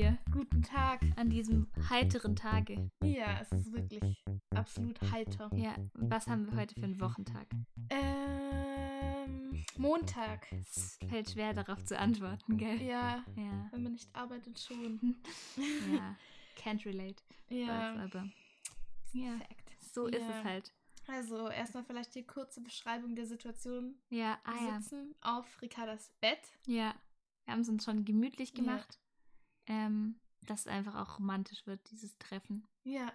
dir 0.00 0.16
Guten 0.32 0.62
Tag. 0.62 1.00
an 1.16 1.28
diesem 1.28 1.66
heiteren 1.90 2.34
Tage? 2.34 2.90
Ja, 3.02 3.38
es 3.42 3.52
ist 3.52 3.72
wirklich 3.72 4.24
absolut 4.54 4.98
heiter. 5.12 5.50
Ja, 5.54 5.74
was 5.92 6.26
haben 6.26 6.46
wir 6.50 6.56
heute 6.58 6.74
für 6.74 6.84
einen 6.84 6.98
Wochentag? 7.00 7.46
Ähm, 7.90 9.62
Montag. 9.76 10.46
Es 10.52 10.98
fällt 11.08 11.28
schwer 11.30 11.52
darauf 11.52 11.84
zu 11.84 11.98
antworten, 11.98 12.56
gell? 12.56 12.80
Ja, 12.80 13.24
Ja, 13.36 13.68
wenn 13.72 13.82
man 13.82 13.92
nicht 13.92 14.08
arbeitet 14.14 14.58
schon. 14.58 15.16
ja. 15.92 16.16
Can't 16.56 16.84
relate. 16.86 17.22
Ja, 17.50 17.94
Was, 17.96 18.04
aber 18.14 18.28
ja, 19.12 19.36
Fact. 19.36 19.70
so 19.92 20.06
ist 20.06 20.22
Ja. 20.22 20.38
es 20.38 20.44
halt. 20.44 20.72
Also 21.08 21.48
erstmal 21.48 21.84
vielleicht 21.84 22.14
die 22.14 22.26
kurze 22.26 22.62
Beschreibung 22.62 23.16
der 23.16 23.26
Situation. 23.26 23.96
Ja, 24.08 24.38
Wir 24.44 24.52
ah 24.54 24.64
ja. 24.66 24.80
sitzen 24.80 25.14
auf 25.20 25.60
Ricardas 25.60 26.10
Bett. 26.20 26.40
Ja, 26.66 26.94
wir 27.44 27.52
haben 27.54 27.60
es 27.60 27.68
uns 27.68 27.84
schon 27.84 28.04
gemütlich 28.04 28.50
Ja. 28.50 28.56
gemacht. 28.56 28.98
Ähm, 29.66 30.18
dass 30.46 30.60
es 30.60 30.66
einfach 30.66 30.94
auch 30.96 31.18
romantisch 31.18 31.66
wird, 31.66 31.80
dieses 31.90 32.16
Treffen. 32.18 32.66
Ja, 32.84 33.12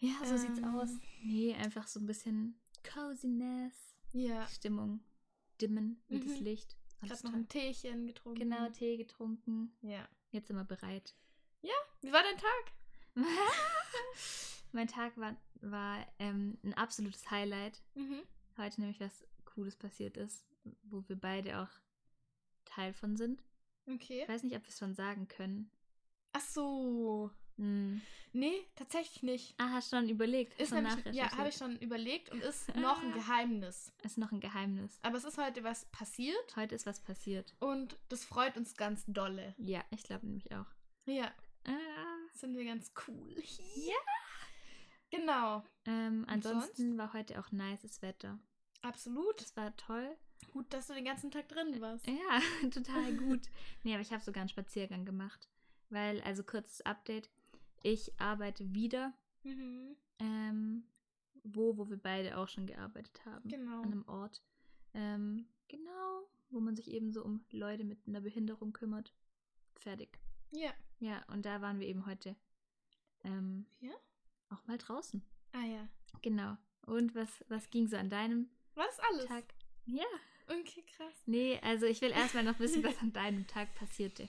Ja, 0.00 0.14
so 0.24 0.36
sieht's 0.36 0.58
Ähm. 0.58 0.74
aus. 0.76 0.90
Nee, 1.22 1.54
einfach 1.54 1.86
so 1.88 1.98
ein 2.00 2.06
bisschen 2.06 2.60
Coziness. 2.84 3.94
ja. 4.12 4.46
Stimmung 4.48 5.00
dimmen 5.60 6.00
wie 6.08 6.20
das 6.20 6.38
Mhm. 6.38 6.44
Licht. 6.44 6.76
Alles 7.00 7.22
Gerade 7.22 7.32
noch 7.32 7.38
ein 7.40 7.48
Teechen 7.48 8.06
getrunken. 8.06 8.38
Genau, 8.40 8.68
Tee 8.70 8.96
getrunken. 8.96 9.76
Ja. 9.82 10.08
Jetzt 10.30 10.48
sind 10.48 10.56
wir 10.56 10.64
bereit. 10.64 11.14
Wie 12.00 12.12
war 12.12 12.22
dein 12.22 12.36
Tag? 12.38 12.72
mein 14.72 14.86
Tag 14.88 15.16
war, 15.16 15.36
war 15.60 16.06
ähm, 16.20 16.58
ein 16.62 16.74
absolutes 16.74 17.28
Highlight. 17.30 17.82
Mhm. 17.94 18.22
Heute 18.56 18.80
nämlich 18.80 19.00
was 19.00 19.24
Cooles 19.44 19.74
passiert 19.76 20.16
ist, 20.16 20.44
wo 20.84 21.02
wir 21.08 21.16
beide 21.16 21.60
auch 21.60 21.70
Teil 22.64 22.92
von 22.92 23.16
sind. 23.16 23.42
Okay. 23.88 24.22
Ich 24.22 24.28
weiß 24.28 24.42
nicht, 24.42 24.56
ob 24.56 24.62
wir 24.62 24.68
es 24.68 24.78
schon 24.78 24.94
sagen 24.94 25.28
können. 25.28 25.70
Ach 26.32 26.40
so. 26.40 27.30
Hm. 27.56 28.00
Nee, 28.32 28.54
tatsächlich 28.76 29.22
nicht. 29.22 29.54
Ah, 29.58 29.70
hast 29.72 29.90
schon 29.90 30.08
überlegt? 30.08 30.60
Ist 30.60 30.68
schon 30.68 30.84
nämlich, 30.84 31.14
ja, 31.14 31.30
habe 31.36 31.48
ich 31.48 31.56
schon 31.56 31.76
überlegt 31.78 32.30
und 32.30 32.40
ist 32.42 32.68
noch 32.76 33.02
ein. 33.02 33.12
Geheimnis. 33.12 33.92
Ist 34.02 34.18
noch 34.18 34.30
ein 34.30 34.40
Geheimnis. 34.40 34.98
Aber 35.02 35.16
es 35.16 35.24
ist 35.24 35.38
heute 35.38 35.64
was 35.64 35.86
passiert 35.86 36.54
Heute 36.56 36.74
ist 36.74 36.86
was 36.86 37.00
passiert. 37.00 37.54
und 37.60 37.98
das 38.10 38.24
freut 38.24 38.56
uns 38.56 38.76
ganz 38.76 39.04
dolle. 39.08 39.54
Ja, 39.58 39.82
ich 39.90 40.02
glaube 40.04 40.26
nämlich 40.26 40.52
auch. 40.54 40.66
Ja, 41.06 41.32
Ah. 41.64 41.72
sind 42.34 42.56
wir 42.56 42.64
ganz 42.64 42.92
cool. 43.08 43.34
Ja. 43.76 43.96
Genau, 45.10 45.64
Ähm, 45.86 46.26
ansonsten 46.28 46.98
war 46.98 47.14
heute 47.14 47.40
auch 47.40 47.50
nices 47.50 48.02
Wetter. 48.02 48.38
absolut. 48.82 49.40
Das 49.40 49.56
war 49.56 49.74
toll. 49.76 50.16
Gut, 50.52 50.72
dass 50.72 50.86
du 50.86 50.94
den 50.94 51.04
ganzen 51.04 51.30
Tag 51.30 51.48
drin 51.48 51.80
warst. 51.80 52.06
Ja, 52.06 52.40
total 52.70 53.14
gut. 53.16 53.42
nee, 53.84 53.92
aber 53.92 54.02
ich 54.02 54.12
habe 54.12 54.22
sogar 54.22 54.40
einen 54.42 54.48
Spaziergang 54.48 55.04
gemacht. 55.04 55.48
Weil, 55.90 56.20
also 56.22 56.42
kurzes 56.42 56.80
Update, 56.82 57.30
ich 57.82 58.18
arbeite 58.20 58.74
wieder, 58.74 59.12
Mhm. 59.44 59.96
ähm, 60.18 60.84
wo, 61.44 61.76
wo 61.78 61.88
wir 61.88 61.96
beide 61.96 62.36
auch 62.36 62.48
schon 62.48 62.66
gearbeitet 62.66 63.24
haben. 63.24 63.48
Genau. 63.48 63.78
An 63.82 63.84
einem 63.92 64.08
Ort. 64.08 64.42
Ähm, 64.94 65.46
genau, 65.68 66.28
wo 66.50 66.60
man 66.60 66.74
sich 66.76 66.90
eben 66.90 67.12
so 67.12 67.24
um 67.24 67.44
Leute 67.52 67.84
mit 67.84 68.06
einer 68.06 68.20
Behinderung 68.20 68.72
kümmert. 68.72 69.14
Fertig. 69.76 70.18
Ja. 70.50 70.72
Ja, 70.98 71.22
und 71.28 71.44
da 71.46 71.60
waren 71.62 71.78
wir 71.78 71.86
eben 71.86 72.04
heute 72.06 72.34
ähm, 73.24 73.66
Ja? 73.80 73.92
auch 74.50 74.66
mal 74.66 74.78
draußen. 74.78 75.22
Ah 75.52 75.64
ja. 75.64 75.88
Genau. 76.22 76.56
Und 76.86 77.14
was, 77.14 77.44
was 77.48 77.70
ging 77.70 77.86
so 77.86 77.96
an 77.96 78.10
deinem 78.10 78.48
Was 78.74 78.98
alles? 79.10 79.26
Tag? 79.26 79.44
Ja. 79.90 80.04
Okay, 80.46 80.82
krass. 80.96 81.14
Nee, 81.26 81.58
also 81.62 81.84
ich 81.86 82.00
will 82.00 82.10
erstmal 82.10 82.42
noch 82.44 82.58
wissen, 82.58 82.82
was 82.82 82.96
an 82.98 83.12
deinem 83.12 83.46
Tag 83.46 83.74
passierte. 83.74 84.28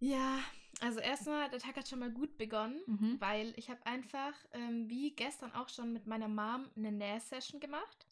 Ja, 0.00 0.38
also 0.80 1.00
erstmal, 1.00 1.50
der 1.50 1.58
Tag 1.58 1.76
hat 1.76 1.88
schon 1.88 1.98
mal 1.98 2.10
gut 2.10 2.38
begonnen, 2.38 2.80
Mhm. 2.86 3.16
weil 3.20 3.52
ich 3.56 3.68
habe 3.68 3.84
einfach, 3.84 4.32
ähm, 4.52 4.88
wie 4.88 5.10
gestern 5.10 5.52
auch 5.52 5.68
schon 5.68 5.92
mit 5.92 6.06
meiner 6.06 6.28
Mom, 6.28 6.70
eine 6.76 6.92
Nähsession 6.92 7.60
gemacht. 7.60 8.06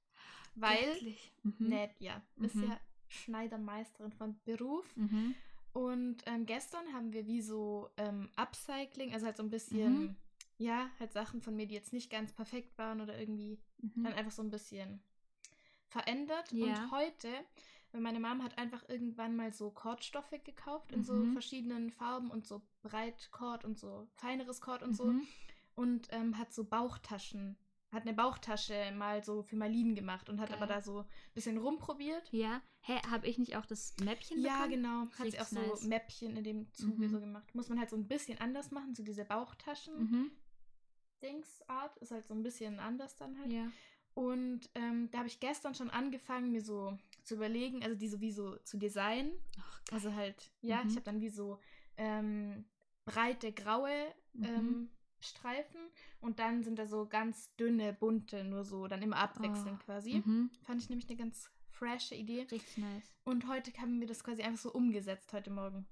Weil. 0.55 0.97
Mhm. 1.43 1.55
näht, 1.69 1.91
ja, 2.01 2.21
ist 2.39 2.57
Mhm. 2.57 2.65
ja 2.65 2.81
Schneidermeisterin 3.09 4.13
von 4.13 4.39
Beruf. 4.45 4.85
Mhm. 4.97 5.35
Und 5.73 6.23
ähm, 6.27 6.47
gestern 6.47 6.93
haben 6.93 7.13
wir 7.13 7.27
wie 7.27 7.43
so 7.43 7.91
ähm, 7.99 8.31
Upcycling, 8.37 9.13
also 9.13 9.27
halt 9.27 9.37
so 9.37 9.43
ein 9.43 9.51
bisschen, 9.51 10.01
Mhm. 10.01 10.17
ja, 10.59 10.91
halt 10.99 11.13
Sachen 11.13 11.41
von 11.43 11.55
mir, 11.55 11.67
die 11.67 11.75
jetzt 11.75 11.93
nicht 11.93 12.11
ganz 12.11 12.33
perfekt 12.33 12.77
waren 12.79 13.01
oder 13.01 13.19
irgendwie 13.19 13.59
Mhm. 13.83 14.03
dann 14.05 14.13
einfach 14.15 14.33
so 14.33 14.43
ein 14.43 14.51
bisschen 14.51 15.01
verändert. 16.01 16.53
Ja. 16.53 16.67
Und 16.67 16.91
heute, 16.91 17.29
weil 17.93 18.01
meine 18.01 18.21
Mom 18.21 18.43
hat 18.43 18.59
einfach 18.59 18.89
irgendwann 18.89 19.37
mal 19.37 19.53
so 19.53 19.71
Kordstoffe 19.71 20.35
gekauft 20.45 20.93
in 20.93 21.03
so 21.03 21.15
Mhm. 21.15 21.33
verschiedenen 21.33 21.91
Farben 21.91 22.31
und 22.31 22.47
so 22.47 22.63
Breitkord 22.83 23.65
und 23.65 23.79
so 23.79 24.07
feineres 24.15 24.61
Kord 24.61 24.83
und 24.83 24.95
so. 24.95 25.07
Mhm. 25.07 25.27
Und 25.75 26.09
ähm, 26.11 26.39
hat 26.39 26.53
so 26.55 26.65
Bauchtaschen, 26.65 27.57
hat 27.93 28.03
eine 28.03 28.15
Bauchtasche 28.15 28.93
mal 28.97 29.23
so 29.23 29.43
für 29.43 29.57
Marlin 29.57 29.95
gemacht 29.95 30.29
und 30.29 30.41
hat 30.41 30.49
Geil. 30.49 30.57
aber 30.59 30.67
da 30.67 30.81
so 30.81 31.01
ein 31.01 31.07
bisschen 31.35 31.59
rumprobiert. 31.59 32.29
Ja. 32.33 32.61
Hä, 32.81 32.99
habe 33.11 33.27
ich 33.27 33.39
nicht 33.39 33.57
auch 33.57 33.67
das 33.67 33.95
Mäppchen 34.03 34.41
Ja, 34.41 34.55
bekommen? 34.65 34.71
genau. 34.71 35.01
Hat 35.19 35.31
sie 35.31 35.41
auch 35.41 35.45
so 35.47 35.61
nice. 35.61 35.83
Mäppchen 35.85 36.37
in 36.37 36.45
dem 36.45 36.73
Zuge 36.73 37.07
Mhm. 37.09 37.11
so 37.13 37.21
gemacht. 37.21 37.55
Muss 37.55 37.69
man 37.69 37.79
halt 37.79 37.91
so 37.91 37.97
ein 37.97 38.07
bisschen 38.09 38.39
anders 38.39 38.71
machen, 38.71 38.95
so 38.95 39.03
diese 39.03 39.25
Bauchtaschen. 39.25 39.99
Mhm. 39.99 40.31
Dingsart 41.23 41.97
ist 41.99 42.11
halt 42.11 42.27
so 42.27 42.35
ein 42.35 42.43
bisschen 42.43 42.79
anders 42.79 43.17
dann 43.17 43.39
halt. 43.39 43.53
Ja. 43.53 43.69
Und 44.17 44.71
ähm, 44.75 45.11
da 45.11 45.19
habe 45.19 45.29
ich 45.29 45.41
gestern 45.41 45.75
schon 45.75 45.91
angefangen, 45.91 46.51
mir 46.51 46.63
so 46.63 46.97
zu 47.23 47.35
überlegen, 47.35 47.83
also 47.83 47.95
die 47.97 48.09
sowieso 48.09 48.57
zu 48.65 48.79
designen. 48.79 49.31
Ach, 49.61 49.85
geil. 49.85 49.95
Also 49.95 50.15
halt, 50.15 50.51
ja, 50.63 50.83
Mhm. 50.83 50.89
ich 50.89 50.95
habe 50.95 51.05
dann 51.05 51.21
wie 51.21 51.29
so 51.29 51.61
ähm, 51.99 52.65
breite 53.05 53.53
graue 53.53 53.93
Mhm. 54.33 54.45
ähm, 54.45 54.91
Streifen 55.21 55.81
und 56.21 56.39
dann 56.39 56.63
sind 56.63 56.79
da 56.79 56.87
so 56.87 57.07
ganz 57.07 57.55
dünne, 57.57 57.93
bunte, 57.93 58.43
nur 58.45 58.65
so, 58.65 58.87
dann 58.87 59.03
immer 59.03 59.17
abwechselnd 59.17 59.81
Oh. 59.83 59.85
quasi. 59.85 60.23
Mhm. 60.25 60.51
Fand 60.63 60.81
ich 60.83 60.89
nämlich 60.89 61.09
eine 61.11 61.19
ganz 61.19 61.51
frische 61.71 62.15
Idee. 62.15 62.43
Richtig 62.51 62.79
nice. 62.79 63.15
Und 63.25 63.47
heute 63.49 63.71
haben 63.81 64.01
wir 64.01 64.07
das 64.07 64.25
quasi 64.25 64.43
einfach 64.43 64.61
so 64.63 64.73
umgesetzt, 64.73 65.31
heute 65.35 65.51
Morgen. 65.51 65.87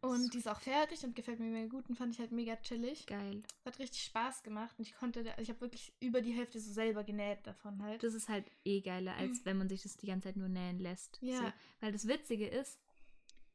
Und 0.00 0.32
die 0.34 0.38
ist 0.38 0.48
auch 0.48 0.60
fertig 0.60 1.02
und 1.04 1.14
gefällt 1.16 1.40
mir 1.40 1.46
mega 1.50 1.68
gut 1.68 1.88
und 1.88 1.96
fand 1.96 2.12
ich 2.14 2.20
halt 2.20 2.32
mega 2.32 2.56
chillig. 2.56 3.06
Geil. 3.06 3.42
Hat 3.64 3.78
richtig 3.78 4.02
Spaß 4.04 4.42
gemacht 4.42 4.74
und 4.78 4.86
ich 4.86 4.94
konnte, 4.94 5.20
also 5.30 5.42
ich 5.42 5.48
habe 5.48 5.60
wirklich 5.60 5.92
über 6.00 6.20
die 6.20 6.32
Hälfte 6.32 6.60
so 6.60 6.72
selber 6.72 7.04
genäht 7.04 7.46
davon 7.46 7.82
halt. 7.82 8.02
Das 8.02 8.14
ist 8.14 8.28
halt 8.28 8.50
eh 8.64 8.80
geiler, 8.80 9.14
als 9.16 9.44
wenn 9.44 9.58
man 9.58 9.68
sich 9.68 9.82
das 9.82 9.96
die 9.96 10.06
ganze 10.06 10.28
Zeit 10.28 10.36
nur 10.36 10.48
nähen 10.48 10.78
lässt. 10.78 11.18
Ja. 11.20 11.38
So. 11.38 11.52
Weil 11.80 11.92
das 11.92 12.06
Witzige 12.08 12.46
ist, 12.46 12.78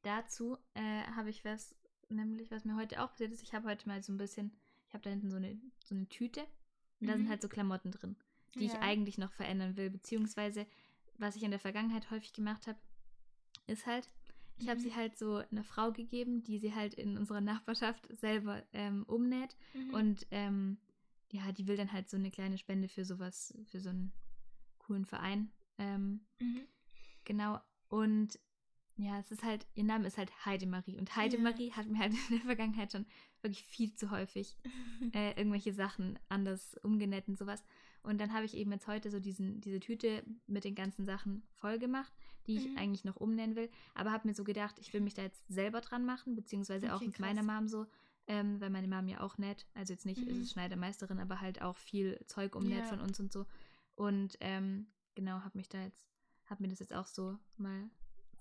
dazu 0.01 0.57
äh, 0.73 1.03
habe 1.16 1.29
ich 1.29 1.44
was, 1.45 1.75
nämlich 2.09 2.51
was 2.51 2.65
mir 2.65 2.75
heute 2.75 3.01
auch 3.01 3.11
passiert 3.11 3.31
ist. 3.31 3.44
Ich 3.44 3.53
habe 3.53 3.69
heute 3.69 3.88
mal 3.88 4.01
so 4.03 4.11
ein 4.13 4.17
bisschen, 4.17 4.51
ich 4.88 4.94
habe 4.94 5.03
da 5.03 5.09
hinten 5.09 5.29
so 5.31 5.38
eine, 5.38 5.59
so 5.85 5.95
eine 5.95 6.07
Tüte 6.09 6.41
und 7.00 7.07
da 7.07 7.13
sind 7.15 7.25
Mhm. 7.25 7.29
halt 7.29 7.41
so 7.41 7.50
Klamotten 7.50 7.91
drin, 7.91 8.15
die 8.55 8.65
ich 8.65 8.73
Ja. 8.73 8.81
eigentlich 8.81 9.17
noch 9.17 9.31
verändern 9.33 9.77
will. 9.77 9.89
Beziehungsweise, 9.89 10.65
was 11.17 11.35
ich 11.35 11.44
in 11.44 11.51
der 11.51 11.59
Vergangenheit 11.59 12.11
häufig 12.11 12.33
gemacht 12.33 12.67
habe, 12.67 12.79
ist 13.67 13.85
halt, 13.85 14.09
ich 14.58 14.68
habe 14.69 14.80
Mhm. 14.80 14.84
sie 14.84 14.96
halt 14.96 15.18
so 15.18 15.38
einer 15.52 15.64
Frau 15.64 15.91
gegeben, 15.91 16.44
die 16.44 16.59
sie 16.59 16.74
halt 16.74 16.94
in 16.94 17.18
unserer 17.18 17.41
Nachbarschaft 17.41 18.08
selber 18.18 18.64
ähm, 18.74 19.03
umnäht. 19.03 19.56
Mhm. 19.74 19.94
Und 19.94 20.28
ähm, 20.31 20.78
ja, 21.31 21.52
die 21.52 21.68
will 21.68 21.78
dann 21.78 21.91
halt 21.91 22.09
so 22.09 22.18
eine 22.18 22.31
kleine 22.31 22.58
Spende 22.58 22.88
für 22.88 23.06
sowas, 23.06 23.53
für 23.66 23.80
so 23.80 23.90
einen 23.90 24.12
coolen 24.80 25.06
Verein. 25.06 25.52
Ähm, 25.78 26.22
Mhm. 26.40 26.68
genau. 27.24 27.60
Und 27.89 28.39
ja, 28.98 29.18
es 29.18 29.31
ist 29.31 29.44
halt, 29.44 29.66
ihr 29.74 29.83
Name 29.83 30.06
ist 30.06 30.18
halt 30.19 30.31
Heidemarie. 30.45 30.98
Und 31.00 31.16
Heidemarie 31.16 31.72
hat 31.72 31.88
mir 31.88 31.98
halt 32.00 32.13
in 32.30 32.36
der 32.38 32.45
Vergangenheit 32.45 32.92
schon 32.92 33.06
wirklich 33.42 33.63
viel 33.63 33.94
zu 33.95 34.12
häufig 34.12 34.56
äh, 35.13 35.31
irgendwelche 35.31 35.74
Sachen 35.74 36.19
anders 36.30 36.75
umgenäht 36.83 37.27
und 37.27 37.38
sowas. 37.38 37.63
Und 38.03 38.19
dann 38.19 38.33
habe 38.33 38.45
ich 38.45 38.55
eben 38.55 38.71
jetzt 38.71 38.88
heute 38.88 39.09
so 39.09 39.19
diesen, 39.19 39.61
diese 39.61 39.79
Tüte 39.79 40.23
mit 40.45 40.65
den 40.65 40.75
ganzen 40.75 41.05
Sachen 41.05 41.44
voll 41.55 41.79
gemacht, 41.79 42.13
die 42.47 42.57
ich 42.57 42.69
Mhm. 42.71 42.77
eigentlich 42.77 43.05
noch 43.05 43.15
umnähen 43.15 43.55
will. 43.55 43.69
Aber 43.95 44.11
habe 44.11 44.27
mir 44.27 44.33
so 44.33 44.44
gedacht, 44.44 44.77
ich 44.79 44.94
will 44.94 45.01
mich 45.01 45.13
da 45.13 45.21
jetzt 45.21 45.47
selber 45.47 45.79
dran 45.81 46.05
machen, 46.05 46.35
beziehungsweise 46.35 46.94
auch 46.94 46.97
Okay, 46.97 47.05
mit 47.07 47.15
krass. 47.15 47.27
meiner 47.27 47.44
Mom 47.44 47.67
so, 47.67 47.88
ähm, 48.27 48.59
weil 48.59 48.69
meine 48.69 48.88
Mom 48.89 49.07
ja 49.07 49.21
auch 49.21 49.38
näht. 49.38 49.65
Also 49.73 49.94
jetzt 49.94 50.05
nicht 50.05 50.21
ist 50.23 50.35
Mhm. 50.35 50.41
es 50.44 50.51
Schneidermeisterin, 50.51 51.19
aber 51.19 51.39
halt 51.39 51.61
auch 51.61 51.77
viel 51.77 52.19
Zeug 52.27 52.55
umnäht 52.55 52.83
Ja. 52.83 52.89
von 52.89 53.00
uns 53.00 53.19
und 53.21 53.31
so. 53.31 53.45
Und 53.95 54.38
ähm, 54.41 54.88
genau, 55.15 55.39
habe 55.41 55.57
mich 55.57 55.69
da 55.69 55.81
jetzt, 55.81 56.05
habe 56.47 56.61
mir 56.63 56.69
das 56.69 56.79
jetzt 56.79 56.94
auch 56.94 57.07
so 57.07 57.38
mal 57.57 57.89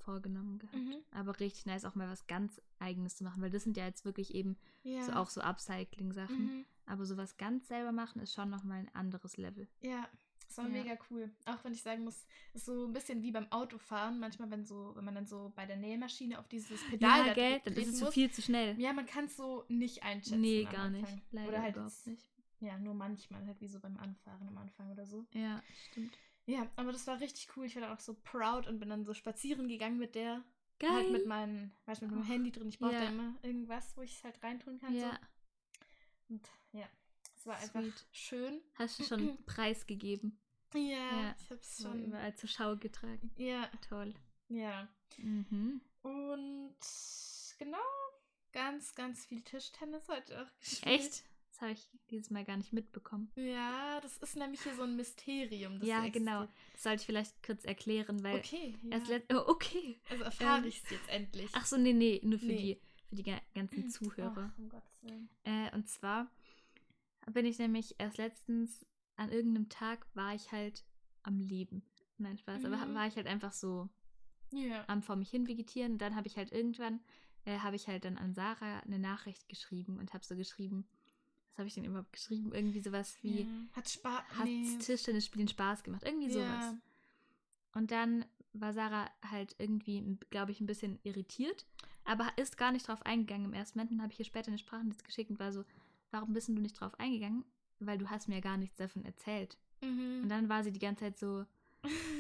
vorgenommen 0.03 0.59
gehabt. 0.59 0.77
Mhm. 0.77 0.97
Aber 1.13 1.39
richtig 1.41 1.67
nice, 1.67 1.85
auch 1.85 1.95
mal 1.95 2.09
was 2.11 2.27
ganz 2.27 2.61
Eigenes 2.79 3.17
zu 3.17 3.25
machen, 3.25 3.43
weil 3.43 3.51
das 3.51 3.65
sind 3.65 3.77
ja 3.77 3.87
jetzt 3.87 4.05
wirklich 4.05 4.35
eben 4.35 4.57
Ja. 4.83 5.03
so 5.05 5.13
auch 5.13 5.31
so 5.31 5.41
Upcycling-Sachen. 5.41 6.45
Mhm. 6.59 6.65
Aber 6.87 7.07
sowas 7.07 7.37
ganz 7.37 7.69
selber 7.69 7.93
machen 7.93 8.21
ist 8.21 8.35
schon 8.35 8.51
nochmal 8.51 8.81
ein 8.81 8.95
anderes 8.95 9.37
Level. 9.37 9.69
Ja, 9.81 10.09
das 10.49 10.59
war 10.59 10.65
Ja. 10.67 10.71
mega 10.83 10.99
cool. 11.11 11.31
Auch 11.47 11.63
wenn 11.65 11.73
ich 11.73 11.83
sagen 11.83 12.05
muss, 12.05 12.27
ist 12.53 12.67
so 12.67 12.87
ein 12.87 12.93
bisschen 12.93 13.23
wie 13.23 13.31
beim 13.33 13.51
Autofahren. 13.53 14.19
Manchmal, 14.19 14.51
wenn 14.51 14.65
so, 14.67 14.93
wenn 14.97 15.05
man 15.05 15.15
dann 15.15 15.27
so 15.27 15.53
bei 15.57 15.65
der 15.65 15.77
Nähmaschine 15.77 16.39
auf 16.39 16.49
dieses 16.49 16.83
Pedal 16.91 17.29
da 17.29 17.33
gell? 17.35 17.61
Dann 17.65 17.75
ist 17.75 17.89
es 17.89 18.01
muss. 18.01 18.13
viel 18.13 18.31
zu 18.31 18.43
schnell. 18.43 18.79
Ja, 18.79 18.93
man 18.93 19.07
kann 19.07 19.27
es 19.27 19.37
so 19.37 19.65
nicht 19.69 20.03
einschätzen. 20.03 20.41
nee, 20.41 20.65
gar 20.65 20.91
nicht. 20.91 21.09
Leider 21.31 21.49
Oder 21.49 21.63
halt 21.63 21.77
überhaupt 21.77 22.07
nicht. 22.07 22.27
Ja, 22.61 22.79
nur 22.79 22.95
manchmal, 22.95 23.45
halt 23.47 23.61
wie 23.61 23.67
so 23.69 23.81
beim 23.81 23.97
Anfahren 23.97 24.47
am 24.47 24.59
Anfang 24.59 24.91
oder 24.91 25.05
so. 25.07 25.25
Ja, 25.33 25.63
stimmt. 25.91 26.17
Ja, 26.47 26.69
aber 26.77 26.93
das 26.93 27.07
war 27.07 27.21
richtig 27.21 27.57
cool. 27.57 27.67
Ich 27.67 27.75
war 27.77 27.83
dann 27.83 27.93
auch 27.97 28.01
so 28.01 28.15
proud 28.25 28.67
und 28.67 28.79
bin 28.81 28.89
dann 28.89 29.05
so 29.05 29.15
spazieren 29.15 29.69
gegangen 29.69 29.99
mit 29.99 30.15
der. 30.15 30.43
Geil. 30.79 30.91
Halt 30.91 31.13
mit, 31.13 31.27
meinen, 31.27 31.73
weißt, 31.87 32.03
mit 32.03 32.11
meinem 32.11 32.25
Handy 32.25 32.51
drin. 32.51 32.69
Ich 32.69 32.79
brauche 32.81 32.93
ja. 32.95 33.03
da 33.03 33.09
immer 33.09 33.37
irgendwas, 33.43 33.97
wo 33.97 34.03
ich 34.03 34.17
es 34.17 34.25
halt 34.25 34.43
reintun 34.43 34.79
kann. 34.81 34.93
ja, 34.95 35.11
So. 36.29 36.35
Und 36.35 36.51
ja, 36.73 36.89
es 37.37 37.47
war 37.47 37.57
einfach 37.57 37.81
Sweet. 37.83 38.07
schön. 38.11 38.61
hast 38.75 38.99
du 38.99 39.05
schon 39.05 39.37
preisgegeben. 39.47 40.41
Ja, 40.75 40.81
Ja, 40.81 41.37
ich 41.39 41.51
hab's 41.51 41.83
schon. 41.83 42.07
überall 42.07 42.35
zur 42.35 42.49
Schau 42.49 42.77
getragen. 42.77 43.31
Ja, 43.37 43.71
Toll. 43.89 44.15
ja. 44.49 44.89
Mhm. 45.19 45.81
Und 46.03 46.77
genau, 47.59 47.79
ganz, 48.53 48.95
ganz 48.97 49.25
viel 49.27 49.43
Tischtennis 49.43 50.09
heute 50.09 50.43
auch 50.43 50.59
gespielt. 50.59 50.87
Echt? 51.01 51.25
Habe 51.63 51.73
ich 51.73 51.89
dieses 52.11 52.29
Mal 52.31 52.45
gar 52.45 52.57
nicht 52.57 52.73
mitbekommen. 52.73 53.31
Ja, 53.37 54.01
das 54.01 54.19
ist 54.19 54.37
nämlich 54.37 54.61
hier 54.63 54.75
so 54.75 54.83
ein 54.83 54.97
Mysterium. 54.97 55.79
Das 55.79 55.89
ja, 55.89 56.09
genau. 56.09 56.47
Das 56.73 56.83
sollte 56.83 57.01
ich 57.01 57.07
vielleicht 57.07 57.43
kurz 57.43 57.65
erklären, 57.65 58.23
weil 58.25 58.39
Okay, 58.41 58.75
ja. 58.83 58.99
oh, 59.33 59.45
okay. 59.47 60.01
also 60.11 60.25
erfahre 60.25 60.63
ähm, 60.63 60.67
ich 60.69 60.83
es 60.83 60.91
jetzt 60.91 61.09
endlich. 61.09 61.51
Ach 61.55 61.65
so, 61.65 61.77
nee, 61.77 61.93
nee, 61.93 62.21
nur 62.25 62.39
für 62.39 62.47
Nee. 62.47 62.57
die 62.57 62.81
für 63.09 63.15
die 63.17 63.23
ga- 63.23 63.41
ganzen 63.55 63.89
Zuhörer. 63.91 64.51
Ach, 64.53 64.59
um 64.59 64.69
Gottes 64.69 65.03
Willen. 65.03 65.29
Äh, 65.45 65.75
und 65.75 65.89
zwar 65.89 66.31
bin 67.33 67.47
ich 67.47 67.59
nämlich 67.59 67.95
erst 67.99 68.19
letztens 68.19 68.85
an 69.17 69.31
irgendeinem 69.31 69.69
Tag 69.69 70.07
war 70.15 70.35
ich 70.35 70.51
halt 70.51 70.85
am 71.23 71.39
Leben. 71.39 71.85
Nein, 72.19 72.39
Spaß, 72.39 72.65
aber 72.65 72.77
Mhm. 72.77 72.95
war 72.95 73.07
ich 73.07 73.15
halt 73.17 73.27
einfach 73.29 73.53
so 73.53 73.89
Ja. 74.53 74.85
am 74.89 75.03
vor 75.03 75.15
mich 75.17 75.31
hin 75.31 75.47
vegetieren. 75.47 75.93
Und 75.93 75.99
dann 75.99 76.17
habe 76.17 76.27
ich 76.27 76.37
halt 76.37 76.51
irgendwann, 76.51 77.01
äh, 77.45 77.59
habe 77.59 77.77
ich 77.77 77.87
halt 77.87 78.05
dann 78.05 78.17
an 78.19 78.35
Sarah 78.35 78.81
eine 78.81 78.99
Nachricht 78.99 79.49
geschrieben 79.49 79.99
und 79.99 80.13
habe 80.15 80.25
so 80.25 80.35
geschrieben, 80.37 80.87
was 81.53 81.59
habe 81.59 81.69
ich 81.69 81.75
denn 81.75 81.85
überhaupt 81.85 82.13
geschrieben? 82.13 82.51
Irgendwie 82.53 82.81
sowas 82.81 83.17
wie, 83.23 83.43
ja. 83.43 83.47
Hat 83.73 83.89
Spaß. 83.89 84.23
hat 84.39 84.45
Nee. 84.47 84.79
Tischtennisspielen 84.79 85.49
Spaß 85.49 85.83
gemacht? 85.83 86.03
Irgendwie 86.05 86.31
sowas. 86.31 86.47
Ja. 86.47 86.79
Und 87.75 87.91
dann 87.91 88.25
war 88.55 88.73
Sarah 88.73 89.11
halt 89.31 89.55
irgendwie, 89.59 90.19
glaube 90.31 90.53
ich, 90.53 90.61
ein 90.61 90.67
bisschen 90.67 90.99
irritiert, 91.05 91.65
aber 92.05 92.29
ist 92.37 92.59
gar 92.59 92.73
nicht 92.73 92.87
drauf 92.89 93.05
eingegangen 93.07 93.47
im 93.47 93.53
ersten 93.55 93.79
Moment. 93.79 93.93
Dann 93.93 94.03
habe 94.03 94.13
ich 94.13 94.19
ihr 94.19 94.25
später 94.25 94.49
eine 94.49 94.59
Sprachnachricht 94.59 95.05
geschickt 95.05 95.31
und 95.31 95.39
war 95.41 95.53
so, 95.53 95.65
warum 96.11 96.33
bist 96.35 96.49
du 96.49 96.53
nicht 96.53 96.79
drauf 96.81 96.99
eingegangen? 96.99 97.45
Weil 97.81 97.99
du 97.99 98.11
hast 98.11 98.29
mir 98.29 98.41
gar 98.41 98.57
nichts 98.59 98.77
davon 98.77 99.05
erzählt. 99.05 99.57
Und 99.81 100.23
Mhm. 100.25 100.29
dann 100.29 100.49
war 100.49 100.63
sie 100.65 100.71
die 100.73 100.79
ganze 100.79 101.05
Zeit 101.05 101.19
so, 101.19 101.45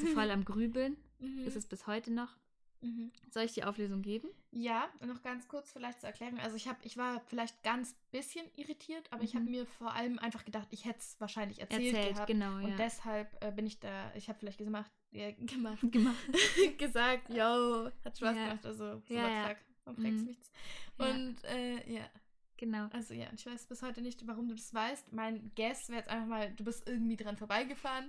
so 0.01 0.07
voll 0.15 0.31
am 0.31 0.45
Grübeln. 0.45 0.97
Mhm. 1.21 1.45
Ist 1.45 1.57
es 1.57 1.67
bis 1.67 1.87
heute 1.87 2.11
noch. 2.13 2.37
Mhm. 2.83 3.11
Soll 3.31 3.45
ich 3.45 3.53
die 3.53 3.65
Auflösung 3.65 4.03
geben? 4.03 4.29
Ja, 4.51 4.89
noch 5.01 5.23
ganz 5.23 5.49
kurz 5.49 5.71
vielleicht 5.73 6.01
zur 6.01 6.09
Erklärung. 6.11 6.39
Also 6.41 6.57
ich 6.57 6.69
habe, 6.69 6.79
ich 6.83 6.97
war 6.97 7.21
vielleicht 7.29 7.63
ganz 7.63 7.95
bisschen 8.11 8.45
irritiert, 8.57 9.07
aber 9.13 9.23
ich 9.23 9.35
habe 9.35 9.45
Mhm. 9.45 9.51
mir 9.53 9.67
vor 9.67 9.95
allem 9.95 10.19
einfach 10.19 10.45
gedacht, 10.45 10.69
ich 10.71 10.85
hätte 10.85 10.99
es 10.99 11.17
wahrscheinlich 11.21 11.61
erzählt, 11.61 12.15
gehabt. 12.15 12.27
genau, 12.27 12.57
Und 12.57 12.69
ja. 12.71 12.77
deshalb 12.77 13.43
äh, 13.43 13.51
bin 13.53 13.67
ich 13.67 13.81
da, 13.81 14.13
ich 14.15 14.29
habe 14.29 14.39
vielleicht 14.39 14.59
gemacht, 14.59 14.91
ja, 15.13 15.31
gemacht, 15.41 15.81
gemacht. 15.93 16.17
gesagt, 16.79 17.31
yo, 17.31 17.89
hat 18.05 18.17
Spaß 18.19 18.37
Ja. 18.37 18.45
gemacht, 18.49 18.67
also 18.67 19.01
so 19.07 19.15
Ja, 19.15 19.29
ja. 19.29 19.43
fragt 19.45 19.65
Mhm. 19.99 20.25
nichts. 20.25 20.51
Ja. 20.99 21.11
Und 21.11 21.45
äh, 21.45 21.93
ja, 21.93 22.03
Genau. 22.57 22.87
also 22.93 23.13
ja, 23.15 23.27
ich 23.35 23.45
weiß 23.45 23.67
bis 23.67 23.83
heute 23.83 24.01
nicht, 24.03 24.25
warum 24.29 24.47
du 24.49 24.55
das 24.55 24.73
weißt. 24.73 25.13
Mein 25.13 25.51
Guess 25.57 25.89
wäre 25.89 25.99
jetzt 26.01 26.09
einfach 26.11 26.29
mal, 26.29 26.53
du 26.53 26.63
bist 26.63 26.89
irgendwie 26.89 27.17
dran 27.17 27.37
vorbeigefahren. 27.37 28.09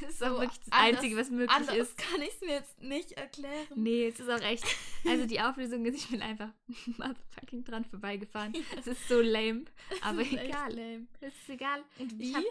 Das 0.00 0.10
ist 0.10 0.18
So 0.18 0.26
auch 0.26 0.40
wirklich 0.40 0.58
das 0.60 0.72
anders- 0.72 0.96
Einzige, 0.96 1.16
was 1.16 1.30
möglich 1.30 1.50
Anders 1.50 1.76
ist. 1.76 1.98
kann 1.98 2.22
ich 2.22 2.28
es 2.28 2.40
mir 2.40 2.52
jetzt 2.54 2.80
nicht 2.82 3.12
erklären. 3.12 3.66
Nee, 3.74 4.06
es 4.06 4.20
ist 4.20 4.28
auch 4.28 4.40
echt. 4.40 4.64
Also 5.06 5.26
die 5.26 5.40
Auflösung 5.42 5.84
ist, 5.86 5.96
ich 5.96 6.08
bin 6.08 6.22
einfach 6.22 6.50
motherfucking 6.86 7.64
dran 7.64 7.84
vorbeigefahren. 7.84 8.52
Es 8.78 8.86
ist 8.86 9.08
so 9.08 9.20
lame. 9.20 9.64
Aber 10.02 10.22
ist 10.22 10.32
egal. 10.32 10.72
lame. 10.72 11.06
Es 11.20 11.34
ist 11.34 11.48
egal. 11.48 11.82
Und 11.98 12.12
Ich 12.20 12.34
wie? 12.36 12.46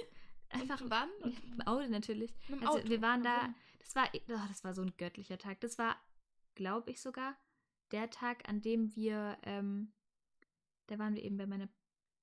Einfach 0.49 0.81
Und 0.81 0.89
wann? 0.89 1.09
Und 1.21 1.33
Ja, 1.33 1.53
Im 1.53 1.61
Auto 1.61 1.87
natürlich. 1.89 2.33
mit 2.49 2.59
dem 2.61 2.67
Also 2.67 2.79
Auto. 2.79 2.89
wir 2.89 3.01
waren 3.01 3.23
da, 3.23 3.53
das 3.79 3.95
war, 3.95 4.09
oh, 4.13 4.47
das 4.49 4.63
war 4.63 4.73
so 4.73 4.81
ein 4.81 4.93
göttlicher 4.97 5.37
Tag. 5.37 5.61
Das 5.61 5.77
war, 5.77 5.95
glaube 6.55 6.91
ich 6.91 6.99
sogar, 7.01 7.37
der 7.91 8.09
Tag, 8.09 8.47
an 8.49 8.61
dem 8.61 8.93
wir, 8.95 9.37
ähm, 9.43 9.93
da 10.87 10.99
waren 10.99 11.15
wir 11.15 11.23
eben 11.23 11.37
bei 11.37 11.45
meiner 11.47 11.69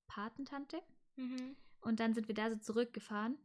Patentante 0.07 0.81
Mhm. 1.15 1.55
und 1.81 1.99
dann 1.99 2.13
sind 2.13 2.27
wir 2.27 2.35
da 2.35 2.49
so 2.49 2.57
zurückgefahren 2.57 3.37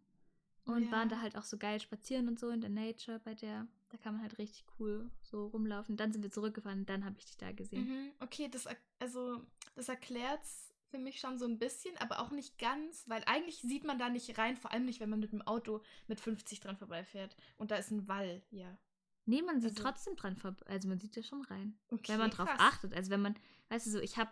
Und 0.67 0.91
waren 0.91 1.11
ja. 1.11 1.17
da 1.17 1.21
halt 1.23 1.37
auch 1.37 1.45
so 1.45 1.59
geil 1.59 1.79
spazieren 1.81 2.27
und 2.29 2.39
so 2.39 2.49
in 2.49 2.61
der 2.61 2.71
Nature 2.71 3.19
bei 3.21 3.35
der, 3.35 3.67
da 3.91 3.99
kann 3.99 4.15
man 4.15 4.23
halt 4.23 4.39
richtig 4.39 4.65
cool 4.79 5.11
so 5.23 5.47
rumlaufen. 5.49 5.97
Dann 5.97 6.13
sind 6.13 6.23
wir 6.23 6.31
zurückgefahren 6.31 6.87
dann 6.87 7.05
habe 7.05 7.17
ich 7.19 7.27
dich 7.27 7.37
da 7.37 7.53
gesehen. 7.53 7.87
Mhm. 7.87 8.13
Okay, 8.21 8.49
das, 8.49 8.67
also, 8.99 9.43
das 9.75 9.89
erklärt's 9.89 10.73
für 10.87 10.99
mich 10.99 11.21
schon 11.21 11.39
so 11.39 11.45
ein 11.45 11.59
bisschen, 11.59 11.97
aber 11.99 12.21
auch 12.21 12.31
nicht 12.31 12.59
ganz, 12.59 13.05
weil 13.09 13.23
eigentlich 13.27 13.61
sieht 13.61 13.85
man 13.85 13.99
da 13.99 14.09
nicht 14.09 14.39
rein, 14.39 14.57
vor 14.57 14.73
allem 14.73 14.87
nicht, 14.87 15.01
wenn 15.01 15.11
man 15.11 15.21
mit 15.21 15.33
dem 15.33 15.43
Auto 15.43 15.83
mit 16.07 16.21
50 16.21 16.61
dran 16.61 16.77
vorbeifährt. 16.77 17.37
Und 17.59 17.71
da 17.71 17.77
ist 17.77 17.91
ein 17.91 18.09
Wall, 18.09 18.43
ja. 18.51 18.79
Nee, 19.27 19.43
man 19.43 19.61
sieht 19.61 19.71
Also- 19.71 19.83
trotzdem 19.83 20.17
dran 20.17 20.37
vorbei, 20.37 20.65
also 20.67 20.89
man 20.89 21.01
sieht 21.01 21.17
da 21.17 21.23
schon 21.23 21.43
rein. 21.43 21.79
Okay, 21.89 22.13
wenn 22.13 22.19
man 22.19 22.31
drauf 22.31 22.49
krass. 22.49 22.61
achtet. 22.61 22.95
Also 22.95 23.11
wenn 23.11 23.23
man, 23.23 23.37
weißt 23.69 23.87
du 23.87 23.91
so, 23.91 24.01
ich 24.01 24.17
habe, 24.17 24.31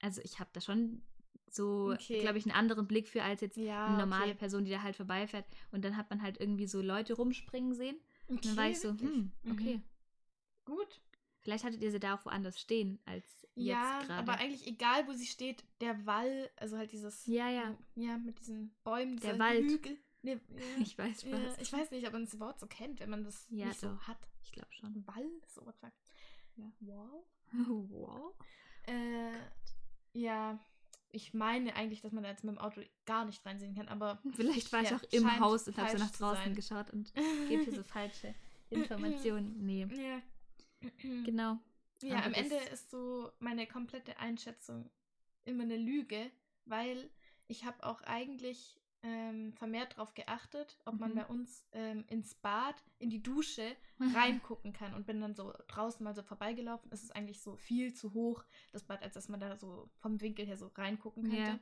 also 0.00 0.20
ich 0.22 0.38
habe 0.40 0.50
da 0.52 0.60
schon 0.60 1.02
so, 1.52 1.92
Okay. 1.92 2.20
glaube 2.20 2.38
ich, 2.38 2.44
einen 2.46 2.54
anderen 2.54 2.86
Blick 2.86 3.08
für 3.08 3.22
als 3.22 3.40
jetzt 3.40 3.56
Ja, 3.56 3.86
eine 3.86 3.98
normale 3.98 4.30
okay. 4.30 4.34
Person, 4.38 4.64
die 4.64 4.70
da 4.70 4.82
halt 4.82 4.96
vorbeifährt. 4.96 5.46
Und 5.72 5.84
dann 5.84 5.96
hat 5.96 6.10
man 6.10 6.22
halt 6.22 6.38
irgendwie 6.40 6.66
so 6.66 6.80
Leute 6.80 7.14
rumspringen 7.14 7.74
sehen. 7.74 7.96
Und 8.28 8.44
dann 8.44 8.56
war 8.56 8.64
Okay, 8.64 8.72
ich 8.72 8.80
so, 8.80 8.90
hm, 8.90 9.32
Mhm. 9.42 9.52
okay. 9.52 9.80
Gut. 10.64 11.00
Vielleicht 11.40 11.64
hattet 11.64 11.82
ihr 11.82 11.90
sie 11.90 11.98
da 12.00 12.14
auch 12.16 12.24
woanders 12.26 12.60
stehen 12.60 13.00
als 13.06 13.46
Ja, 13.54 13.98
jetzt 13.98 14.06
gerade. 14.08 14.20
aber 14.30 14.38
eigentlich 14.38 14.66
egal, 14.66 15.08
wo 15.08 15.12
sie 15.12 15.26
steht, 15.26 15.64
der 15.80 16.04
Wall, 16.06 16.50
also 16.56 16.76
halt 16.76 16.92
dieses. 16.92 17.26
Ja, 17.26 17.48
ja. 17.48 17.76
Ja, 17.96 18.18
mit 18.18 18.38
diesen 18.40 18.74
Bäumen, 18.84 19.16
Der 19.16 19.32
dieser 19.32 19.44
Wald. 19.44 19.64
Hügel. 19.64 19.98
Nee, 20.22 20.38
ja. 20.48 20.82
Ich 20.82 20.98
weiß 20.98 21.22
ja, 21.22 21.38
Spaß. 21.38 21.58
ich 21.62 21.72
weiß 21.72 21.90
nicht, 21.92 22.06
ob 22.06 22.12
man 22.12 22.26
das 22.26 22.38
Wort 22.38 22.60
so 22.60 22.66
kennt, 22.66 23.00
wenn 23.00 23.08
man 23.10 23.24
das 23.24 23.46
Ja, 23.50 23.66
nicht 23.68 23.80
so 23.80 23.98
hat. 24.02 24.18
Ich 24.44 24.52
glaube 24.52 24.70
schon. 24.72 25.06
Wall, 25.06 25.30
so 25.46 25.64
was 25.64 25.80
sagt. 25.80 25.96
Ja. 26.56 26.70
Wow. 26.80 27.24
wow. 27.90 28.34
Äh, 28.86 29.32
ja, 30.12 30.58
ich 31.12 31.34
meine 31.34 31.74
eigentlich, 31.76 32.00
dass 32.00 32.12
man 32.12 32.22
da 32.22 32.30
jetzt 32.30 32.44
mit 32.44 32.54
dem 32.54 32.58
Auto 32.58 32.80
gar 33.04 33.24
nicht 33.24 33.44
reinsehen 33.44 33.74
kann, 33.74 33.88
aber 33.88 34.20
Vielleicht 34.34 34.72
war 34.72 34.82
ich 34.82 34.90
Ja, 34.90 34.96
auch 34.96 35.02
im 35.12 35.40
Haus 35.40 35.66
und 35.68 35.76
habe 35.76 35.90
so 35.90 35.98
nach 35.98 36.10
draußen 36.10 36.54
geschaut 36.54 36.90
und 36.90 37.12
gebe 37.48 37.64
hier 37.64 37.74
so 37.74 37.82
falsche 37.82 38.34
Informationen. 38.70 39.56
Nee, 39.64 39.86
ja. 39.90 40.22
genau. 41.24 41.58
Ja, 42.02 42.16
Aber 42.16 42.26
am 42.26 42.34
Ende 42.34 42.56
ist 42.72 42.90
so 42.90 43.30
meine 43.40 43.66
komplette 43.66 44.18
Einschätzung 44.18 44.88
immer 45.44 45.64
eine 45.64 45.76
Lüge, 45.76 46.30
weil 46.64 47.10
ich 47.46 47.64
habe 47.64 47.84
auch 47.84 48.00
eigentlich 48.02 48.79
ähm, 49.02 49.52
vermehrt 49.54 49.94
darauf 49.94 50.12
geachtet, 50.14 50.78
ob 50.84 50.98
man 50.98 51.12
Mhm. 51.12 51.14
bei 51.14 51.26
uns 51.26 51.64
ähm, 51.72 52.04
ins 52.08 52.34
Bad, 52.34 52.74
in 52.98 53.08
die 53.10 53.22
Dusche 53.22 53.74
reingucken 54.54 54.72
kann 54.72 54.94
und 54.94 55.06
bin 55.06 55.20
dann 55.20 55.34
so 55.34 55.52
draußen 55.68 56.04
mal 56.04 56.14
so 56.14 56.22
vorbeigelaufen. 56.22 56.90
Es 56.92 57.02
ist 57.02 57.14
eigentlich 57.16 57.40
so 57.40 57.56
viel 57.56 57.94
zu 57.94 58.12
hoch, 58.12 58.44
das 58.72 58.84
Bad, 58.84 59.02
als 59.02 59.14
dass 59.14 59.28
man 59.28 59.40
da 59.40 59.56
so 59.56 59.88
vom 60.00 60.20
Winkel 60.20 60.46
her 60.46 60.56
so 60.56 60.68
reingucken 60.68 61.22
könnte. 61.22 61.36
Ja. 61.36 61.58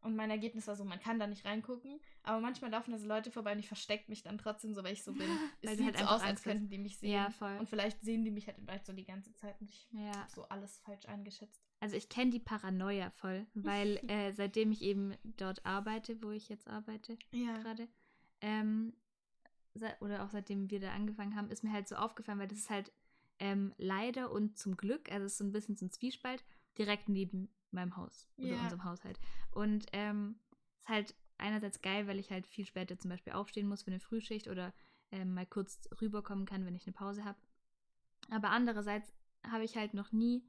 Und 0.00 0.14
mein 0.14 0.30
Ergebnis 0.30 0.68
war 0.68 0.76
so, 0.76 0.84
man 0.84 1.00
kann 1.00 1.18
da 1.18 1.26
nicht 1.26 1.44
reingucken, 1.44 1.98
aber 2.22 2.40
manchmal 2.40 2.70
laufen 2.70 2.92
da 2.92 2.98
so 2.98 3.08
Leute 3.08 3.32
vorbei 3.32 3.50
und 3.52 3.58
ich 3.58 3.66
verstecke 3.66 4.04
mich 4.08 4.22
dann 4.22 4.38
trotzdem 4.38 4.72
so, 4.72 4.84
weil 4.84 4.92
ich 4.92 5.02
so 5.02 5.12
bin. 5.12 5.26
Es 5.60 5.76
sieht 5.76 5.84
halt 5.86 5.98
so 5.98 6.04
aus, 6.04 6.20
als 6.20 6.42
könnten 6.44 6.68
die 6.68 6.78
mich 6.78 6.98
sehen. 6.98 7.10
Ja. 7.10 7.32
Und 7.58 7.68
vielleicht 7.68 8.00
sehen 8.02 8.24
die 8.24 8.30
mich 8.30 8.46
halt 8.46 8.58
vielleicht 8.58 8.86
so 8.86 8.92
die 8.92 9.04
ganze 9.04 9.32
Zeit 9.34 9.60
und 9.60 9.68
ich 9.70 9.88
Ja. 9.90 10.14
habe 10.20 10.30
so 10.30 10.44
alles 10.44 10.78
falsch 10.78 11.06
eingeschätzt. 11.06 11.67
Also 11.80 11.96
ich 11.96 12.08
kenne 12.08 12.30
die 12.30 12.40
Paranoia 12.40 13.10
voll, 13.10 13.46
weil 13.54 13.96
äh, 14.08 14.32
seitdem 14.32 14.72
ich 14.72 14.82
eben 14.82 15.14
dort 15.24 15.64
arbeite, 15.64 16.22
wo 16.22 16.30
ich 16.30 16.48
jetzt 16.48 16.68
arbeite 16.68 17.18
Ja. 17.32 17.58
gerade, 17.58 17.88
ähm, 18.40 18.92
oder 20.00 20.24
auch 20.24 20.30
seitdem 20.30 20.70
wir 20.70 20.80
da 20.80 20.92
angefangen 20.92 21.36
haben, 21.36 21.50
ist 21.50 21.62
mir 21.62 21.72
halt 21.72 21.86
so 21.86 21.94
aufgefallen, 21.96 22.40
weil 22.40 22.48
das 22.48 22.58
ist 22.58 22.70
halt 22.70 22.90
ähm, 23.38 23.72
leider 23.76 24.32
und 24.32 24.58
zum 24.58 24.76
Glück, 24.76 25.12
also 25.12 25.24
es 25.26 25.32
ist 25.32 25.38
so 25.38 25.44
ein 25.44 25.52
bisschen 25.52 25.76
so 25.76 25.86
ein 25.86 25.92
Zwiespalt, 25.92 26.44
direkt 26.76 27.08
neben 27.08 27.48
meinem 27.70 27.96
Haus 27.96 28.28
oder 28.38 28.54
Ja. 28.54 28.62
unserem 28.62 28.82
Haushalt. 28.82 29.20
Und 29.52 29.86
ähm, 29.92 30.40
ist 30.82 30.88
halt 30.88 31.14
einerseits 31.36 31.80
geil, 31.80 32.08
weil 32.08 32.18
ich 32.18 32.30
halt 32.32 32.48
viel 32.48 32.64
später 32.66 32.98
zum 32.98 33.10
Beispiel 33.10 33.34
aufstehen 33.34 33.68
muss 33.68 33.82
für 33.84 33.92
eine 33.92 34.00
Frühschicht 34.00 34.48
oder 34.48 34.74
ähm, 35.12 35.34
mal 35.34 35.46
kurz 35.46 35.88
rüberkommen 36.00 36.44
kann, 36.46 36.66
wenn 36.66 36.74
ich 36.74 36.86
eine 36.86 36.94
Pause 36.94 37.24
habe. 37.24 37.38
Aber 38.30 38.50
andererseits 38.50 39.12
habe 39.46 39.62
ich 39.64 39.76
halt 39.76 39.94
noch 39.94 40.10
nie 40.10 40.42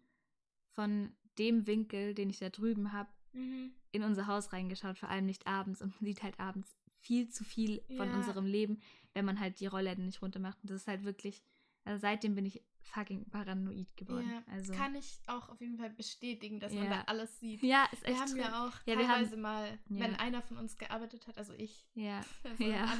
von 0.74 1.15
dem 1.39 1.65
Winkel, 1.67 2.13
den 2.13 2.29
ich 2.29 2.39
da 2.39 2.50
drüben 2.50 2.91
habe, 2.93 3.10
Mhm. 3.34 3.72
in 3.91 4.03
unser 4.03 4.27
Haus 4.27 4.53
reingeschaut, 4.53 4.98
vor 4.98 5.10
allem 5.10 5.25
nicht 5.25 5.48
abends. 5.48 5.81
Und 5.81 5.89
man 6.01 6.05
sieht 6.08 6.24
halt 6.24 6.39
abends 6.39 6.75
viel 7.00 7.29
zu 7.29 7.43
viel 7.43 7.81
von 7.96 8.10
Ja. 8.10 8.15
unserem 8.15 8.46
Leben, 8.46 8.81
wenn 9.13 9.24
man 9.25 9.39
halt 9.39 9.60
die 9.60 9.67
Rollläden 9.67 10.05
nicht 10.05 10.22
runter 10.22 10.39
macht. 10.39 10.58
Und 10.62 10.69
das 10.72 10.81
ist 10.81 10.88
halt 10.88 11.03
wirklich, 11.03 11.43
also 11.86 12.00
seitdem 12.01 12.36
bin 12.36 12.46
ich 12.46 12.62
fucking 12.89 13.25
paranoid 13.29 13.96
geworden. 13.96 14.29
Ja, 14.29 14.43
Also, 14.53 14.74
Kann 14.74 14.96
ich 14.96 15.19
auch 15.27 15.50
auf 15.50 15.60
jeden 15.62 15.77
Fall 15.77 15.89
bestätigen, 15.89 16.60
dass 16.60 16.74
man 16.74 16.86
Ja. 16.86 16.89
da 16.89 17.01
alles 17.03 17.39
sieht. 17.39 17.62
ja, 17.63 17.86
ist 17.91 18.03
echt 18.05 18.15
Wir 18.17 18.19
haben 18.19 18.38
ja 18.38 18.67
auch 18.67 18.74
Ja, 18.86 18.96
teilweise 18.96 19.31
haben- 19.34 19.41
mal, 19.41 19.79
wenn 19.89 20.15
einer 20.15 20.41
von 20.41 20.58
uns 20.58 20.77
gearbeitet 20.77 21.27
hat, 21.27 21.38
also 21.38 21.53
ich, 21.53 21.88
Ja, 21.93 22.22
also 22.43 22.63
ja. 22.63 22.91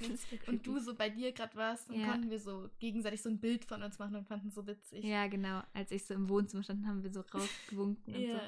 und 0.46 0.66
du 0.66 0.78
so 0.78 0.94
bei 0.94 1.10
dir 1.10 1.32
gerade 1.32 1.54
warst, 1.56 1.90
dann 1.90 2.04
konnten 2.04 2.30
wir 2.30 2.40
so 2.40 2.70
gegenseitig 2.78 3.22
so 3.22 3.28
ein 3.28 3.38
Bild 3.40 3.64
von 3.64 3.82
uns 3.82 3.98
machen 3.98 4.16
und 4.16 4.26
fanden 4.26 4.48
es 4.48 4.54
so 4.54 4.66
witzig. 4.66 5.04
Ja, 5.04 5.26
genau. 5.26 5.62
Als 5.72 5.90
ich 5.90 6.04
so 6.06 6.14
im 6.14 6.28
Wohnzimmer 6.28 6.62
stand, 6.62 6.86
haben 6.86 7.02
wir 7.02 7.12
so 7.12 7.20
rausgewunken 7.20 8.14
und 8.14 8.20
ja. 8.20 8.38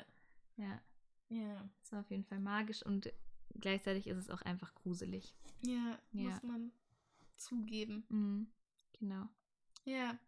so. 0.56 0.62
Ja, 0.62 0.80
Ja. 1.28 1.68
das 1.80 1.92
war 1.92 2.00
auf 2.00 2.10
jeden 2.10 2.24
Fall 2.24 2.40
magisch 2.40 2.82
und 2.84 3.12
gleichzeitig 3.60 4.06
ist 4.06 4.16
es 4.18 4.30
auch 4.30 4.42
einfach 4.42 4.74
gruselig. 4.74 5.34
Ja, 5.62 5.98
Ja. 6.12 6.30
muss 6.30 6.42
man 6.42 6.72
zugeben. 7.36 8.04
Mhm. 8.08 8.46
Genau. 8.98 9.28
Ja. 9.84 10.18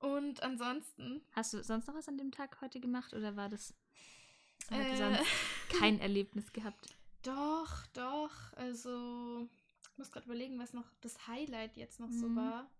Und 0.00 0.42
ansonsten. 0.42 1.22
Hast 1.32 1.52
du 1.54 1.62
sonst 1.62 1.86
noch 1.88 1.94
was 1.94 2.08
an 2.08 2.18
dem 2.18 2.30
Tag 2.30 2.60
heute 2.60 2.80
gemacht 2.80 3.12
oder 3.14 3.36
war 3.36 3.48
das 3.48 3.74
Äh, 4.70 5.18
kein 5.78 5.98
Erlebnis 6.00 6.52
gehabt? 6.52 6.94
Doch, 7.22 7.84
doch. 7.94 8.30
Also, 8.54 9.48
ich 9.92 9.98
muss 9.98 10.12
gerade 10.12 10.26
überlegen, 10.26 10.58
was 10.58 10.72
noch 10.72 10.86
das 11.00 11.26
Highlight 11.26 11.76
jetzt 11.76 11.98
noch 12.00 12.10
so 12.12 12.28
Mhm. 12.28 12.36
war. 12.36 12.70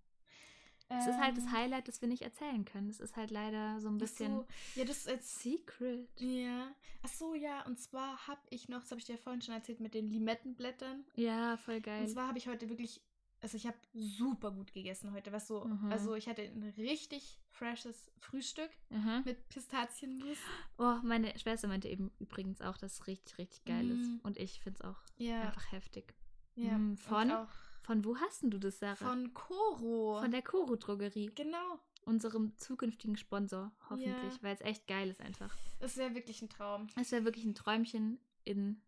Es 0.90 1.06
ist 1.06 1.18
halt 1.18 1.36
das 1.36 1.44
Ähm, 1.44 1.52
Highlight, 1.52 1.86
das 1.88 2.00
wir 2.00 2.08
nicht 2.08 2.22
erzählen 2.22 2.64
können. 2.64 2.88
Es 2.88 2.98
ist 3.00 3.14
halt 3.16 3.30
leider 3.30 3.78
so 3.80 3.88
ein 3.88 3.96
ach 3.96 3.98
bisschen 3.98 4.32
So, 4.32 4.46
ja, 4.76 4.84
das 4.86 4.98
ist 4.98 5.06
jetzt. 5.08 5.40
Secret. 5.40 6.08
Ja. 6.20 6.72
Ach 7.02 7.08
so, 7.08 7.34
ja. 7.34 7.66
Und 7.66 7.78
zwar 7.78 8.26
habe 8.26 8.40
ich 8.48 8.68
noch, 8.70 8.80
das 8.80 8.90
habe 8.92 9.00
ich 9.00 9.06
dir 9.06 9.16
ja 9.16 9.18
vorhin 9.22 9.42
schon 9.42 9.54
erzählt, 9.54 9.80
mit 9.80 9.92
den 9.92 10.06
Limettenblättern. 10.06 11.04
Ja, 11.16 11.56
voll 11.58 11.80
geil. 11.82 12.02
Und 12.04 12.08
zwar 12.08 12.28
habe 12.28 12.38
ich 12.38 12.48
heute 12.48 12.68
wirklich, 12.70 13.02
also 13.40 13.56
ich 13.56 13.66
habe 13.66 13.76
super 13.94 14.50
gut 14.50 14.72
gegessen 14.72 15.12
heute. 15.12 15.30
Was 15.32 15.46
so, 15.46 15.64
Mhm. 15.64 15.92
also 15.92 16.14
ich 16.14 16.28
hatte 16.28 16.42
ein 16.42 16.62
richtig 16.76 17.38
freshes 17.50 18.10
Frühstück 18.18 18.70
Aha. 18.90 19.22
mit 19.24 19.48
Pistazienmus. 19.48 20.38
Oh, 20.78 20.96
meine 21.02 21.36
Schwester 21.38 21.68
meinte 21.68 21.88
eben 21.88 22.10
übrigens 22.18 22.60
auch, 22.62 22.76
dass 22.76 22.94
es 22.94 23.06
richtig, 23.06 23.38
richtig 23.38 23.64
geil 23.64 23.84
Mm. 23.84 23.90
ist. 24.00 24.24
Und 24.24 24.38
ich 24.38 24.60
finde 24.60 24.78
es 24.80 24.84
auch 24.84 25.00
Ja. 25.16 25.42
einfach 25.42 25.70
heftig. 25.72 26.14
ja. 26.56 26.74
Und 26.74 26.96
von? 26.98 27.32
Von 27.82 28.04
wo 28.04 28.16
hast 28.18 28.42
denn 28.42 28.50
du 28.50 28.58
das, 28.58 28.80
Sarah? 28.80 28.96
von 28.96 29.32
Koro. 29.32 30.20
Von 30.20 30.30
der 30.30 30.42
Koro 30.42 30.76
Drogerie. 30.76 31.30
genau. 31.34 31.78
Unserem 32.04 32.56
zukünftigen 32.58 33.16
Sponsor, 33.16 33.70
hoffentlich, 33.90 34.34
Ja. 34.34 34.42
weil 34.42 34.54
es 34.54 34.60
echt 34.62 34.86
geil 34.86 35.08
ist 35.10 35.20
einfach. 35.20 35.54
Das 35.78 35.96
wäre 35.96 36.14
wirklich 36.14 36.40
ein 36.42 36.48
Traum. 36.48 36.86
Es 36.96 37.12
wäre 37.12 37.24
wirklich 37.24 37.44
ein 37.44 37.54
Träumchen 37.54 38.18
in 38.44 38.80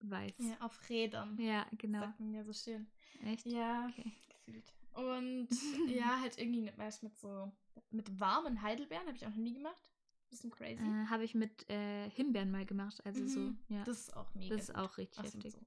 weiß. 0.00 0.36
Ja, 0.38 0.56
auf 0.60 0.88
Rädern. 0.88 1.38
Ja, 1.40 1.66
genau. 1.78 2.00
Sagt 2.00 2.20
man 2.20 2.32
ja 2.34 2.44
so 2.44 2.52
schön. 2.52 2.86
Echt? 3.24 3.46
Ja, 3.46 3.86
Okay. 3.90 4.12
gefühlt. 4.28 4.72
Und 4.92 5.48
ja, 5.88 6.20
halt 6.20 6.38
irgendwie 6.38 6.72
was 6.76 7.02
mit 7.02 7.16
so, 7.18 7.50
mit 7.90 8.18
warmen 8.20 8.62
Heidelbeeren 8.62 9.06
habe 9.06 9.16
ich 9.16 9.24
auch 9.26 9.30
noch 9.30 9.36
nie 9.36 9.54
gemacht. 9.54 9.90
Bisschen 10.30 10.50
crazy. 10.50 10.82
Äh, 10.82 11.06
Habe 11.08 11.22
ich 11.24 11.34
mit 11.34 11.68
äh, 11.70 12.10
Himbeeren 12.10 12.50
mal 12.50 12.66
gemacht. 12.66 13.04
Also 13.06 13.26
so, 13.28 13.40
Mhm. 13.40 13.58
ja. 13.68 13.84
Das 13.84 14.00
ist 14.00 14.16
auch 14.16 14.34
mega. 14.34 14.56
Das 14.56 14.68
ist 14.68 14.74
auch 14.74 14.96
richtig 14.98 15.20
Ach, 15.20 15.24
heftig. 15.24 15.52
so. 15.52 15.60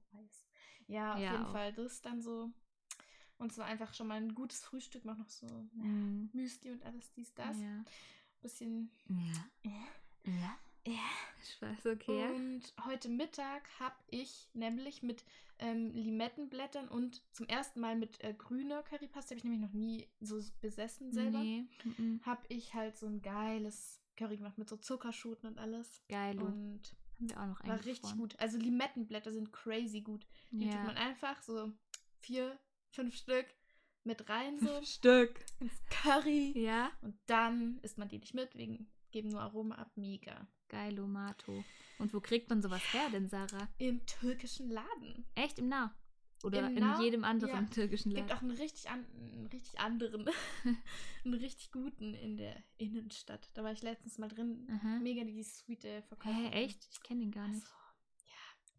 Ja, 0.88 1.14
auf 1.14 1.20
Ja, 1.22 1.32
jeden 1.34 1.46
auch. 1.46 1.52
Fall. 1.52 1.74
Das 1.74 2.02
dann 2.02 2.22
so. 2.22 2.52
Und 3.38 3.54
zwar 3.54 3.68
einfach 3.68 3.94
schon 3.94 4.08
mal 4.08 4.18
ein 4.22 4.36
gutes 4.36 4.62
Frühstück, 4.64 5.06
noch 5.06 5.18
noch 5.18 5.30
so 5.30 5.46
Mm. 5.74 6.26
Müsli 6.34 6.72
und 6.72 6.84
alles, 6.84 7.14
dies, 7.14 7.34
das. 7.36 7.58
Ja. 7.62 7.84
Bisschen. 8.42 8.92
Ja. 9.08 9.46
Ja. 10.26 10.58
Ja. 10.86 10.94
Ich 11.44 11.62
weiß, 11.62 11.86
okay. 11.88 12.32
Und 12.36 12.74
heute 12.86 13.10
Mittag 13.10 13.64
habe 13.80 13.96
ich 14.10 14.50
nämlich 14.54 15.04
mit 15.04 15.24
ähm, 15.60 15.92
Limettenblättern 15.94 16.88
und 16.88 17.22
zum 17.34 17.48
ersten 17.48 17.80
Mal 17.80 17.96
mit 17.96 18.22
äh, 18.24 18.34
grüner 18.34 18.84
Currypaste, 18.84 19.32
habe 19.32 19.38
ich 19.40 19.44
nämlich 19.44 19.62
noch 19.62 19.74
nie 19.74 20.08
so 20.20 20.42
besessen 20.62 21.12
selber, 21.12 21.40
Nee. 21.40 21.66
habe 22.24 22.42
ich 22.50 22.74
halt 22.74 22.98
so 22.98 23.08
ein 23.08 23.22
geiles 23.22 24.02
Curry 24.18 24.38
gemacht 24.38 24.58
mit 24.58 24.70
so 24.70 24.78
Zuckerschoten 24.78 25.50
und 25.50 25.58
alles. 25.60 26.02
Geil. 26.10 26.40
Und 26.42 26.82
Haben 27.18 27.30
wir 27.30 27.40
auch 27.42 27.46
noch 27.48 27.66
war 27.68 27.86
richtig 27.86 28.16
gut. 28.18 28.38
Also 28.40 28.58
Limettenblätter 28.58 29.32
sind 29.32 29.52
crazy 29.54 30.02
gut. 30.02 30.26
Die 30.52 30.66
tut 30.66 30.74
Ja. 30.76 30.84
man 30.84 30.98
einfach 30.98 31.42
so 31.42 31.72
vier, 32.20 32.58
fünf 32.92 33.16
Stück 33.16 33.46
mit 34.04 34.28
rein 34.30 34.60
so 34.60 34.82
Stück. 34.84 35.44
ins 35.60 35.84
Curry. 35.90 36.54
Ja. 36.58 36.92
Und 37.02 37.18
dann 37.28 37.80
isst 37.82 37.98
man 37.98 38.08
die 38.10 38.20
nicht 38.20 38.34
mit, 38.34 38.56
wegen 38.56 38.90
geben 39.12 39.30
nur 39.30 39.42
Aroma 39.42 39.76
ab. 39.76 39.92
Mega. 39.96 40.48
Geilo 40.70 41.08
Mato. 41.08 41.64
Und 41.98 42.14
wo 42.14 42.22
kriegt 42.22 42.50
man 42.50 42.62
sowas 42.62 42.82
her 42.94 43.10
denn, 43.12 43.28
Sarah? 43.28 43.68
Im 43.78 44.06
türkischen 44.06 44.70
Laden. 44.70 45.26
Echt 45.36 45.60
im 45.60 45.68
Nah? 45.68 45.94
Oder 46.44 46.60
Im 46.68 46.78
in 46.78 46.84
Nah? 46.84 47.02
jedem 47.02 47.26
anderen 47.26 47.66
Ja. 47.66 47.70
türkischen 47.70 48.14
Gibt 48.14 48.30
Land? 48.30 48.40
auch 48.40 48.42
einen 48.42 48.52
richtig, 48.58 48.90
an, 48.90 49.06
einen 49.14 49.48
richtig 49.48 49.78
anderen, 49.82 50.26
einen 51.26 51.34
richtig 51.34 51.72
guten 51.74 52.14
in 52.14 52.38
der 52.38 52.56
Innenstadt. 52.78 53.50
Da 53.56 53.64
war 53.66 53.74
ich 53.74 53.82
letztens 53.82 54.18
mal 54.18 54.30
drin. 54.30 54.66
Aha. 54.72 55.00
Mega 55.00 55.26
die 55.26 55.44
sweete 55.44 56.02
Verkäuferin. 56.04 56.46
Hä, 56.54 56.64
echt? 56.64 56.88
Ich 56.94 57.04
kenne 57.04 57.20
den 57.22 57.32
gar 57.32 57.48
nicht. 57.50 57.62
Also, 57.64 57.74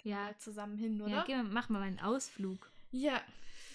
ja, 0.04 0.28
Ja, 0.28 0.38
zusammen 0.38 0.78
hin, 0.78 0.96
ja 1.00 1.04
oder? 1.04 1.24
geh 1.26 1.36
mal, 1.36 1.44
mach 1.44 1.68
mal 1.68 1.82
einen 1.82 2.00
Ausflug. 2.00 2.70
Ja, 2.92 3.20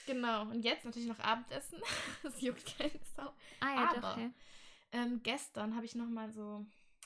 genau. 0.07 0.43
Und 0.49 0.63
jetzt 0.63 0.83
natürlich 0.85 1.07
noch 1.07 1.19
Abendessen. 1.19 1.79
das 2.23 2.41
juckt 2.41 2.65
keine 2.79 2.99
Sau. 3.15 3.31
Ah 3.59 3.75
ja, 3.75 3.93
doch, 3.93 3.97
Aber- 4.03 4.15
hä? 4.15 4.31
Ähm, 4.93 5.21
gestern 5.21 5.75
habe 5.75 5.85
ich 5.85 5.93
noch 5.93 6.07
mal 6.09 6.31
so 6.31 6.65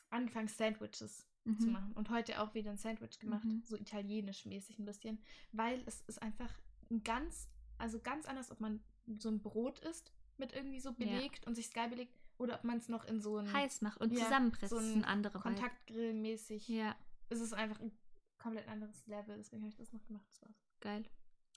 angefangen, 0.09 0.47
Sandwiches 0.47 1.25
zu 1.59 1.67
Mhm. 1.67 1.71
machen. 1.71 1.91
Und 1.93 2.09
heute 2.09 2.41
auch 2.41 2.53
wieder 2.53 2.69
ein 2.71 2.77
Sandwich 2.77 3.17
gemacht. 3.19 3.45
Mhm. 3.45 3.63
So 3.65 3.75
italienisch-mäßig 3.77 4.77
ein 4.79 4.85
bisschen. 4.85 5.19
Weil 5.51 5.81
es 5.87 6.01
ist 6.01 6.21
einfach 6.21 6.51
ein 6.91 7.03
ganz, 7.03 7.47
also 7.77 7.99
ganz 7.99 8.25
anders, 8.25 8.51
ob 8.51 8.59
man 8.59 8.81
so 9.17 9.29
ein 9.29 9.41
Brot 9.41 9.79
isst 9.79 10.11
mit 10.37 10.53
irgendwie 10.53 10.79
so 10.79 10.93
belegt 10.93 11.47
und 11.47 11.55
sich 11.55 11.73
geil 11.73 11.89
belegt 11.89 12.13
oder 12.37 12.55
ob 12.55 12.63
man 12.63 12.77
es 12.77 12.87
noch 12.89 13.05
in 13.05 13.19
so 13.21 13.37
ein 13.37 13.51
Heiß 13.51 13.81
macht 13.81 13.99
und 13.99 14.11
Ja, 14.13 14.23
zusammenpresst. 14.25 14.69
so 14.69 14.77
ein 14.77 15.03
Vibe. 15.03 15.39
Kontaktgrill-mäßig. 15.39 16.67
Ja, 16.69 16.95
Es 17.29 17.39
ist 17.41 17.53
einfach 17.53 17.79
ein 17.79 17.91
komplett 18.37 18.67
anderes 18.67 19.05
Level. 19.07 19.37
Deswegen 19.37 19.61
habe 19.63 19.69
ich 19.71 19.77
das 19.77 19.91
noch 19.93 20.03
gemacht. 20.05 20.25
Das 20.31 20.41
war's. 20.43 20.55
geil. 20.79 21.05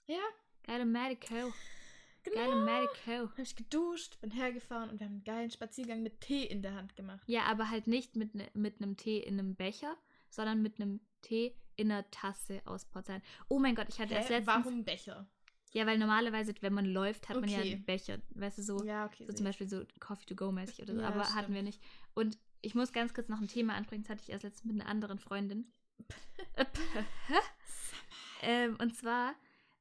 Ja, 0.07 0.21
Geile 0.63 0.85
Medico. 0.85 1.51
Genau. 2.23 2.35
Geile 2.35 2.55
Medico. 2.55 3.31
Habe 3.31 3.41
ich 3.41 3.55
geduscht, 3.55 4.19
bin 4.21 4.31
hergefahren 4.31 4.89
und 4.89 4.99
wir 4.99 5.05
haben 5.05 5.13
einen 5.13 5.23
geilen 5.23 5.51
Spaziergang 5.51 6.03
mit 6.03 6.21
Tee 6.21 6.43
in 6.43 6.61
der 6.61 6.75
Hand 6.75 6.95
gemacht. 6.95 7.23
Ja, 7.27 7.43
aber 7.43 7.69
halt 7.69 7.87
nicht 7.87 8.15
mit, 8.15 8.35
ne, 8.35 8.49
mit 8.53 8.81
einem 8.81 8.97
Tee 8.97 9.19
in 9.19 9.39
einem 9.39 9.55
Becher, 9.55 9.97
sondern 10.29 10.61
mit 10.61 10.79
einem 10.79 11.01
Tee 11.21 11.55
in 11.75 11.91
einer 11.91 12.09
Tasse 12.11 12.61
aus 12.65 12.85
Porzellan. 12.85 13.21
Oh 13.49 13.59
mein 13.59 13.75
Gott, 13.75 13.87
ich 13.89 13.99
hatte 13.99 14.13
erst 14.13 14.29
Hä? 14.29 14.35
letztens... 14.35 14.65
Warum 14.65 14.83
Becher? 14.83 15.27
Ja, 15.73 15.87
weil 15.87 15.97
normalerweise, 15.97 16.53
wenn 16.61 16.73
man 16.73 16.85
läuft, 16.85 17.29
hat 17.29 17.41
man 17.41 17.49
ja 17.49 17.59
Okay. 17.59 17.73
einen 17.73 17.85
Becher. 17.85 18.19
Weißt 18.35 18.59
du, 18.59 18.61
so, 18.61 18.83
ja, 18.85 19.05
okay. 19.05 19.25
so 19.25 19.33
zum. 19.33 19.45
Beispiel 19.45 19.67
so 19.67 19.83
Coffee-to-go-mäßig 19.99 20.83
oder 20.83 20.93
so. 20.93 21.01
Ja, 21.01 21.07
aber 21.07 21.23
stimmt. 21.23 21.35
hatten 21.35 21.53
wir 21.55 21.63
nicht. 21.63 21.81
Und 22.13 22.37
ich 22.61 22.75
muss 22.75 22.93
ganz 22.93 23.13
kurz 23.13 23.27
noch 23.27 23.41
ein 23.41 23.47
Thema 23.47 23.73
ansprechen. 23.73 24.03
Das 24.03 24.11
hatte 24.11 24.21
ich 24.21 24.29
erst 24.29 24.43
letztens 24.43 24.71
mit 24.71 24.79
einer 24.79 24.89
anderen 24.89 25.17
Freundin. 25.17 25.65
ähm, 28.43 28.77
und 28.79 28.95
zwar 28.95 29.33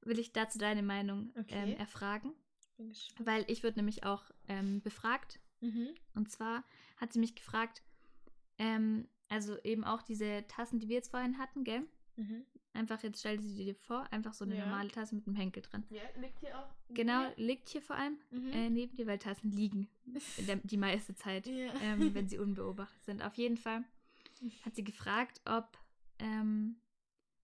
will 0.03 0.19
ich 0.19 0.33
dazu 0.33 0.59
deine 0.59 0.83
Meinung 0.83 1.33
ähm, 1.37 1.41
Okay. 1.43 1.75
erfragen. 1.79 2.33
Bin 2.77 2.89
gespannt. 2.89 3.27
Weil 3.27 3.45
ich 3.49 3.63
wurde 3.65 3.77
nämlich 3.77 4.05
auch 4.05 4.25
ähm, 4.49 4.81
befragt. 4.83 5.41
Mhm. 5.61 5.89
Und 6.15 6.31
zwar 6.31 6.65
hat 6.97 7.13
sie 7.13 7.19
mich 7.21 7.35
gefragt, 7.35 7.83
ähm, 8.59 9.09
also 9.29 9.57
eben 9.63 9.85
auch 9.85 10.03
diese 10.03 10.45
Tassen, 10.49 10.79
die 10.81 10.89
wir 10.89 10.97
jetzt 10.97 11.11
vorhin 11.11 11.39
hatten, 11.39 11.65
gell? 11.65 11.87
Mhm. 12.17 12.45
Einfach, 12.75 13.03
jetzt 13.03 13.21
stell 13.21 13.41
sie 13.41 13.65
dir 13.65 13.75
vor, 13.75 14.11
einfach 14.13 14.33
so 14.35 14.45
eine 14.45 14.57
Ja. 14.57 14.65
normale 14.65 14.89
Tasse 14.91 15.15
mit 15.15 15.27
einem 15.27 15.37
Henkel 15.37 15.63
dran. 15.63 15.85
Ja, 15.91 16.03
liegt 16.21 16.39
hier 16.41 16.59
auch. 16.59 16.69
Genau, 16.89 17.31
liegt 17.37 17.69
hier 17.69 17.83
vor 17.83 17.97
allem 17.97 18.19
Mhm. 18.31 18.53
äh, 18.53 18.71
neben 18.71 18.95
dir, 18.97 19.07
weil 19.07 19.19
Tassen 19.19 19.51
liegen 19.51 19.89
der, 20.47 20.57
die 20.57 20.77
meiste 20.77 21.15
Zeit, 21.15 21.47
ja. 21.47 21.73
ähm, 21.81 22.15
wenn 22.15 22.29
sie 22.29 22.39
unbeobachtet 22.39 23.03
sind. 23.05 23.23
Auf 23.23 23.35
jeden 23.37 23.57
Fall 23.57 23.85
hat 24.65 24.75
sie 24.75 24.85
gefragt, 24.85 25.41
ob, 25.45 25.79
ähm, 26.19 26.77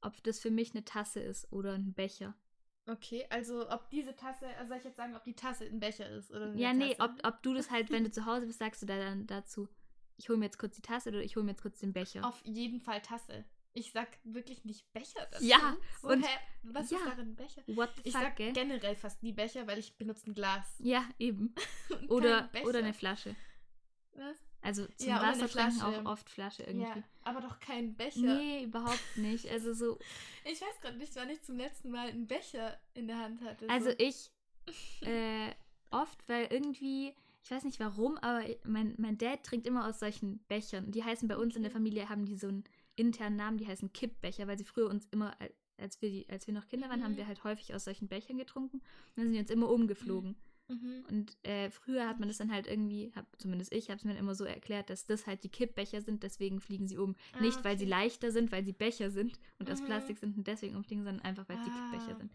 ob 0.01 0.23
das 0.25 0.41
für 0.41 0.51
mich 0.51 0.73
eine 0.73 0.85
Tasse 0.85 1.21
ist 1.21 1.51
oder 1.53 1.75
ein 1.75 1.93
Becher. 1.95 2.35
Okay, 2.89 3.27
also 3.29 3.69
ob 3.71 3.91
diese 3.91 4.17
Tasse, 4.17 4.47
also 4.57 4.69
soll 4.69 4.79
ich 4.79 4.85
jetzt 4.85 4.97
sagen, 4.97 5.15
ob 5.15 5.23
die 5.25 5.35
Tasse 5.35 5.67
ein 5.67 5.79
Becher 5.79 6.09
ist 6.09 6.31
oder 6.31 6.55
ja, 6.55 6.73
nee, 6.73 6.95
Tasse? 6.95 7.13
ob, 7.21 7.27
ob 7.27 7.43
du 7.43 7.53
das 7.55 7.71
halt, 7.71 7.91
wenn 7.91 8.05
du 8.05 8.11
zu 8.11 8.25
Hause 8.25 8.47
bist, 8.47 8.59
sagst 8.59 8.81
du 8.83 8.87
da 8.87 8.97
dann 8.99 9.27
dazu, 9.27 9.69
ich 10.17 10.29
hole 10.29 10.39
mir 10.39 10.47
jetzt 10.47 10.59
kurz 10.59 10.75
die 10.77 10.83
Tasse 10.83 11.11
oder 11.11 11.21
ich 11.23 11.37
hole 11.37 11.45
mir 11.45 11.51
jetzt 11.53 11.63
kurz 11.63 11.79
den 11.81 11.93
Becher. 11.93 12.27
Auf 12.27 12.41
jeden 12.45 12.81
Fall 12.81 13.03
Tasse. 13.03 13.45
Ich 13.75 13.93
sag 13.93 14.09
wirklich 14.25 14.65
nicht 14.65 14.91
Becher 14.93 15.29
dazu. 15.31 15.45
Ja, 15.45 15.77
so, 16.01 16.09
und- 16.09 16.25
hä, 16.27 16.39
was 16.63 16.91
ja. 16.91 16.97
ist 16.99 17.07
darin 17.07 17.29
ein 17.29 17.37
Becher? 17.37 17.63
What 17.67 17.91
the 17.97 18.03
Ich 18.05 18.13
fuck, 18.13 18.23
sag 18.23 18.37
gell? 18.37 18.53
generell 18.53 18.97
fast 18.97 19.23
nie 19.23 19.33
Becher, 19.33 19.67
weil 19.67 19.79
ich 19.79 19.97
benutze 19.99 20.31
ein 20.31 20.35
Glas. 20.35 20.75
Ja, 20.79 21.07
eben. 21.19 21.55
Oder, 22.09 22.51
oder 22.65 22.79
eine 22.79 22.95
Flasche. 22.95 23.37
Was? 24.15 24.48
Also 24.61 24.87
zum 24.97 25.09
Ja, 25.09 25.23
Wasser 25.23 25.49
trinken 25.49 25.81
auch 25.83 26.05
oft 26.05 26.29
Flasche 26.29 26.65
irgendwie. 26.65 26.87
Ja, 26.89 27.03
aber 27.23 27.41
doch 27.41 27.61
kein 27.61 27.95
Becher. 27.95 28.21
Nee, 28.21 28.65
überhaupt 28.65 29.17
nicht. 29.17 29.49
Also 29.49 29.73
so, 29.73 29.99
Ich 30.45 30.61
weiß 30.61 30.81
gerade 30.83 30.97
nicht, 30.99 31.15
wann 31.17 31.31
ich 31.31 31.43
zum 31.43 31.57
letzten 31.57 31.91
Mal 31.91 32.09
einen 32.09 32.27
Becher 32.27 32.77
in 32.95 33.07
der 33.07 33.19
Hand 33.19 33.41
hatte. 33.43 33.69
also 33.71 33.91
so. 33.91 33.97
ich 33.99 34.31
äh, 35.03 35.53
oft, 35.91 36.19
weil 36.29 36.47
irgendwie, 36.51 37.15
ich 37.45 37.51
weiß 37.51 37.65
nicht 37.65 37.79
warum, 37.81 38.19
aber 38.19 38.43
mein, 38.65 38.95
mein 38.99 39.17
Dad 39.17 39.43
trinkt 39.45 39.67
immer 39.67 39.87
aus 39.89 40.01
solchen 40.01 40.39
Bechern. 40.49 40.91
Die 40.91 41.05
heißen 41.05 41.29
bei 41.29 41.37
uns 41.37 41.55
in 41.57 41.63
der. 41.63 41.71
Familie, 41.71 42.09
haben 42.09 42.25
die 42.27 42.37
so 42.37 42.49
einen 42.49 42.65
internen 42.97 43.37
Namen, 43.37 43.59
die 43.59 43.67
heißen 43.67 43.93
Kippbecher, 43.93 44.47
weil 44.49 44.59
sie 44.59 44.65
früher 44.65 44.89
uns 44.91 45.07
immer, 45.13 45.41
al- 45.41 45.53
als 45.79 46.03
wir, 46.03 46.11
die, 46.11 46.29
als 46.29 46.47
wir 46.49 46.53
noch 46.55 46.67
Kinder 46.67 46.89
waren, 46.89 47.05
haben 47.05 47.13
Mhm. 47.13 47.19
wir 47.19 47.27
halt 47.29 47.45
häufig 47.45 47.73
aus 47.75 47.85
solchen 47.85 48.09
Bechern 48.09 48.37
getrunken. 48.39 48.79
Und 48.79 48.83
dann 49.17 49.25
sind 49.27 49.33
die 49.35 49.39
uns 49.41 49.51
immer 49.51 49.71
umgeflogen. 49.71 50.31
Mhm. 50.31 50.37
Und 51.09 51.37
äh, 51.45 51.71
früher 51.71 52.07
hat 52.07 52.19
man 52.21 52.29
das 52.29 52.39
dann 52.39 52.53
halt 52.53 52.67
irgendwie, 52.67 53.13
hab, 53.17 53.25
zumindest 53.41 53.73
ich 53.73 53.89
habe 53.89 53.99
es 53.99 54.05
mir 54.05 54.17
immer 54.19 54.35
so 54.35 54.45
erklärt, 54.45 54.91
dass 54.91 55.05
das 55.07 55.27
halt 55.27 55.43
die 55.43 55.49
Kippbecher 55.49 56.03
sind, 56.03 56.23
deswegen 56.23 56.61
fliegen 56.61 56.87
sie 56.87 56.99
um. 56.99 57.17
Ah, 57.33 57.41
Nicht, 57.41 57.65
weil 57.65 57.79
sie 57.79 57.85
okay. 57.85 57.91
leichter 57.91 58.31
sind, 58.33 58.53
weil 58.53 58.65
sie 58.65 58.73
Becher 58.73 59.11
sind 59.11 59.39
und 59.59 59.71
aus 59.71 59.81
Mhm. 59.81 59.87
Plastik 59.87 60.19
sind 60.19 60.37
und 60.37 60.47
deswegen 60.47 60.77
umfliegen, 60.77 61.05
sondern 61.05 61.25
einfach, 61.25 61.49
weil 61.49 61.57
es 61.57 61.65
die 61.65 61.71
Ah. 61.71 61.91
Kippbecher 61.91 62.17
sind. 62.17 62.33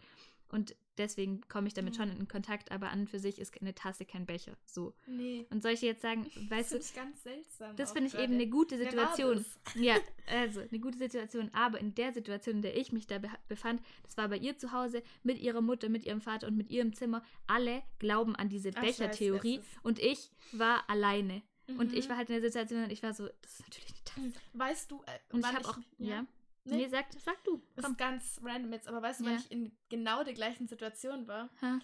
Und 0.53 0.75
deswegen 0.99 1.41
komme 1.49 1.67
ich 1.67 1.73
damit 1.73 1.93
Mhm. 1.93 1.97
schon 1.97 2.11
in 2.17 2.27
Kontakt, 2.27 2.71
aber 2.71 2.89
an 2.91 3.01
und 3.01 3.09
für 3.09 3.17
sich 3.19 3.39
ist 3.39 3.59
eine 3.59 3.73
Tasse 3.73 4.05
kein 4.05 4.25
Becher. 4.27 4.53
So. 4.65 4.93
Nee. 5.07 5.47
Und 5.49 5.63
soll 5.63 5.71
ich 5.71 5.79
dir 5.79 5.87
jetzt 5.87 6.03
sagen, 6.03 6.25
Das 6.35 6.49
weißt 6.51 6.71
du, 6.71 6.75
finde 6.75 6.85
ich 6.87 6.93
ganz 6.95 7.23
seltsam. 7.23 7.75
das 7.75 7.91
finde 7.91 8.07
ich 8.09 8.17
eben 8.19 8.33
eine 8.33 8.47
gute 8.47 8.77
Situation. 8.77 9.37
das? 9.65 9.73
Ja, 9.83 9.95
also 10.27 10.59
eine 10.61 10.79
gute 10.79 10.97
Situation. 10.99 11.49
Aber 11.53 11.79
in 11.79 11.95
der 11.95 12.13
Situation, 12.13 12.57
in 12.57 12.61
der 12.61 12.77
ich 12.77 12.91
mich 12.91 13.07
da 13.07 13.19
befand, 13.47 13.81
das 14.03 14.15
war 14.17 14.27
bei 14.29 14.37
ihr 14.37 14.55
zu 14.57 14.71
Hause, 14.71 15.01
mit 15.23 15.39
ihrer 15.39 15.61
Mutter, 15.61 15.89
mit 15.89 16.05
ihrem 16.05 16.21
Vater 16.21 16.47
und 16.47 16.55
mit 16.55 16.69
ihrem 16.69 16.93
Zimmer. 16.93 17.23
Alle 17.47 17.81
glauben 17.97 18.35
an 18.35 18.49
diese 18.49 18.71
Bechertheorie 18.71 19.59
und 19.81 19.97
ich 19.99 20.29
war 20.51 20.87
alleine. 20.89 21.41
Und 21.77 21.93
ich 21.93 22.05
Mhm. 22.05 22.09
war 22.09 22.17
halt 22.17 22.29
in 22.29 22.39
der 22.41 22.51
Situation 22.51 22.83
und 22.83 22.91
ich 22.91 23.01
war 23.01 23.13
so, 23.13 23.27
das 23.41 23.53
ist 23.53 23.61
natürlich 23.61 23.89
eine 23.89 24.03
Tasse. 24.31 24.41
Weißt 24.53 24.91
du, 24.91 25.01
äh, 25.07 25.33
Und 25.33 25.39
ich 25.39 25.45
habe 25.53 25.67
auch, 25.67 25.79
ja. 25.97 26.25
Nee, 26.65 26.77
Nee, 26.77 26.87
sag, 26.87 27.07
sag 27.19 27.43
du. 27.43 27.61
das 27.75 27.83
Komm. 27.85 27.91
ist 27.93 27.97
ganz 27.97 28.39
random 28.43 28.71
jetzt, 28.73 28.87
aber 28.87 29.01
weißt 29.01 29.19
du, 29.21 29.25
Ja. 29.25 29.35
ich 29.35 29.51
in 29.51 29.77
genau 29.89 30.23
der 30.23 30.33
gleichen 30.33 30.67
Situation 30.67 31.27
war? 31.27 31.49
Ha. 31.61 31.79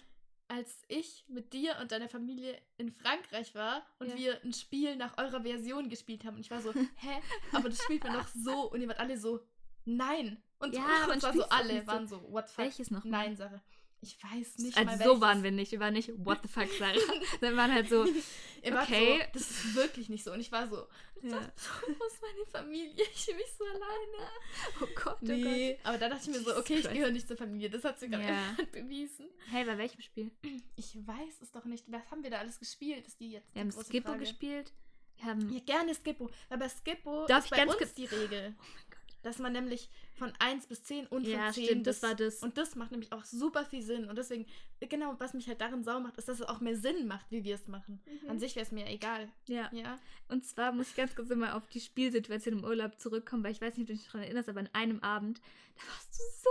Als 0.48 0.82
ich 0.88 1.24
mit 1.28 1.52
dir 1.52 1.76
und 1.80 1.92
deiner 1.92 2.08
Familie 2.08 2.60
in 2.76 2.90
Frankreich 2.90 3.54
war 3.54 3.86
und 3.98 4.08
Ja. 4.08 4.16
wir 4.16 4.42
ein 4.42 4.52
Spiel 4.52 4.96
nach 4.96 5.16
eurer 5.18 5.42
Version 5.42 5.88
gespielt 5.88 6.24
haben. 6.24 6.34
Und 6.36 6.40
ich 6.40 6.50
war 6.50 6.60
so, 6.60 6.72
hä? 6.96 7.20
Aber 7.52 7.68
das 7.68 7.82
spielt 7.82 8.02
man 8.04 8.14
doch 8.14 8.26
so. 8.28 8.70
Und 8.70 8.80
ihr 8.80 8.88
wart 8.88 8.98
alle 8.98 9.16
so, 9.16 9.40
nein. 9.84 10.42
Und, 10.58 10.74
Ja, 10.74 10.82
und 11.12 11.22
war 11.22 11.32
so, 11.34 11.44
alle 11.50 11.86
waren 11.86 12.08
so, 12.08 12.20
what 12.32 12.48
the 12.48 12.54
fuck? 12.54 12.64
Welches 12.64 12.90
noch? 12.90 13.04
Nein, 13.04 13.36
Sache. 13.36 13.62
Ich 14.02 14.16
weiß 14.22 14.58
nicht 14.58 14.76
Also 14.78 14.86
mal 14.90 14.98
so 14.98 15.04
welches. 15.04 15.20
waren 15.20 15.42
wir 15.42 15.50
nicht. 15.50 15.72
Wir 15.72 15.80
waren 15.80 15.92
nicht, 15.92 16.10
what 16.24 16.38
the 16.42 16.48
fuck, 16.48 16.68
Sarah. 16.78 16.94
Wir 17.40 17.56
waren 17.56 17.72
halt 17.72 17.88
so, 17.88 18.02
okay. 18.02 19.18
so, 19.20 19.38
das 19.38 19.50
ist 19.50 19.74
wirklich 19.74 20.08
nicht 20.08 20.24
so. 20.24 20.32
Und 20.32 20.40
ich 20.40 20.50
war 20.50 20.66
so, 20.68 20.86
Ja. 21.22 21.52
wo 21.98 22.04
ist 22.06 22.22
meine 22.22 22.46
Familie? 22.50 23.04
Ich 23.14 23.24
fühle 23.26 23.36
mich 23.36 23.52
so 23.58 23.64
alleine. 23.64 24.30
oh 24.80 24.86
Gott, 25.04 25.16
oh 25.20 25.24
Nee, 25.26 25.78
aber 25.84 25.98
da 25.98 26.08
dachte 26.08 26.30
ich 26.30 26.36
mir 26.36 26.42
so, 26.42 26.56
okay, 26.56 26.76
ich 26.76 26.88
gehöre 26.90 27.10
nicht 27.10 27.28
zur 27.28 27.36
Familie. 27.36 27.68
Das 27.68 27.84
hat 27.84 28.00
sie 28.00 28.08
gerade 28.08 28.24
Ja. 28.24 28.56
bewiesen. 28.72 29.26
Gott. 29.26 29.52
Hey, 29.52 29.64
bei 29.66 29.76
welchem 29.76 30.00
Spiel? 30.00 30.30
Ich 30.76 30.96
weiß 31.06 31.42
es 31.42 31.52
doch 31.52 31.64
nicht. 31.66 31.84
Was 31.88 32.10
haben 32.10 32.22
wir 32.22 32.30
da 32.30 32.38
alles 32.38 32.58
gespielt? 32.58 33.06
Ist 33.06 33.20
die 33.20 33.32
jetzt 33.32 33.54
Wir 33.54 33.60
haben 33.60 33.70
Skippo 33.72 34.08
Frage. 34.08 34.20
gespielt. 34.20 34.72
Wir 35.18 35.26
haben, 35.26 35.52
Ja, 35.52 35.60
gerne 35.60 35.94
Skippo. 35.94 36.30
Aber 36.48 36.68
Skippo 36.70 37.26
Darf 37.26 37.40
ist 37.40 37.44
ich 37.46 37.50
bei 37.50 37.66
ganz 37.66 37.74
uns 37.74 37.94
die 37.94 38.06
Regel. 38.06 38.54
oh 38.58 38.62
mein 38.74 38.84
Gott. 38.88 38.99
Dass 39.22 39.38
man 39.38 39.52
nämlich 39.52 39.90
von 40.14 40.32
1 40.38 40.66
bis 40.66 40.82
10 40.84 41.06
und 41.08 41.24
von 41.24 41.30
Ja, 41.32 41.52
10 41.52 41.64
stimmt, 41.64 41.84
bis... 41.84 42.00
das 42.00 42.08
war 42.08 42.14
das. 42.14 42.42
Und 42.42 42.56
das 42.56 42.74
macht 42.74 42.90
nämlich 42.90 43.12
auch 43.12 43.24
super 43.24 43.64
viel 43.64 43.82
Sinn. 43.82 44.08
Und 44.08 44.16
deswegen, 44.16 44.46
genau, 44.80 45.14
was 45.18 45.34
mich 45.34 45.46
halt 45.48 45.60
darin 45.60 45.84
sauer 45.84 46.00
macht, 46.00 46.16
ist, 46.16 46.28
dass 46.28 46.40
es 46.40 46.46
auch 46.46 46.60
mehr 46.60 46.76
Sinn 46.76 47.06
macht, 47.06 47.30
wie 47.30 47.44
wir 47.44 47.54
es 47.54 47.66
machen. 47.68 48.00
Mhm. 48.22 48.30
An 48.30 48.38
sich 48.38 48.56
wäre 48.56 48.64
es 48.64 48.72
mir 48.72 48.86
egal. 48.86 49.28
ja. 49.46 49.68
Ja. 49.72 49.98
Und 50.28 50.44
zwar 50.46 50.72
muss 50.72 50.90
ich 50.90 50.96
ganz 50.96 51.14
kurz 51.14 51.30
immer 51.30 51.54
auf 51.56 51.66
die 51.68 51.80
Spielsituation 51.80 52.58
im 52.58 52.64
Urlaub 52.64 52.98
zurückkommen, 52.98 53.44
weil 53.44 53.52
ich 53.52 53.60
weiß 53.60 53.76
nicht, 53.76 53.82
ob 53.84 53.88
du 53.88 53.92
dich 53.94 54.06
daran 54.06 54.22
erinnerst, 54.22 54.48
aber 54.48 54.60
an 54.60 54.70
einem 54.72 55.00
Abend, 55.00 55.40
da 55.76 55.82
warst 55.82 56.14
du 56.18 56.22
so 56.42 56.50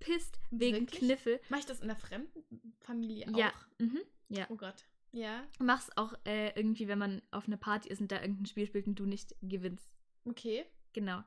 pisst 0.00 0.38
wegen 0.50 0.80
Wirklich? 0.80 1.00
Kniffel. 1.00 1.40
Mache 1.48 1.60
ich 1.60 1.66
das 1.66 1.80
in 1.80 1.88
der 1.88 1.96
fremden 1.96 2.74
Familie 2.80 3.28
auch? 3.32 3.38
Ja. 3.38 3.52
Mhm. 3.78 4.00
Ja. 4.30 4.46
Oh 4.48 4.56
Gott. 4.56 4.86
Ja. 5.12 5.44
Mach's 5.58 5.90
auch 5.96 6.14
äh, 6.24 6.48
irgendwie, 6.58 6.88
wenn 6.88 6.98
man 6.98 7.20
auf 7.30 7.46
einer 7.46 7.56
Party 7.56 7.88
ist 7.88 8.00
und 8.00 8.10
da 8.12 8.20
irgendein 8.20 8.46
Spiel 8.46 8.66
spielt 8.66 8.86
und 8.86 8.98
du 8.98 9.04
nicht 9.06 9.34
gewinnst. 9.42 9.88
Okay. 10.24 10.64
Genau. 10.92 11.22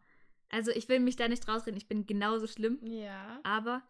Also 0.54 0.72
ich 0.72 0.88
will 0.88 1.00
mich 1.00 1.16
da 1.16 1.28
nicht 1.28 1.48
rausreden, 1.48 1.78
ich 1.78 1.88
bin 1.88 2.06
genauso 2.06 2.46
schlimm, 2.48 2.78
Ja. 2.84 3.40
aber 3.44 3.82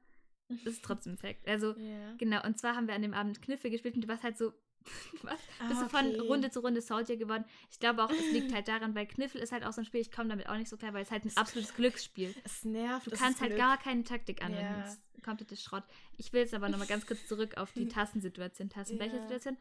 es 0.49 0.65
ist 0.65 0.83
trotzdem 0.83 1.13
ein 1.13 1.17
Fact. 1.17 1.47
Also 1.47 1.75
Ja. 1.77 2.13
genau, 2.17 2.43
und 2.45 2.57
zwar 2.59 2.75
haben 2.75 2.87
wir 2.87 2.95
an 2.95 3.01
dem 3.01 3.13
Abend 3.13 3.41
Kniffel 3.41 3.69
gespielt 3.69 3.95
und 3.95 4.01
du 4.03 4.07
warst 4.07 4.23
halt 4.23 4.37
so, 4.37 4.51
du 5.21 5.23
warst, 5.27 5.41
bist 5.67 5.79
Ah, 5.79 5.83
du 5.83 5.89
von 5.89 6.05
okay. 6.07 6.19
Runde 6.19 6.51
zu 6.51 6.59
Runde 6.61 6.81
Soldier 6.81 7.15
geworden. 7.17 7.45
Ich 7.71 7.79
glaube 7.79 8.03
auch, 8.03 8.09
es 8.11 8.31
liegt 8.31 8.53
halt 8.53 8.67
daran, 8.73 8.95
weil 8.95 9.07
Kniffel 9.07 9.41
ist 9.41 9.51
halt 9.51 9.63
auch 9.63 9.73
so 9.73 9.81
ein 9.81 9.85
Spiel, 9.85 10.01
ich 10.01 10.11
komme 10.11 10.29
damit 10.29 10.47
auch 10.49 10.57
nicht 10.57 10.69
so 10.69 10.77
klar, 10.77 10.93
weil 10.93 11.03
es 11.03 11.11
halt 11.11 11.25
ein 11.25 11.31
absolutes 11.37 11.73
Glücksspiel. 11.75 12.33
Es 12.43 12.63
nervt. 12.65 13.07
Du 13.07 13.11
kannst 13.11 13.35
ist 13.35 13.41
halt 13.41 13.51
Glück. 13.51 13.59
gar 13.61 13.77
keine 13.77 14.03
Taktik 14.03 14.41
anwenden. 14.43 14.63
Ja. 14.63 14.81
Das 14.81 14.93
ist 14.95 15.01
komplettes 15.23 15.63
Schrott. 15.63 15.83
Ich 16.17 16.33
will 16.33 16.41
jetzt 16.41 16.53
aber 16.53 16.67
nochmal 16.69 16.87
ganz 16.87 17.05
kurz 17.07 17.25
zurück 17.27 17.55
auf 17.57 17.71
die 17.71 17.87
Tassensituation, 17.87 18.69
Tassenbecher-Situation. 18.69 19.55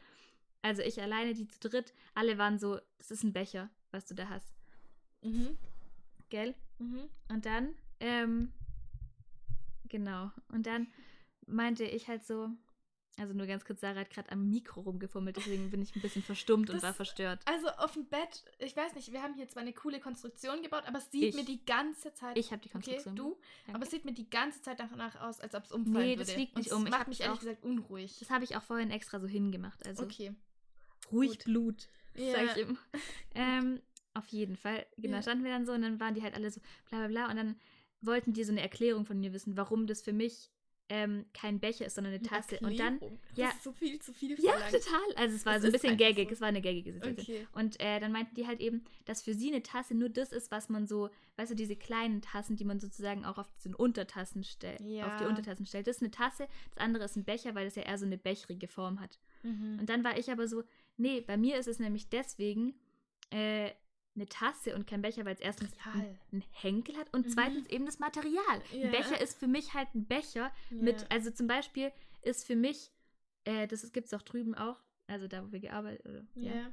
Also 0.63 0.83
ich 0.83 1.01
alleine, 1.01 1.35
die 1.35 1.47
zu 1.49 1.69
dritt, 1.69 1.93
alle 2.15 2.37
waren 2.39 2.59
so, 2.59 2.81
das 2.99 3.11
ist 3.13 3.23
ein 3.23 3.33
Becher, 3.33 3.71
was 3.93 4.05
du 4.07 4.15
da 4.15 4.29
hast. 4.29 4.53
Mhm. 5.23 5.57
Gell? 6.33 6.55
Mhm. 6.79 7.11
Und 7.29 7.45
dann, 7.45 7.75
ähm, 8.01 8.53
genau. 9.89 10.31
Und 10.49 10.67
dann 10.67 10.87
meinte 11.47 11.85
ich 11.85 12.09
halt 12.09 12.25
so, 12.25 12.49
also 13.19 13.35
nur 13.35 13.47
ganz 13.47 13.67
kurz, 13.67 13.83
Sarah 13.83 14.01
hat 14.01 14.09
gerade 14.09 14.33
am 14.33 14.49
Mikro 14.49 14.81
rumgefummelt, 14.81 15.37
deswegen 15.37 15.71
bin 15.71 15.83
ich 15.83 15.95
ein 15.95 16.01
bisschen 16.01 16.23
verstummt 16.23 16.71
und 16.71 16.77
Das- 16.77 16.83
war 16.85 16.95
verstört. 16.95 17.43
Also 17.45 17.69
auf 17.69 17.93
dem 17.93 18.07
Bett, 18.07 18.45
ich 18.61 18.75
weiß 18.75 18.95
nicht, 18.95 19.13
wir 19.13 19.23
haben 19.23 19.35
hier 19.35 19.47
zwar 19.47 19.61
eine 19.61 19.75
coole 19.75 20.01
Konstruktion 20.01 20.63
gebaut, 20.63 20.85
aber 20.87 20.97
es 20.99 21.11
sieht 21.11 21.23
Ich. 21.25 21.35
mir 21.35 21.45
die 21.45 21.63
ganze 21.67 22.15
Zeit. 22.15 22.39
Ich 22.39 22.51
habe 22.51 22.63
die 22.63 22.69
okay, 22.71 22.73
Konstruktion. 22.93 23.15
du, 23.17 23.39
Danke. 23.67 23.75
aber 23.77 23.85
es 23.85 23.91
sieht 23.91 24.07
mir 24.07 24.15
die 24.15 24.31
ganze 24.31 24.63
Zeit 24.63 24.81
danach 24.81 25.21
aus, 25.21 25.39
als 25.39 25.55
ob 25.55 25.65
es 25.65 25.73
umfallen 25.73 26.07
Nee, 26.07 26.17
das 26.17 26.29
würde. 26.29 26.41
liegt 26.41 26.57
nicht 26.57 26.73
Und 26.73 26.79
um. 26.79 26.85
Ich 26.87 26.91
macht 26.93 27.09
mich 27.09 27.19
das 27.19 27.27
ehrlich 27.27 27.41
auch- 27.41 27.45
gesagt 27.45 27.63
unruhig. 27.65 28.17
Das 28.21 28.31
habe 28.31 28.45
ich 28.45 28.57
auch 28.57 28.63
vorhin 28.63 28.91
extra 28.91 29.21
so 29.21 29.27
hingemacht. 29.27 29.87
Also 29.87 30.05
okay. 30.05 30.35
ruhig 31.13 31.33
gut. 31.33 31.45
Blut, 31.45 31.89
Ja. 32.15 32.33
sag 32.47 32.57
ich 32.57 32.63
immer. 32.63 32.79
ähm, 33.35 33.83
auf 34.15 34.29
jeden 34.29 34.57
Fall. 34.57 34.87
Genau, 34.97 35.17
Ja. 35.17 35.23
standen 35.23 35.45
wir 35.45 35.51
dann 35.53 35.67
so 35.67 35.73
und 35.73 35.83
dann 35.83 36.01
waren 36.01 36.15
die 36.15 36.23
halt 36.23 36.35
alle 36.35 36.51
so 36.51 36.61
bla 36.89 36.99
bla 36.99 37.09
bla 37.09 37.31
und 37.31 37.37
dann 37.37 37.57
wollten 38.01 38.33
die 38.33 38.45
so 38.45 38.53
eine 38.53 38.61
Erklärung 38.61 39.07
von 39.07 39.19
mir 39.21 39.33
wissen, 39.33 39.57
warum 39.57 39.87
das 39.87 40.03
für 40.03 40.13
mich 40.13 40.51
ähm, 40.89 41.25
kein 41.33 41.59
Becher 41.61 41.87
ist, 41.87 41.95
sondern 41.95 42.13
eine 42.13 42.23
Tasse. 42.23 42.59
Und 42.61 42.79
dann, 42.79 42.95
Erklärung. 42.95 43.19
ja. 43.37 43.47
Das 43.47 43.55
ist 43.57 43.63
so 43.65 43.73
viel 43.73 43.99
zu 44.03 44.13
viel 44.13 44.33
ja, 44.39 44.53
verlangt. 44.53 44.73
total. 44.73 45.01
Also 45.17 45.37
es 45.37 45.47
war 45.47 45.55
Es 45.57 45.63
so 45.63 45.69
ein 45.69 45.73
bisschen 45.73 45.97
gaggig, 45.97 46.29
so. 46.29 46.35
es 46.35 46.41
war 46.43 46.49
eine 46.49 46.61
gaggige 46.61 46.93
Situation. 46.93 47.37
Okay. 47.37 47.47
Und 47.53 47.81
äh, 47.81 47.99
dann 48.01 48.13
meinten 48.13 48.35
die 48.35 48.47
halt 48.47 48.61
eben, 48.61 48.85
dass 49.07 49.23
für 49.23 49.33
sie 49.33 49.49
eine 49.51 49.63
Tasse 49.63 49.95
nur 49.95 50.11
das 50.11 50.33
ist, 50.33 50.51
was 50.51 50.69
man 50.69 50.87
so, 50.87 51.09
weißt 51.37 51.53
du, 51.53 51.55
diese 51.55 51.77
kleinen 51.77 52.21
Tassen, 52.21 52.57
die 52.57 52.65
man 52.67 52.79
sozusagen 52.81 53.25
auch 53.25 53.39
auf 53.39 53.49
diesen 53.53 53.75
Untertassen 53.75 54.45
stellt, 54.45 54.81
auf 54.81 54.87
die 54.87 54.93
Ja. 54.97 55.29
Untertassen 55.29 55.65
stellt. 55.65 55.87
Das 55.87 55.97
ist 55.97 56.03
eine 56.03 56.11
Tasse, 56.11 56.47
das 56.75 56.85
andere 56.85 57.05
ist 57.05 57.17
ein 57.17 57.25
Becher, 57.25 57.55
weil 57.55 57.65
das 57.65 57.77
ja 57.77 57.85
eher 57.85 57.97
so 57.97 58.05
eine 58.05 58.19
becherige 58.19 58.69
Form 58.69 59.01
hat. 59.01 59.19
Mhm. 59.45 59.79
Und 59.81 59.89
dann 59.89 60.05
war 60.05 60.19
ich 60.19 60.31
aber 60.31 60.47
so, 60.47 60.63
nee, 60.99 61.23
bei 61.23 61.39
mir 61.39 61.57
ist 61.59 61.69
es 61.69 61.79
nämlich 61.79 62.11
deswegen 62.11 62.75
äh, 63.31 63.71
eine 64.15 64.27
Tasse 64.27 64.75
und 64.75 64.87
kein 64.87 65.01
Becher, 65.03 65.25
weil 65.25 65.35
es 65.35 65.41
erstens 65.41 65.73
einen 65.95 66.19
einen 66.33 66.45
Henkel 66.53 66.97
hat 66.97 67.13
und 67.15 67.27
Mhm. 67.27 67.31
zweitens 67.31 67.67
eben 67.69 67.87
das 67.87 67.99
Material. 67.99 68.63
Ja. 68.73 68.87
Ein 68.87 68.91
Becher 68.91 69.21
ist 69.21 69.39
für 69.39 69.47
mich 69.47 69.73
halt 69.75 69.89
ein 69.95 70.07
Becher 70.07 70.53
mit, 70.71 71.01
Ja. 71.03 71.07
also 71.11 71.31
zum 71.31 71.47
Beispiel 71.47 71.93
ist 72.23 72.47
für 72.47 72.57
mich, 72.57 72.91
äh, 73.45 73.67
das 73.67 73.91
gibt 73.93 74.07
es 74.09 74.15
auch 74.15 74.23
drüben 74.23 74.55
auch, 74.55 74.81
also 75.07 75.29
da, 75.29 75.45
wo 75.47 75.53
wir 75.53 75.61
gearbeitet, 75.61 76.05
oder, 76.07 76.27
ja, 76.35 76.55
Ja. 76.55 76.73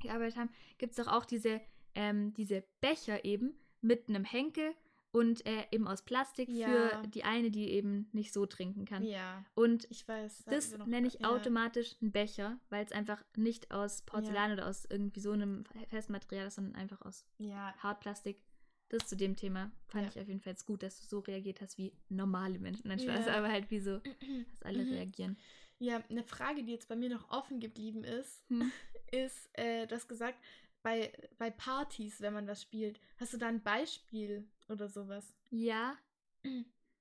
gearbeitet 0.00 0.36
haben, 0.36 0.50
gibt 0.78 0.90
es 0.98 1.04
doch 1.04 1.12
auch 1.12 1.24
diese, 1.24 1.60
ähm, 1.94 2.34
diese 2.34 2.64
Becher 2.80 3.24
eben 3.24 3.54
mit 3.80 4.08
einem 4.08 4.24
Henkel 4.24 4.74
und 5.12 5.44
äh, 5.46 5.66
eben 5.70 5.86
aus 5.86 6.02
Plastik 6.02 6.48
Ja. 6.48 6.68
für 7.02 7.08
die 7.08 7.22
eine, 7.24 7.50
die 7.50 7.68
eben 7.70 8.08
nicht 8.12 8.32
so 8.32 8.46
trinken 8.46 8.84
kann. 8.86 9.02
Ja. 9.04 9.44
Und 9.54 9.86
Ich 9.90 10.06
weiß. 10.08 10.44
das 10.46 10.76
nenne 10.86 11.06
ich 11.06 11.20
ja. 11.20 11.28
automatisch 11.28 11.96
einen 12.00 12.12
Becher, 12.12 12.58
weil 12.70 12.84
es 12.84 12.92
einfach 12.92 13.22
nicht 13.36 13.70
aus 13.70 14.02
Porzellan 14.02 14.52
oder 14.52 14.66
aus 14.66 14.86
irgendwie 14.88 15.20
so 15.20 15.32
einem 15.32 15.64
festen 15.88 16.12
Material 16.12 16.46
ist, 16.46 16.56
sondern 16.56 16.74
einfach 16.76 17.00
aus 17.02 17.24
Ja. 17.38 17.74
Hartplastik. 17.78 18.42
Das 18.88 19.06
zu 19.08 19.16
dem 19.16 19.36
Thema 19.36 19.70
fand 19.86 20.04
Ja. 20.04 20.10
ich 20.10 20.20
auf 20.20 20.28
jeden 20.28 20.40
Fall 20.40 20.52
jetzt 20.52 20.66
gut, 20.66 20.82
dass 20.82 21.00
du 21.00 21.06
so 21.06 21.20
reagiert 21.20 21.60
hast 21.62 21.78
wie 21.78 21.94
normale 22.10 22.58
Menschen. 22.58 22.88
Nein, 22.88 22.98
Spaß, 22.98 23.24
Ja. 23.26 23.36
aber 23.36 23.48
halt 23.50 23.70
wie 23.70 23.80
so, 23.80 23.98
dass 24.50 24.62
alle 24.62 24.84
Mhm. 24.84 24.92
reagieren. 24.92 25.38
Ja, 25.78 26.02
eine 26.10 26.22
Frage, 26.22 26.62
die 26.62 26.72
jetzt 26.72 26.88
bei 26.88 26.96
mir 26.96 27.08
noch 27.08 27.30
offen 27.30 27.58
geblieben 27.58 28.04
ist, 28.04 28.44
Hm. 28.48 28.70
ist, 29.12 29.48
äh, 29.54 29.86
du 29.86 29.94
hast 29.94 30.08
gesagt, 30.08 30.38
bei, 30.82 31.12
bei 31.38 31.50
Partys, 31.50 32.20
wenn 32.20 32.34
man 32.34 32.44
das 32.46 32.60
spielt, 32.60 33.00
hast 33.16 33.32
du 33.32 33.38
da 33.38 33.46
ein 33.48 33.62
Beispiel 33.62 34.46
oder 34.72 34.88
sowas? 34.88 35.34
Ja, 35.50 35.96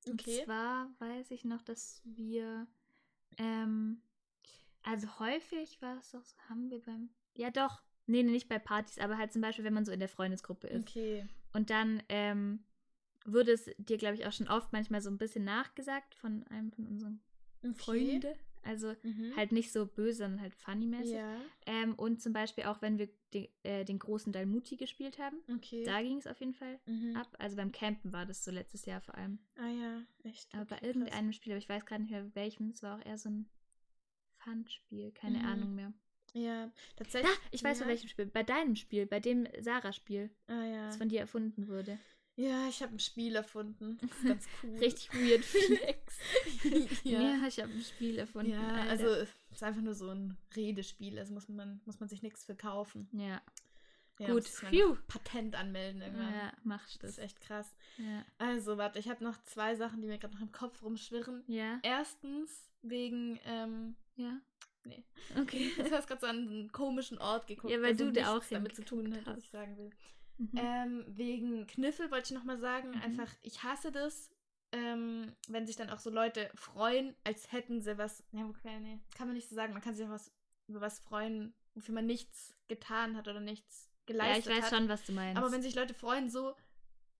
und 0.05 0.21
Okay. 0.21 0.43
zwar 0.43 0.89
weiß 0.99 1.31
ich 1.31 1.45
noch, 1.45 1.61
dass 1.61 2.01
wir, 2.03 2.67
ähm, 3.37 4.01
also 4.83 5.19
häufig 5.19 5.81
war 5.81 5.97
es 5.97 6.11
doch, 6.11 6.23
so, 6.25 6.35
haben 6.49 6.69
wir 6.69 6.81
beim, 6.83 7.09
ja 7.35 7.51
doch, 7.51 7.81
nee, 8.07 8.23
nee, 8.23 8.31
nicht 8.31 8.49
bei 8.49 8.59
Partys, 8.59 8.97
aber 8.99 9.17
halt 9.17 9.31
zum 9.31 9.41
Beispiel, 9.41 9.63
wenn 9.63 9.73
man 9.73 9.85
so 9.85 9.91
in 9.91 9.99
der 9.99 10.09
Freundesgruppe 10.09 10.67
ist. 10.67 10.87
Okay. 10.87 11.27
Und 11.53 11.69
dann 11.69 12.01
ähm, 12.09 12.63
wurde 13.25 13.51
es 13.51 13.69
dir, 13.77 13.97
glaube 13.97 14.15
ich, 14.15 14.25
auch 14.25 14.31
schon 14.31 14.47
oft 14.47 14.73
manchmal 14.73 15.01
so 15.01 15.09
ein 15.09 15.17
bisschen 15.17 15.43
nachgesagt 15.43 16.15
von 16.15 16.43
einem 16.47 16.71
von 16.71 16.87
unseren 16.87 17.21
okay. 17.63 17.75
Freunden. 17.75 18.35
Also 18.63 18.93
Mhm. 19.03 19.35
halt 19.35 19.51
nicht 19.51 19.71
so 19.71 19.85
böse, 19.85 20.19
sondern 20.19 20.41
halt 20.41 20.53
funny-mäßig. 20.55 21.13
Ja, 21.13 21.41
Ähm, 21.65 21.95
und 21.95 22.21
zum 22.21 22.33
Beispiel 22.33 22.65
auch, 22.65 22.81
wenn 22.81 22.97
wir 22.99 23.09
den, 23.33 23.47
äh, 23.63 23.83
den 23.85 23.97
großen 23.99 24.31
Dalmuti 24.31 24.75
gespielt 24.77 25.17
haben. 25.19 25.37
okay. 25.55 25.83
Da 25.83 26.01
ging 26.01 26.17
es 26.17 26.27
auf 26.27 26.39
jeden 26.39 26.53
Fall 26.53 26.79
mhm. 26.85 27.15
ab. 27.15 27.27
Also 27.39 27.55
beim 27.55 27.71
Campen 27.71 28.13
war 28.13 28.25
das 28.25 28.43
so 28.43 28.51
letztes 28.51 28.85
Jahr 28.85 29.01
vor 29.01 29.15
allem. 29.15 29.39
Ah 29.55 29.69
ja, 29.69 30.01
echt. 30.23 30.53
Aber 30.53 30.61
okay, 30.63 30.69
bei 30.71 30.77
krass. 30.77 30.87
irgendeinem 30.87 31.31
Spiel, 31.33 31.53
aber 31.53 31.59
ich 31.59 31.69
weiß 31.69 31.85
gerade 31.85 32.03
nicht 32.03 32.11
mehr 32.11 32.35
welchem. 32.35 32.69
Es 32.69 32.83
war 32.83 32.97
auch 32.99 33.05
eher 33.05 33.17
so 33.17 33.29
ein 33.29 33.49
Fun-Spiel. 34.37 35.11
Keine 35.11 35.39
Mhm. 35.39 35.45
Ahnung 35.45 35.75
mehr. 35.75 35.93
Ja, 36.33 36.71
tatsächlich. 36.95 37.31
ich 37.51 37.63
weiß 37.63 37.79
ja. 37.79 37.85
bei 37.85 37.91
welchem 37.91 38.07
Spiel. 38.07 38.25
Bei 38.27 38.43
deinem 38.43 38.75
Spiel. 38.75 39.05
Bei 39.05 39.19
dem 39.19 39.47
Sarah-Spiel, 39.59 40.29
Ah 40.47 40.63
ja. 40.63 40.85
das 40.87 40.97
von 40.97 41.09
dir 41.09 41.19
erfunden 41.19 41.67
wurde. 41.67 41.99
Ja, 42.35 42.67
ich 42.69 42.81
habe 42.81 42.95
ein 42.95 42.99
Spiel 42.99 43.35
erfunden. 43.35 43.97
Das 44.01 44.11
ist 44.17 44.25
ganz 44.25 44.47
cool. 44.63 44.75
Richtig 44.79 45.13
weird 45.13 45.43
Flex. 45.45 46.17
ja. 47.03 47.21
ja, 47.21 47.47
ich 47.47 47.59
habe 47.59 47.71
ein 47.71 47.81
Spiel 47.83 48.17
erfunden. 48.17 48.51
Ja, 48.51 48.67
Alter. 48.67 48.89
also 48.89 49.05
es 49.07 49.29
ist 49.51 49.63
einfach 49.63 49.81
nur 49.81 49.93
so 49.93 50.09
ein 50.09 50.37
Redespiel, 50.55 51.19
also 51.19 51.33
muss 51.33 51.47
man, 51.49 51.81
muss 51.85 51.99
man 51.99 52.09
sich 52.09 52.21
nichts 52.21 52.45
für 52.45 52.55
kaufen. 52.55 53.09
Ja. 53.11 53.41
Ja, 54.19 54.27
Gut, 54.33 54.47
phew. 54.47 54.97
Patent 55.07 55.55
anmelden 55.55 56.01
irgendwann. 56.01 56.33
Ja, 56.33 56.53
machst 56.63 57.01
Das 57.01 57.15
das. 57.15 57.17
ist 57.17 57.23
echt 57.23 57.41
krass. 57.41 57.73
Ja. 57.97 58.23
Also, 58.37 58.77
warte, 58.77 58.99
ich 58.99 59.09
habe 59.09 59.23
noch 59.23 59.41
zwei 59.43 59.75
Sachen, 59.75 59.99
die 60.01 60.07
mir 60.07 60.19
gerade 60.19 60.35
noch 60.35 60.41
im 60.41 60.51
Kopf 60.51 60.83
rumschwirren. 60.83 61.43
Ja. 61.47 61.79
Erstens 61.81 62.69
wegen, 62.83 63.39
ähm, 63.45 63.95
Ja. 64.15 64.39
Nee. 64.83 65.03
Okay. 65.39 65.71
du 65.77 65.91
hast 65.91 66.07
gerade 66.07 66.21
so 66.21 66.27
an 66.27 66.37
einen 66.37 66.71
komischen 66.71 67.17
Ort 67.19 67.47
geguckt. 67.47 67.71
Ja, 67.71 67.81
weil 67.81 67.95
der 67.95 68.07
du 68.07 68.11
da 68.13 68.35
auch 68.35 68.43
damit 68.49 68.75
zu 68.75 68.83
tun 68.83 69.01
hingeguckt 69.05 69.27
was 69.27 69.35
hast. 69.37 69.43
ich 69.45 69.49
sagen 69.51 69.77
will. 69.77 69.89
Mhm. 70.41 70.49
Ähm, 70.55 71.05
wegen 71.07 71.67
Kniffel 71.67 72.09
wollte 72.11 72.33
ich 72.33 72.37
nochmal 72.37 72.57
sagen, 72.57 72.89
Mhm. 72.91 73.01
einfach, 73.01 73.29
ich 73.41 73.63
hasse 73.63 73.91
das, 73.91 74.29
ähm, 74.71 75.33
wenn 75.49 75.67
sich 75.67 75.75
dann 75.75 75.89
auch 75.89 75.99
so 75.99 76.09
Leute 76.09 76.49
freuen, 76.55 77.13
als 77.23 77.51
hätten 77.51 77.81
sie 77.81 77.97
was. 77.97 78.23
Ja, 78.31 78.45
okay, 78.47 78.79
nee, 78.79 78.99
kann 79.15 79.27
man 79.27 79.35
nicht 79.35 79.49
so 79.49 79.55
sagen. 79.55 79.73
Man 79.73 79.81
kann 79.81 79.93
sich 79.95 80.05
auch 80.05 80.09
was, 80.11 80.31
über 80.67 80.81
was 80.81 80.99
freuen, 80.99 81.53
wofür 81.75 81.93
man 81.93 82.05
nichts 82.05 82.55
getan 82.67 83.15
hat 83.17 83.27
oder 83.27 83.39
nichts 83.41 83.89
ja, 84.07 84.13
geleistet 84.13 84.45
ich 84.53 84.57
weiß 84.57 84.71
hat. 84.71 84.77
schon, 84.79 84.89
was 84.89 85.03
du 85.05 85.11
meinst. 85.13 85.37
Aber 85.41 85.51
wenn 85.51 85.61
sich 85.61 85.75
Leute 85.75 85.93
freuen, 85.93 86.29
so 86.29 86.55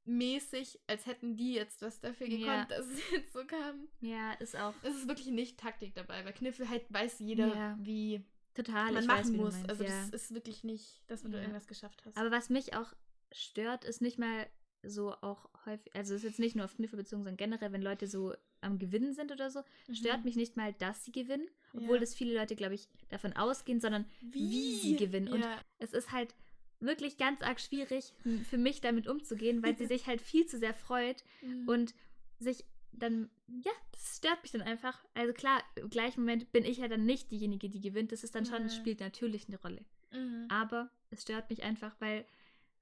mäßig, 0.06 0.80
als 0.88 1.06
hätten 1.06 1.36
die 1.38 1.54
jetzt 1.54 1.82
was 1.82 2.00
dafür 2.00 2.28
gekonnt, 2.28 2.46
Ja. 2.46 2.66
dass 2.66 2.86
es 2.88 3.00
jetzt 3.12 3.34
so 3.34 3.46
kam. 3.46 3.88
ja, 4.00 4.34
ist 4.34 4.56
auch 4.56 4.74
Es 4.84 4.96
ist 4.96 5.08
wirklich 5.08 5.28
nicht 5.28 5.60
Taktik 5.60 5.94
dabei. 5.94 6.24
Bei 6.24 6.32
Kniffel 6.32 6.68
halt 6.70 6.84
weiß 6.92 7.20
jeder, 7.20 7.48
Ja. 7.56 7.78
wie 7.80 8.24
total. 8.56 8.94
man 8.94 9.06
machen 9.06 9.20
weiß, 9.20 9.32
muss. 9.32 9.54
meinst, 9.54 9.70
also 9.70 9.84
ja. 9.84 9.90
das 9.90 10.10
ist 10.10 10.34
wirklich 10.34 10.64
nicht, 10.64 11.04
dass 11.08 11.24
wenn 11.24 11.32
du 11.32 11.38
Ja. 11.38 11.44
irgendwas 11.44 11.68
geschafft 11.68 12.02
hast. 12.06 12.18
Aber 12.18 12.32
was 12.32 12.50
mich 12.50 12.74
auch 12.76 12.94
stört, 13.32 13.86
ist 13.86 14.02
nicht 14.02 14.18
mal 14.18 14.48
so 14.84 15.14
auch 15.22 15.48
häufig, 15.66 15.96
also 15.96 16.16
es 16.16 16.24
ist 16.24 16.30
jetzt 16.30 16.40
nicht 16.40 16.56
nur 16.56 16.66
auf 16.66 16.76
Kniffe 16.76 16.98
bezogen, 16.98 17.22
sondern 17.24 17.38
generell, 17.38 17.72
wenn 17.72 17.84
Leute 17.84 18.08
so 18.08 18.34
am 18.62 18.80
Gewinnen 18.80 19.14
sind 19.14 19.32
oder 19.32 19.50
so, 19.52 19.62
stört 19.92 20.26
mich 20.26 20.36
nicht 20.36 20.58
mal, 20.58 20.74
dass 20.74 21.06
sie 21.06 21.12
gewinnen, 21.12 21.48
obwohl 21.74 21.88
Mhm. 21.90 21.94
Ja. 21.96 22.00
das 22.00 22.16
viele 22.16 22.34
Leute, 22.36 22.56
glaube 22.56 22.76
ich, 22.76 22.88
davon 23.10 23.34
ausgehen, 23.34 23.80
sondern 23.80 24.06
wie, 24.22 24.76
sie 24.76 24.96
gewinnen. 24.96 25.28
Und 25.30 25.42
Ja. 25.42 25.60
es 25.80 25.94
ist 25.94 26.12
halt 26.12 26.34
wirklich 26.80 27.18
ganz 27.18 27.42
arg 27.44 27.60
schwierig 27.60 28.12
für 28.50 28.58
mich 28.58 28.82
damit 28.82 29.08
umzugehen, 29.08 29.62
weil 29.62 29.78
sie 29.78 29.86
sich 29.92 30.08
halt 30.08 30.22
viel 30.22 30.48
zu 30.48 30.58
sehr 30.58 30.74
freut 30.74 31.24
Mhm. 31.42 31.68
und 31.68 31.94
sich 32.40 32.66
dann, 32.92 33.30
ja, 33.48 33.72
das 33.92 34.18
stört 34.18 34.42
mich 34.42 34.52
dann 34.52 34.62
einfach. 34.64 35.04
Also 35.14 35.32
klar, 35.34 35.64
im 35.76 35.90
gleichen 35.92 36.22
Moment 36.22 36.52
bin 36.52 36.66
ich 36.66 36.78
ja 36.80 36.88
dann 36.88 37.06
nicht 37.06 37.32
diejenige, 37.32 37.70
die 37.70 37.82
gewinnt. 37.82 38.12
Das 38.12 38.24
ist 38.24 38.34
dann 38.36 38.46
schon, 38.46 38.64
das 38.64 38.76
Mhm. 38.76 38.80
spielt 38.82 39.00
natürlich 39.00 39.48
eine 39.48 39.60
Rolle. 39.62 39.86
Mhm. 40.12 40.48
Aber 40.50 40.90
es 41.12 41.22
stört 41.22 41.50
mich 41.52 41.62
einfach, 41.64 41.96
weil, 42.00 42.26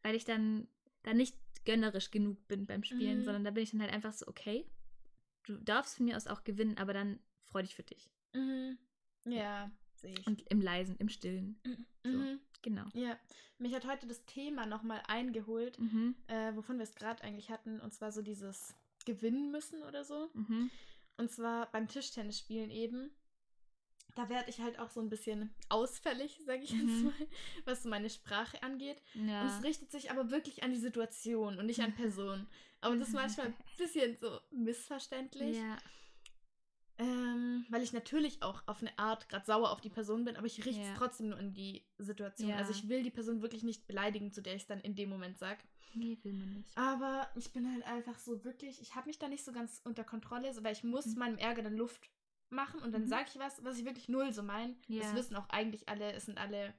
weil 0.04 0.16
ich 0.16 0.26
dann, 0.26 0.68
dann 1.04 1.18
nicht 1.18 1.36
gönnerisch 1.66 2.12
genug 2.12 2.48
bin 2.48 2.66
beim 2.66 2.84
Spielen, 2.84 3.20
Mhm. 3.20 3.24
sondern 3.26 3.44
da 3.44 3.52
bin 3.52 3.64
ich 3.64 3.72
dann 3.72 3.82
halt 3.82 3.92
einfach 3.94 4.14
so, 4.14 4.28
okay, 4.28 4.66
du 5.46 5.58
darfst 5.58 5.98
von 5.98 6.06
mir 6.06 6.16
aus 6.18 6.28
auch 6.28 6.44
gewinnen, 6.44 6.78
aber 6.78 6.94
dann 6.94 7.20
freu 7.44 7.62
dich 7.62 7.76
für 7.76 7.84
dich. 7.84 8.10
Mhm. 8.34 8.78
Ja, 9.26 9.72
sehe 9.96 10.14
ich. 10.18 10.26
Und 10.28 10.42
im 10.50 10.62
Leisen, 10.62 10.96
im 10.98 11.10
Stillen. 11.10 11.60
so. 12.04 12.10
Mhm. 12.10 12.40
Genau. 12.62 12.86
Ja, 12.94 13.18
mich 13.58 13.74
hat 13.74 13.88
heute 13.88 14.06
das 14.08 14.26
Thema 14.26 14.66
nochmal 14.66 15.02
eingeholt, 15.08 15.80
Mhm. 15.80 16.16
äh, 16.28 16.54
wovon 16.56 16.78
wir 16.78 16.84
es 16.84 16.96
gerade 16.96 17.24
eigentlich 17.24 17.50
hatten, 17.50 17.80
und 17.80 17.94
zwar 17.94 18.12
so 18.12 18.22
dieses 18.22 18.76
Gewinnen 19.06 19.52
müssen 19.52 19.82
oder 19.84 20.04
so. 20.04 20.30
Mhm. 20.34 20.70
Und 21.18 21.32
zwar 21.32 21.72
beim 21.72 21.88
Tischtennisspielen 21.88 22.70
eben. 22.72 23.12
Da 24.16 24.28
werde 24.30 24.50
ich 24.50 24.60
halt 24.60 24.80
auch 24.80 24.90
so 24.90 25.00
ein 25.00 25.10
bisschen 25.10 25.54
ausfällig, 25.70 26.40
sage 26.46 26.64
ich 26.64 26.72
jetzt 26.72 26.84
Mhm. 26.84 27.06
mal, 27.06 27.14
was 27.66 27.84
so 27.84 27.90
meine 27.90 28.10
Sprache 28.10 28.62
angeht. 28.64 29.02
Ja. 29.14 29.42
Und 29.42 29.48
es 29.48 29.64
richtet 29.64 29.92
sich 29.92 30.12
aber 30.12 30.30
wirklich 30.32 30.64
an 30.64 30.72
die 30.72 30.78
Situation 30.80 31.58
und 31.60 31.66
nicht 31.68 31.80
an 31.82 31.94
Person. 31.96 32.48
Aber 32.82 32.96
das 32.98 33.10
ist 33.10 33.14
manchmal 33.14 33.48
ein 33.48 33.54
bisschen 33.78 34.18
so 34.18 34.40
missverständlich. 34.52 35.58
ja. 35.58 35.78
Ähm, 36.98 37.66
weil 37.70 37.82
ich 37.82 37.94
natürlich 37.94 38.42
auch 38.44 38.62
auf 38.68 38.82
eine 38.82 38.98
Art 39.00 39.30
gerade 39.30 39.46
sauer 39.46 39.72
auf 39.72 39.80
die 39.80 39.90
Person 39.90 40.26
bin, 40.26 40.36
aber 40.36 40.48
ich 40.48 40.66
richte 40.66 40.82
Ja. 40.82 40.92
es 40.92 40.98
trotzdem 40.98 41.30
nur 41.30 41.40
an 41.40 41.54
die 41.54 41.86
Situation. 41.98 42.50
Ja. 42.50 42.58
Also 42.58 42.72
ich 42.74 42.90
will 42.90 43.04
die 43.04 43.10
Person 43.10 43.42
wirklich 43.42 43.64
nicht 43.64 43.88
beleidigen, 43.88 44.34
zu 44.34 44.42
der 44.42 44.56
ich 44.56 44.64
es 44.64 44.68
dann 44.68 44.82
in 44.82 44.96
dem 44.96 45.08
Moment 45.10 45.38
sage. 45.40 45.60
Nee, 45.94 46.18
will 46.24 46.34
man 46.34 46.54
nicht. 46.56 46.78
Aber 46.78 47.30
ich 47.36 47.54
bin 47.54 47.72
halt 47.72 47.86
einfach 47.86 48.20
so 48.20 48.44
wirklich, 48.44 48.82
ich 48.82 48.96
habe 48.96 49.08
mich 49.08 49.18
da 49.18 49.30
nicht 49.30 49.46
so 49.46 49.54
ganz 49.54 49.80
unter 49.86 50.04
Kontrolle, 50.04 50.52
weil 50.62 50.74
ich 50.74 50.84
muss 50.84 51.06
Mhm. 51.06 51.20
meinem 51.20 51.38
Ärger 51.38 51.62
dann 51.64 51.78
Luft 51.78 52.10
machen 52.52 52.80
und 52.82 52.92
dann 52.92 53.04
Mhm. 53.04 53.08
sage 53.08 53.26
ich 53.34 53.40
was, 53.40 53.64
was 53.64 53.78
ich 53.78 53.86
wirklich 53.86 54.10
null 54.10 54.32
so 54.34 54.44
meine. 54.44 54.76
Ja. 54.88 55.02
Das 55.04 55.16
wissen 55.16 55.36
auch 55.36 55.48
eigentlich 55.50 55.88
alle, 55.90 56.12
es 56.14 56.26
sind 56.26 56.38
alle, 56.38 56.74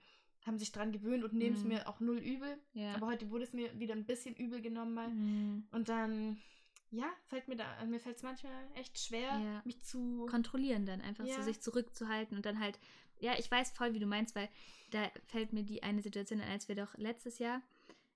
haben 0.46 0.58
sich 0.58 0.72
dran 0.72 0.92
gewöhnt 0.92 1.22
und 1.24 1.32
nehmen 1.34 1.56
es 1.56 1.62
Mhm. 1.62 1.68
mir 1.68 1.88
auch 1.88 2.00
null 2.00 2.18
übel. 2.18 2.58
Ja. 2.72 2.94
Aber 2.94 3.06
heute 3.06 3.30
wurde 3.30 3.44
es 3.44 3.52
mir 3.52 3.78
wieder 3.78 3.94
ein 3.94 4.06
bisschen 4.06 4.34
übel 4.36 4.60
genommen 4.62 4.94
mal. 4.94 5.08
Mhm. 5.08 5.66
Und 5.72 5.88
dann, 5.88 6.38
ja, 6.90 7.06
fällt 7.26 7.46
mir 7.48 7.56
da, 7.56 7.84
mir 7.84 8.00
fällt 8.00 8.16
es 8.16 8.22
manchmal 8.22 8.52
echt 8.74 8.98
schwer, 8.98 9.28
Ja. 9.38 9.62
mich 9.64 9.82
zu. 9.82 10.26
kontrollieren 10.26 10.86
dann 10.86 11.00
einfach 11.00 11.24
so 11.26 11.42
sich 11.42 11.60
zurückzuhalten 11.60 12.36
und 12.36 12.46
dann 12.46 12.58
halt 12.58 12.78
ja 13.20 13.38
ich 13.38 13.50
weiß 13.50 13.72
voll 13.72 13.92
wie 13.92 13.98
du 13.98 14.06
meinst 14.06 14.34
weil 14.34 14.48
da 14.92 15.10
fällt 15.26 15.52
mir 15.52 15.62
die 15.62 15.82
eine 15.82 16.00
Situation 16.00 16.40
ein 16.40 16.48
als 16.52 16.68
wir 16.68 16.74
doch 16.74 16.96
letztes 16.96 17.38
Jahr 17.38 17.60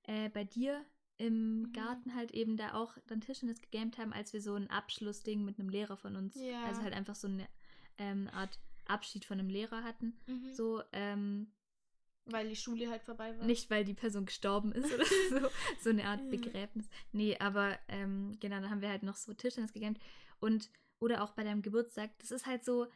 äh, 0.04 0.30
bei 0.30 0.44
dir 0.44 0.82
im 1.16 1.62
Mhm. 1.62 1.72
Garten 1.72 2.14
halt 2.14 2.32
eben 2.32 2.56
da 2.56 2.74
auch 2.74 2.96
dann 3.06 3.20
Tischtennis 3.20 3.60
gegamed 3.60 3.98
haben 3.98 4.12
als 4.12 4.32
wir 4.32 4.40
so 4.40 4.54
ein 4.54 4.68
Abschlussding 4.68 5.44
mit 5.44 5.58
einem 5.58 5.68
Lehrer 5.68 5.96
von 5.96 6.16
uns 6.16 6.34
Ja. 6.36 6.62
also 6.64 6.82
halt 6.82 6.92
einfach 6.94 7.14
so 7.14 7.28
eine 7.28 7.46
ähm, 7.98 8.28
Art 8.32 8.58
Abschied 8.86 9.24
von 9.24 9.38
einem 9.38 9.48
Lehrer 9.48 9.84
hatten 9.84 10.16
Mhm. 10.26 10.52
so 10.52 10.82
ähm, 10.92 11.52
Weil 12.26 12.48
die 12.48 12.56
Schule 12.56 12.88
halt 12.90 13.02
vorbei 13.02 13.38
war. 13.38 13.46
nicht, 13.46 13.70
weil 13.70 13.84
die 13.84 13.94
Person 13.94 14.26
gestorben 14.26 14.72
ist 14.72 14.92
oder 14.92 15.04
so. 15.30 15.48
So 15.82 15.90
eine 15.90 16.04
Art. 16.06 16.28
Begräbnis. 16.30 16.88
Nee, 17.12 17.36
aber 17.38 17.78
ähm, 17.88 18.36
genau, 18.40 18.56
dann 18.60 18.70
haben 18.70 18.80
wir 18.82 18.88
halt 18.88 19.02
noch 19.02 19.16
so 19.16 19.32
Tischtennis 19.34 19.72
gegamet. 19.72 20.00
Und, 20.40 20.70
oder 20.98 21.22
auch 21.22 21.32
bei 21.32 21.44
deinem 21.44 21.62
Geburtstag, 21.62 22.10
das 22.18 22.30
ist 22.30 22.46
halt 22.46 22.64
so, 22.64 22.86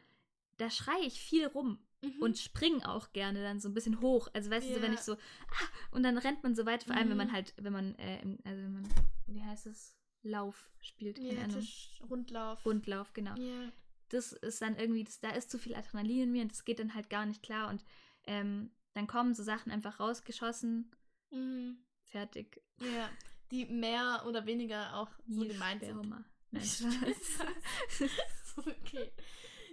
da 0.57 0.69
schreie 0.69 1.05
ich 1.05 1.19
viel 1.21 1.45
rum 1.47 1.79
Mhm. 2.01 2.21
und 2.21 2.37
spring 2.37 2.81
auch 2.83 3.11
gerne 3.11 3.41
dann 3.41 3.59
so 3.59 3.67
ein 3.67 3.73
bisschen 3.73 3.99
hoch. 4.01 4.29
Also 4.33 4.49
weißt 4.49 4.69
du, 4.69 4.75
so, 4.75 4.81
wenn 4.81 4.93
ich 4.93 5.01
so, 5.01 5.13
ah, 5.13 5.67
und 5.91 6.03
dann 6.03 6.17
rennt 6.17 6.41
man 6.43 6.55
so 6.55 6.65
weit, 6.65 6.83
vor 6.83 6.95
allem 6.95 7.09
wenn 7.09 7.17
man 7.17 7.27
Mhm. 7.27 7.31
halt, 7.33 7.53
wenn 7.57 7.73
man, 7.73 7.95
äh, 7.95 8.19
also 8.45 8.61
wenn 8.63 8.73
man, 8.73 8.89
wie 9.27 9.43
heißt 9.43 9.65
es, 9.67 9.95
Lauf 10.23 10.69
spielt, 10.81 11.17
keine 11.17 11.35
ja, 11.35 11.43
Ahnung. 11.43 11.59
Tisch, 11.61 12.01
Rundlauf. 12.09 12.65
Rundlauf, 12.65 13.13
genau 13.13 13.35
Ja. 13.37 13.71
das 14.09 14.31
ist 14.33 14.61
dann 14.61 14.75
irgendwie, 14.77 15.03
das, 15.03 15.19
da 15.19 15.29
ist 15.31 15.49
zu 15.51 15.57
viel 15.57 15.75
Adrenalin 15.75 16.23
in 16.23 16.31
mir 16.31 16.41
und 16.43 16.51
das 16.51 16.65
geht 16.65 16.79
dann 16.79 16.93
halt 16.93 17.09
gar 17.09 17.25
nicht 17.25 17.41
klar. 17.43 17.69
Und 17.69 17.83
ähm, 18.25 18.71
dann 18.93 19.07
kommen 19.07 19.33
so 19.33 19.43
Sachen 19.43 19.71
einfach 19.71 19.99
rausgeschossen, 19.99 20.91
Mhm. 21.31 21.77
fertig. 22.03 22.61
ja. 22.79 23.09
Die 23.51 23.65
mehr 23.65 24.23
oder 24.27 24.45
weniger 24.45 24.93
auch 24.95 25.09
so 25.27 25.41
Wie 25.41 25.47
gemeint 25.47 25.81
sind. 25.83 25.91
Sperma. 25.97 26.23
Nein, 26.51 26.63
okay. 28.57 29.11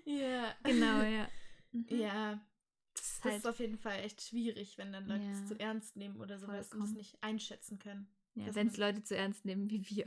Ja. 0.04 0.54
genau, 0.62 1.02
ja. 1.02 1.28
Mhm. 1.90 1.98
Ja, 1.98 2.40
Das 2.94 3.20
halt, 3.24 3.36
ist 3.38 3.46
auf 3.46 3.58
jeden 3.60 3.76
Fall 3.78 4.00
echt 4.00 4.22
schwierig, 4.22 4.78
wenn 4.78 4.92
dann 4.92 5.06
Leute 5.06 5.24
Ja. 5.24 5.30
es 5.32 5.46
zu 5.46 5.58
ernst 5.60 5.96
nehmen 5.96 6.20
oder 6.20 6.38
sowas 6.38 6.54
und 6.54 6.60
es 6.62 6.68
Vollkommen. 6.68 6.94
nicht 6.94 7.22
einschätzen 7.22 7.78
können. 7.78 8.08
ja, 8.34 8.54
wenn 8.54 8.68
es 8.68 8.76
Leute 8.76 9.02
zu 9.02 9.16
ernst 9.16 9.44
nehmen 9.44 9.68
wie 9.70 9.88
wir. 9.90 10.06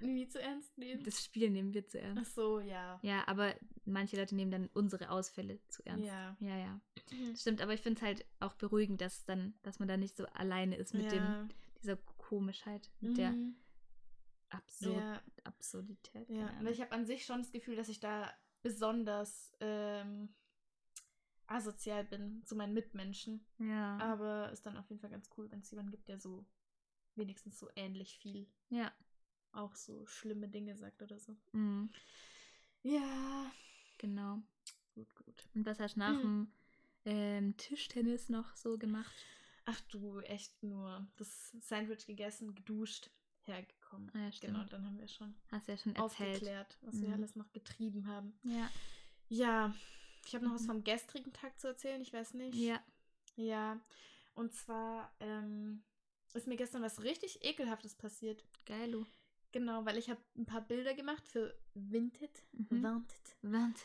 Nie 0.00 0.28
zu 0.28 0.40
ernst 0.42 0.76
nehmen. 0.76 1.02
Das 1.04 1.24
Spiel 1.24 1.48
nehmen 1.50 1.72
wir 1.72 1.86
zu 1.86 1.98
Ach 1.98 2.04
ernst. 2.04 2.34
so, 2.34 2.60
ja. 2.60 2.98
Ja, 3.02 3.26
aber 3.28 3.54
manche 3.86 4.16
Leute 4.18 4.34
nehmen 4.34 4.50
dann 4.50 4.68
unsere 4.74 5.08
Ausfälle 5.10 5.58
zu 5.68 5.84
ernst. 5.86 6.04
Ja. 6.06 6.36
Ja, 6.40 6.58
ja. 6.58 6.80
Mhm. 7.12 7.34
Stimmt, 7.34 7.62
aber 7.62 7.72
ich 7.72 7.80
finde 7.80 7.98
es 7.98 8.02
halt 8.02 8.26
auch 8.40 8.54
beruhigend, 8.56 9.00
dass 9.00 9.24
dann, 9.24 9.54
dass 9.62 9.78
man 9.78 9.88
da 9.88 9.96
nicht 9.96 10.14
so 10.16 10.26
alleine 10.26 10.76
ist 10.76 10.92
mit 10.92 11.10
dem, 11.12 11.22
ja. 11.22 11.48
dieser 11.82 11.96
Komischheit, 12.18 12.90
mit 13.00 13.16
der 13.16 13.30
Mhm. 13.32 13.56
Absurd 14.50 14.96
ja. 14.96 15.22
Absurdität. 15.44 16.28
Ja, 16.28 16.52
weil 16.62 16.72
ich 16.72 16.80
habe 16.80 16.92
an 16.92 17.04
sich 17.06 17.24
schon 17.24 17.38
das 17.38 17.50
Gefühl, 17.50 17.74
dass 17.76 17.88
ich 17.88 17.98
da 18.00 18.32
besonders 18.62 19.52
ähm, 19.60 20.28
asozial 21.48 22.04
bin 22.04 22.42
zu 22.44 22.56
meinen 22.56 22.74
Mitmenschen. 22.74 23.44
ja. 23.58 23.98
Aber 23.98 24.50
ist 24.52 24.66
dann 24.66 24.76
auf 24.76 24.88
jeden 24.88 25.00
Fall 25.00 25.10
ganz 25.10 25.28
cool, 25.36 25.50
wenn 25.50 25.60
es 25.60 25.70
jemanden 25.70 25.90
gibt, 25.92 26.08
der 26.08 26.18
so 26.18 26.44
wenigstens 27.14 27.58
so 27.58 27.68
ähnlich 27.76 28.18
viel 28.18 28.46
ja. 28.68 28.92
auch 29.52 29.74
so 29.74 30.06
schlimme 30.06 30.48
Dinge 30.48 30.76
sagt 30.76 31.02
oder 31.02 31.18
so. 31.18 31.36
Mhm. 31.52 31.90
Ja, 32.82 33.50
Genau. 33.98 34.42
gut, 34.94 35.14
gut. 35.14 35.48
Und 35.54 35.64
was 35.66 35.80
hast 35.80 35.94
du 35.96 36.00
nach 36.00 36.12
Mhm. 36.22 36.22
dem 36.22 36.52
ähm, 37.06 37.56
Tischtennis 37.56 38.28
noch 38.28 38.54
so 38.56 38.76
gemacht? 38.78 39.14
Ach 39.64 39.80
du, 39.88 40.20
echt 40.20 40.62
nur 40.62 41.06
das 41.16 41.50
Sandwich 41.60 42.06
gegessen, 42.06 42.54
geduscht, 42.54 43.10
hergekommen. 43.44 44.10
Ah 44.14 44.24
ja, 44.24 44.32
stimmt. 44.32 44.54
genau, 44.54 44.66
dann 44.68 44.84
haben 44.84 44.98
wir 44.98 45.08
schon 45.08 45.34
Hast 45.50 45.66
ja 45.68 45.76
schon 45.76 45.94
erzählt. 45.96 46.34
aufgeklärt, 46.36 46.78
was 46.82 47.00
wir 47.00 47.08
Mhm. 47.08 47.14
alles 47.14 47.34
noch 47.36 47.50
getrieben 47.52 48.06
haben. 48.06 48.38
Ja. 48.42 48.70
Ja, 49.28 49.74
ich 50.26 50.34
habe 50.34 50.44
noch 50.44 50.54
was 50.54 50.66
vom 50.66 50.82
gestrigen 50.84 51.32
Tag 51.32 51.58
zu 51.58 51.68
erzählen, 51.68 52.00
ich 52.00 52.12
weiß 52.12 52.34
nicht. 52.34 52.54
Ja. 52.56 52.80
Ja, 53.36 53.78
und 54.34 54.52
zwar 54.54 55.12
ähm, 55.20 55.82
ist 56.34 56.46
mir 56.46 56.56
gestern 56.56 56.82
was 56.82 57.02
richtig 57.02 57.44
Ekelhaftes 57.44 57.94
passiert. 57.94 58.44
Geil, 58.64 58.90
du. 58.92 59.06
Genau, 59.52 59.84
weil 59.84 59.98
ich 59.98 60.10
habe 60.10 60.20
ein 60.36 60.46
paar 60.46 60.62
Bilder 60.62 60.94
gemacht 60.94 61.26
für 61.28 61.54
Vinted. 61.74 62.42
Mhm. 62.52 62.82
Wanted. 62.82 63.36
Wanted. 63.42 63.84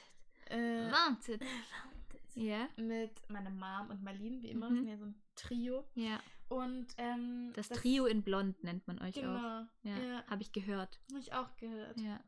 Äh, 0.50 0.92
Wanted. 0.92 1.42
Ja. 2.34 2.68
mit 2.78 3.30
meiner 3.30 3.50
Mom 3.50 3.90
und 3.90 4.04
Marlene, 4.04 4.42
wie 4.42 4.50
immer. 4.50 4.70
Mhm. 4.70 4.88
Ja 4.88 4.98
so 4.98 5.06
ein 5.06 5.22
Trio. 5.36 5.86
Ja. 5.96 6.20
Und 6.50 6.88
ähm, 6.98 7.52
Das, 7.56 7.70
Trio 7.70 8.06
in 8.06 8.24
Blond 8.24 8.64
nennt 8.64 8.86
man 8.88 9.00
euch 9.02 9.18
auch. 9.18 9.22
Genau. 9.22 9.66
Ja. 9.84 9.98
Ja, 9.98 10.24
Habe 10.28 10.42
ich 10.42 10.52
gehört. 10.52 11.00
habe 11.12 11.20
ich 11.20 11.34
auch 11.34 11.56
gehört. 11.58 12.00
Ja. 12.00 12.20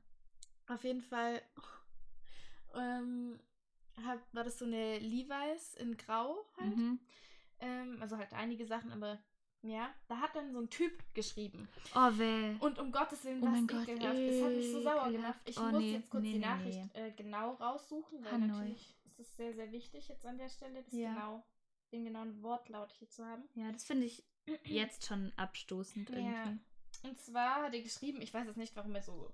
Auf 0.68 0.84
jeden 0.84 1.02
Fall 1.02 1.42
ähm, 2.76 3.40
hab, 4.06 4.20
war 4.34 4.44
das 4.44 4.60
so 4.60 4.66
eine 4.66 5.00
Levi's 5.00 5.76
in 5.76 5.98
Grau 5.98 6.46
halt. 6.58 6.76
Mhm. 6.78 7.00
Ähm, 7.60 7.98
also 8.02 8.18
halt 8.18 8.34
einige 8.34 8.66
Sachen, 8.66 8.92
aber 8.92 9.22
Ja, 9.62 9.94
da 10.08 10.18
hat 10.20 10.36
dann 10.36 10.52
so 10.52 10.60
ein 10.60 10.70
Typ 10.70 10.92
geschrieben. 11.14 11.70
Oh, 11.96 12.10
weh. 12.18 12.56
Und 12.60 12.80
um 12.80 12.92
Gottes 12.92 13.24
Willen, 13.24 13.42
Oh 13.42 13.46
mein 13.46 13.66
Gott, 13.68 13.88
ekelhaft. 13.88 14.20
Das 14.28 14.42
hat 14.44 14.56
mich 14.56 14.72
so 14.72 14.82
sauer 14.82 15.12
gemacht. 15.12 15.40
Ich 15.46 15.58
Oh, 15.58 15.72
muss 15.72 15.82
nee, 15.82 15.92
jetzt 15.94 16.10
kurz 16.10 16.24
nee, 16.24 16.32
die 16.34 16.40
nee, 16.40 16.46
Nachricht 16.46 16.96
Äh, 16.96 17.12
genau 17.12 17.54
raussuchen, 17.54 18.24
weil 18.26 18.32
Hanoi. 18.34 18.48
natürlich 18.48 18.96
ist 19.06 19.20
es 19.20 19.36
sehr, 19.38 19.54
sehr 19.54 19.72
wichtig 19.72 20.08
jetzt 20.10 20.26
an 20.26 20.38
der 20.38 20.50
Stelle, 20.50 20.84
das 20.84 20.94
Ja. 20.94 21.14
genau, 21.14 21.44
den 21.94 22.04
genauen 22.04 22.42
Wortlaut 22.44 22.92
hier 22.92 23.08
zu 23.10 23.26
haben. 23.26 23.48
Ja, 23.54 23.72
das 23.72 23.84
finde 23.86 24.06
ich 24.08 24.24
jetzt 24.66 25.06
schon 25.06 25.32
abstoßend 25.38 26.10
Ja. 26.10 26.16
irgendwie. 26.18 26.60
Und 27.04 27.18
zwar 27.22 27.64
hat 27.64 27.74
er 27.74 27.82
geschrieben, 27.82 28.22
ich 28.22 28.34
weiß 28.34 28.48
jetzt 28.48 28.58
nicht, 28.58 28.76
warum 28.76 28.94
er 28.96 29.02
so. 29.04 29.32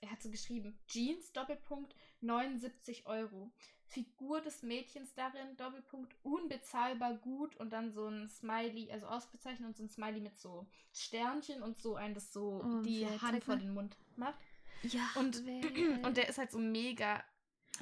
Er 0.00 0.10
hat 0.10 0.22
so 0.22 0.30
geschrieben: 0.30 0.78
Jeans, 0.86 1.32
Doppelpunkt, 1.32 1.94
79 2.22 3.06
Euro. 3.06 3.50
Figur 3.90 4.40
des 4.40 4.62
Mädchens 4.62 5.12
darin, 5.14 5.56
Doppelpunkt, 5.56 6.14
unbezahlbar 6.22 7.14
gut 7.14 7.56
und 7.56 7.72
dann 7.72 7.90
so 7.90 8.06
ein 8.06 8.28
Smiley, 8.28 8.90
also 8.92 9.06
ausgezeichnet 9.06 9.66
und 9.66 9.76
so 9.76 9.82
ein 9.82 9.88
Smiley 9.88 10.20
mit 10.20 10.36
so 10.36 10.66
Sternchen 10.92 11.62
und 11.62 11.76
so 11.76 11.96
ein, 11.96 12.14
das 12.14 12.32
so 12.32 12.62
Oh, 12.64 12.82
die 12.82 13.04
Hand 13.06 13.42
vor 13.42 13.56
den 13.56 13.74
Mund 13.74 13.96
macht. 14.14 14.38
Ja, 14.82 15.08
Und, 15.16 15.38
und 16.04 16.16
der 16.16 16.28
ist 16.28 16.38
halt 16.38 16.52
so 16.52 16.58
mega 16.58 17.22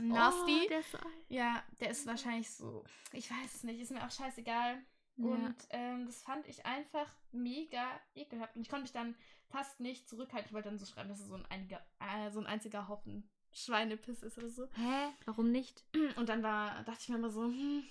nasty. 0.01 0.63
Oh, 0.65 0.69
der 0.69 0.81
ist. 0.81 0.99
Ja, 1.29 1.63
der 1.81 1.91
ist 1.91 2.07
wahrscheinlich 2.07 2.51
so, 2.51 2.85
ich 3.13 3.31
weiß 3.31 3.55
es 3.55 3.65
nicht, 3.65 3.79
ist 3.79 3.91
mir 3.91 4.05
auch 4.05 4.11
scheißegal. 4.11 4.83
Und 5.19 5.57
ähm, 5.71 6.07
das 6.07 6.23
fand 6.23 6.47
ich 6.47 6.65
einfach 6.65 7.13
mega 7.33 8.01
ekelhaft. 8.15 8.55
Und 8.55 8.63
ich 8.63 8.69
konnte 8.69 8.83
mich 8.83 8.93
dann 8.93 9.17
fast 9.49 9.81
nicht 9.81 10.09
zurückhalten. 10.09 10.47
Ich 10.47 10.55
wollte 10.55 10.69
dann 10.69 10.79
so 10.79 10.87
schreiben, 10.87 11.09
dass 11.09 11.19
es 11.19 11.27
so 11.27 11.35
ein, 11.35 11.45
einiger, 11.47 11.85
äh, 11.99 12.31
so 12.31 12.39
ein 12.39 12.47
einziger 12.47 12.87
Haufen 12.87 13.29
Schweinepiss 13.65 14.23
ist 14.23 14.39
oder 14.39 14.49
so. 14.49 14.67
Hä? 14.75 15.09
Warum 15.25 15.51
nicht? 15.51 15.85
Und 16.17 16.29
dann 16.29 16.43
war, 16.43 16.83
dachte 16.85 17.01
ich 17.03 17.09
mir 17.09 17.17
immer 17.17 17.31
so, 17.31 17.45
hm, 17.45 17.85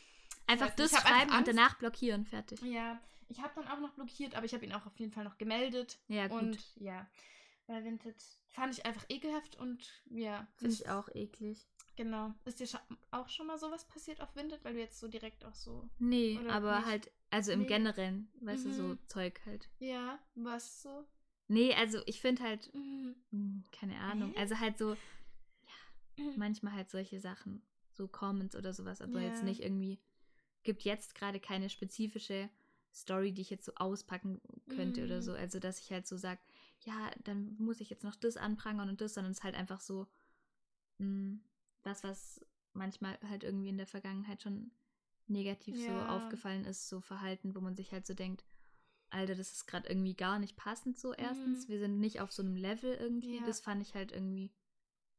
Einfach 0.47 0.73
das 0.75 0.93
hab 0.93 1.05
einfach 1.05 1.17
schreiben 1.19 1.37
und 1.37 1.47
danach 1.47 1.75
blockieren, 1.77 2.25
fertig. 2.25 2.61
ja, 2.61 2.99
ich 3.29 3.41
habe 3.41 3.53
dann 3.55 3.67
auch 3.67 3.79
noch 3.79 3.91
blockiert, 3.93 4.35
aber 4.35 4.45
ich 4.45 4.53
habe 4.53 4.65
ihn 4.65 4.73
auch 4.73 4.85
auf 4.85 4.97
jeden 4.97 5.11
Fall 5.11 5.25
noch 5.25 5.37
gemeldet. 5.37 5.99
Ja, 6.07 6.27
gut. 6.27 6.39
Und 6.39 6.75
ja, 6.77 7.05
bei 7.67 7.83
Vinted 7.83 8.15
fand 8.47 8.73
ich 8.73 8.85
einfach 8.85 9.05
ekelhaft 9.09 9.57
und 9.57 9.85
ja. 10.09 10.47
Finde 10.55 10.73
ich 10.73 10.87
auch 10.89 11.09
eklig. 11.13 11.67
Genau. 11.97 12.33
Ist 12.45 12.59
dir 12.59 12.67
auch 13.11 13.27
schon 13.27 13.47
mal 13.47 13.57
sowas 13.57 13.85
passiert 13.87 14.21
auf 14.21 14.33
Vinted, 14.35 14.63
weil 14.63 14.73
du 14.75 14.79
jetzt 14.79 14.99
so 14.99 15.07
direkt 15.07 15.43
auch 15.43 15.55
so. 15.55 15.89
Nee, 15.99 16.39
aber 16.47 16.77
nicht? 16.77 16.87
halt, 16.87 17.11
also 17.31 17.51
im 17.51 17.61
Nee. 17.61 17.65
Generellen, 17.67 18.31
weißt 18.41 18.65
du, 18.67 18.71
so 18.73 18.83
Mhm. 18.83 18.99
Zeug 19.07 19.41
halt. 19.45 19.67
Ja, 19.79 20.19
was 20.35 20.83
so? 20.83 21.05
Nee, 21.49 21.73
also 21.73 21.99
ich 22.05 22.21
finde 22.21 22.43
halt, 22.43 22.73
Mhm. 22.73 23.15
hm, 23.31 23.63
keine 23.71 23.97
Ahnung, 23.99 24.31
Hä? 24.33 24.39
also 24.39 24.59
halt 24.59 24.77
so, 24.77 24.95
manchmal 26.35 26.73
halt 26.73 26.89
solche 26.89 27.19
Sachen, 27.19 27.61
so 27.91 28.07
Comments 28.07 28.55
oder 28.55 28.73
sowas, 28.73 29.01
aber 29.01 29.21
jetzt 29.21 29.41
Ja. 29.41 29.45
nicht 29.49 29.61
irgendwie, 29.63 29.99
gibt 30.63 30.83
jetzt 30.83 31.15
gerade 31.15 31.39
keine 31.39 31.69
spezifische 31.69 32.49
Story, 32.93 33.31
die 33.31 33.41
ich 33.41 33.49
jetzt 33.49 33.65
so 33.65 33.73
auspacken 33.75 34.41
könnte 34.69 35.03
oder 35.03 35.17
Mhm. 35.17 35.21
so. 35.21 35.33
Also, 35.33 35.59
dass 35.59 35.79
ich 35.79 35.91
halt 35.91 36.07
so 36.07 36.17
sage, 36.17 36.41
ja, 36.81 37.11
dann 37.23 37.55
muss 37.57 37.79
ich 37.81 37.89
jetzt 37.89 38.03
noch 38.03 38.15
das 38.15 38.37
anprangern 38.37 38.89
und 38.89 39.01
das, 39.01 39.13
sondern 39.13 39.31
es 39.31 39.39
ist 39.39 39.43
halt 39.43 39.55
einfach 39.55 39.81
so, 39.81 40.07
mh, 40.99 41.37
was, 41.83 42.03
was 42.03 42.45
manchmal 42.73 43.17
halt 43.29 43.43
irgendwie 43.43 43.69
in 43.69 43.77
der 43.77 43.87
Vergangenheit 43.87 44.41
schon 44.41 44.71
negativ 45.27 45.77
so 45.79 45.91
Ja. 45.93 46.05
aufgefallen 46.05 46.65
ist, 46.65 46.87
so 46.89 47.01
Verhalten, 47.01 47.55
wo 47.55 47.59
man 47.61 47.75
sich 47.75 47.91
halt 47.91 48.07
so 48.07 48.13
denkt, 48.13 48.43
Alter, 49.09 49.35
das 49.35 49.53
ist 49.53 49.67
gerade 49.67 49.87
irgendwie 49.87 50.15
gar 50.15 50.37
nicht 50.39 50.57
passend 50.57 50.97
so 50.97 51.13
erstens. 51.13 51.65
Mhm. 51.65 51.71
Wir 51.71 51.79
sind 51.79 51.99
nicht 51.99 52.19
auf 52.19 52.31
so 52.31 52.41
einem 52.43 52.55
Level 52.55 52.93
irgendwie. 52.93 53.37
Ja. 53.37 53.45
Das 53.45 53.61
fand 53.61 53.81
ich 53.81 53.95
halt 53.95 54.11
irgendwie, 54.11 54.51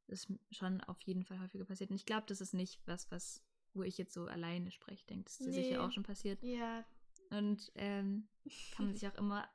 ist 0.08 0.32
schon 0.50 0.80
auf 0.82 1.00
jeden 1.02 1.24
Fall 1.24 1.40
häufiger 1.40 1.64
passiert. 1.64 1.90
Und 1.90 1.96
ich 1.96 2.06
glaube, 2.06 2.26
das 2.26 2.40
ist 2.40 2.54
nicht 2.54 2.80
was, 2.86 3.10
was, 3.10 3.42
wo 3.74 3.82
ich 3.82 3.98
jetzt 3.98 4.14
so 4.14 4.26
alleine 4.26 4.70
spreche. 4.70 5.06
Denke, 5.06 5.24
das 5.24 5.40
ist 5.40 5.46
Nee. 5.48 5.62
sicher 5.64 5.84
auch 5.84 5.92
schon 5.92 6.02
passiert. 6.02 6.42
Ja. 6.42 6.84
Und 7.30 7.70
ähm, 7.74 8.28
kann 8.74 8.86
man 8.86 8.94
sich 8.96 9.06
auch 9.08 9.14
immer 9.16 9.48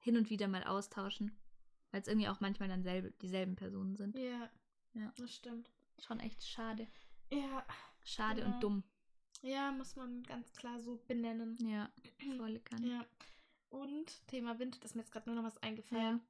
hin 0.00 0.16
und 0.16 0.30
wieder 0.30 0.48
mal 0.48 0.64
austauschen, 0.64 1.36
weil 1.90 2.00
es 2.00 2.08
irgendwie 2.08 2.28
auch 2.28 2.40
manchmal 2.40 2.68
dann 2.68 2.82
selbe, 2.82 3.10
dieselben 3.22 3.56
Personen 3.56 3.96
sind. 3.96 4.16
Ja. 4.16 4.50
Ja. 4.94 5.12
Das 5.16 5.34
stimmt. 5.34 5.70
Schon 5.98 6.20
echt 6.20 6.42
schade. 6.46 6.86
Ja. 7.30 7.66
Schade 8.04 8.42
Genau. 8.42 8.54
und 8.54 8.62
dumm. 8.62 8.84
Ja, 9.42 9.72
muss 9.72 9.96
man 9.96 10.22
ganz 10.22 10.52
klar 10.54 10.80
so 10.80 10.96
benennen. 11.06 11.56
Ja, 11.60 11.90
volle 12.38 12.60
Kanne. 12.60 12.86
Ja. 12.88 13.06
Und 13.68 14.26
Thema 14.28 14.58
Wind, 14.58 14.76
ist 14.84 14.94
mir 14.94 15.02
jetzt 15.02 15.10
gerade 15.12 15.28
nur 15.28 15.36
noch 15.40 15.46
was 15.46 15.58
eingefallen. 15.62 16.20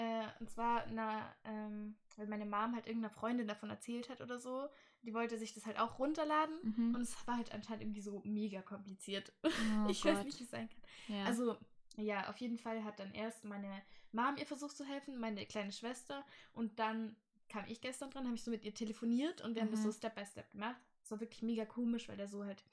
Äh, 0.00 0.26
und 0.40 0.48
zwar, 0.48 0.86
na, 0.92 1.30
ähm, 1.44 1.94
weil 2.16 2.26
meine 2.26 2.46
Mom 2.46 2.74
halt 2.74 2.86
irgendeiner 2.86 3.12
Freundin 3.12 3.46
davon 3.46 3.68
erzählt 3.68 4.08
hat 4.08 4.22
oder 4.22 4.38
so. 4.38 4.68
Die 5.02 5.12
wollte 5.12 5.36
sich 5.38 5.52
das 5.52 5.66
halt 5.66 5.78
auch 5.78 5.98
runterladen. 5.98 6.54
Mhm. 6.62 6.94
Und 6.94 7.02
es 7.02 7.14
war 7.26 7.36
halt 7.36 7.52
anscheinend 7.52 7.82
irgendwie 7.82 8.00
so 8.00 8.22
mega 8.24 8.62
kompliziert. 8.62 9.30
Oh 9.42 9.48
ich 9.90 10.02
weiß 10.04 10.16
Gott. 10.16 10.24
nicht, 10.24 10.40
wie 10.40 10.44
es 10.44 10.50
sein 10.50 10.68
kann. 10.70 11.16
Ja. 11.18 11.24
Also, 11.24 11.56
ja, 11.96 12.30
auf 12.30 12.38
jeden 12.38 12.56
Fall 12.56 12.82
hat 12.82 12.98
dann 12.98 13.12
erst 13.12 13.44
meine 13.44 13.82
Mom 14.12 14.36
ihr 14.38 14.46
versucht 14.46 14.74
zu 14.74 14.84
helfen, 14.86 15.18
meine 15.20 15.44
kleine 15.44 15.72
Schwester. 15.72 16.24
Und 16.54 16.78
dann 16.78 17.14
kam 17.50 17.64
ich 17.66 17.82
gestern 17.82 18.10
dran, 18.10 18.24
habe 18.24 18.36
ich 18.36 18.42
so 18.44 18.50
mit 18.50 18.64
ihr 18.64 18.72
telefoniert 18.72 19.42
und 19.42 19.54
wir 19.54 19.60
haben 19.60 19.70
das 19.70 19.80
Mhm. 19.80 19.84
so 19.84 19.92
Step 19.92 20.14
by 20.14 20.24
Step 20.24 20.50
gemacht. 20.52 20.80
Es 21.02 21.10
war 21.10 21.20
wirklich 21.20 21.42
mega 21.42 21.66
komisch, 21.66 22.08
weil 22.08 22.16
der 22.16 22.28
so 22.28 22.44
halt, 22.44 22.64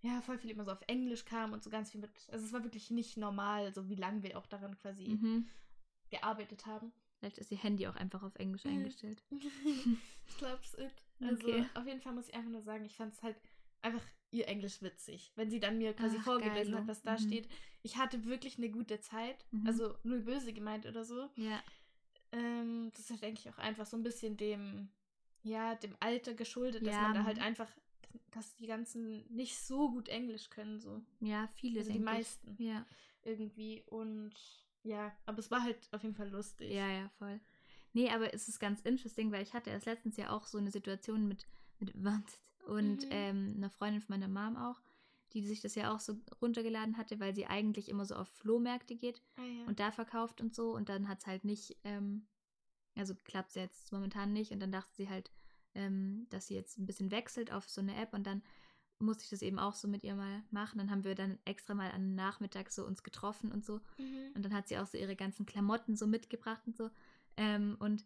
ja, 0.00 0.20
voll 0.20 0.38
viel 0.38 0.50
immer 0.50 0.64
so 0.64 0.70
auf 0.72 0.82
Englisch 0.86 1.24
kam 1.24 1.52
und 1.52 1.64
so 1.64 1.70
ganz 1.70 1.90
viel 1.90 2.00
mit. 2.00 2.10
Also, 2.30 2.44
es 2.46 2.52
war 2.52 2.62
wirklich 2.62 2.90
nicht 2.90 3.16
normal, 3.16 3.72
so 3.74 3.88
wie 3.88 3.94
lange 3.96 4.22
wir 4.22 4.38
auch 4.38 4.46
daran 4.46 4.76
quasi 4.78 5.08
mhm. 5.08 5.48
Gearbeitet 6.12 6.66
haben. 6.66 6.92
Vielleicht 7.18 7.38
ist 7.38 7.50
ihr 7.50 7.58
Handy 7.58 7.86
auch 7.88 7.96
einfach 7.96 8.22
auf 8.22 8.36
Englisch 8.36 8.64
Mhm. 8.64 8.70
eingestellt. 8.72 9.22
ich 10.26 10.36
glaube, 10.38 10.60
es 10.62 10.74
ist. 10.74 11.02
Also, 11.20 11.46
Okay. 11.48 11.64
auf 11.74 11.86
jeden 11.86 12.00
Fall 12.00 12.12
muss 12.14 12.28
ich 12.28 12.34
einfach 12.34 12.50
nur 12.50 12.62
sagen, 12.62 12.84
ich 12.84 12.94
fand 12.96 13.12
es 13.14 13.22
halt 13.22 13.36
einfach 13.80 14.02
ihr 14.30 14.48
Englisch 14.48 14.80
witzig. 14.82 15.32
Wenn 15.36 15.50
sie 15.50 15.60
dann 15.60 15.78
mir 15.78 15.92
quasi 15.94 16.16
Ach, 16.20 16.24
vorgelesen 16.24 16.72
geilo. 16.72 16.78
hat, 16.78 16.88
was 16.88 17.02
da 17.02 17.14
Mhm. 17.14 17.18
steht. 17.18 17.48
Ich 17.82 17.96
hatte 17.96 18.24
wirklich 18.24 18.56
eine 18.58 18.70
gute 18.70 19.00
Zeit. 19.00 19.44
Mhm. 19.50 19.66
Also, 19.66 19.96
null 20.04 20.20
böse 20.22 20.52
gemeint 20.52 20.86
oder 20.86 21.04
so. 21.04 21.28
Ja. 21.36 21.62
Ähm, 22.32 22.90
das 22.96 23.10
ist, 23.10 23.22
denke 23.22 23.40
ich, 23.40 23.50
auch 23.50 23.58
einfach 23.58 23.86
so 23.86 23.96
ein 23.96 24.02
bisschen 24.02 24.36
dem, 24.36 24.88
ja, 25.42 25.74
dem 25.76 25.96
Alter 26.00 26.34
geschuldet, 26.34 26.82
dass 26.86 26.94
Ja, 26.94 27.02
man 27.02 27.14
da 27.14 27.24
halt 27.24 27.36
mhm. 27.38 27.42
einfach, 27.44 27.70
dass 28.30 28.54
die 28.56 28.66
ganzen 28.66 29.26
nicht 29.34 29.58
so 29.58 29.90
gut 29.90 30.08
Englisch 30.08 30.48
können, 30.50 30.78
so. 30.80 31.02
Ja, 31.20 31.48
viele 31.54 31.80
Also 31.80 31.92
die 31.92 31.98
denk 31.98 32.08
ich. 32.08 32.14
meisten. 32.14 32.56
Ja. 32.58 32.86
Irgendwie. 33.22 33.82
Und 33.86 34.32
ja, 34.84 35.12
aber 35.26 35.38
es 35.38 35.50
war 35.50 35.62
halt 35.62 35.88
auf 35.92 36.02
jeden 36.02 36.14
Fall 36.14 36.28
lustig. 36.30 36.70
Ja, 36.70 36.88
ja, 36.90 37.08
voll. 37.18 37.40
Nee, 37.92 38.08
aber 38.10 38.32
es 38.32 38.48
ist 38.48 38.58
ganz 38.58 38.80
interesting, 38.80 39.30
weil 39.32 39.42
ich 39.42 39.52
hatte 39.54 39.70
erst 39.70 39.86
letztens 39.86 40.16
ja 40.16 40.30
auch 40.30 40.46
so 40.46 40.58
eine 40.58 40.70
Situation 40.70 41.28
mit, 41.28 41.46
mit 41.78 41.92
Wanted 42.02 42.40
und 42.66 43.04
Mhm. 43.04 43.10
ähm, 43.10 43.54
einer 43.56 43.70
Freundin 43.70 44.00
von 44.00 44.18
meiner 44.18 44.28
Mom 44.32 44.56
auch, 44.56 44.80
die 45.32 45.46
sich 45.46 45.60
das 45.60 45.74
ja 45.74 45.94
auch 45.94 46.00
so 46.00 46.16
runtergeladen 46.40 46.96
hatte, 46.96 47.20
weil 47.20 47.34
sie 47.34 47.46
eigentlich 47.46 47.88
immer 47.88 48.04
so 48.06 48.14
auf 48.14 48.28
Flohmärkte 48.28 48.94
geht 48.96 49.20
Ah, 49.36 49.42
ja. 49.44 49.64
und 49.66 49.78
da 49.80 49.90
verkauft 49.92 50.40
und 50.40 50.54
so 50.54 50.74
und 50.74 50.88
dann 50.88 51.08
hat 51.08 51.20
es 51.20 51.26
halt 51.26 51.44
nicht, 51.44 51.76
ähm, 51.84 52.26
also 52.96 53.14
klappt 53.24 53.50
es 53.50 53.54
jetzt 53.56 53.92
momentan 53.92 54.32
nicht 54.32 54.52
und 54.52 54.60
dann 54.60 54.72
dachte 54.72 54.94
sie 54.94 55.08
halt, 55.08 55.30
ähm, 55.74 56.26
dass 56.30 56.46
sie 56.46 56.54
jetzt 56.54 56.78
ein 56.78 56.86
bisschen 56.86 57.10
wechselt 57.10 57.50
auf 57.52 57.68
so 57.68 57.80
eine 57.80 57.96
App 57.96 58.12
und 58.14 58.26
dann 58.26 58.42
musste 59.02 59.24
ich 59.24 59.30
das 59.30 59.42
eben 59.42 59.58
auch 59.58 59.74
so 59.74 59.88
mit 59.88 60.02
ihr 60.04 60.14
mal 60.14 60.42
machen. 60.50 60.78
Dann 60.78 60.90
haben 60.90 61.04
wir 61.04 61.14
dann 61.14 61.38
extra 61.44 61.74
mal 61.74 61.90
am 61.92 62.14
Nachmittag 62.14 62.70
so 62.70 62.84
uns 62.86 63.02
getroffen 63.02 63.52
und 63.52 63.64
so 63.64 63.80
Mhm. 63.98 64.32
und 64.34 64.44
dann 64.44 64.54
hat 64.54 64.68
sie 64.68 64.78
auch 64.78 64.86
so 64.86 64.96
ihre 64.98 65.16
ganzen 65.16 65.46
Klamotten 65.46 65.96
so 65.96 66.06
mitgebracht 66.06 66.62
und 66.66 66.76
so. 66.76 66.90
Ähm, 67.36 67.76
und 67.80 68.04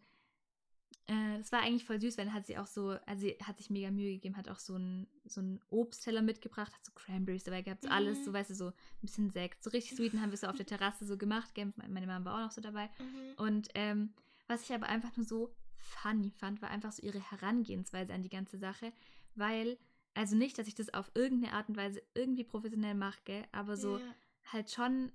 äh, 1.09 1.39
das 1.39 1.53
war 1.53 1.61
eigentlich 1.63 1.85
voll 1.85 2.01
süß, 2.01 2.19
weil 2.19 2.25
dann 2.25 2.35
hat 2.35 2.47
sie 2.47 2.59
auch 2.59 2.67
so, 2.67 2.91
also 3.07 3.21
sie 3.21 3.37
hat 3.43 3.59
sich 3.59 3.71
mega 3.71 3.91
Mühe 3.91 4.15
gegeben, 4.15 4.37
hat 4.37 4.49
auch 4.49 4.59
so 4.59 4.75
einen 4.75 5.07
so 5.25 5.41
einen 5.41 5.61
Obstteller 5.71 6.23
mitgebracht, 6.23 6.73
hat 6.75 6.85
so 6.85 6.93
Cranberries 6.95 7.45
dabei 7.45 7.63
gehabt, 7.63 7.83
so 7.85 7.89
alles, 7.91 8.19
Mhm. 8.21 8.25
so 8.25 8.33
weißt 8.33 8.51
du, 8.51 8.55
so 8.55 8.67
ein 8.69 8.73
bisschen 9.03 9.31
Sekt, 9.31 9.63
so 9.63 9.71
richtig 9.71 9.97
sweet. 9.97 10.15
Dann 10.15 10.21
haben 10.23 10.31
wir 10.31 10.39
so 10.39 10.47
auf 10.49 10.57
der 10.57 10.67
Terrasse 10.81 11.07
so 11.07 11.17
gemacht. 11.17 11.55
gell, 11.55 11.73
Meine 11.89 12.07
Mama 12.07 12.25
war 12.25 12.35
auch 12.39 12.47
noch 12.47 12.51
so 12.53 12.61
dabei. 12.61 12.91
Mhm. 12.99 13.35
Und 13.45 13.69
ähm, 13.75 14.15
was 14.49 14.63
ich 14.63 14.73
aber 14.75 14.87
einfach 14.89 15.17
nur 15.17 15.27
so 15.27 15.55
funny 15.79 16.31
fand, 16.31 16.61
war 16.63 16.71
einfach 16.71 16.91
so 16.93 17.03
ihre 17.03 17.21
Herangehensweise 17.31 18.13
an 18.13 18.23
die 18.23 18.29
ganze 18.29 18.59
Sache, 18.59 18.93
weil, 19.37 19.79
also 20.17 20.35
nicht, 20.37 20.59
dass 20.59 20.67
ich 20.67 20.75
das 20.75 20.93
auf 20.95 21.11
irgendeine 21.15 21.53
Art 21.55 21.69
und 21.69 21.77
Weise 21.77 22.03
irgendwie 22.15 22.45
professionell 22.45 22.95
mache, 22.95 23.21
gell, 23.25 23.45
aber 23.53 23.77
so 23.77 23.99
Ja. 23.99 24.15
halt 24.53 24.71
schon, 24.71 25.13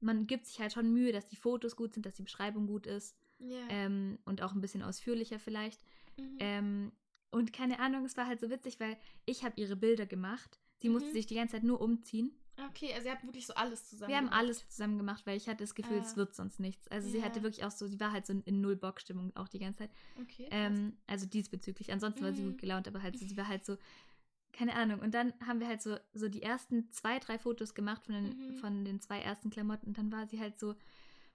man 0.00 0.26
gibt 0.26 0.46
sich 0.46 0.60
halt 0.60 0.72
schon 0.72 0.92
Mühe, 0.92 1.12
dass 1.12 1.26
die 1.26 1.36
Fotos 1.36 1.76
gut 1.76 1.92
sind, 1.94 2.06
dass 2.06 2.14
die 2.14 2.22
Beschreibung 2.22 2.66
gut 2.66 2.86
ist 2.86 3.16
Ja. 3.38 3.66
ähm, 3.68 4.18
und 4.24 4.42
auch 4.42 4.52
ein 4.54 4.60
bisschen 4.60 4.82
ausführlicher 4.82 5.38
vielleicht. 5.38 5.82
Mhm. 6.16 6.36
Ähm, 6.38 6.92
und 7.30 7.52
keine 7.52 7.80
Ahnung, 7.80 8.04
es 8.04 8.16
war 8.16 8.26
halt 8.26 8.40
so 8.40 8.48
witzig, 8.48 8.78
weil 8.80 8.96
ich 9.26 9.42
habe 9.44 9.60
ihre 9.60 9.76
Bilder 9.76 10.06
gemacht. 10.06 10.60
Sie 10.80 10.88
musste 10.88 11.08
Mhm. 11.10 11.12
sich 11.14 11.26
die 11.26 11.34
ganze 11.34 11.56
Zeit 11.56 11.64
nur 11.64 11.80
umziehen. 11.80 12.30
Okay, 12.68 12.92
also 12.94 13.06
ihr 13.08 13.12
habt 13.14 13.24
wirklich 13.24 13.46
so 13.46 13.54
alles 13.54 13.88
zusammen 13.88 14.10
Wir 14.10 14.16
haben 14.16 14.26
gemacht. 14.26 14.38
alles 14.40 14.68
zusammen 14.68 14.96
gemacht, 14.98 15.26
weil 15.26 15.36
ich 15.36 15.48
hatte 15.48 15.64
das 15.64 15.74
Gefühl, 15.74 15.96
es 15.98 16.12
Ah. 16.12 16.16
wird 16.16 16.34
sonst 16.36 16.60
nichts. 16.60 16.86
Also 16.88 17.08
sie 17.08 17.18
Ja. 17.18 17.24
hatte 17.24 17.42
wirklich 17.42 17.64
auch 17.64 17.72
so, 17.72 17.88
sie 17.88 17.98
war 17.98 18.12
halt 18.12 18.26
so 18.26 18.32
in, 18.44 18.60
Null-Bock-Stimmung 18.60 19.34
auch 19.34 19.48
die 19.48 19.58
ganze 19.58 19.78
Zeit. 19.80 19.90
Okay. 20.20 20.46
Ähm, 20.52 20.96
also 21.08 21.26
diesbezüglich. 21.26 21.92
Ansonsten 21.92 22.22
war 22.24 22.32
sie 22.32 22.42
Mhm. 22.42 22.50
gut 22.52 22.60
gelaunt, 22.60 22.86
aber 22.86 23.02
halt 23.02 23.18
so, 23.18 23.26
sie 23.26 23.36
war 23.36 23.48
halt 23.48 23.64
so, 23.64 23.76
keine 24.54 24.74
Ahnung. 24.74 25.00
Und 25.00 25.14
dann 25.14 25.34
haben 25.46 25.60
wir 25.60 25.66
halt 25.68 25.82
so, 25.82 25.96
so 26.12 26.28
die 26.28 26.42
ersten 26.42 26.90
zwei, 26.90 27.18
drei 27.18 27.38
Fotos 27.38 27.74
gemacht 27.74 28.04
von 28.06 28.14
den, 28.14 28.24
Mhm. 28.36 28.56
von 28.56 28.84
den 28.84 29.00
zwei 29.00 29.20
ersten 29.20 29.50
Klamotten. 29.50 29.88
Und 29.88 29.98
dann 29.98 30.10
war 30.12 30.26
sie 30.26 30.40
halt 30.40 30.58
so, 30.58 30.74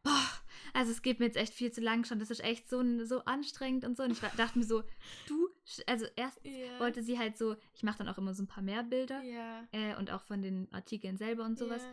boah, 0.03 0.25
also 0.73 0.91
es 0.91 1.01
geht 1.01 1.19
mir 1.19 1.25
jetzt 1.25 1.37
echt 1.37 1.53
viel 1.53 1.71
zu 1.71 1.81
lang 1.81 2.05
schon. 2.05 2.19
Das 2.19 2.31
ist 2.31 2.43
echt 2.43 2.69
so, 2.69 2.81
so 3.05 3.25
anstrengend 3.25 3.85
und 3.85 3.97
so. 3.97 4.03
Und 4.03 4.11
ich 4.11 4.19
dachte 4.19 4.57
mir 4.57 4.65
so, 4.65 4.83
du, 5.27 5.49
also 5.85 6.05
erst 6.15 6.39
ja. 6.43 6.79
wollte 6.79 7.03
sie 7.03 7.19
halt 7.19 7.37
so, 7.37 7.55
ich 7.73 7.83
mache 7.83 7.99
dann 7.99 8.07
auch 8.07 8.17
immer 8.17 8.33
so 8.33 8.43
ein 8.43 8.47
paar 8.47 8.63
mehr 8.63 8.83
Bilder. 8.83 9.21
Ja. 9.21 9.67
Äh, 9.71 9.95
und 9.97 10.11
auch 10.11 10.23
von 10.23 10.41
den 10.41 10.71
Artikeln 10.71 11.17
selber 11.17 11.43
und 11.45 11.57
sowas. 11.59 11.83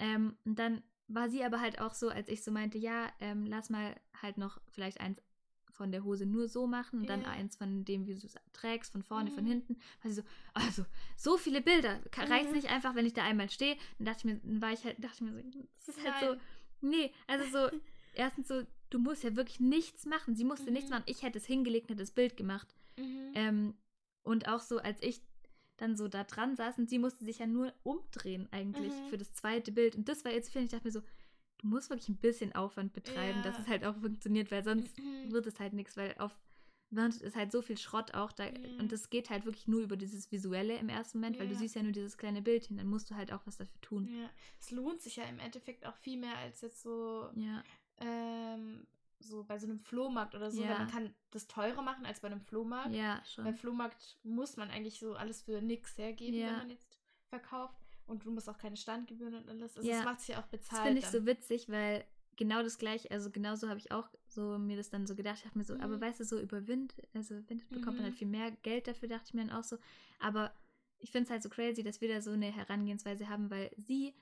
Ja. 0.00 0.06
Ähm, 0.06 0.36
und 0.44 0.58
dann 0.58 0.82
war 1.06 1.28
sie 1.28 1.44
aber 1.44 1.60
halt 1.60 1.80
auch 1.80 1.94
so, 1.94 2.08
als 2.08 2.28
ich 2.28 2.42
so 2.42 2.50
meinte, 2.50 2.78
ja, 2.78 3.08
ähm, 3.20 3.46
lass 3.46 3.70
mal 3.70 3.94
halt 4.20 4.38
noch 4.38 4.60
vielleicht 4.70 5.00
eins 5.00 5.20
von 5.74 5.92
der 5.92 6.04
Hose 6.04 6.24
nur 6.26 6.48
so 6.48 6.66
machen 6.66 7.00
und 7.00 7.10
dann 7.10 7.24
eins 7.24 7.56
von 7.56 7.84
dem, 7.84 8.06
wie 8.06 8.14
du 8.14 8.26
es 8.26 8.34
trägst, 8.52 8.92
von 8.92 9.02
vorne, 9.02 9.30
von 9.30 9.44
Mhm. 9.44 9.48
hinten. 9.48 9.76
War 10.02 10.10
sie 10.12 10.20
so, 10.20 10.26
also 10.54 10.86
so 11.16 11.36
viele 11.36 11.60
Bilder, 11.60 12.00
reicht's 12.16 12.50
Mhm. 12.50 12.56
nicht 12.56 12.70
einfach, 12.70 12.94
wenn 12.94 13.06
ich 13.06 13.12
da 13.12 13.24
einmal 13.24 13.50
stehe? 13.50 13.76
Dann 13.98 14.06
dachte 14.06 14.18
ich 14.20 14.24
mir, 14.24 14.40
dann 14.40 14.62
war 14.62 14.72
ich 14.72 14.84
halt, 14.84 15.02
dachte 15.02 15.16
ich 15.16 15.20
mir 15.22 15.42
so, 15.42 15.66
das 15.76 15.88
ist 15.88 16.04
halt 16.04 16.14
Nein. 16.20 16.40
so, 16.80 16.88
nee, 16.88 17.12
also 17.26 17.44
so, 17.50 17.78
erstens 18.14 18.48
so, 18.48 18.62
du 18.90 18.98
musst 18.98 19.24
ja 19.24 19.34
wirklich 19.36 19.60
nichts 19.60 20.06
machen. 20.06 20.36
Sie 20.36 20.44
musste 20.44 20.70
nichts 20.70 20.90
Mhm. 20.90 20.96
machen. 20.96 21.04
Ich 21.06 21.22
hätte 21.22 21.38
es 21.38 21.46
hingelegt, 21.46 21.88
hätte 21.90 21.98
das 22.02 22.12
Bild 22.12 22.36
gemacht. 22.36 22.74
Mhm. 22.96 23.32
Ähm, 23.34 23.74
und 24.22 24.48
auch 24.48 24.60
so, 24.60 24.78
als 24.78 25.02
ich 25.02 25.20
dann 25.76 25.96
so 25.96 26.06
da 26.06 26.22
dran 26.22 26.54
saß 26.54 26.78
und 26.78 26.88
sie 26.88 27.00
musste 27.00 27.24
sich 27.24 27.40
ja 27.40 27.48
nur 27.48 27.74
umdrehen 27.82 28.46
eigentlich 28.52 28.92
Mhm. 28.92 29.08
für 29.08 29.18
das 29.18 29.32
zweite 29.34 29.72
Bild. 29.72 29.96
Und 29.96 30.08
das 30.08 30.24
war 30.24 30.32
jetzt, 30.32 30.50
finde 30.52 30.66
ich, 30.66 30.70
dachte 30.70 30.86
mir 30.86 30.92
so, 30.92 31.02
du 31.64 31.68
musst 31.70 31.88
wirklich 31.90 32.08
ein 32.10 32.16
bisschen 32.16 32.54
Aufwand 32.54 32.92
betreiben, 32.92 33.42
dass 33.42 33.56
Ja. 33.56 33.62
es 33.62 33.68
halt 33.68 33.84
auch 33.84 33.96
funktioniert, 33.96 34.50
weil 34.50 34.62
sonst 34.62 34.98
Mhm. 34.98 35.32
wird 35.32 35.46
es 35.46 35.58
halt 35.58 35.72
nichts, 35.72 35.96
weil 35.96 36.14
auf 36.18 36.38
Wanted 36.90 37.22
ist 37.22 37.34
halt 37.34 37.50
so 37.50 37.60
viel 37.62 37.78
Schrott 37.78 38.14
auch 38.14 38.30
da 38.32 38.44
Ja. 38.46 38.52
und 38.78 38.92
es 38.92 39.10
geht 39.10 39.30
halt 39.30 39.46
wirklich 39.46 39.66
nur 39.66 39.80
über 39.80 39.96
dieses 39.96 40.30
Visuelle 40.30 40.76
im 40.76 40.88
ersten 40.88 41.18
Moment, 41.18 41.38
weil 41.40 41.48
du 41.48 41.54
Ja. 41.54 41.58
siehst 41.58 41.74
ja 41.74 41.82
nur 41.82 41.90
dieses 41.92 42.16
kleine 42.18 42.40
Bildchen, 42.42 42.76
dann 42.76 42.86
musst 42.86 43.10
du 43.10 43.16
halt 43.16 43.32
auch 43.32 43.44
was 43.46 43.56
dafür 43.56 43.80
tun. 43.80 44.06
Ja, 44.06 44.30
es 44.60 44.70
lohnt 44.70 45.00
sich 45.00 45.16
ja 45.16 45.24
im 45.24 45.38
Endeffekt 45.40 45.86
auch 45.86 45.96
viel 45.96 46.18
mehr 46.18 46.36
als 46.36 46.60
jetzt 46.60 46.82
so, 46.82 47.30
Ja, 47.34 47.64
ähm, 47.98 48.86
so 49.18 49.42
bei 49.42 49.58
so 49.58 49.66
einem 49.66 49.80
Flohmarkt 49.80 50.34
oder 50.34 50.50
so, 50.50 50.62
Ja. 50.62 50.68
weil 50.70 50.78
man 50.78 50.88
kann 50.90 51.14
das 51.30 51.46
teurer 51.48 51.82
machen 51.82 52.04
als 52.06 52.20
bei 52.20 52.28
einem 52.28 52.42
Flohmarkt. 52.42 52.94
ja, 52.94 53.22
schon. 53.24 53.44
Beim 53.44 53.56
Flohmarkt 53.56 54.18
muss 54.22 54.56
man 54.56 54.70
eigentlich 54.70 54.98
so 54.98 55.14
alles 55.14 55.42
für 55.42 55.62
nix 55.62 55.96
hergeben, 55.96 56.38
Ja. 56.38 56.48
wenn 56.48 56.58
man 56.58 56.70
jetzt 56.70 56.98
verkauft. 57.30 57.83
Und 58.06 58.24
du 58.24 58.30
musst 58.30 58.48
auch 58.48 58.58
keine 58.58 58.76
Standgebühren 58.76 59.34
und 59.34 59.48
alles. 59.48 59.76
Also 59.76 59.88
Ja. 59.88 59.96
das 59.96 60.04
macht 60.04 60.20
sich 60.20 60.28
ja 60.30 60.38
auch 60.38 60.46
Das 60.46 60.60
bezahlt. 60.62 60.82
finde 60.84 60.98
ich 60.98 61.04
dann. 61.04 61.12
so 61.12 61.26
witzig, 61.26 61.68
weil 61.68 62.04
genau 62.36 62.62
das 62.62 62.78
gleiche, 62.78 63.10
also 63.10 63.30
genauso 63.30 63.68
habe 63.68 63.78
ich 63.78 63.92
auch 63.92 64.08
so 64.26 64.58
mir 64.58 64.76
das 64.76 64.90
dann 64.90 65.06
so 65.06 65.14
gedacht. 65.14 65.36
Ich 65.38 65.44
dachte 65.44 65.56
mir 65.58 65.64
so, 65.64 65.74
aber 65.74 65.96
Mhm. 65.96 66.00
weißt 66.00 66.20
du, 66.20 66.24
so 66.24 66.40
über 66.40 66.66
Wind, 66.66 66.94
also 67.14 67.36
Wind 67.48 67.68
bekommt 67.70 67.96
man 67.96 67.98
Mhm. 67.98 68.02
halt 68.04 68.14
viel 68.14 68.26
mehr 68.28 68.50
Geld 68.62 68.86
dafür, 68.88 69.08
dachte 69.08 69.24
ich 69.28 69.34
mir 69.34 69.46
dann 69.46 69.56
auch 69.56 69.64
so. 69.64 69.78
Aber 70.18 70.52
ich 70.98 71.10
finde 71.12 71.24
es 71.24 71.30
halt 71.30 71.42
so 71.42 71.48
crazy, 71.48 71.82
dass 71.82 72.00
wir 72.00 72.08
da 72.08 72.20
so 72.20 72.32
eine 72.32 72.46
Herangehensweise 72.52 73.28
haben, 73.28 73.50
weil 73.50 73.70
sie 73.76 74.14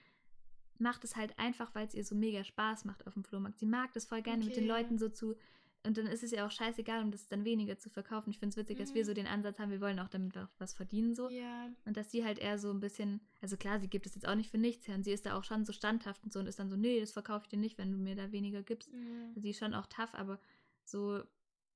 macht 0.78 1.04
es 1.04 1.16
halt 1.16 1.38
einfach, 1.38 1.74
weil 1.74 1.86
es 1.86 1.94
ihr 1.94 2.04
so 2.04 2.14
mega 2.14 2.42
Spaß 2.44 2.84
macht 2.84 3.06
auf 3.06 3.14
dem 3.14 3.24
Flohmarkt. 3.24 3.58
Sie 3.58 3.66
mag 3.66 3.92
das 3.92 4.04
voll 4.04 4.22
gerne 4.22 4.44
mit 4.44 4.56
den 4.56 4.64
Okay. 4.64 4.72
Leuten 4.82 4.98
so 4.98 5.08
zu. 5.08 5.36
Und 5.84 5.98
dann 5.98 6.06
ist 6.06 6.22
es 6.22 6.30
ja 6.30 6.46
auch 6.46 6.50
scheißegal, 6.50 7.02
um 7.02 7.10
das 7.10 7.26
dann 7.26 7.44
weniger 7.44 7.76
zu 7.76 7.90
verkaufen. 7.90 8.30
Ich 8.30 8.38
finde 8.38 8.50
es 8.52 8.56
witzig, 8.56 8.78
dass 8.78 8.94
wir 8.94 9.02
Mhm. 9.02 9.06
so 9.06 9.14
den 9.14 9.26
Ansatz 9.26 9.58
haben, 9.58 9.70
wir 9.72 9.80
wollen 9.80 9.98
auch 9.98 10.08
damit 10.08 10.38
auch 10.38 10.46
was 10.58 10.74
verdienen 10.74 11.14
so. 11.14 11.28
Ja. 11.28 11.68
Und 11.84 11.96
dass 11.96 12.10
sie 12.12 12.24
halt 12.24 12.38
eher 12.38 12.58
so 12.58 12.70
ein 12.70 12.78
bisschen, 12.78 13.20
also 13.40 13.56
klar, 13.56 13.80
sie 13.80 13.88
gibt 13.88 14.06
es 14.06 14.14
jetzt 14.14 14.28
auch 14.28 14.36
nicht 14.36 14.50
für 14.50 14.58
nichts 14.58 14.86
her 14.86 14.94
und 14.94 15.02
sie 15.02 15.10
ist 15.10 15.26
da 15.26 15.36
auch 15.36 15.42
schon 15.42 15.64
so 15.64 15.72
standhaft 15.72 16.22
und 16.22 16.32
so 16.32 16.38
und 16.38 16.46
ist 16.46 16.60
dann 16.60 16.70
so, 16.70 16.76
nee, 16.76 17.00
das 17.00 17.10
verkaufe 17.12 17.44
ich 17.44 17.48
dir 17.48 17.58
nicht, 17.58 17.78
wenn 17.78 17.90
du 17.90 17.98
mir 17.98 18.14
da 18.14 18.30
weniger 18.30 18.62
gibst. 18.62 18.92
Mhm. 18.92 19.32
Sie 19.34 19.50
ist 19.50 19.58
schon 19.58 19.74
auch 19.74 19.86
tough, 19.86 20.14
aber 20.14 20.38
so, 20.84 21.20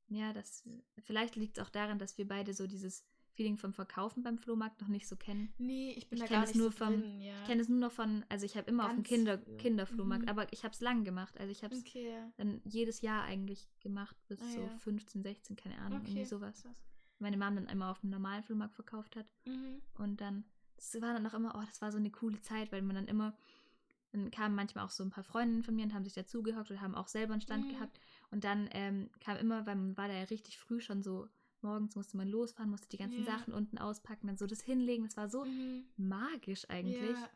ja, 0.09 0.33
das, 0.33 0.63
vielleicht 1.01 1.35
liegt 1.35 1.59
es 1.59 1.65
auch 1.65 1.71
daran, 1.71 1.99
dass 1.99 2.17
wir 2.17 2.29
beide 2.29 2.55
so 2.55 2.69
dieses 2.69 3.05
Feeling 3.37 3.57
vom 3.59 3.73
Verkaufen 3.73 4.23
beim 4.23 4.39
Flohmarkt 4.39 4.81
noch 4.81 4.89
nicht 4.89 5.07
so 5.07 5.15
kennen. 5.17 5.53
Nee, 5.59 5.93
ich 5.97 6.09
bin 6.09 6.17
Ich 6.19 6.25
da 6.25 6.31
gar 6.31 6.41
nicht 6.43 6.55
nur 6.57 6.71
so 6.73 6.77
vom- 6.79 7.01
drin, 7.01 7.21
ja. 7.21 7.35
Ich 7.43 7.47
kenne 7.47 7.61
es 7.63 7.69
nur 7.69 7.79
noch 7.79 7.93
von, 7.93 8.25
also 8.29 8.45
ich 8.47 8.57
habe 8.57 8.69
immer 8.71 8.85
auf 8.85 8.91
dem 8.91 8.97
Ganz 8.97 9.09
Kinder, 9.09 9.39
früher. 9.39 9.57
Kinderflohmarkt, 9.59 10.25
Mhm. 10.25 10.29
aber 10.31 10.53
ich 10.53 10.65
habe 10.65 10.73
es 10.73 10.81
lang 10.81 11.05
gemacht. 11.05 11.39
Also 11.39 11.53
ich 11.53 11.63
habe 11.63 11.75
es 11.75 11.83
Okay, 11.83 12.11
ja. 12.13 12.33
dann 12.39 12.61
jedes 12.65 13.03
Jahr 13.03 13.23
eigentlich 13.25 13.69
gemacht, 13.81 14.17
bis 14.29 14.41
Ah, 14.41 14.51
so 14.55 14.61
ja. 14.63 14.79
15, 14.79 15.23
16, 15.23 15.55
keine 15.57 15.79
Ahnung, 15.79 16.01
Okay. 16.01 16.11
irgendwie 16.11 16.25
sowas. 16.25 16.63
krass. 16.63 16.77
Meine 17.19 17.37
Mom 17.37 17.55
dann 17.57 17.67
immer 17.69 17.91
auf 17.91 18.01
dem 18.01 18.11
normalen 18.11 18.43
Flohmarkt 18.43 18.75
verkauft 18.75 19.17
hat. 19.17 19.27
Mhm. 19.47 19.81
Und 19.99 20.21
dann, 20.21 20.45
das 20.77 20.95
war 21.01 21.13
dann 21.15 21.27
auch 21.27 21.35
immer, 21.35 21.55
oh, 21.57 21.63
das 21.67 21.81
war 21.81 21.93
so 21.93 21.99
eine 21.99 22.11
coole 22.11 22.41
Zeit, 22.41 22.73
weil 22.73 22.83
man 22.83 22.97
dann 22.97 23.07
immer, 23.07 23.37
dann 24.13 24.31
kamen 24.31 24.55
manchmal 24.55 24.85
auch 24.85 24.91
so 24.91 25.03
ein 25.03 25.11
paar 25.11 25.25
Freundinnen 25.25 25.63
von 25.63 25.75
mir 25.75 25.85
und 25.85 25.95
haben 25.95 26.05
sich 26.05 26.15
dazugehockt 26.15 26.71
oder 26.71 26.81
haben 26.81 26.95
auch 26.95 27.09
selber 27.09 27.33
einen 27.35 27.41
Stand 27.43 27.67
Mhm. 27.67 27.71
gehabt. 27.73 28.01
Und 28.31 28.45
dann 28.45 28.69
ähm, 28.73 29.11
kam 29.21 29.37
immer, 29.37 29.67
weil 29.67 29.77
man 29.77 29.97
war 29.97 30.09
da 30.09 30.15
ja 30.15 30.25
richtig 30.25 30.59
früh 30.59 30.81
schon 30.81 31.03
so, 31.03 31.27
morgens 31.67 31.97
musste 31.97 32.17
man 32.17 32.29
losfahren, 32.29 32.71
musste 32.71 32.89
die 32.89 32.97
ganzen 32.97 33.25
Ja. 33.25 33.39
Sachen 33.39 33.53
unten 33.53 33.79
auspacken, 33.79 34.27
dann 34.29 34.37
so 34.39 34.47
das 34.47 34.63
hinlegen. 34.63 35.05
Das 35.05 35.17
war 35.17 35.29
so 35.29 35.45
Mhm. 35.45 35.87
magisch 35.97 36.69
eigentlich. 36.71 37.01
Ja, 37.11 37.31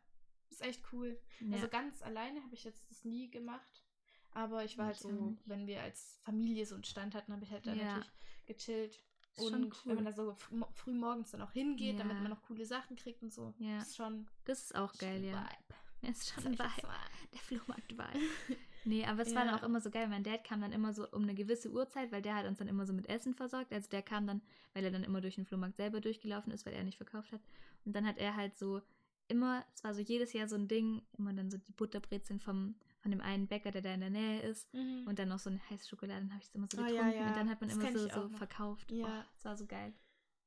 ist 0.50 0.62
echt 0.62 0.82
cool. 0.92 1.20
Ja. 1.40 1.56
Also 1.56 1.68
ganz 1.68 2.02
alleine 2.02 2.42
habe 2.42 2.54
ich 2.54 2.64
jetzt 2.64 2.90
das 2.90 3.04
nie 3.04 3.30
gemacht. 3.30 3.84
Aber 4.32 4.64
ich 4.64 4.78
war 4.78 4.86
halt 4.86 4.96
so, 4.96 5.36
wenn 5.44 5.66
wir 5.66 5.82
als 5.82 6.20
Familie 6.22 6.64
so 6.64 6.76
einen 6.76 6.84
Stand 6.84 7.14
hatten, 7.16 7.32
habe 7.32 7.42
ich 7.44 7.50
halt 7.50 7.66
da 7.66 7.74
Ja. 7.74 7.84
natürlich 7.84 8.12
gechillt. 8.46 9.00
Ist 9.36 9.48
schon 9.48 9.64
Und 9.64 9.72
cool. 9.72 9.80
wenn 9.86 9.94
man 9.96 10.04
da 10.04 10.12
so 10.12 10.34
fr 10.34 10.68
früh 10.74 10.92
morgens 10.92 11.30
dann 11.32 11.42
auch 11.42 11.52
hingeht, 11.52 11.98
damit 11.98 12.16
man 12.20 12.30
noch 12.30 12.42
coole 12.42 12.64
Sachen 12.66 12.96
kriegt 12.96 13.22
und 13.22 13.32
so, 13.32 13.54
Ja. 13.58 13.78
ist 13.78 13.96
schon, 13.96 14.28
das 14.44 14.60
ist 14.62 14.74
auch 14.76 14.92
geil, 14.98 15.24
ja. 15.24 15.32
Vibe. 15.42 15.74
Ja, 16.02 16.08
ist 16.10 16.28
schon 16.32 16.46
ein 16.46 16.58
Vibe. 16.58 16.88
Der 17.32 17.40
Flohmarkt 17.40 17.96
war. 17.98 18.10
Nee, 18.84 19.04
aber 19.04 19.22
es 19.22 19.34
war 19.34 19.44
dann 19.44 19.54
Ja. 19.54 19.60
auch 19.60 19.64
immer 19.66 19.80
so 19.80 19.90
geil. 19.90 20.08
Mein 20.08 20.22
Dad 20.22 20.42
kam 20.44 20.60
dann 20.60 20.72
immer 20.72 20.92
so 20.92 21.08
um 21.10 21.22
eine 21.24 21.34
gewisse 21.34 21.70
Uhrzeit, 21.70 22.10
weil 22.12 22.22
der 22.22 22.34
hat 22.34 22.46
uns 22.46 22.58
dann 22.58 22.68
immer 22.68 22.86
so 22.86 22.92
mit 22.92 23.08
Essen 23.08 23.34
versorgt. 23.34 23.72
Also 23.72 23.88
der 23.90 24.02
kam 24.02 24.26
dann, 24.26 24.40
weil 24.74 24.84
er 24.84 24.90
dann 24.90 25.04
immer 25.04 25.20
durch 25.20 25.34
den 25.36 25.44
Flohmarkt 25.44 25.76
selber 25.76 26.00
durchgelaufen 26.00 26.52
ist, 26.52 26.64
weil 26.66 26.72
er 26.74 26.84
nicht 26.84 26.96
verkauft 26.96 27.32
hat. 27.32 27.40
Und 27.84 27.94
dann 27.94 28.06
hat 28.06 28.18
er 28.18 28.36
halt 28.36 28.56
so 28.58 28.80
immer, 29.28 29.64
es 29.74 29.84
war 29.84 29.94
so 29.94 30.00
jedes 30.00 30.32
Jahr 30.32 30.48
so 30.48 30.56
ein 30.56 30.66
Ding, 30.66 31.02
immer 31.18 31.32
dann 31.32 31.50
so 31.50 31.58
die 31.58 31.72
Butterbrezeln 31.72 32.40
vom, 32.40 32.74
von 33.00 33.10
dem 33.12 33.20
einen 33.20 33.46
Bäcker, 33.46 33.70
der 33.70 33.82
da 33.82 33.94
in 33.94 34.00
der 34.00 34.10
Nähe 34.10 34.40
ist. 34.42 34.72
Mhm. 34.74 35.04
Und 35.06 35.18
dann 35.18 35.28
noch 35.28 35.38
so 35.38 35.50
eine 35.50 35.60
heiße 35.70 35.86
Schokolade, 35.88 36.20
dann 36.22 36.30
habe 36.30 36.40
ich 36.42 36.48
es 36.48 36.54
immer 36.54 36.66
so 36.70 36.78
Ah, 36.78 36.86
getrunken. 36.86 37.12
ja, 37.12 37.20
ja. 37.20 37.26
Und 37.28 37.36
dann 37.36 37.48
hat 37.50 37.60
man 37.60 37.70
Das 37.70 37.78
immer 37.78 37.92
so, 37.98 38.08
so 38.08 38.28
verkauft. 38.30 38.90
Ja. 38.90 39.06
Oh, 39.06 39.24
das 39.34 39.44
war 39.44 39.56
so 39.56 39.66
geil. 39.66 39.92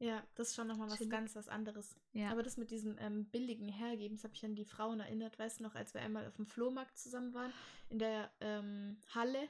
Ja, 0.04 0.24
das 0.36 0.50
ist 0.50 0.56
schon 0.56 0.68
nochmal 0.68 0.89
was 0.89 0.98
Chillig. 0.98 1.12
ganz 1.12 1.36
was 1.36 1.48
anderes. 1.48 1.96
Ja. 2.13 2.30
Aber 2.32 2.44
das 2.44 2.58
mit 2.58 2.72
diesem 2.72 2.98
ähm, 3.00 3.26
billigen 3.26 3.68
Hergeben, 3.70 4.16
das 4.18 4.24
habe 4.24 4.34
ich 4.36 4.44
an 4.46 4.56
die 4.56 4.66
Frauen 4.66 5.00
erinnert, 5.00 5.38
weißt 5.39 5.60
du 5.60 5.63
noch, 5.63 5.76
als 5.76 5.94
wir 5.94 6.02
einmal 6.02 6.28
auf 6.28 6.36
dem 6.36 6.46
Flohmarkt 6.46 6.98
zusammen 6.98 7.34
waren, 7.34 7.54
in 7.89 8.00
der 8.00 8.30
ähm, 8.42 8.98
Halle. 9.16 9.48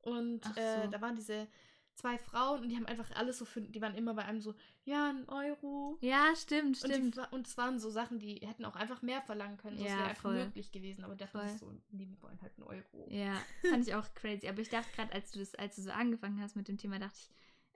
Und 0.00 0.44
äh, 0.56 0.84
so. 0.84 0.90
da 0.90 1.00
waren 1.00 1.14
diese 1.14 1.46
zwei 1.94 2.18
Frauen 2.18 2.62
und 2.62 2.68
die 2.70 2.76
haben 2.76 2.86
einfach 2.86 3.10
alles 3.14 3.38
so 3.38 3.44
für, 3.44 3.60
die 3.60 3.80
waren 3.80 3.94
immer 3.94 4.14
bei 4.14 4.24
einem 4.24 4.40
so, 4.40 4.54
ja, 4.84 5.10
ein 5.10 5.28
Euro. 5.28 5.98
ja, 6.00 6.32
stimmt, 6.34 6.82
Und, 6.82 6.90
die, 6.90 6.94
stimmt. 6.94 7.32
und 7.32 7.46
es 7.46 7.56
waren 7.56 7.78
so 7.78 7.90
Sachen, 7.90 8.18
die 8.18 8.36
hätten 8.36 8.64
auch 8.64 8.76
einfach 8.76 9.02
mehr 9.02 9.22
verlangen 9.22 9.58
können. 9.58 9.78
So, 9.78 9.84
Ja, 9.84 9.90
das 9.90 9.98
wäre 9.98 10.08
einfach 10.10 10.30
möglich 10.32 10.72
gewesen. 10.72 11.04
Aber 11.04 11.16
Voll. 11.26 11.44
ist 11.44 11.58
so, 11.58 11.72
nee, 11.90 12.08
wir 12.08 12.20
wollen 12.22 12.40
halt 12.40 12.52
einen 12.56 12.66
Euro. 12.66 13.06
Ja, 13.10 13.34
fand 13.70 13.86
ich 13.86 13.94
auch 13.94 14.12
crazy. 14.14 14.48
Aber 14.48 14.60
ich 14.60 14.70
dachte 14.70 14.90
gerade, 14.94 15.12
als 15.12 15.30
du 15.32 15.38
das, 15.38 15.54
als 15.54 15.76
du 15.76 15.82
so 15.82 15.90
angefangen 15.90 16.40
hast 16.40 16.56
mit 16.56 16.66
dem 16.66 16.78
Thema, 16.78 16.98
dachte 16.98 17.18
ich, 17.18 17.30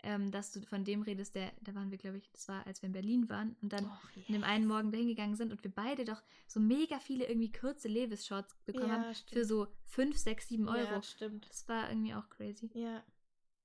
ähm, 0.07 0.31
dass 0.31 0.53
du 0.53 0.61
von 0.63 0.85
dem 0.85 1.03
redest, 1.03 1.35
der, 1.35 1.53
da 1.61 1.75
waren 1.75 1.91
wir, 1.91 1.99
glaube 1.99 2.17
ich, 2.19 2.31
das 2.31 2.49
war, 2.49 2.67
als 2.67 2.81
wir 2.81 2.87
in 2.87 2.93
Berlin 2.93 3.29
waren 3.29 3.57
und 3.61 3.73
dann 3.73 3.87
Och, 3.87 4.05
an 4.29 4.33
dem 4.33 4.45
einen 4.45 4.67
Morgen 4.67 4.93
dahin 4.93 5.09
gegangen 5.09 5.35
sind 5.37 5.53
und 5.53 5.63
wir 5.65 5.71
beide 5.71 6.05
doch 6.05 6.23
so 6.47 6.61
mega 6.61 6.99
viele 7.01 7.27
irgendwie 7.27 7.53
kurze 7.53 7.89
Levis-Shorts 7.89 8.55
bekommen 8.65 8.89
Ja, 8.89 9.03
haben 9.03 9.15
für 9.15 9.45
so 9.45 9.67
5, 9.87 10.17
6, 10.17 10.49
7 10.49 10.69
Euro. 10.69 10.79
Ja, 10.79 11.03
stimmt. 11.03 11.49
Das 11.51 11.69
war 11.69 11.89
irgendwie 11.91 12.15
auch 12.15 12.29
crazy. 12.31 12.71
Ja, 12.75 13.03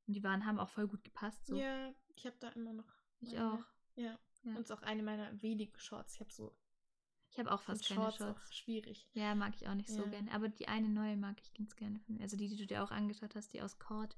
Und 0.07 0.13
die 0.15 0.23
waren, 0.23 0.45
haben 0.45 0.59
auch 0.59 0.69
voll 0.69 0.87
gut 0.87 1.03
gepasst. 1.03 1.45
So. 1.45 1.55
ja, 1.55 1.93
ich 2.15 2.25
habe 2.25 2.35
da 2.39 2.49
immer 2.49 2.73
noch. 2.73 2.91
ich 3.21 3.33
meine. 3.33 3.53
auch. 3.53 3.65
Ja. 3.95 4.17
Ja. 4.43 4.51
Und 4.55 4.61
es 4.61 4.69
ist 4.69 4.71
auch 4.71 4.81
eine 4.81 5.03
meiner 5.03 5.41
wenigen 5.41 5.77
Shorts. 5.79 6.15
Ich 6.15 6.19
habe 6.21 6.31
so 6.33 6.55
Ich 7.29 7.37
habe 7.39 7.51
auch 7.51 7.61
fast 7.61 7.87
keine 7.87 8.01
Shorts, 8.01 8.17
Shorts. 8.17 8.41
auch 8.49 8.51
schwierig. 8.51 9.07
Ja, 9.13 9.35
mag 9.35 9.53
ich 9.55 9.67
auch 9.67 9.75
nicht 9.75 9.89
so 9.89 10.01
Ja. 10.03 10.09
gerne. 10.09 10.31
Aber 10.31 10.49
die 10.49 10.67
eine 10.67 10.89
neue 10.89 11.15
mag 11.15 11.37
ich 11.43 11.53
ganz 11.53 11.75
gerne 11.75 11.99
von 11.99 12.15
mir. 12.15 12.21
Also 12.23 12.35
die, 12.37 12.47
die 12.49 12.57
du 12.57 12.65
dir 12.65 12.83
auch 12.83 12.89
angeschaut 12.91 13.35
hast, 13.35 13.53
die 13.53 13.61
aus 13.61 13.77
Cord 13.77 14.17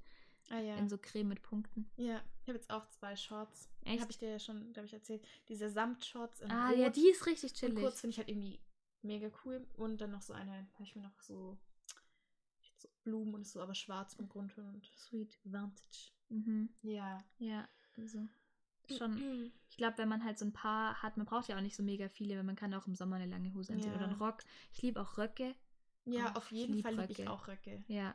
Ah 0.50 0.58
ja. 0.60 0.76
in 0.76 0.88
so 0.88 0.98
Creme 0.98 1.28
mit 1.28 1.42
Punkten. 1.42 1.88
Ja, 1.96 2.22
ich 2.42 2.48
habe 2.48 2.58
jetzt 2.58 2.70
auch 2.70 2.86
zwei 2.90 3.16
Shorts. 3.16 3.68
Echt? 3.84 4.00
Habe 4.00 4.10
ich 4.10 4.18
dir 4.18 4.28
ja 4.30 4.38
schon, 4.38 4.72
glaube 4.72 4.86
ich, 4.86 4.92
erzählt. 4.92 5.24
Diese 5.48 5.70
Samtshorts 5.70 6.40
in 6.40 6.50
Ah, 6.50 6.68
Rot 6.70 6.78
ja, 6.78 6.90
die 6.90 7.08
ist 7.08 7.26
richtig 7.26 7.52
und 7.52 7.56
chillig. 7.58 7.78
kurz 7.82 8.00
finde 8.00 8.12
ich 8.12 8.18
halt 8.18 8.28
irgendwie 8.28 8.60
mega 9.02 9.30
cool. 9.44 9.66
Und 9.76 10.00
dann 10.00 10.10
noch 10.10 10.22
so 10.22 10.32
eine, 10.34 10.50
habe 10.74 10.82
ich 10.84 10.94
mir 10.96 11.02
noch 11.02 11.18
so, 11.20 11.56
so 12.76 12.88
Blumen 13.04 13.34
und 13.34 13.46
so 13.46 13.60
aber 13.60 13.74
schwarz 13.74 14.14
vom 14.14 14.28
Grundton 14.28 14.66
und 14.68 14.86
Sweet. 14.96 15.38
Vantage. 15.44 16.12
Mhm. 16.28 16.68
Ja. 16.82 17.18
Ja, 17.38 17.68
also 17.96 18.26
schon. 18.96 19.50
Ich 19.70 19.76
glaube, 19.78 19.96
wenn 19.98 20.08
man 20.08 20.24
halt 20.24 20.38
so 20.38 20.44
ein 20.44 20.52
paar 20.52 21.02
hat, 21.02 21.16
man 21.16 21.26
braucht 21.26 21.48
ja 21.48 21.56
auch 21.56 21.60
nicht 21.62 21.76
so 21.76 21.82
mega 21.82 22.08
viele, 22.08 22.36
weil 22.36 22.44
man 22.44 22.56
kann 22.56 22.74
auch 22.74 22.86
im 22.86 22.94
Sommer 22.94 23.16
eine 23.16 23.26
lange 23.26 23.52
Hose 23.54 23.72
anziehen 23.72 23.90
Ja. 23.92 23.96
oder 23.96 24.08
einen 24.08 24.18
Rock. 24.20 24.42
Ich 24.72 24.82
liebe 24.82 25.00
auch 25.00 25.16
Röcke. 25.16 25.54
Ja, 26.04 26.32
Oh, 26.34 26.38
auf 26.38 26.52
jeden 26.52 26.82
Fall 26.82 26.94
liebe 26.96 27.12
ich 27.12 27.26
auch 27.28 27.48
Röcke. 27.48 27.82
Ja, 27.88 28.14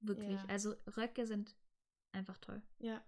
wirklich. 0.00 0.30
Ja. 0.40 0.44
Also 0.48 0.74
Röcke 0.96 1.26
sind 1.26 1.56
einfach 2.12 2.38
toll. 2.38 2.62
Ja. 2.78 3.02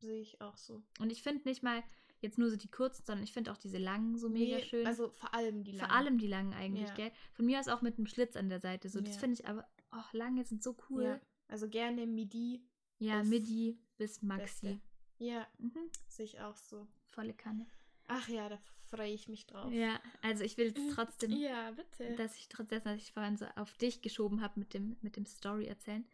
Sehe 0.00 0.20
ich 0.20 0.40
auch 0.40 0.56
so. 0.56 0.82
Und 0.98 1.10
ich 1.10 1.22
finde 1.22 1.48
nicht 1.48 1.62
mal 1.62 1.82
jetzt 2.20 2.38
nur 2.38 2.50
so 2.50 2.56
die 2.56 2.70
kurzen, 2.70 3.04
sondern 3.04 3.24
ich 3.24 3.32
finde 3.32 3.52
auch 3.52 3.56
diese 3.58 3.78
langen 3.78 4.16
so 4.16 4.28
mega 4.28 4.56
Nee, 4.56 4.64
schön. 4.64 4.86
Also 4.86 5.10
vor 5.10 5.34
allem 5.34 5.62
die 5.64 5.72
Vor 5.72 5.88
langen. 5.88 5.90
allem 5.92 6.18
die 6.18 6.26
langen 6.26 6.52
eigentlich, 6.54 6.88
Ja. 6.88 6.94
gell? 6.94 7.12
Von 7.32 7.46
mir 7.46 7.60
aus 7.60 7.68
auch 7.68 7.82
mit 7.82 7.96
einem 7.98 8.06
Schlitz 8.06 8.36
an 8.36 8.48
der 8.48 8.60
Seite. 8.60 8.88
So, 8.88 9.00
das 9.00 9.14
Ja. 9.14 9.20
finde 9.20 9.34
ich 9.34 9.46
aber, 9.46 9.66
oh, 9.92 10.02
lange 10.12 10.44
sind 10.44 10.62
so 10.62 10.76
cool. 10.90 11.04
Ja. 11.04 11.20
Also 11.48 11.68
gerne 11.68 12.06
Midi. 12.06 12.66
Ja, 12.98 13.18
Das 13.18 13.28
Midi 13.28 13.78
bis 13.98 14.22
Maxi. 14.22 14.44
Beste. 14.66 14.80
Ja, 15.18 15.46
Mhm. 15.58 15.90
sehe 16.08 16.24
ich 16.24 16.40
auch 16.40 16.56
so. 16.56 16.86
Volle 17.06 17.34
Kanne. 17.34 17.66
Ach 18.06 18.28
ja, 18.28 18.48
da 18.48 18.58
freue 18.96 19.12
ich 19.12 19.28
mich 19.28 19.46
drauf. 19.46 19.72
Ja, 19.72 20.00
also 20.22 20.44
ich 20.44 20.56
will 20.56 20.66
jetzt 20.68 20.94
trotzdem 20.94 21.32
Ja, 21.32 21.70
bitte. 21.72 22.14
dass 22.16 22.36
ich 22.36 22.48
trotz 22.48 22.68
dessen, 22.68 22.84
dass 22.88 22.98
ich 23.02 23.12
vorhin 23.12 23.36
so 23.36 23.46
auf 23.56 23.76
dich 23.76 24.02
geschoben 24.02 24.40
habe 24.40 24.58
mit 24.60 24.74
dem, 24.74 24.96
mit 25.02 25.16
dem 25.16 25.26
Story 25.26 25.66
erzählen, 25.66 26.06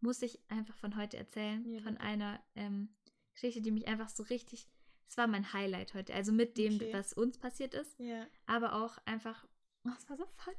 muss 0.00 0.22
ich 0.22 0.38
einfach 0.48 0.74
von 0.76 0.96
heute 0.96 1.16
erzählen, 1.16 1.64
Ja, 1.68 1.80
von 1.80 1.96
einer 1.98 2.40
ähm, 2.54 2.88
Geschichte, 3.34 3.60
die 3.60 3.70
mich 3.70 3.88
einfach 3.88 4.08
so 4.08 4.22
richtig, 4.24 4.66
es 5.08 5.16
war 5.16 5.26
mein 5.26 5.52
Highlight 5.52 5.94
heute, 5.94 6.14
also 6.14 6.32
mit 6.32 6.56
dem, 6.58 6.74
Okay. 6.76 6.92
was 6.92 7.12
uns 7.12 7.38
passiert 7.38 7.74
ist, 7.74 7.98
ja. 7.98 8.26
aber 8.46 8.74
auch 8.74 8.98
einfach, 9.06 9.46
Oh, 9.84 9.90
das 9.90 10.08
war 10.10 10.16
so 10.16 10.26
fun. 10.36 10.54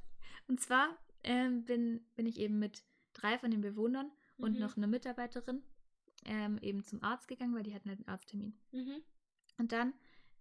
Und 0.48 0.60
zwar 0.62 0.98
ähm, 1.24 1.64
bin, 1.66 2.06
bin 2.16 2.26
ich 2.26 2.40
eben 2.40 2.58
mit 2.60 2.84
drei 3.14 3.38
von 3.38 3.52
den 3.52 3.62
Bewohnern 3.62 4.12
und 4.38 4.54
Mhm. 4.54 4.60
noch 4.60 4.78
einer 4.78 4.88
Mitarbeiterin 4.88 5.62
ähm, 6.26 6.58
eben 6.62 6.84
zum 6.84 7.04
Arzt 7.04 7.28
gegangen, 7.28 7.54
weil 7.56 7.64
die 7.64 7.74
hatten 7.74 7.90
halt 7.90 8.00
einen 8.00 8.08
Arzttermin. 8.08 8.58
Mhm. 8.72 9.02
Und 9.58 9.72
dann, 9.74 9.94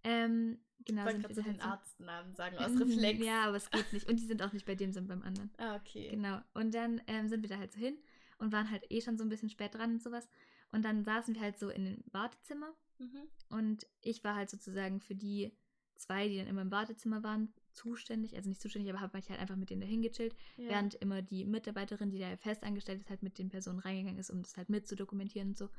ähm, 0.03 0.59
genau, 0.85 1.01
Ich 1.01 1.05
wollte 1.07 1.19
gerade 1.21 1.33
so 1.35 1.43
halt 1.43 1.55
den 1.55 1.61
so- 1.61 1.67
Arztnamen 1.67 2.33
sagen, 2.33 2.57
aus 2.57 2.71
Mhm, 2.73 2.81
Reflex. 2.83 3.25
Ja, 3.25 3.43
aber 3.45 3.57
es 3.57 3.69
geht 3.69 3.91
nicht. 3.93 4.09
Und 4.09 4.19
die 4.19 4.25
sind 4.25 4.41
auch 4.41 4.53
nicht 4.53 4.65
bei 4.65 4.75
dem, 4.75 4.91
sondern 4.91 5.19
beim 5.19 5.27
anderen. 5.27 5.49
Ah, 5.57 5.75
okay. 5.75 6.09
Genau. 6.09 6.39
Und 6.53 6.73
dann 6.73 7.01
ähm, 7.07 7.27
sind 7.27 7.41
wir 7.41 7.49
da 7.49 7.57
halt 7.57 7.71
so 7.73 7.79
hin 7.79 7.97
und 8.37 8.51
waren 8.51 8.69
halt 8.71 8.83
eh 8.89 9.01
schon 9.01 9.17
so 9.17 9.23
ein 9.23 9.29
bisschen 9.29 9.49
spät 9.49 9.75
dran 9.75 9.91
und 9.93 10.01
sowas. 10.03 10.27
Und 10.71 10.83
dann 10.85 11.03
saßen 11.03 11.33
wir 11.35 11.41
halt 11.41 11.57
so 11.59 11.69
in 11.69 11.85
dem 11.85 12.03
Wartezimmer 12.11 12.73
Mhm. 12.99 13.21
und 13.49 13.87
ich 14.01 14.23
war 14.25 14.35
halt 14.35 14.49
sozusagen 14.49 14.99
für 14.99 15.15
die 15.15 15.53
zwei, 15.95 16.27
die 16.27 16.37
dann 16.37 16.47
immer 16.47 16.61
im 16.61 16.71
Wartezimmer 16.71 17.23
waren, 17.23 17.53
zuständig. 17.71 18.35
Also 18.35 18.49
nicht 18.49 18.61
zuständig, 18.61 18.89
aber 18.91 18.99
habe 19.01 19.17
mich 19.17 19.29
halt 19.29 19.39
einfach 19.39 19.55
mit 19.55 19.69
denen 19.69 19.81
dahin 19.81 20.01
gechillt. 20.01 20.35
Ja. 20.57 20.69
Während 20.69 20.95
immer 20.95 21.21
die 21.21 21.45
Mitarbeiterin, 21.45 22.09
die 22.11 22.19
da 22.19 22.35
fest 22.37 22.63
angestellt 22.63 22.99
ist, 23.01 23.09
halt 23.09 23.23
mit 23.23 23.37
den 23.37 23.49
Personen 23.49 23.79
reingegangen 23.79 24.19
ist, 24.19 24.29
um 24.29 24.41
das 24.41 24.55
halt 24.57 24.69
mit 24.69 24.87
zu 24.87 24.95
dokumentieren 24.95 25.49
und 25.49 25.57
so. 25.57 25.69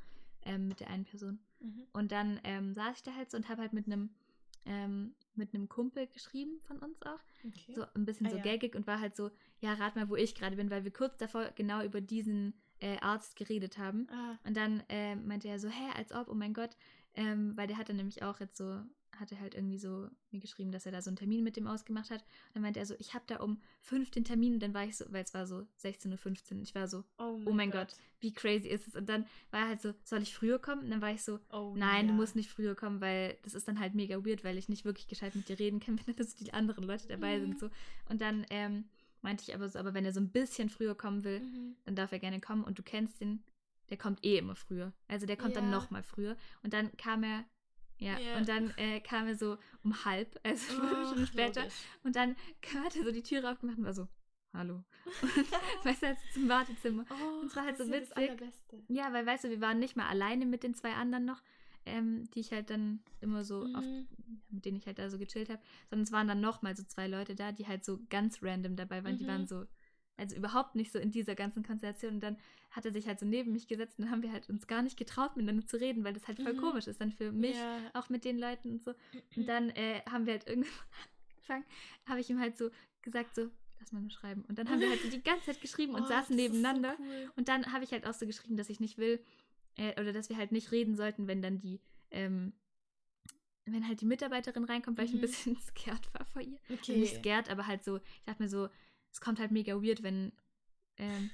Ähm, 0.43 0.67
mit 0.67 0.79
der 0.79 0.89
einen 0.89 1.05
Person. 1.05 1.39
Mhm. 1.59 1.87
Und 1.93 2.11
dann 2.11 2.39
ähm, 2.43 2.73
saß 2.73 2.97
ich 2.97 3.03
da 3.03 3.13
halt 3.15 3.29
so 3.29 3.37
und 3.37 3.47
habe 3.49 3.61
halt 3.61 3.73
mit 3.73 3.85
einem 3.85 4.09
ähm, 4.65 5.15
mit 5.35 5.53
einem 5.53 5.67
Kumpel 5.69 6.07
geschrieben 6.07 6.59
von 6.61 6.77
uns 6.79 7.01
auch. 7.03 7.19
Okay. 7.47 7.73
So 7.73 7.85
ein 7.95 8.05
bisschen 8.05 8.27
Ah, 8.27 8.29
so 8.31 8.37
ja. 8.37 8.43
gaggig 8.43 8.75
und 8.75 8.85
war 8.85 8.99
halt 8.99 9.15
so, 9.15 9.31
ja, 9.59 9.73
rat 9.73 9.95
mal, 9.95 10.09
wo 10.09 10.15
ich 10.15 10.35
gerade 10.35 10.55
bin, 10.55 10.69
weil 10.69 10.83
wir 10.83 10.91
kurz 10.91 11.17
davor 11.17 11.51
genau 11.55 11.83
über 11.83 11.99
diesen 12.01 12.53
äh, 12.79 12.97
Arzt 12.99 13.35
geredet 13.35 13.77
haben. 13.77 14.07
Ah, 14.11 14.37
Und 14.45 14.55
dann 14.55 14.83
äh, 14.89 15.15
meinte 15.15 15.47
er 15.47 15.57
so, 15.59 15.67
hä, 15.69 15.91
als 15.95 16.11
ob, 16.11 16.27
oh 16.29 16.35
mein 16.35 16.53
Gott. 16.53 16.75
Ähm, 17.15 17.55
weil 17.57 17.67
der 17.67 17.77
hatte 17.77 17.93
nämlich 17.93 18.23
auch 18.23 18.39
jetzt 18.39 18.57
so, 18.57 18.81
hatte 19.21 19.39
halt 19.39 19.55
irgendwie 19.55 19.77
so 19.77 20.09
mir 20.31 20.39
geschrieben, 20.41 20.71
dass 20.73 20.85
er 20.85 20.91
da 20.91 21.01
so 21.01 21.09
einen 21.09 21.15
Termin 21.15 21.43
mit 21.43 21.55
dem 21.55 21.67
ausgemacht 21.67 22.09
hat. 22.09 22.21
Und 22.21 22.55
dann 22.55 22.63
meinte 22.63 22.79
er 22.79 22.85
so, 22.85 22.95
ich 22.99 23.13
habe 23.13 23.23
da 23.27 23.37
um 23.37 23.61
fünf 23.79 24.11
den 24.11 24.25
Termin. 24.25 24.55
Und 24.55 24.59
dann 24.63 24.73
war 24.73 24.83
ich 24.83 24.97
so, 24.97 25.05
weil 25.09 25.23
es 25.23 25.33
war 25.33 25.47
so 25.47 25.65
16.15 25.81 26.55
Uhr. 26.55 26.61
Ich 26.63 26.75
war 26.75 26.87
so, 26.89 27.05
oh 27.17 27.37
mein, 27.37 27.47
oh 27.47 27.51
mein 27.53 27.71
Gott. 27.71 27.95
wie 28.19 28.33
crazy 28.33 28.67
ist 28.67 28.87
es? 28.87 28.95
Und 28.95 29.07
dann 29.07 29.25
war 29.51 29.61
er 29.61 29.67
halt 29.69 29.81
so, 29.81 29.93
soll 30.03 30.21
ich 30.21 30.33
früher 30.35 30.59
kommen? 30.59 30.83
Und 30.83 30.89
dann 30.91 31.01
war 31.01 31.11
ich 31.11 31.23
so, 31.23 31.39
Oh, 31.51 31.73
nein, 31.77 32.07
ja. 32.07 32.11
du 32.11 32.17
musst 32.17 32.35
nicht 32.35 32.49
früher 32.49 32.75
kommen, 32.75 32.99
weil 32.99 33.37
das 33.43 33.53
ist 33.53 33.67
dann 33.67 33.79
halt 33.79 33.95
mega 33.95 34.25
weird, 34.25 34.43
weil 34.43 34.57
ich 34.57 34.67
nicht 34.67 34.83
wirklich 34.83 35.07
gescheit 35.07 35.35
mit 35.35 35.47
dir 35.47 35.57
reden 35.59 35.79
kann, 35.79 35.97
wenn 36.05 36.15
da 36.15 36.23
so 36.25 36.35
die 36.43 36.53
anderen 36.53 36.83
Leute 36.83 37.07
dabei 37.07 37.37
Mhm. 37.37 37.41
sind. 37.41 37.59
So. 37.59 37.69
Und 38.09 38.19
dann 38.21 38.45
ähm, 38.49 38.85
meinte 39.21 39.43
ich 39.47 39.53
aber 39.55 39.69
so, 39.69 39.77
aber 39.79 39.93
wenn 39.93 40.03
er 40.05 40.13
so 40.13 40.19
ein 40.19 40.31
bisschen 40.31 40.69
früher 40.69 40.95
kommen 40.95 41.23
will, 41.23 41.39
Mhm. 41.41 41.75
dann 41.85 41.95
darf 41.95 42.11
er 42.11 42.19
gerne 42.19 42.41
kommen 42.41 42.63
und 42.63 42.79
du 42.79 42.83
kennst 42.83 43.21
den, 43.21 43.43
der 43.89 43.97
kommt 43.97 44.25
eh 44.25 44.37
immer 44.37 44.55
früher. 44.55 44.93
Also 45.07 45.25
der 45.27 45.37
kommt 45.37 45.55
dann 45.55 45.65
Ja. 45.65 45.71
noch 45.71 45.91
mal 45.91 46.01
früher. 46.01 46.35
Und 46.63 46.73
dann 46.73 46.95
kam 46.97 47.23
er, 47.23 47.45
ja, 48.01 48.19
Ja. 48.19 48.37
und 48.37 48.47
dann 48.49 48.71
äh, 48.77 48.99
kam 48.99 49.27
er 49.27 49.35
so 49.35 49.57
um 49.83 50.03
halb, 50.05 50.37
also 50.43 50.73
Oh, 50.83 51.05
Stunde 51.07 51.27
später. 51.27 51.61
logisch. 51.61 51.75
Und 52.03 52.15
dann 52.15 52.35
hat 52.83 52.95
er 52.95 53.03
so 53.05 53.11
die 53.11 53.23
Türe 53.23 53.49
aufgemacht 53.51 53.77
und 53.77 53.85
war 53.85 53.93
so, 53.93 54.07
hallo. 54.53 54.83
Und, 55.21 55.23
weißt 55.85 56.01
du, 56.03 56.07
also 56.07 56.21
zum 56.33 56.49
Wartezimmer. 56.49 57.05
Oh, 57.09 57.39
Und 57.41 57.47
es 57.47 57.55
war 57.55 57.63
halt 57.65 57.77
so 57.77 57.85
das 57.85 57.93
witzig. 57.93 58.31
Ja, 58.89 59.13
weil 59.13 59.25
weißt 59.25 59.45
du, 59.45 59.49
wir 59.49 59.61
waren 59.61 59.79
nicht 59.79 59.95
mal 59.95 60.07
alleine 60.07 60.45
mit 60.45 60.63
den 60.63 60.73
zwei 60.73 60.93
anderen 60.93 61.25
noch, 61.25 61.41
ähm, 61.85 62.29
die 62.31 62.39
ich 62.41 62.51
halt 62.51 62.69
dann 62.69 63.01
immer 63.21 63.43
so 63.43 63.61
oft, 63.73 63.87
Mhm. 63.87 64.07
mit 64.49 64.65
denen 64.65 64.77
ich 64.77 64.85
halt 64.85 64.99
da 64.99 65.09
so 65.09 65.17
gechillt 65.17 65.49
habe, 65.49 65.61
sondern 65.89 66.03
es 66.03 66.11
waren 66.11 66.27
dann 66.27 66.41
noch 66.41 66.61
mal 66.61 66.75
so 66.75 66.83
zwei 66.83 67.07
Leute 67.07 67.35
da, 67.35 67.51
die 67.51 67.67
halt 67.67 67.83
so 67.85 67.99
ganz 68.09 68.43
random 68.43 68.75
dabei 68.75 69.03
waren. 69.03 69.17
Die 69.17 69.23
Mhm. 69.23 69.27
waren 69.29 69.47
so, 69.47 69.65
also 70.21 70.35
überhaupt 70.35 70.75
nicht 70.75 70.91
so 70.91 70.99
in 70.99 71.11
dieser 71.11 71.35
ganzen 71.35 71.63
Konstellation. 71.63 72.13
Und 72.15 72.19
dann 72.21 72.37
hat 72.69 72.85
er 72.85 72.93
sich 72.93 73.07
halt 73.07 73.19
so 73.19 73.25
neben 73.25 73.51
mich 73.51 73.67
gesetzt 73.67 73.97
und 73.99 74.05
dann 74.05 74.11
haben 74.11 74.21
wir 74.23 74.31
halt 74.31 74.49
uns 74.49 74.67
gar 74.67 74.81
nicht 74.81 74.95
getraut, 74.97 75.35
miteinander 75.35 75.65
zu 75.67 75.77
reden, 75.77 76.03
weil 76.03 76.13
das 76.13 76.27
halt 76.27 76.39
voll 76.39 76.53
Mhm. 76.53 76.57
komisch 76.61 76.87
ist 76.87 77.01
dann 77.01 77.11
für 77.11 77.31
mich, 77.31 77.57
Ja. 77.57 77.91
auch 77.93 78.09
mit 78.09 78.23
den 78.23 78.37
Leuten 78.39 78.71
und 78.71 78.83
so. 78.83 78.93
Und 79.35 79.47
dann 79.49 79.69
äh, 79.71 80.01
haben 80.09 80.25
wir 80.25 80.33
halt 80.33 80.47
irgendwann 80.47 80.71
angefangen, 81.35 81.65
habe 82.07 82.19
ich 82.21 82.29
ihm 82.29 82.39
halt 82.39 82.57
so 82.57 82.69
gesagt, 83.01 83.35
so, 83.35 83.49
lass 83.79 83.91
mal 83.91 84.01
nur 84.01 84.11
schreiben. 84.11 84.45
Und 84.47 84.57
dann 84.59 84.69
haben 84.69 84.79
wir 84.79 84.89
halt 84.89 85.01
so 85.01 85.09
die 85.09 85.23
ganze 85.23 85.47
Zeit 85.47 85.59
geschrieben 85.61 85.95
und 85.95 86.03
Oh, 86.05 86.07
saßen 86.07 86.37
ist 86.37 86.45
so 86.45 86.51
nebeneinander. 86.53 86.95
cool. 86.99 87.31
Und 87.35 87.47
dann 87.49 87.73
habe 87.73 87.83
ich 87.83 87.91
halt 87.91 88.05
auch 88.05 88.13
so 88.13 88.25
geschrieben, 88.27 88.55
dass 88.57 88.69
ich 88.69 88.79
nicht 88.79 88.97
will, 88.97 89.23
äh, 89.77 89.99
oder 89.99 90.13
dass 90.13 90.29
wir 90.29 90.37
halt 90.37 90.51
nicht 90.51 90.71
reden 90.71 90.95
sollten, 90.95 91.27
wenn 91.27 91.41
dann 91.41 91.57
die, 91.59 91.81
ähm, 92.11 92.53
wenn 93.65 93.87
halt 93.87 94.01
die 94.01 94.05
Mitarbeiterin 94.05 94.63
reinkommt, 94.65 94.97
weil 94.97 95.05
ich 95.05 95.13
ein 95.13 95.17
Mhm. 95.17 95.21
bisschen 95.21 95.57
scared 95.61 96.13
war 96.13 96.25
vor 96.25 96.41
ihr. 96.41 96.59
Also 96.69 96.91
Okay. 96.91 96.99
nicht 96.99 97.15
scared, 97.15 97.49
aber 97.49 97.67
halt 97.67 97.83
so, 97.83 97.97
ich 97.97 98.25
dachte 98.25 98.43
mir 98.43 98.49
so, 98.49 98.69
es 99.11 99.21
kommt 99.21 99.39
halt 99.39 99.51
mega 99.51 99.73
weird, 99.81 100.03
wenn, 100.03 100.31
ähm, 100.97 101.29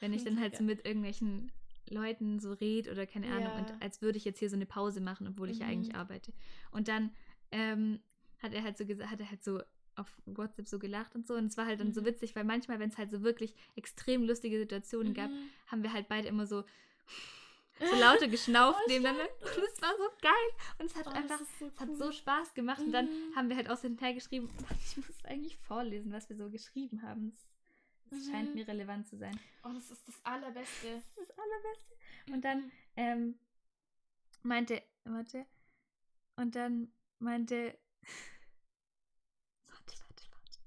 wenn 0.00 0.12
ich 0.12 0.24
dann 0.24 0.40
halt 0.40 0.56
so 0.56 0.62
mit 0.64 0.84
irgendwelchen 0.86 1.52
Leuten 1.88 2.38
so 2.38 2.52
red 2.52 2.88
oder 2.88 3.06
keine 3.06 3.28
Ahnung, 3.30 3.52
Ja. 3.52 3.58
und 3.58 3.82
als 3.82 4.00
würde 4.02 4.18
ich 4.18 4.24
jetzt 4.24 4.38
hier 4.38 4.50
so 4.50 4.56
eine 4.56 4.66
Pause 4.66 5.00
machen, 5.00 5.26
obwohl 5.28 5.50
ich 5.50 5.58
ja 5.58 5.66
eigentlich 5.66 5.94
Mhm. 5.94 6.00
arbeite. 6.00 6.32
Und 6.70 6.88
dann 6.88 7.12
ähm, 7.50 8.00
hat 8.38 8.54
er 8.54 8.62
halt 8.62 8.78
so 8.78 8.86
gesagt, 8.86 9.10
hat 9.10 9.20
er 9.20 9.30
halt 9.30 9.42
so 9.42 9.60
auf 9.96 10.20
WhatsApp 10.24 10.66
so 10.68 10.78
gelacht 10.78 11.14
und 11.14 11.26
so. 11.26 11.34
Und 11.34 11.46
es 11.46 11.56
war 11.56 11.66
halt 11.66 11.80
dann 11.80 11.92
so 11.92 12.00
Mhm. 12.00 12.06
witzig, 12.06 12.34
weil 12.36 12.44
manchmal, 12.44 12.78
wenn 12.78 12.88
es 12.90 12.96
halt 12.96 13.10
so 13.10 13.22
wirklich 13.22 13.54
extrem 13.74 14.24
lustige 14.24 14.58
Situationen 14.58 15.14
gab, 15.14 15.30
Mhm. 15.30 15.50
haben 15.66 15.82
wir 15.82 15.92
halt 15.92 16.08
beide 16.08 16.28
immer 16.28 16.46
so, 16.46 16.64
so 17.88 17.96
lauter 17.96 18.28
geschnauft 18.28 18.80
Oh, 18.84 18.88
nebeneinander. 18.88 19.28
Und 19.40 19.64
es 19.64 19.82
war 19.82 19.92
so 19.96 20.08
geil. 20.20 20.50
Und 20.78 20.86
es 20.86 20.94
hat 20.96 21.06
Oh, 21.06 21.10
einfach, 21.10 21.38
das 21.38 21.58
so 21.58 21.66
es 21.66 21.80
hat 21.80 21.88
cool. 21.88 21.96
so 21.96 22.12
Spaß 22.12 22.54
gemacht. 22.54 22.80
Und 22.80 22.92
dann 22.92 23.06
Mhm. 23.06 23.36
haben 23.36 23.48
wir 23.48 23.56
halt 23.56 23.70
aus 23.70 23.80
hinterher 23.82 24.14
geschrieben, 24.14 24.50
ich 24.84 24.96
muss 24.96 25.24
eigentlich 25.24 25.56
vorlesen, 25.58 26.12
was 26.12 26.28
wir 26.28 26.36
so 26.36 26.50
geschrieben 26.50 27.02
haben. 27.02 27.34
Es 28.10 28.26
Mhm. 28.26 28.30
scheint 28.30 28.54
mir 28.54 28.66
relevant 28.68 29.08
zu 29.08 29.16
sein. 29.16 29.38
Oh, 29.64 29.70
das 29.72 29.90
ist 29.90 30.06
das 30.08 30.24
Allerbeste. 30.24 30.86
Das 30.94 31.04
ist 31.04 31.18
das 31.18 31.38
Allerbeste. 31.38 31.94
Und 32.32 32.44
dann 32.44 32.72
ähm, 32.96 33.38
meinte, 34.42 34.82
warte, 35.04 35.46
und 36.36 36.54
dann 36.56 36.92
meinte, 37.18 37.76
warte, 39.68 39.94
warte, 40.02 40.24
warte. 40.30 40.58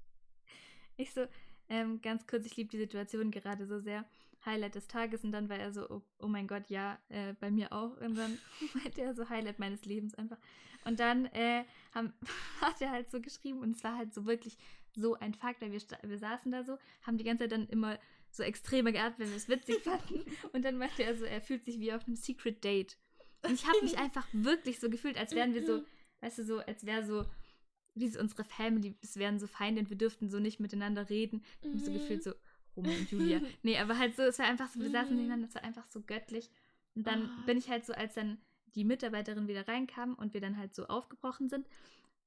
Ich 0.96 1.12
so, 1.12 1.26
ähm, 1.68 2.00
ganz 2.02 2.26
kurz, 2.26 2.46
ich 2.46 2.56
liebe 2.56 2.70
die 2.70 2.78
Situation 2.78 3.30
gerade 3.30 3.66
so 3.66 3.80
sehr. 3.80 4.04
Highlight 4.46 4.74
des 4.74 4.86
Tages 4.88 5.24
und 5.24 5.32
dann 5.32 5.48
war 5.48 5.58
er 5.58 5.72
so, 5.72 5.88
oh, 5.88 6.02
oh 6.18 6.28
mein 6.28 6.46
Gott, 6.46 6.68
ja, 6.68 6.98
äh, 7.08 7.34
bei 7.40 7.50
mir 7.50 7.72
auch. 7.72 7.96
Und 8.00 8.14
dann 8.16 8.38
meinte 8.74 9.00
er 9.02 9.14
so 9.14 9.28
Highlight 9.28 9.58
meines 9.58 9.84
Lebens 9.84 10.14
einfach. 10.14 10.38
Und 10.84 11.00
dann 11.00 11.26
äh, 11.26 11.64
haben, 11.94 12.12
hat 12.60 12.80
er 12.80 12.90
halt 12.90 13.10
so 13.10 13.20
geschrieben 13.20 13.60
und 13.60 13.76
es 13.76 13.84
war 13.84 13.96
halt 13.96 14.12
so 14.12 14.26
wirklich 14.26 14.56
so 14.94 15.14
ein 15.14 15.34
Fakt, 15.34 15.60
weil 15.60 15.72
wir, 15.72 15.80
wir 16.02 16.18
saßen 16.18 16.52
da 16.52 16.62
so, 16.62 16.78
haben 17.02 17.18
die 17.18 17.24
ganze 17.24 17.44
Zeit 17.44 17.52
dann 17.52 17.68
immer 17.68 17.98
so 18.30 18.42
extreme 18.42 18.92
geatmet, 18.92 19.18
wenn 19.20 19.30
wir 19.30 19.36
es 19.36 19.48
witzig 19.48 19.78
fanden. 19.82 20.24
Und 20.52 20.64
dann 20.64 20.76
meinte 20.78 21.02
er 21.02 21.16
so, 21.16 21.24
er 21.24 21.40
fühlt 21.40 21.64
sich 21.64 21.78
wie 21.80 21.92
auf 21.92 22.06
einem 22.06 22.16
Secret 22.16 22.62
Date. 22.62 22.96
Und 23.42 23.52
ich 23.54 23.66
habe 23.66 23.78
mich 23.82 23.98
einfach 23.98 24.26
wirklich 24.32 24.78
so 24.80 24.88
gefühlt, 24.88 25.18
als 25.18 25.34
wären 25.34 25.54
wir 25.54 25.64
so, 25.64 25.84
weißt 26.20 26.38
du, 26.38 26.44
so, 26.44 26.58
als 26.60 26.86
wäre 26.86 27.04
so, 27.04 27.26
wie 27.94 28.08
so 28.08 28.18
unsere 28.20 28.44
Family, 28.44 28.96
es 29.02 29.16
wären 29.18 29.38
so 29.38 29.46
Feinde 29.46 29.80
und 29.80 29.90
wir 29.90 29.96
dürften 29.98 30.28
so 30.28 30.38
nicht 30.40 30.58
miteinander 30.60 31.08
reden. 31.10 31.44
Ich 31.60 31.68
habe 31.68 31.78
so 31.78 31.90
Mhm. 31.90 31.94
gefühlt 31.94 32.22
so, 32.24 32.32
Romeo 32.76 32.92
und 32.98 33.10
Julia. 33.10 33.40
Nee, 33.62 33.78
aber 33.78 33.98
halt 33.98 34.16
so, 34.16 34.22
es 34.22 34.38
war 34.38 34.46
einfach 34.46 34.68
so, 34.68 34.80
wir 34.80 34.90
saßen 34.90 35.10
Mhm. 35.10 35.16
nebeneinander, 35.16 35.48
es 35.48 35.54
war 35.54 35.64
einfach 35.64 35.86
so 35.88 36.00
göttlich. 36.02 36.50
Und 36.94 37.06
dann 37.06 37.26
Ah. 37.28 37.42
bin 37.46 37.58
ich 37.58 37.68
halt 37.68 37.84
so, 37.84 37.92
als 37.92 38.14
dann 38.14 38.38
die 38.74 38.84
Mitarbeiterin 38.84 39.46
wieder 39.48 39.66
reinkam 39.68 40.14
und 40.14 40.34
wir 40.34 40.40
dann 40.40 40.56
halt 40.56 40.74
so 40.74 40.86
aufgebrochen 40.86 41.48
sind, 41.48 41.66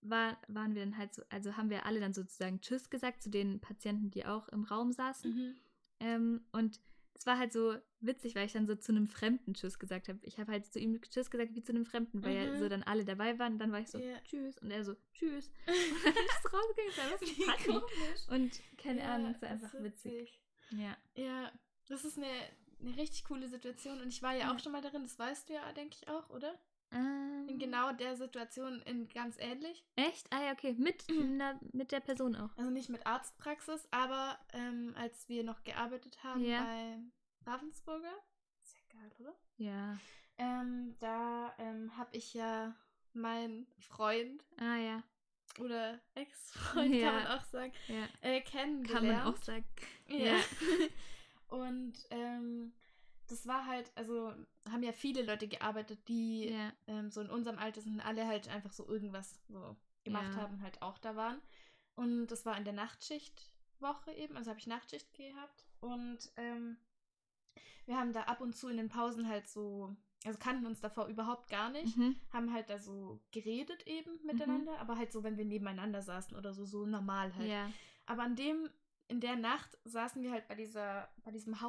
war, 0.01 0.37
waren 0.47 0.75
wir 0.75 0.83
dann 0.83 0.97
halt 0.97 1.13
so, 1.13 1.23
also 1.29 1.57
haben 1.57 1.69
wir 1.69 1.85
alle 1.85 1.99
dann 1.99 2.13
sozusagen 2.13 2.61
Tschüss 2.61 2.89
gesagt 2.89 3.21
zu 3.21 3.29
den 3.29 3.59
Patienten, 3.59 4.11
die 4.11 4.25
auch 4.25 4.47
im 4.49 4.63
Raum 4.63 4.91
saßen. 4.93 5.31
Mhm. 5.35 5.55
Ähm, 5.99 6.41
und 6.51 6.79
es 7.18 7.26
war 7.26 7.38
halt 7.38 7.51
so 7.51 7.76
witzig, 7.99 8.36
weil 8.36 8.45
ich 8.45 8.53
dann 8.53 8.68
so 8.68 8.76
zu 8.76 8.91
einem 8.91 9.07
Fremden 9.07 9.53
Tschüss 9.53 9.80
gesagt 9.80 10.07
habe. 10.07 10.20
Ich 10.24 10.38
habe 10.39 10.51
halt 10.51 10.65
zu 10.72 10.80
ihm 10.80 11.01
Tschüss 11.01 11.30
gesagt 11.32 11.55
wie 11.55 11.63
zu 11.63 11.72
einem 11.74 11.86
Fremden, 11.86 12.24
weil 12.24 12.36
ja 12.36 12.51
Mhm. 12.51 12.59
so 12.59 12.70
dann 12.70 12.84
alle 12.84 13.03
dabei 13.05 13.38
waren. 13.39 13.53
Und 13.53 13.59
dann 13.59 13.72
war 13.72 13.80
ich 13.80 13.89
so 13.89 13.97
Ja. 13.97 14.20
Tschüss 14.24 14.57
und 14.59 14.72
er 14.72 14.84
so 14.84 14.95
Tschüss. 15.13 15.51
Und 15.68 16.05
dann 16.05 16.13
ist 16.13 16.45
es 16.45 16.53
rausgegangen, 16.53 17.13
es 17.22 17.68
war. 18.28 18.36
Und 18.36 18.61
keine 18.78 18.99
Ja, 19.01 19.15
Ahnung, 19.15 19.32
es 19.32 19.41
war 19.41 19.49
das 19.49 19.63
einfach 19.63 19.84
witzig. 19.84 20.13
witzig. 20.13 20.41
Ja. 20.72 20.97
Ja, 21.15 21.51
das 21.88 22.05
ist 22.05 22.18
eine, 22.18 22.28
eine 22.82 22.95
richtig 22.97 23.24
coole 23.26 23.47
Situation 23.47 23.99
und 24.01 24.09
ich 24.09 24.22
war 24.22 24.36
ja 24.36 24.49
auch 24.49 24.53
Ja. 24.53 24.59
schon 24.59 24.72
mal 24.72 24.82
darin, 24.82 25.03
das 25.03 25.18
weißt 25.18 25.49
du 25.49 25.53
ja, 25.53 25.72
denke 25.74 25.95
ich 25.99 26.07
auch, 26.09 26.30
oder? 26.30 26.57
Ähm, 26.97 27.47
In 27.49 27.59
genau 27.59 27.91
der 27.93 28.15
Situation 28.15 28.81
in 28.83 29.07
ganz 29.09 29.35
ähnlich. 29.39 29.85
Echt? 29.95 30.27
Ah 30.33 30.43
ja, 30.43 30.51
okay. 30.53 30.73
Mit, 30.77 31.03
na, 31.37 31.59
mit 31.73 31.91
der 31.91 31.99
Person 31.99 32.35
auch. 32.35 32.55
Also 32.57 32.69
nicht 32.71 32.89
mit 32.89 33.05
Arztpraxis, 33.05 33.87
aber 33.91 34.37
ähm, 34.53 34.93
als 34.97 35.27
wir 35.29 35.43
noch 35.43 35.63
gearbeitet 35.63 36.23
haben 36.23 36.43
Ja. 36.43 36.63
bei 36.63 36.99
Ravensburger, 37.51 38.13
ist 38.63 38.75
ja 38.75 38.99
geil, 38.99 39.11
oder? 39.19 39.35
Ja. 39.57 39.97
Ähm, 40.37 40.95
da 40.99 41.53
ähm, 41.57 41.95
habe 41.97 42.15
ich 42.15 42.33
ja 42.33 42.75
meinen 43.13 43.65
Freund 43.79 44.43
Ah 44.59 44.75
ja. 44.77 45.03
oder 45.59 45.99
Ex-Freund, 46.15 46.93
Ja. 46.95 47.11
kann 47.11 47.23
man 47.23 47.27
auch 47.39 47.45
sagen, 47.45 47.73
Ja. 47.87 48.07
äh, 48.21 48.41
Kann 48.41 48.51
kennengelernt. 48.83 49.07
man 49.25 49.33
auch 49.33 49.37
sagen. 49.37 49.65
Ja. 50.07 50.17
Ja. 50.17 50.39
Und 51.49 51.93
ähm, 52.09 52.73
das 53.28 53.45
war 53.47 53.65
halt, 53.65 53.91
also 53.95 54.34
haben 54.69 54.84
ja 54.84 54.91
viele 54.91 55.21
Leute 55.23 55.47
gearbeitet, 55.47 55.99
die 56.07 56.49
Ja. 56.49 56.71
ähm, 56.88 57.09
so 57.11 57.21
in 57.21 57.30
unserem 57.30 57.57
Alter 57.59 57.82
sind, 57.82 57.99
alle 58.01 58.25
halt 58.28 58.47
einfach 58.49 58.71
so 58.73 58.88
irgendwas 58.88 59.39
so 59.47 59.75
gemacht 60.03 60.34
Ja. 60.36 60.41
haben 60.41 60.61
halt 60.61 60.82
auch 60.82 60.97
da 60.97 61.15
waren. 61.15 61.41
Und 61.95 62.28
das 62.28 62.45
war 62.45 62.57
in 62.57 62.63
der 62.63 62.73
Nachtschichtwoche 62.73 64.11
eben, 64.13 64.36
also 64.38 64.49
habe 64.49 64.59
ich 64.59 64.67
Nachtschicht 64.67 65.13
gehabt. 65.13 65.65
Und 65.80 66.32
ähm, 66.38 66.78
wir 67.86 67.97
haben 67.97 68.13
da 68.13 68.23
ab 68.23 68.41
und 68.41 68.55
zu 68.55 68.67
in 68.67 68.78
den 68.78 68.89
Pausen 68.89 69.28
halt 69.28 69.47
so 69.47 69.95
also 70.25 70.39
kannten 70.39 70.65
uns 70.65 70.82
davor 70.82 71.05
überhaupt 71.07 71.47
gar 71.47 71.69
nicht, 71.69 71.95
Mhm. 71.95 72.15
haben 72.34 72.51
halt 72.51 72.69
da 72.71 72.80
so 72.80 73.21
geredet 73.32 73.86
eben 73.86 74.19
miteinander, 74.25 74.78
aber 74.80 74.97
halt 74.97 75.11
so, 75.13 75.23
wenn 75.23 75.38
wir 75.38 75.45
nebeneinander 75.45 76.01
saßen 76.01 76.36
oder 76.36 76.53
so, 76.53 76.65
so 76.65 76.86
normal 76.88 77.34
halt. 77.36 77.47
Ja. 77.49 77.71
Aber 78.07 78.23
an 78.23 78.36
dem, 78.36 78.67
in 79.07 79.21
der 79.21 79.36
Nacht 79.36 79.78
saßen 79.86 80.21
wir 80.23 80.32
halt 80.32 80.47
bei 80.47 80.55
dieser, 80.55 81.07
bei 81.23 81.30
diesem 81.32 81.61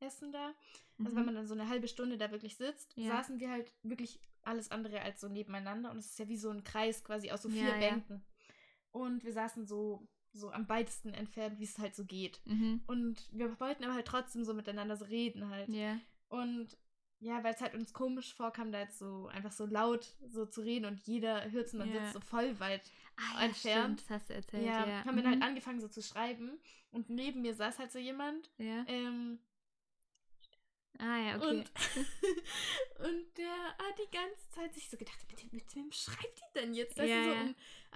Hauptessen 0.00 0.32
da. 0.32 0.54
Also 0.98 1.14
wenn 1.14 1.20
Mhm. 1.22 1.26
man 1.26 1.34
dann 1.36 1.46
so 1.46 1.54
eine 1.54 1.68
halbe 1.68 1.88
Stunde 1.88 2.16
da 2.18 2.30
wirklich 2.30 2.56
sitzt, 2.56 2.92
Ja. 2.96 3.08
saßen 3.16 3.38
wir 3.40 3.50
halt 3.50 3.72
wirklich 3.82 4.20
alles 4.42 4.70
andere 4.70 5.00
als 5.02 5.20
so 5.20 5.28
nebeneinander. 5.28 5.90
Und 5.90 5.98
es 5.98 6.06
ist 6.10 6.18
ja 6.18 6.28
wie 6.28 6.36
so 6.36 6.50
ein 6.50 6.64
Kreis 6.64 7.04
quasi 7.04 7.30
aus 7.30 7.42
so 7.42 7.48
vier 7.48 7.68
Ja, 7.68 7.78
ja. 7.78 7.90
Bänken. 7.90 8.24
Und 8.92 9.24
wir 9.24 9.32
saßen 9.32 9.66
so, 9.66 10.08
so 10.32 10.50
am 10.50 10.68
weitesten 10.68 11.12
entfernt, 11.14 11.58
wie 11.58 11.64
es 11.64 11.78
halt 11.78 11.94
so 11.94 12.04
geht. 12.04 12.40
Mhm. 12.46 12.82
Und 12.86 13.28
wir 13.32 13.58
wollten 13.60 13.84
aber 13.84 13.94
halt 13.94 14.06
trotzdem 14.06 14.44
so 14.44 14.54
miteinander 14.54 14.96
so 14.96 15.04
reden 15.04 15.48
halt. 15.50 15.68
Ja. 15.68 15.98
Und 16.28 16.76
ja, 17.20 17.42
weil 17.42 17.54
es 17.54 17.60
halt 17.60 17.74
uns 17.74 17.92
komisch 17.92 18.32
vorkam, 18.34 18.70
da 18.70 18.78
jetzt 18.80 18.98
so 18.98 19.26
einfach 19.26 19.50
so 19.50 19.66
laut 19.66 20.14
so 20.28 20.46
zu 20.46 20.60
reden 20.60 20.84
und 20.86 21.00
jeder 21.06 21.50
hört 21.50 21.66
es 21.66 21.72
und 21.72 21.80
man 21.80 21.92
Ja. 21.92 22.00
sitzt 22.02 22.12
so 22.14 22.20
voll 22.20 22.58
weit 22.60 22.82
Ah, 23.16 23.40
ja, 23.40 23.46
Entfernt. 23.46 24.00
Stimmt, 24.00 24.00
das 24.02 24.10
hast 24.10 24.30
du 24.30 24.34
erzählt. 24.34 24.64
ja, 24.64 24.86
Ja, 24.86 25.04
haben 25.04 25.16
wir 25.16 25.22
dann 25.24 25.32
halt 25.32 25.40
Mhm. 25.40 25.46
angefangen 25.48 25.80
so 25.80 25.88
zu 25.88 26.00
schreiben 26.02 26.60
und 26.92 27.10
neben 27.10 27.42
mir 27.42 27.54
saß 27.54 27.80
halt 27.80 27.90
so 27.90 27.98
jemand. 27.98 28.52
Ja. 28.58 28.84
Ähm, 28.86 29.40
Ah, 30.98 31.18
ja, 31.18 31.36
okay. 31.36 31.46
und, 31.48 31.70
und 32.98 33.38
der 33.38 33.52
hat 33.52 33.98
die 33.98 34.10
ganze 34.10 34.48
Zeit 34.50 34.74
sich 34.74 34.88
so 34.90 34.96
gedacht, 34.96 35.18
mit, 35.30 35.40
dem- 35.42 35.48
mit 35.52 35.76
wem 35.76 35.92
schreibt 35.92 36.38
die 36.38 36.58
denn 36.60 36.74
jetzt? 36.74 36.98
Das 36.98 37.08
Ja, 37.08 37.18
ist 37.20 37.24
so 37.26 37.32
ja. 37.34 37.40
um 37.42 37.54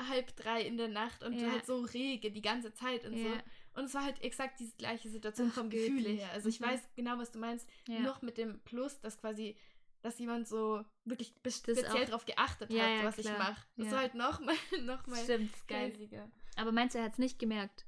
halb 0.09 0.36
drei 0.36 0.62
in 0.62 0.76
der 0.76 0.88
Nacht 0.88 1.22
und 1.24 1.34
Ja. 1.40 1.51
halt 1.51 1.66
so 1.66 1.80
rege 1.80 2.30
die 2.30 2.43
ganze 2.43 2.72
Zeit 2.72 3.05
und 3.05 3.16
so. 3.18 3.28
Und 3.74 3.84
es 3.86 3.95
war 3.95 4.05
halt 4.05 4.20
exakt 4.22 4.61
diese 4.61 4.76
gleiche 4.76 5.09
Situation 5.09 5.49
Ach, 5.51 5.55
vom 5.55 5.70
Gefühl 5.70 6.05
her. 6.07 6.30
Also 6.32 6.49
ich 6.49 6.61
Mhm. 6.61 6.64
weiß 6.66 6.80
genau, 6.95 7.18
was 7.18 7.32
du 7.32 7.38
meinst. 7.38 7.68
Noch 7.88 8.22
mit 8.22 8.38
dem 8.38 8.61
Plus, 8.61 9.01
dass 9.01 9.18
quasi, 9.18 9.57
dass 10.03 10.18
jemand 10.18 10.47
so 10.47 10.84
wirklich 11.05 11.32
speziell 11.49 11.86
auch- 11.88 12.05
darauf 12.07 12.24
geachtet 12.24 12.70
Ja, 12.72 12.84
hat, 12.99 13.05
was 13.05 13.18
ich 13.18 13.26
klar. 13.26 13.38
mache. 13.38 13.66
Das 13.76 13.90
war 13.90 13.99
halt 13.99 14.14
nochmal 14.14 14.55
noch 14.82 15.07
mal 15.09 15.24
craziger. 15.66 16.30
Aber 16.57 16.70
meinst 16.70 16.95
du, 16.95 16.99
er 17.01 17.05
hat 17.07 17.12
es 17.14 17.18
nicht 17.18 17.38
gemerkt? 17.38 17.84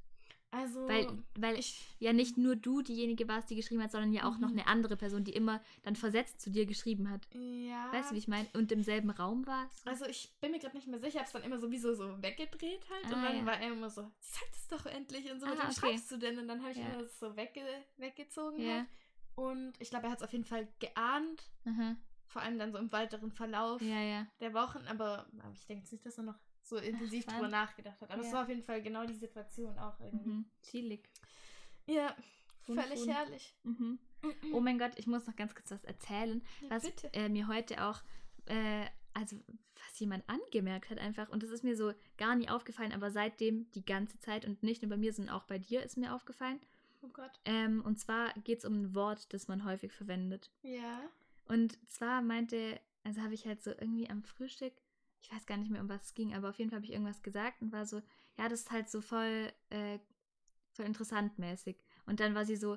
Also, 0.55 0.87
Weil, 0.87 1.07
weil 1.37 1.59
ich, 1.59 1.83
ja 1.99 2.13
nicht 2.13 2.39
nur 2.39 2.55
du 2.55 2.81
diejenige 2.83 3.27
warst, 3.27 3.51
die 3.51 3.57
geschrieben 3.57 3.83
hat, 3.83 3.91
sondern 3.91 4.13
ja 4.13 4.25
auch 4.25 4.39
noch 4.39 4.51
Mhm. 4.51 4.59
eine 4.59 4.67
andere 4.69 4.97
Person, 4.97 5.25
die 5.25 5.33
immer 5.33 5.61
dann 5.83 5.97
versetzt 5.97 6.41
zu 6.41 6.51
dir 6.51 6.65
geschrieben 6.65 7.11
hat. 7.11 7.27
ja. 7.33 7.91
Weißt 7.93 8.11
du, 8.11 8.15
wie 8.15 8.19
ich 8.19 8.29
meine? 8.29 8.49
Und 8.55 8.71
im 8.73 8.83
selben 8.83 9.11
Raum 9.11 9.47
warst? 9.47 9.87
Also 9.87 10.05
ich 10.07 10.33
bin 10.41 10.53
mir 10.53 10.59
gerade 10.61 10.77
nicht 10.77 10.87
mehr 10.87 10.99
sicher, 11.01 11.09
ich 11.09 11.17
habe 11.17 11.27
es 11.27 11.33
dann 11.33 11.43
immer 11.43 11.59
sowieso 11.59 11.95
so 11.95 12.23
weggedreht 12.23 12.89
halt 12.91 13.13
und 13.13 13.19
Ah, 13.19 13.23
dann 13.23 13.37
ja. 13.39 13.47
war 13.47 13.59
er 13.61 13.73
immer 13.73 13.91
so, 13.91 14.03
sag 14.21 14.51
das 14.53 14.69
doch 14.69 14.87
endlich 14.87 15.31
und 15.31 15.41
so, 15.41 15.47
Ah, 15.47 15.51
wem 15.53 15.61
okay. 15.61 15.73
schreibst 15.73 16.11
du 16.13 16.17
denn? 16.19 16.39
Und 16.39 16.47
dann 16.49 16.61
habe 16.63 16.71
ich 16.73 16.79
Ja. 16.79 16.85
immer 16.93 17.03
das 17.03 17.19
so 17.19 17.35
wegge 17.37 17.63
weggezogen 17.97 18.61
Ja. 18.61 18.75
halt. 18.77 18.87
Und 19.37 19.73
ich 19.81 19.91
glaube, 19.91 20.07
er 20.07 20.13
hat 20.13 20.19
es 20.19 20.25
auf 20.25 20.33
jeden 20.33 20.45
Fall 20.45 20.69
geahnt, 20.79 21.51
Aha. 21.67 21.97
vor 22.27 22.43
allem 22.43 22.59
dann 22.59 22.71
so 22.73 22.79
im 22.79 22.93
weiteren 22.93 23.33
Verlauf 23.33 23.81
der 24.41 24.55
Wochen, 24.55 24.87
aber, 24.87 25.27
aber 25.41 25.53
ich 25.53 25.67
denke 25.67 25.83
jetzt 25.83 25.93
nicht, 25.93 26.07
dass 26.07 26.17
er 26.19 26.25
noch 26.25 26.39
so 26.65 26.77
intensiv 26.77 27.27
drüber 27.27 27.49
nachgedacht 27.49 28.01
hat. 28.01 28.11
Aber 28.11 28.21
es 28.23 28.29
Ja. 28.29 28.35
war 28.35 28.43
auf 28.43 28.49
jeden 28.49 28.63
Fall 28.63 28.83
genau 28.83 29.05
die 29.07 29.15
Situation 29.15 29.79
auch 29.79 29.99
irgendwie. 30.01 30.29
Mhm. 30.31 30.45
Chillig. 30.63 31.09
Ja, 31.87 32.15
Fun, 32.63 32.79
völlig 32.79 33.01
fun. 33.01 33.09
herrlich. 33.11 33.55
Mhm. 33.65 33.99
Oh 34.55 34.61
mein 34.61 34.79
Gott, 34.79 34.93
ich 34.97 35.07
muss 35.07 35.27
noch 35.27 35.37
ganz 35.37 35.55
kurz 35.55 35.71
was 35.71 35.85
erzählen, 35.85 36.43
Ja, 36.63 36.71
was 36.71 36.85
äh, 37.13 37.29
mir 37.29 37.47
heute 37.47 37.85
auch, 37.85 38.01
äh, 38.47 38.87
also 39.13 39.37
was 39.87 39.99
jemand 40.01 40.25
angemerkt 40.31 40.89
hat 40.89 40.99
einfach. 40.99 41.29
Und 41.29 41.43
das 41.43 41.51
ist 41.51 41.63
mir 41.63 41.77
so 41.77 41.93
gar 42.17 42.35
nie 42.35 42.49
aufgefallen, 42.49 42.93
aber 42.93 43.11
seitdem 43.11 43.71
die 43.73 43.85
ganze 43.85 44.19
Zeit 44.21 44.47
und 44.47 44.63
nicht 44.63 44.81
nur 44.81 44.89
bei 44.89 44.97
mir, 44.97 45.13
sondern 45.13 45.35
auch 45.35 45.45
bei 45.45 45.59
dir 45.59 45.83
ist 45.83 45.99
mir 45.99 46.15
aufgefallen. 46.15 46.59
Oh 47.03 47.09
Gott. 47.09 47.33
Ähm, 47.45 47.83
und 47.85 47.99
zwar 48.01 48.33
geht 48.45 48.61
es 48.61 48.65
um 48.65 48.73
ein 48.81 48.95
Wort, 48.95 49.31
das 49.35 49.47
man 49.47 49.67
häufig 49.67 49.93
verwendet. 49.93 50.51
Ja. 50.63 51.03
Und 51.49 51.79
zwar 51.91 52.23
meinte, 52.23 52.81
also 53.03 53.21
habe 53.21 53.35
ich 53.35 53.47
halt 53.47 53.63
so 53.63 53.73
irgendwie 53.73 54.09
am 54.09 54.23
Frühstück, 54.23 54.73
ich 55.25 55.33
weiß 55.33 55.47
gar 55.47 55.57
nicht 55.57 55.71
mehr, 55.71 55.81
um 55.81 55.89
was 55.89 56.05
es 56.05 56.15
ging, 56.15 56.35
aber 56.35 56.51
auf 56.51 56.59
jeden 56.59 56.69
Fall 56.71 56.77
habe 56.77 56.85
ich 56.87 56.93
irgendwas 56.93 57.23
gesagt 57.23 57.63
und 57.63 57.73
war 57.73 57.87
so, 57.87 58.03
ja, 58.37 58.49
das 58.49 58.61
ist 58.61 58.71
halt 58.71 58.91
so 58.91 59.01
voll, 59.01 59.51
äh, 59.71 59.99
voll 60.75 60.85
interessant 60.85 61.39
mäßig. 61.39 61.77
Und 62.05 62.21
dann 62.21 62.35
war 62.35 62.45
sie 62.45 62.57
so, 62.57 62.77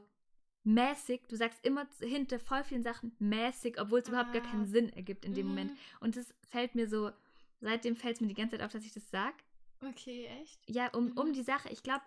mäßig, 0.64 1.24
du 1.28 1.36
sagst 1.36 1.66
immer 1.66 1.88
hinter 2.00 2.39
voll 2.39 2.64
vielen 2.64 2.84
Sachen 2.84 3.14
mäßig, 3.20 3.80
obwohl 3.82 4.00
es 4.00 4.08
überhaupt 4.08 4.32
gar 4.32 4.41
Ah. 4.41 4.45
keinen 4.52 4.66
Sinn 4.66 4.89
ergibt 4.93 5.26
in 5.26 5.34
dem 5.34 5.45
Mhm. 5.45 5.50
Moment. 5.52 5.72
Und 6.00 6.16
das 6.16 6.34
fällt 6.50 6.74
mir 6.76 6.88
so, 6.88 7.12
seitdem 7.60 7.95
fällt 7.98 8.16
es 8.16 8.22
mir 8.22 8.28
die 8.28 8.34
ganze 8.34 8.56
Zeit 8.58 8.66
auf, 8.66 8.72
dass 8.72 8.86
ich 8.86 8.93
das 8.93 9.10
sag. 9.10 9.36
Okay, 9.82 10.26
echt? 10.41 10.60
Ja, 10.70 10.88
um, 10.93 11.12
um 11.18 11.30
Mhm. 11.30 11.34
die 11.34 11.43
Sache, 11.43 11.70
ich 11.70 11.84
glaube, 11.84 12.04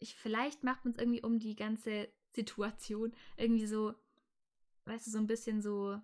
ich, 0.00 0.14
vielleicht 0.16 0.64
macht 0.64 0.84
man 0.84 0.92
es 0.92 0.98
irgendwie 0.98 1.22
um 1.22 1.38
die 1.38 1.56
ganze 1.56 2.08
Situation 2.28 3.14
irgendwie 3.38 3.66
so, 3.66 3.94
weißt 4.84 5.06
du, 5.06 5.10
so 5.10 5.18
ein 5.18 5.26
bisschen 5.26 5.62
so, 5.62 5.98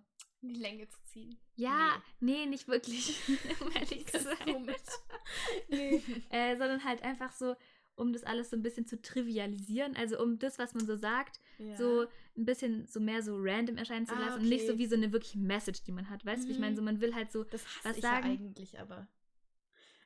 In 0.45 0.53
die 0.53 0.59
Länge 0.59 0.87
zu 0.87 1.01
ziehen. 1.05 1.37
ja, 1.55 2.01
nee, 2.19 2.45
nicht 2.45 2.67
wirklich, 2.67 3.19
um 3.61 3.71
ehrlich 3.71 4.05
zu 4.05 4.19
sein. 4.19 4.75
nee. 5.69 6.03
Äh, 6.29 6.51
sondern 6.57 6.83
halt 6.83 7.01
einfach 7.03 7.31
so, 7.31 7.55
um 7.95 8.13
das 8.13 8.23
alles 8.23 8.51
so 8.51 8.55
ein 8.57 8.61
bisschen 8.61 8.85
zu 8.85 9.01
trivialisieren, 9.01 9.95
also 9.95 10.21
um 10.21 10.37
das, 10.37 10.59
was 10.59 10.73
man 10.75 10.85
so 10.85 10.95
sagt, 10.97 11.39
Ja. 11.57 11.75
so 11.77 12.05
ein 12.37 12.45
bisschen 12.45 12.85
so 12.85 12.99
mehr 12.99 13.23
so 13.23 13.35
random 13.39 13.77
erscheinen 13.77 14.05
zu 14.05 14.13
Ah, 14.13 14.19
lassen 14.19 14.41
und 14.41 14.49
nicht 14.49 14.67
so 14.67 14.73
okay. 14.73 14.79
wie 14.79 14.85
so 14.85 14.95
eine 14.95 15.11
wirkliche 15.13 15.39
Message, 15.39 15.83
die 15.83 15.91
man 15.91 16.09
hat, 16.11 16.23
weißt 16.25 16.43
du, 16.43 16.47
wie 16.49 16.51
ich 16.53 16.59
meine, 16.59 16.73
Mhm. 16.73 16.75
so 16.77 16.81
man 16.83 17.01
will 17.01 17.15
halt 17.15 17.31
so, 17.31 17.43
Das 17.45 17.65
hasse 17.65 17.89
was 17.89 17.95
ich 17.97 18.01
sagen? 18.03 18.27
ja 18.27 18.31
eigentlich 18.33 18.79
aber. 18.79 19.07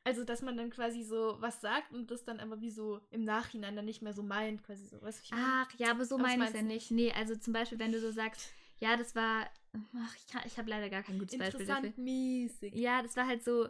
Also, 0.06 0.24
dass 0.24 0.42
man 0.42 0.56
dann 0.56 0.70
quasi 0.70 1.04
so 1.04 1.36
was 1.40 1.60
sagt 1.60 1.92
und 1.92 2.10
das 2.10 2.24
dann 2.24 2.40
aber 2.40 2.62
wie 2.62 2.72
so 2.72 3.02
im 3.12 3.26
Nachhinein 3.26 3.76
dann 3.76 3.84
nicht 3.86 4.02
mehr 4.02 4.14
so 4.14 4.24
meint, 4.24 4.64
quasi 4.64 4.86
so. 4.88 5.02
Weißt 5.02 5.22
ich 5.26 5.32
meine? 5.32 5.44
ach, 5.44 5.74
ja, 5.78 5.92
aber 5.92 6.06
so 6.06 6.18
meine 6.18 6.42
ich 6.44 6.50
es 6.52 6.56
ja 6.56 6.62
nicht. 6.62 6.92
Nee, 6.92 7.12
also 7.12 7.36
zum 7.36 7.52
Beispiel, 7.52 7.80
wenn 7.80 7.92
du 7.92 8.00
so 8.00 8.10
sagst, 8.12 8.50
ja, 8.80 8.96
das 8.96 9.14
war, 9.14 9.50
ach, 9.74 10.16
ich, 10.18 10.28
kann- 10.28 10.44
ich 10.46 10.58
habe 10.58 10.70
leider 10.70 10.90
gar 10.90 11.04
kein 11.04 11.20
gutes 11.20 11.38
Beispiel 11.38 11.66
dafür. 11.66 11.78
Interessant 11.90 11.98
mäßig. 11.98 12.74
Ja, 12.76 13.02
das 13.02 13.16
war 13.16 13.28
halt 13.28 13.44
so, 13.44 13.70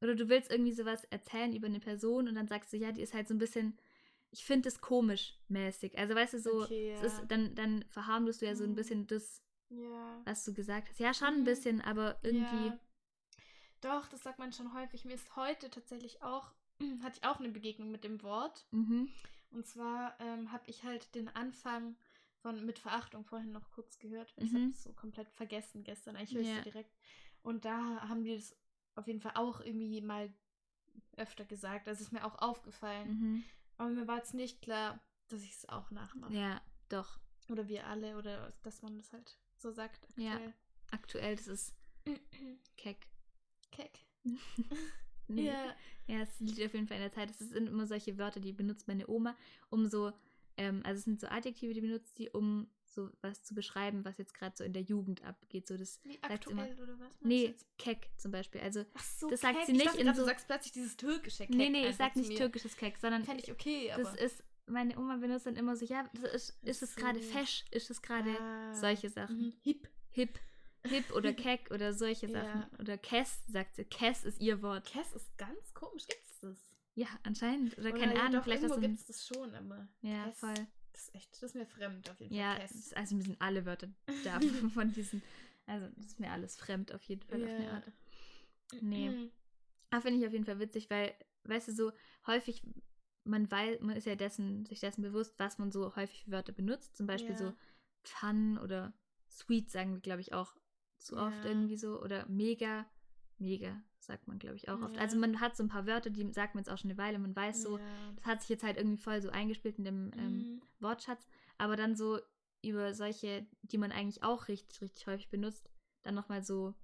oder 0.00 0.14
du 0.14 0.28
willst 0.28 0.50
irgendwie 0.50 0.72
sowas 0.72 1.04
erzählen 1.04 1.54
über 1.54 1.66
eine 1.66 1.80
Person 1.80 2.28
und 2.28 2.34
dann 2.34 2.48
sagst 2.48 2.72
du, 2.72 2.76
ja, 2.76 2.92
die 2.92 3.02
ist 3.02 3.14
halt 3.14 3.28
so 3.28 3.34
ein 3.34 3.38
bisschen, 3.38 3.78
ich 4.30 4.44
finde 4.44 4.62
das 4.68 4.80
komisch 4.80 5.38
mäßig. 5.48 5.96
Also 5.98 6.14
weißt 6.14 6.34
du, 6.34 6.40
so, 6.40 6.62
Okay, 6.64 6.92
es 6.92 7.00
ja. 7.00 7.06
ist, 7.06 7.22
dann, 7.28 7.54
dann 7.54 7.84
verharmlost 7.88 8.42
du 8.42 8.46
ja 8.46 8.54
so 8.54 8.64
ein 8.64 8.70
Mhm. 8.72 8.76
bisschen 8.76 9.06
das, 9.06 9.42
Ja. 9.70 10.20
was 10.24 10.44
du 10.44 10.52
gesagt 10.52 10.88
hast. 10.90 10.98
Ja, 11.00 11.14
schon 11.14 11.28
ein 11.28 11.40
Mhm. 11.40 11.44
bisschen, 11.44 11.80
aber 11.80 12.18
irgendwie. 12.22 12.66
Ja. 12.66 12.78
Doch, 13.82 14.08
das 14.08 14.22
sagt 14.22 14.38
man 14.38 14.52
schon 14.52 14.74
häufig. 14.74 15.04
Mir 15.04 15.14
ist 15.14 15.36
heute 15.36 15.70
tatsächlich 15.70 16.22
auch, 16.22 16.50
hatte 17.02 17.18
ich 17.22 17.26
auch 17.28 17.38
eine 17.38 17.50
Begegnung 17.50 17.90
mit 17.90 18.04
dem 18.04 18.22
Wort. 18.22 18.66
Mhm. 18.72 19.08
Und 19.50 19.66
zwar 19.66 20.16
ähm, 20.20 20.50
habe 20.52 20.64
ich 20.66 20.82
halt 20.84 21.14
den 21.14 21.28
Anfang 21.28 21.96
von 22.42 22.64
Mit 22.64 22.78
Verachtung 22.78 23.24
vorhin 23.24 23.52
noch 23.52 23.70
kurz 23.72 23.98
gehört. 23.98 24.32
Ich 24.36 24.52
Mhm. 24.52 24.56
habe 24.56 24.70
es 24.70 24.82
so 24.82 24.92
komplett 24.92 25.28
vergessen 25.30 25.82
gestern. 25.84 26.16
Eigentlich 26.16 26.34
höre 26.34 26.42
ich 26.42 26.48
Ja. 26.48 26.56
so 26.58 26.62
direkt. 26.62 26.94
Und 27.42 27.64
da 27.64 28.08
haben 28.08 28.24
die 28.24 28.34
das 28.34 28.56
auf 28.94 29.06
jeden 29.06 29.20
Fall 29.20 29.32
auch 29.34 29.60
irgendwie 29.60 30.00
mal 30.00 30.32
öfter 31.16 31.44
gesagt. 31.44 31.86
Das 31.86 32.00
ist 32.00 32.12
mir 32.12 32.24
auch 32.24 32.38
aufgefallen. 32.38 33.08
Mhm. 33.08 33.44
Aber 33.78 33.90
mir 33.90 34.06
war 34.08 34.16
jetzt 34.18 34.34
nicht 34.34 34.62
klar, 34.62 35.00
dass 35.28 35.42
ich 35.42 35.52
es 35.52 35.68
auch 35.68 35.90
nachmache. 35.90 36.32
Ja, 36.34 36.60
doch. 36.88 37.18
Oder 37.50 37.68
wir 37.68 37.86
alle. 37.86 38.16
Oder 38.16 38.52
dass 38.62 38.82
man 38.82 38.96
das 38.98 39.12
halt 39.12 39.38
so 39.58 39.70
sagt 39.70 40.08
Ja. 40.16 40.32
aktuell. 40.32 40.54
Aktuell, 40.90 41.36
das 41.36 41.46
ist 41.48 41.74
keck. 42.76 43.06
Keck. 43.70 43.98
Nee. 45.28 45.46
Ja. 45.48 45.74
Ja, 46.06 46.20
es 46.20 46.38
liegt 46.38 46.62
auf 46.64 46.72
jeden 46.72 46.86
Fall 46.86 46.98
in 46.98 47.02
der 47.02 47.12
Zeit. 47.12 47.30
Es 47.30 47.40
sind 47.40 47.66
immer 47.68 47.84
solche 47.88 48.16
Wörter, 48.16 48.38
die 48.38 48.52
benutzt 48.52 48.86
meine 48.86 49.08
Oma, 49.08 49.36
um 49.70 49.88
so, 49.88 50.12
ähm, 50.56 50.82
also 50.84 50.98
es 50.98 51.04
sind 51.04 51.20
so 51.20 51.26
Adjektive, 51.28 51.74
die 51.74 51.80
benutzt 51.80 52.16
sie, 52.16 52.28
um 52.30 52.68
so 52.84 53.10
was 53.20 53.42
zu 53.42 53.54
beschreiben, 53.54 54.04
was 54.04 54.16
jetzt 54.16 54.32
gerade 54.34 54.56
so 54.56 54.64
in 54.64 54.72
der 54.72 54.82
Jugend 54.82 55.22
abgeht. 55.22 55.66
So 55.68 55.76
das, 55.76 56.00
Wie 56.04 56.18
sagt 56.26 56.46
immer. 56.46 56.62
oder 56.82 56.98
was? 56.98 57.08
nee, 57.20 57.54
keck 57.78 58.08
zum 58.16 58.30
Beispiel. 58.30 58.60
Also, 58.62 58.84
Ach 58.94 59.02
so, 59.04 59.28
das 59.28 59.40
sagt 59.42 59.56
Keck. 59.58 59.66
sie 59.66 59.72
Ich 59.72 59.78
nicht 59.78 59.86
dachte 59.88 60.00
in 60.00 60.14
so- 60.14 60.20
Du 60.22 60.26
sagst 60.26 60.46
plötzlich 60.46 60.72
dieses 60.72 60.96
türkische 60.96 61.46
Keck. 61.46 61.54
nee, 61.54 61.68
nee, 61.68 61.88
ich 61.88 61.96
sag 61.96 62.16
nicht 62.16 62.36
türkisches 62.36 62.76
Keck, 62.76 62.96
sondern 62.98 63.24
Fände 63.24 63.42
ich 63.42 63.52
okay, 63.52 63.92
aber. 63.92 64.04
das 64.04 64.14
ist, 64.16 64.42
meine 64.66 64.98
Oma 64.98 65.16
benutzt 65.18 65.44
dann 65.46 65.56
immer 65.56 65.76
so, 65.76 65.84
ja, 65.84 66.08
ist, 66.34 66.56
ist 66.62 66.82
es 66.82 66.96
gerade 66.96 67.20
fesch, 67.20 67.64
ist 67.70 67.90
es 67.90 68.00
gerade 68.00 68.30
Ah. 68.40 68.72
solche 68.74 69.10
Sachen. 69.10 69.36
Mhm. 69.38 69.52
Hip. 69.62 69.88
Hip, 70.12 70.38
hip 70.86 71.14
oder 71.14 71.34
keck 71.34 71.70
oder 71.70 71.92
solche 71.92 72.28
Ja. 72.28 72.42
Sachen. 72.42 72.66
Oder 72.80 72.96
Kess, 72.96 73.42
sagt 73.46 73.76
sie. 73.76 73.84
Kess 73.84 74.24
ist 74.24 74.40
ihr 74.40 74.62
Wort. 74.62 74.86
Kess 74.86 75.12
ist 75.12 75.36
ganz 75.36 75.74
komisch. 75.74 76.06
Gibt's 76.06 76.40
das? 76.40 76.56
Ja, 76.96 77.06
anscheinend. 77.22 77.76
Oder, 77.78 77.90
Oder 77.90 77.98
keine 77.98 78.14
ja, 78.14 78.20
Ahnung, 78.22 78.32
doch, 78.32 78.44
vielleicht 78.44 78.62
irgendwo 78.62 78.80
dem. 78.80 78.90
gibt's 78.92 79.06
das 79.06 79.26
schon, 79.26 79.54
aber. 79.54 79.86
Ja, 80.02 80.24
Kess, 80.24 80.38
voll. 80.40 80.54
Das 80.92 81.02
ist 81.02 81.14
echt, 81.14 81.32
das 81.34 81.42
ist 81.42 81.54
mir 81.54 81.66
fremd 81.66 82.08
auf 82.10 82.18
jeden 82.20 82.34
Ja, 82.34 82.54
Fall. 82.54 82.64
es 82.64 82.70
ist- 82.72 82.96
also 82.96 83.14
mir 83.16 83.22
sind 83.22 83.40
alle 83.40 83.64
Wörter 83.66 83.88
da 84.24 84.40
von 84.74 84.92
diesen. 84.92 85.22
Also, 85.66 85.86
das 85.96 86.06
ist 86.06 86.20
mir 86.20 86.30
alles 86.32 86.56
fremd 86.56 86.92
auf 86.94 87.02
jeden 87.04 87.22
Fall 87.22 87.42
auf 87.44 87.50
eine 87.50 87.64
Ja. 87.64 87.72
Art. 87.74 87.92
Nee. 88.80 89.10
Mhm. 89.10 89.30
Aber 89.90 90.02
finde 90.02 90.20
ich 90.20 90.26
auf 90.26 90.32
jeden 90.32 90.44
Fall 90.46 90.58
witzig, 90.58 90.88
weil, 90.90 91.14
weißt 91.44 91.68
du, 91.68 91.72
so 91.72 91.92
häufig, 92.26 92.62
man 93.24 93.50
weiß, 93.50 93.80
man 93.80 93.96
ist 93.96 94.06
ja 94.06 94.14
dessen, 94.16 94.64
sich 94.66 94.80
dessen 94.80 95.02
bewusst, 95.02 95.34
was 95.38 95.58
man 95.58 95.70
so 95.70 95.94
häufig 95.96 96.24
für 96.24 96.30
Wörter 96.32 96.52
benutzt. 96.52 96.96
Zum 96.96 97.06
Beispiel 97.06 97.32
Ja. 97.32 97.36
so 97.38 97.52
Fun 98.04 98.56
oder 98.58 98.92
Sweet 99.30 99.70
sagen 99.70 99.92
wir, 99.92 100.00
glaube 100.00 100.20
ich, 100.22 100.32
auch 100.32 100.54
zu 100.98 101.16
oft 101.18 101.36
Ja. 101.44 101.50
irgendwie 101.50 101.76
so. 101.76 102.00
Oder 102.00 102.26
mega, 102.28 102.86
mega 103.38 103.80
sagt 103.98 104.28
man, 104.28 104.38
glaube 104.38 104.56
ich, 104.56 104.68
auch 104.68 104.80
oft. 104.82 104.94
Ja. 104.94 105.00
Also 105.02 105.18
man 105.18 105.40
hat 105.40 105.56
so 105.56 105.64
ein 105.64 105.68
paar 105.68 105.86
Wörter, 105.86 106.10
die 106.10 106.32
sagt 106.32 106.54
man 106.54 106.62
jetzt 106.62 106.70
auch 106.72 106.78
schon 106.78 106.90
eine 106.90 106.98
Weile, 106.98 107.18
man 107.18 107.34
weiß 107.34 107.62
so, 107.62 107.78
Ja. 107.78 108.12
das 108.14 108.24
hat 108.24 108.40
sich 108.40 108.50
jetzt 108.50 108.62
halt 108.62 108.76
irgendwie 108.76 108.96
voll 109.02 109.20
so 109.20 109.30
eingespielt 109.30 109.78
in 109.78 109.84
dem 109.84 110.12
ähm, 110.16 110.36
Mhm. 110.36 110.62
Wortschatz. 110.78 111.26
Aber 111.58 111.74
dann 111.76 111.96
so 111.96 112.20
über 112.62 112.94
solche, 112.94 113.46
die 113.62 113.78
man 113.78 113.90
eigentlich 113.92 114.22
auch 114.22 114.46
richtig, 114.48 114.80
richtig 114.80 115.06
häufig 115.08 115.28
benutzt, 115.28 115.68
dann 116.02 116.14
nochmal 116.14 116.42
so 116.44 116.74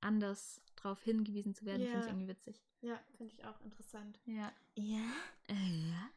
anders 0.00 0.60
drauf 0.76 1.02
hingewiesen 1.02 1.54
zu 1.54 1.64
werden, 1.64 1.82
finde 1.82 1.98
ich 1.98 2.04
Ja. 2.04 2.10
irgendwie 2.10 2.28
witzig. 2.28 2.62
Ja, 2.82 3.00
finde 3.16 3.32
ich 3.34 3.44
auch 3.44 3.60
interessant. 3.62 4.20
Ja. 4.26 4.52
Ja. 4.76 5.02
Äh, 5.48 5.88
ja. 5.90 6.10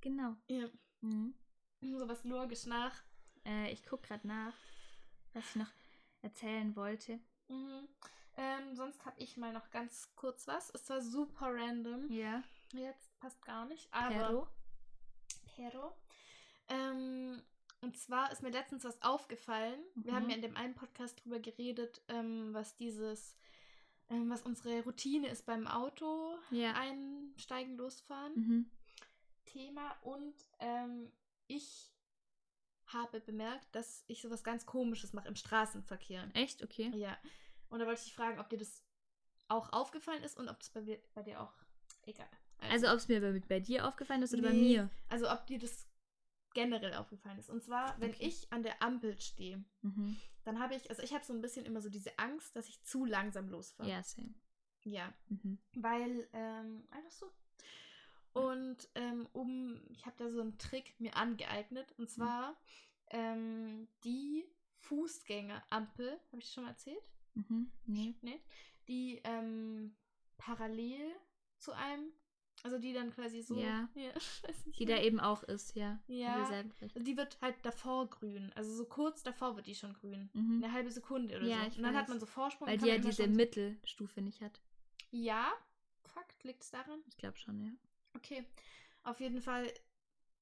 Genau. 0.00 0.36
Ja. 0.48 0.68
Mhm. 1.02 1.34
Sowas 1.82 2.24
logisch 2.24 2.64
nach. 2.66 3.02
Äh, 3.44 3.70
ich 3.72 3.84
gucke 3.84 4.08
gerade 4.08 4.26
nach, 4.26 4.54
was 5.34 5.44
ich 5.50 5.56
noch 5.56 5.70
erzählen 6.22 6.74
wollte. 6.74 7.20
Mhm. 7.48 7.86
Ähm, 8.36 8.74
sonst 8.74 9.04
habe 9.04 9.20
ich 9.20 9.36
mal 9.36 9.52
noch 9.52 9.70
ganz 9.70 10.08
kurz 10.16 10.46
was. 10.48 10.70
Es 10.74 10.88
war 10.90 11.00
super 11.00 11.54
random. 11.54 12.10
Ja. 12.10 12.42
Jetzt 12.72 13.18
passt 13.20 13.44
gar 13.44 13.64
nicht. 13.66 13.88
Aber 13.92 14.08
Pero. 14.08 14.48
Pero. 15.56 15.96
Ähm, 16.68 17.42
und 17.80 17.96
zwar 17.98 18.32
ist 18.32 18.42
mir 18.42 18.50
letztens 18.50 18.84
was 18.84 19.00
aufgefallen. 19.02 19.78
Wir 19.94 20.12
Mhm. 20.12 20.16
haben 20.16 20.30
ja 20.30 20.36
in 20.36 20.42
dem 20.42 20.56
einen 20.56 20.74
Podcast 20.74 21.22
drüber 21.24 21.38
geredet, 21.38 22.02
ähm, 22.08 22.52
was 22.52 22.74
dieses, 22.76 23.36
ähm, 24.08 24.30
was 24.30 24.42
unsere 24.42 24.82
Routine 24.82 25.28
ist 25.28 25.46
beim 25.46 25.66
Auto 25.66 26.36
Ja. 26.50 26.72
einsteigen, 26.72 27.76
losfahren. 27.76 28.32
Mhm. 28.34 28.70
Thema. 29.44 29.92
Und 30.02 30.34
ähm, 30.58 31.12
ich 31.46 31.92
habe 32.86 33.20
bemerkt, 33.20 33.74
dass 33.74 34.02
ich 34.08 34.22
sowas 34.22 34.42
ganz 34.42 34.66
Komisches 34.66 35.12
mache 35.12 35.28
im 35.28 35.36
Straßenverkehr. 35.36 36.28
Echt? 36.34 36.62
Okay. 36.64 36.90
Ja. 36.94 37.16
Und 37.70 37.78
da 37.80 37.86
wollte 37.86 37.98
ich 38.00 38.04
dich 38.06 38.14
fragen, 38.14 38.38
ob 38.38 38.48
dir 38.48 38.58
das 38.58 38.82
auch 39.48 39.72
aufgefallen 39.72 40.22
ist 40.22 40.36
und 40.38 40.48
ob 40.48 40.60
es 40.60 40.70
bei, 40.70 40.80
dir- 40.80 41.00
bei 41.14 41.22
dir 41.22 41.40
auch 41.40 41.52
egal. 42.02 42.28
Also, 42.58 42.88
ob 42.88 42.96
es 42.96 43.08
mir 43.08 43.20
bei, 43.20 43.38
bei 43.46 43.60
dir 43.60 43.86
aufgefallen 43.86 44.22
ist 44.22 44.32
oder 44.32 44.42
bei 44.44 44.52
Nee. 44.52 44.60
mir? 44.76 44.90
Also 45.08 45.30
ob 45.30 45.46
dir 45.46 45.58
das 45.58 45.86
generell 46.54 46.94
aufgefallen 46.94 47.38
ist. 47.38 47.50
Und 47.50 47.62
zwar, 47.62 47.98
wenn 48.00 48.10
Okay. 48.12 48.26
ich 48.28 48.52
an 48.52 48.62
der 48.62 48.80
Ampel 48.82 49.20
stehe, 49.20 49.62
Mhm. 49.82 50.16
dann 50.44 50.58
habe 50.60 50.74
ich, 50.76 50.88
also 50.88 51.02
ich 51.02 51.12
habe 51.12 51.24
so 51.24 51.32
ein 51.32 51.42
bisschen 51.42 51.66
immer 51.66 51.80
so 51.80 51.90
diese 51.90 52.16
Angst, 52.18 52.54
dass 52.56 52.68
ich 52.68 52.82
zu 52.84 53.04
langsam 53.04 53.48
losfahre. 53.48 53.90
Ja, 53.90 54.02
same. 54.02 54.34
Ja. 54.84 55.12
Mhm. 55.28 55.58
Weil, 55.74 56.28
ähm, 56.32 56.86
einfach 56.90 57.10
so. 57.10 57.30
Und 58.32 58.88
ähm, 58.94 59.28
um, 59.32 59.80
ich 59.90 60.06
habe 60.06 60.16
da 60.16 60.30
so 60.30 60.40
einen 60.40 60.58
Trick 60.58 60.98
mir 61.00 61.16
angeeignet. 61.16 61.92
Und 61.98 62.08
zwar 62.10 62.56
ähm, 63.10 63.88
die 64.04 64.44
Fußgängerampel, 64.78 66.18
habe 66.32 66.40
ich 66.42 66.50
schon 66.52 66.64
mal 66.64 66.70
erzählt? 66.70 67.02
Mhm. 67.34 67.70
Nee. 67.86 68.14
Nee. 68.22 68.40
Die 68.88 69.20
ähm, 69.24 69.94
parallel 70.38 71.10
zu 71.58 71.72
einem, 71.72 72.12
also 72.62 72.78
die 72.78 72.92
dann 72.92 73.10
quasi 73.10 73.42
so. 73.42 73.58
Ja. 73.58 73.88
nicht 74.66 74.78
Die 74.78 74.86
mehr. 74.86 74.96
da 74.96 75.02
eben 75.02 75.20
auch 75.20 75.42
ist, 75.44 75.74
ja. 75.76 76.00
Ja. 76.06 76.46
Also 76.80 77.00
die 77.00 77.16
wird 77.16 77.38
halt 77.40 77.56
davor 77.62 78.08
grün. 78.10 78.52
Also 78.54 78.74
so 78.74 78.84
kurz 78.86 79.22
davor 79.22 79.56
wird 79.56 79.66
die 79.66 79.74
schon 79.74 79.94
grün. 79.94 80.30
Mhm. 80.32 80.62
Eine 80.62 80.72
halbe 80.72 80.90
Sekunde 80.90 81.36
oder 81.36 81.46
Ja, 81.46 81.70
so. 81.70 81.76
Und 81.78 81.82
dann 81.82 81.94
hat 81.94 82.02
weiß. 82.04 82.08
man 82.10 82.20
so 82.20 82.26
Vorsprung. 82.26 82.68
Weil 82.68 82.78
die 82.78 82.86
ja 82.88 82.98
diese 82.98 83.26
Mittelstufe 83.26 84.20
nicht 84.22 84.40
hat. 84.42 84.60
Ja, 85.10 85.52
Fakt, 86.04 86.44
liegt 86.44 86.62
es 86.62 86.70
daran? 86.70 87.00
Ich 87.08 87.16
glaube 87.16 87.36
schon, 87.38 87.60
ja. 87.64 87.70
Okay. 88.14 88.44
Auf 89.02 89.18
jeden 89.20 89.40
Fall 89.40 89.72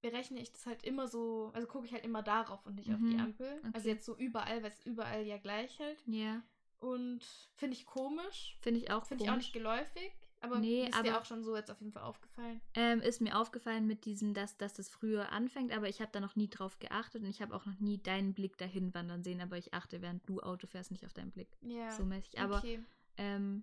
berechne 0.02 0.40
ich 0.40 0.50
das 0.52 0.66
halt 0.66 0.82
immer 0.82 1.06
so, 1.08 1.50
also 1.54 1.66
gucke 1.66 1.86
ich 1.86 1.92
halt 1.92 2.04
immer 2.04 2.22
darauf 2.22 2.66
und 2.66 2.74
nicht 2.74 2.90
auf 2.92 2.98
die 2.98 3.14
Mhm, 3.14 3.20
Ampel. 3.20 3.60
Also 3.72 3.78
okay. 3.78 3.88
jetzt 3.88 4.04
so 4.04 4.16
überall, 4.16 4.62
weil 4.62 4.70
es 4.70 4.84
überall 4.84 5.22
ja 5.22 5.38
gleich 5.38 5.78
hält. 5.78 6.02
Ja. 6.06 6.42
Und 6.82 7.24
finde 7.54 7.76
ich 7.76 7.86
komisch. 7.86 8.56
Finde 8.60 8.80
ich 8.80 8.90
auch 8.90 9.06
Finde 9.06 9.22
ich 9.24 9.30
auch 9.30 9.36
nicht 9.36 9.52
geläufig. 9.52 10.12
Aber 10.40 10.58
Nee, 10.58 10.82
ist 10.88 10.94
dir 10.94 11.10
aber- 11.10 11.20
auch 11.20 11.24
schon 11.24 11.44
so 11.44 11.54
jetzt 11.54 11.70
auf 11.70 11.78
jeden 11.80 11.92
Fall 11.92 12.02
aufgefallen. 12.02 12.60
Ähm, 12.74 13.00
ist 13.00 13.20
mir 13.20 13.38
aufgefallen 13.38 13.86
mit 13.86 14.04
diesem, 14.04 14.34
dass, 14.34 14.56
dass 14.56 14.74
das 14.74 14.88
früher 14.88 15.30
anfängt, 15.30 15.70
aber 15.70 15.88
ich 15.88 16.00
habe 16.00 16.10
da 16.10 16.18
noch 16.18 16.34
nie 16.34 16.48
drauf 16.48 16.80
geachtet 16.80 17.22
und 17.22 17.28
ich 17.30 17.40
habe 17.40 17.54
auch 17.54 17.64
noch 17.64 17.78
nie 17.78 17.98
deinen 18.02 18.34
Blick 18.34 18.58
dahin 18.58 18.92
wandern 18.92 19.22
sehen, 19.22 19.40
aber 19.40 19.56
ich 19.56 19.72
achte, 19.72 20.02
während 20.02 20.28
du 20.28 20.40
Auto 20.40 20.66
fährst, 20.66 20.90
nicht 20.90 21.06
auf 21.06 21.12
deinen 21.12 21.30
Blick. 21.30 21.48
Ja. 21.60 21.92
So 21.92 22.04
mäßig. 22.04 22.40
Aber 22.40 22.58
okay. 22.58 22.82
ähm, 23.18 23.62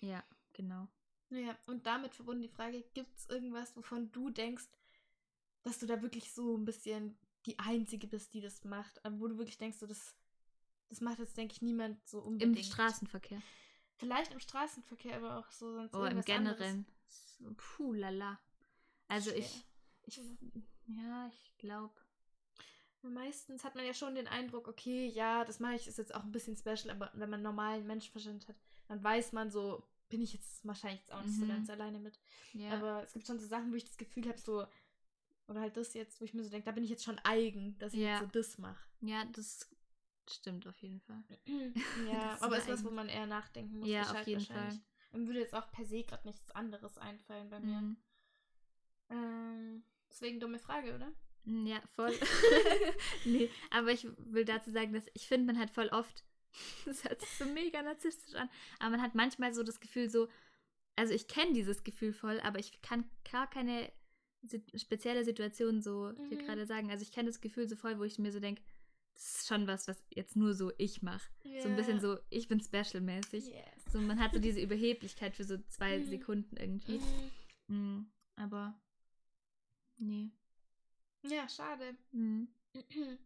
ja, 0.00 0.24
genau. 0.54 0.88
Ja, 1.28 1.54
und 1.66 1.84
damit 1.84 2.14
verbunden 2.14 2.40
die 2.40 2.48
Frage, 2.48 2.82
gibt 2.94 3.18
es 3.18 3.28
irgendwas, 3.28 3.76
wovon 3.76 4.10
du 4.12 4.30
denkst, 4.30 4.64
dass 5.64 5.78
du 5.78 5.84
da 5.84 6.00
wirklich 6.00 6.32
so 6.32 6.56
ein 6.56 6.64
bisschen 6.64 7.18
die 7.44 7.58
Einzige 7.58 8.06
bist, 8.06 8.32
die 8.32 8.40
das 8.40 8.64
macht? 8.64 8.98
Wo 9.06 9.28
du 9.28 9.36
wirklich 9.36 9.58
denkst, 9.58 9.76
so 9.76 9.86
das, 9.86 10.14
das 10.88 11.00
macht 11.00 11.18
jetzt, 11.18 11.36
denke 11.36 11.54
ich, 11.54 11.62
niemand 11.62 12.06
so 12.08 12.20
Im 12.20 12.26
unbedingt. 12.26 12.64
Straßenverkehr. 12.64 13.40
Vielleicht 13.96 14.32
im 14.32 14.40
Straßenverkehr, 14.40 15.16
aber 15.16 15.38
auch 15.38 15.50
so 15.50 15.72
sonst 15.74 15.94
Oh, 15.94 16.04
im 16.04 16.22
generellen. 16.22 16.86
So, 17.06 17.52
puh, 17.56 17.92
lala. 17.92 18.38
Also 19.08 19.30
Schwer. 19.30 19.40
ich, 19.40 19.64
ich, 20.06 20.20
ja, 20.86 21.28
ich 21.28 21.58
glaube. 21.58 21.94
Meistens 23.02 23.64
hat 23.64 23.74
man 23.76 23.86
ja 23.86 23.94
schon 23.94 24.14
den 24.16 24.26
Eindruck, 24.26 24.66
okay, 24.68 25.06
ja, 25.06 25.44
das 25.44 25.60
mache 25.60 25.76
ich, 25.76 25.86
ist 25.86 25.98
jetzt 25.98 26.14
auch 26.14 26.24
ein 26.24 26.32
bisschen 26.32 26.56
special, 26.56 26.90
aber 26.90 27.10
wenn 27.14 27.30
man 27.30 27.42
normalen 27.42 27.86
Menschenverstand 27.86 28.48
hat, 28.48 28.56
dann 28.88 29.02
weiß 29.02 29.32
man 29.32 29.50
so, 29.50 29.84
bin 30.08 30.20
ich 30.20 30.32
jetzt 30.32 30.66
wahrscheinlich 30.66 31.00
jetzt 31.00 31.12
auch 31.12 31.22
nicht 31.22 31.36
so 31.36 31.44
Mhm. 31.44 31.48
ganz 31.48 31.70
alleine 31.70 32.00
mit. 32.00 32.18
Ja. 32.54 32.72
Aber 32.72 33.02
es 33.04 33.12
gibt 33.12 33.26
schon 33.26 33.38
so 33.38 33.46
Sachen, 33.46 33.70
wo 33.72 33.76
ich 33.76 33.84
das 33.84 33.96
Gefühl 33.96 34.26
habe, 34.28 34.38
so, 34.38 34.66
oder 35.46 35.60
halt 35.60 35.76
das 35.76 35.94
jetzt, 35.94 36.20
wo 36.20 36.24
ich 36.24 36.34
mir 36.34 36.42
so 36.42 36.50
denke, 36.50 36.66
da 36.66 36.72
bin 36.72 36.82
ich 36.84 36.90
jetzt 36.90 37.04
schon 37.04 37.18
eigen, 37.20 37.78
dass 37.78 37.92
ich 37.94 38.00
Ja. 38.00 38.18
jetzt 38.20 38.20
so 38.20 38.26
das 38.26 38.58
mache. 38.58 38.84
ja, 39.00 39.24
das 39.26 39.68
stimmt 40.30 40.66
auf 40.66 40.76
jeden 40.82 41.00
Fall. 41.00 41.22
Ja, 42.06 42.34
ist 42.34 42.42
aber 42.42 42.58
ist 42.58 42.68
was, 42.68 42.84
wo 42.84 42.90
man 42.90 43.08
eher 43.08 43.26
nachdenken 43.26 43.78
muss. 43.80 43.88
Ja, 43.88 44.02
auf 44.02 44.26
jeden 44.26 44.40
wahrscheinlich. 44.48 44.80
Mir 45.12 45.26
würde 45.26 45.40
jetzt 45.40 45.54
auch 45.54 45.70
per 45.70 45.84
se 45.86 46.02
gerade 46.04 46.26
nichts 46.28 46.50
anderes 46.50 46.98
einfallen 46.98 47.48
bei 47.50 47.60
mir. 47.60 47.80
Mhm. 47.80 47.96
Ähm, 49.10 49.82
deswegen 50.10 50.40
dumme 50.40 50.58
Frage, 50.58 50.94
oder? 50.94 51.12
Mm, 51.44 51.66
Ja, 51.66 51.80
voll. 51.94 52.12
nee, 53.24 53.50
aber 53.70 53.90
ich 53.92 54.06
will 54.18 54.44
dazu 54.44 54.70
sagen, 54.70 54.92
dass 54.92 55.06
ich 55.14 55.26
finde, 55.26 55.46
man 55.52 55.58
hat 55.60 55.70
voll 55.70 55.88
oft, 55.88 56.24
das 56.84 57.04
hört 57.04 57.20
sich 57.20 57.30
so 57.30 57.46
mega 57.46 57.82
narzisstisch 57.82 58.34
an, 58.34 58.50
aber 58.80 58.90
man 58.90 59.02
hat 59.02 59.14
manchmal 59.14 59.54
so 59.54 59.62
das 59.62 59.80
Gefühl 59.80 60.10
so, 60.10 60.28
also 60.96 61.14
ich 61.14 61.28
kenne 61.28 61.52
dieses 61.54 61.84
Gefühl 61.84 62.12
voll, 62.12 62.40
aber 62.40 62.58
ich 62.58 62.80
kann 62.82 63.08
gar 63.30 63.48
keine 63.48 63.90
spezielle 64.76 65.24
Situation 65.24 65.80
so 65.82 66.12
dir 66.12 66.36
Mhm. 66.36 66.44
gerade 66.46 66.66
sagen. 66.66 66.90
Also 66.90 67.02
ich 67.02 67.12
kenne 67.12 67.28
das 67.28 67.40
Gefühl 67.40 67.68
so 67.68 67.76
voll, 67.76 67.98
wo 67.98 68.04
ich 68.04 68.18
mir 68.18 68.30
so 68.30 68.40
denke, 68.40 68.62
das 69.18 69.40
ist 69.40 69.48
schon 69.48 69.66
was, 69.66 69.88
was 69.88 70.00
jetzt 70.10 70.36
nur 70.36 70.54
so 70.54 70.70
ich 70.78 71.02
mache. 71.02 71.28
So 71.60 71.68
ein 71.68 71.74
bisschen 71.74 72.00
so, 72.00 72.18
ich 72.30 72.46
bin 72.46 72.60
special-mäßig. 72.60 73.46
Yes. 73.48 73.92
So, 73.92 74.00
man 74.00 74.20
hat 74.20 74.32
so 74.32 74.38
diese 74.38 74.60
Überheblichkeit 74.62 75.34
für 75.34 75.42
so 75.44 75.58
zwei 75.68 75.98
Mhm. 75.98 76.04
Sekunden 76.08 76.56
irgendwie. 76.56 77.00
Mhm. 77.66 77.76
Mm, 77.98 78.12
aber 78.36 78.80
nee. 79.96 80.30
Ja, 81.24 81.48
schade. 81.48 81.96
Mm. 82.12 82.44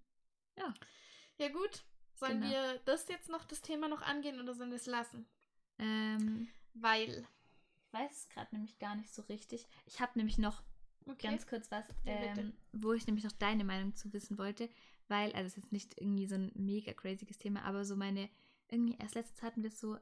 Ja. 0.59 0.72
Ja, 1.38 1.49
gut. 1.49 1.84
Sollen 2.14 2.40
Genau. 2.40 2.53
wir 2.53 2.78
das 2.84 3.09
jetzt 3.09 3.28
noch, 3.30 3.45
das 3.45 3.62
Thema 3.62 3.88
noch 3.88 4.03
angehen 4.03 4.38
oder 4.40 4.55
sollen 4.55 4.70
wir 4.70 4.76
es 4.76 4.86
lassen? 4.86 5.26
Ähm, 5.78 6.49
Weil. 6.74 7.09
ich 7.86 7.93
weiß 7.93 8.12
es 8.12 8.28
gerade 8.28 8.55
nämlich 8.55 8.78
gar 8.78 8.95
nicht 8.95 9.12
so 9.12 9.22
richtig. 9.22 9.66
Ich 9.86 10.01
habe 10.01 10.12
nämlich 10.18 10.38
noch 10.38 10.62
Okay. 11.07 11.26
ganz 11.28 11.47
kurz 11.47 11.70
was, 11.70 11.84
ähm, 12.07 12.53
wo 12.72 12.93
ich 12.93 13.07
nämlich 13.07 13.24
noch 13.24 13.32
deine 13.32 13.64
Meinung 13.64 13.95
zu 13.97 14.12
wissen 14.12 14.38
wollte, 14.38 14.68
weil, 15.09 15.32
also 15.32 15.46
es 15.46 15.57
ist 15.57 15.64
jetzt 15.64 15.72
nicht 15.72 16.00
irgendwie 16.00 16.26
so 16.26 16.34
ein 16.34 16.53
mega 16.55 16.92
crazyes 16.92 17.38
Thema, 17.38 17.62
aber 17.62 17.84
so 17.84 17.96
meine, 17.96 18.28
irgendwie 18.68 18.96
erst 18.98 19.14
letztens 19.14 19.42
hatten 19.42 19.62
wir 19.62 19.70
es 19.70 19.80
so 19.80 19.96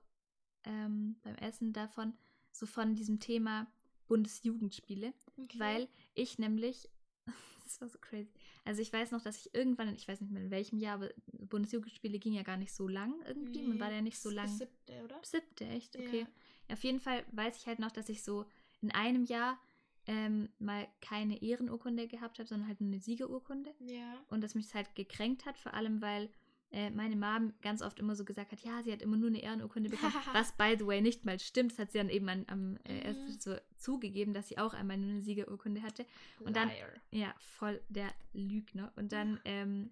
ähm, 0.65 1.17
beim 1.23 1.37
Essen 1.37 1.73
davon, 1.73 2.15
so 2.53 2.67
von 2.67 2.95
diesem 2.95 3.21
Thema 3.21 3.67
Bundesjugendspiele, 4.07 5.13
okay. 5.39 5.59
weil 5.59 5.89
ich 6.15 6.39
nämlich, 6.39 6.89
das 7.65 7.81
war 7.81 7.89
so 7.89 7.99
crazy, 7.99 8.33
also 8.65 8.83
ich 8.83 8.93
weiß 8.93 9.11
noch, 9.13 9.23
dass 9.23 9.45
ich 9.45 9.55
irgendwann, 9.55 9.95
ich 9.95 10.07
weiß 10.07 10.21
nicht 10.21 10.33
mehr 10.33 10.43
in 10.43 10.51
welchem 10.51 10.79
Jahr, 10.79 10.95
aber 10.95 11.11
Bundesjugendspiele 11.33 12.19
ging 12.19 12.35
ja 12.35 12.43
gar 12.43 12.57
nicht 12.57 12.73
so 12.73 12.89
lang 12.89 13.15
irgendwie, 13.27 13.63
man 13.63 13.81
war 13.81 13.93
ja 13.93 14.03
nicht 14.03 14.19
so 14.19 14.31
lang. 14.31 14.49
Siebte, 14.49 15.05
oder? 15.05 15.21
Siebte, 15.23 15.67
echt? 15.67 15.97
Okay. 15.97 16.27
Ja, 16.69 16.75
auf 16.75 16.85
jeden 16.85 17.01
Fall 17.01 17.25
weiß 17.33 17.57
ich 17.57 17.67
halt 17.67 17.79
noch, 17.79 17.91
dass 17.91 18.09
ich 18.09 18.23
so 18.23 18.47
in 18.81 18.91
einem 18.91 19.25
Jahr 19.25 19.59
ähm, 20.07 20.49
mal 20.59 20.89
keine 21.01 21.41
Ehrenurkunde 21.43 22.09
gehabt 22.09 22.39
habe, 22.39 22.49
sondern 22.49 22.69
halt 22.69 22.81
nur 22.81 22.89
eine 22.91 23.01
Siegerurkunde. 23.01 23.73
Ja. 23.81 24.15
Und 24.29 24.43
dass 24.43 24.55
mich 24.55 24.67
das 24.67 24.75
halt 24.75 24.95
gekränkt 24.95 25.47
hat, 25.47 25.59
vor 25.59 25.75
allem 25.75 26.01
weil 26.01 26.31
äh, 26.73 26.89
meine 26.91 27.17
Mom 27.17 27.53
ganz 27.63 27.83
oft 27.83 27.99
immer 27.99 28.15
so 28.15 28.25
gesagt 28.25 28.53
hat, 28.53 28.61
ja, 28.61 28.81
sie 28.85 28.93
hat 28.93 29.03
immer 29.03 29.17
nur 29.17 29.29
eine 29.29 29.43
Ehrenurkunde 29.43 29.91
bekommen, 29.91 30.13
was 30.33 30.53
by 30.57 30.77
the 30.79 30.87
way 30.87 31.01
nicht 31.01 31.25
mal 31.25 31.39
stimmt. 31.41 31.73
Das 31.73 31.79
hat 31.81 31.93
sie 31.93 31.99
dann 31.99 32.09
eben 32.09 32.29
an, 32.29 32.45
am 32.49 32.77
äh, 32.85 32.93
Mhm. 33.13 33.27
erst 33.27 33.43
so 33.43 33.57
zugegeben, 33.77 34.33
dass 34.35 34.49
sie 34.49 34.59
auch 34.59 34.73
einmal 34.73 34.97
nur 34.97 35.11
eine 35.11 35.23
Siegerurkunde 35.23 35.83
hatte. 35.83 36.07
Und 36.39 36.55
dann- 36.57 36.69
Liar. 36.69 36.89
Ja, 37.11 37.35
voll 37.39 37.81
der 37.89 38.09
Lügner. 38.33 38.93
Und 38.97 39.11
dann, 39.13 39.41
ähm, 39.45 39.91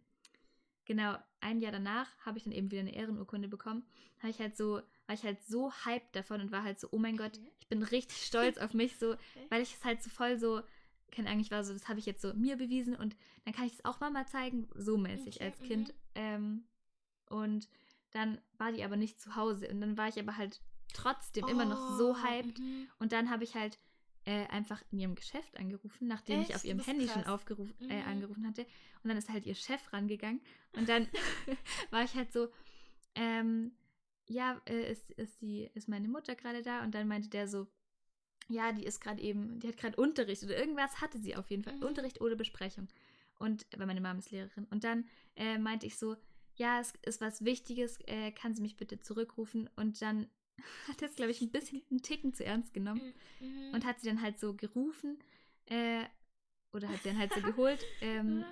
genau, 0.89 1.16
ein 1.41 1.61
Jahr 1.61 1.70
danach 1.70 2.09
habe 2.24 2.39
ich 2.39 2.45
dann 2.45 2.53
eben 2.53 2.72
wieder 2.72 2.80
eine 2.80 2.95
Ehrenurkunde 2.95 3.47
bekommen. 3.47 3.84
Habe 4.18 4.30
ich 4.30 4.41
halt 4.41 4.57
so, 4.57 4.80
war 5.07 5.14
ich 5.14 5.22
halt 5.22 5.41
so 5.47 5.70
hyped 5.70 6.16
davon 6.16 6.41
und 6.41 6.51
war 6.51 6.64
halt 6.64 6.80
so, 6.80 6.89
oh 6.91 6.99
mein 6.99 7.16
Gott, 7.16 7.39
ich 7.61 7.68
bin 7.68 7.84
richtig 7.84 8.26
stolz 8.26 8.59
auf 8.59 8.74
mich, 8.74 8.99
so, 8.99 9.14
weil 9.51 9.62
ich 9.62 9.74
es 9.74 9.84
halt 9.84 10.03
so 10.03 10.11
voll 10.11 10.39
so, 10.39 10.62
keine 11.12 11.28
Ahnung, 11.28 11.41
ich 11.41 11.53
war 11.53 11.62
so, 11.62 11.72
das 11.72 11.89
habe 11.89 12.01
ich 12.01 12.07
jetzt 12.07 12.22
so 12.22 12.34
mir 12.34 12.57
bewiesen 12.57 12.97
und 12.97 13.14
dann 13.45 13.55
kann 13.55 13.66
ich 13.66 13.74
es 13.74 13.84
auch 13.84 14.01
Mama 14.01 14.26
zeigen, 14.26 14.68
so 14.74 14.99
mäßig 14.99 15.36
Okay, 15.36 15.45
als 15.45 15.61
mhm. 15.61 15.64
Kind. 15.64 15.95
Ähm, 16.16 16.64
und 17.30 17.68
dann 18.11 18.41
war 18.57 18.72
die 18.72 18.82
aber 18.82 18.97
nicht 18.97 19.20
zu 19.20 19.36
Hause 19.36 19.68
und 19.68 19.80
dann 19.80 19.97
war 19.97 20.09
ich 20.09 20.18
aber 20.18 20.36
halt 20.36 20.61
trotzdem 20.95 21.47
immer 21.47 21.66
noch 21.66 21.99
so 21.99 22.12
Oh, 22.12 22.22
hyped 22.22 22.59
mhm. 22.59 22.89
und 22.99 23.12
dann 23.12 23.30
habe 23.30 23.45
ich 23.45 23.55
halt 23.55 23.78
äh, 24.29 24.47
einfach 24.49 24.83
in 24.91 24.99
ihrem 24.99 25.14
Geschäft 25.14 25.57
angerufen, 25.59 26.07
nachdem 26.07 26.43
ich 26.43 26.49
Echt? 26.49 26.57
auf 26.57 26.62
Du 26.62 26.68
ihrem 26.68 26.81
Handy 26.81 27.09
schon 27.09 27.24
aufgerufen, 27.24 27.74
äh, 27.89 28.03
Mhm. 28.03 28.09
angerufen 28.09 28.47
hatte. 28.47 28.66
Und 29.03 29.09
dann 29.09 29.16
ist 29.16 29.31
halt 29.31 29.47
ihr 29.47 29.55
Chef 29.55 29.91
rangegangen. 29.93 30.43
Und 30.76 30.87
dann 30.89 31.09
war 31.91 32.05
ich 32.05 32.14
halt 32.14 32.31
so, 32.31 32.49
ähm, 33.14 33.72
ja, 34.29 34.61
äh, 34.68 34.93
ist, 34.93 35.11
ist, 35.12 35.41
die, 35.41 35.70
ist 35.72 35.89
meine 35.89 36.09
Mutter 36.09 36.35
gerade 36.35 36.61
da? 36.62 36.85
Und 36.85 36.95
dann 36.95 37.09
meinte 37.09 37.31
der 37.31 37.49
so, 37.49 37.68
ja, 38.49 38.72
die 38.72 38.85
ist 38.85 39.01
gerade 39.01 39.22
eben, 39.22 39.59
die 39.61 39.68
hat 39.68 39.79
gerade 39.79 39.97
Unterricht 39.97 40.43
oder 40.43 40.59
irgendwas 40.59 41.01
hatte 41.01 41.18
sie 41.18 41.35
auf 41.35 41.49
jeden 41.49 41.62
Fall. 41.64 41.76
Mhm. 41.76 41.85
Unterricht 41.85 42.20
oder 42.20 42.37
Besprechung. 42.37 42.89
Und, 43.39 43.66
weil 43.79 43.87
meine 43.87 44.03
Mama 44.03 44.18
ist 44.18 44.31
Lehrerin. 44.31 44.66
Und 44.70 44.85
dann 44.85 45.09
äh, 45.37 45.57
meinte 45.59 45.87
ich 45.87 45.97
so, 45.97 46.16
ja, 46.57 46.81
es 46.81 46.93
ist 47.07 47.20
was 47.22 47.45
Wichtiges, 47.47 47.99
äh, 48.07 48.31
kann 48.33 48.55
sie 48.55 48.61
mich 48.62 48.76
bitte 48.76 49.01
zurückrufen? 49.01 49.70
Und 49.76 50.03
dann 50.03 50.29
hat 50.89 51.01
das, 51.03 51.15
glaube 51.17 51.31
ich, 51.31 51.41
ein 51.41 51.51
bisschen 51.51 51.83
einen 51.91 52.03
Ticken 52.03 52.35
zu 52.35 52.45
ernst 52.45 52.75
genommen 52.75 53.03
Mhm. 53.41 53.75
und 53.75 53.85
hat 53.85 54.01
sie 54.01 54.09
dann 54.09 54.23
halt 54.23 54.39
so 54.39 54.55
gerufen 54.55 55.19
äh, 55.67 56.05
oder 56.73 56.89
hat 56.89 57.03
sie 57.03 57.09
dann 57.11 57.19
halt 57.19 57.33
so 57.33 57.41
geholt, 57.43 57.87
ähm, 58.01 58.45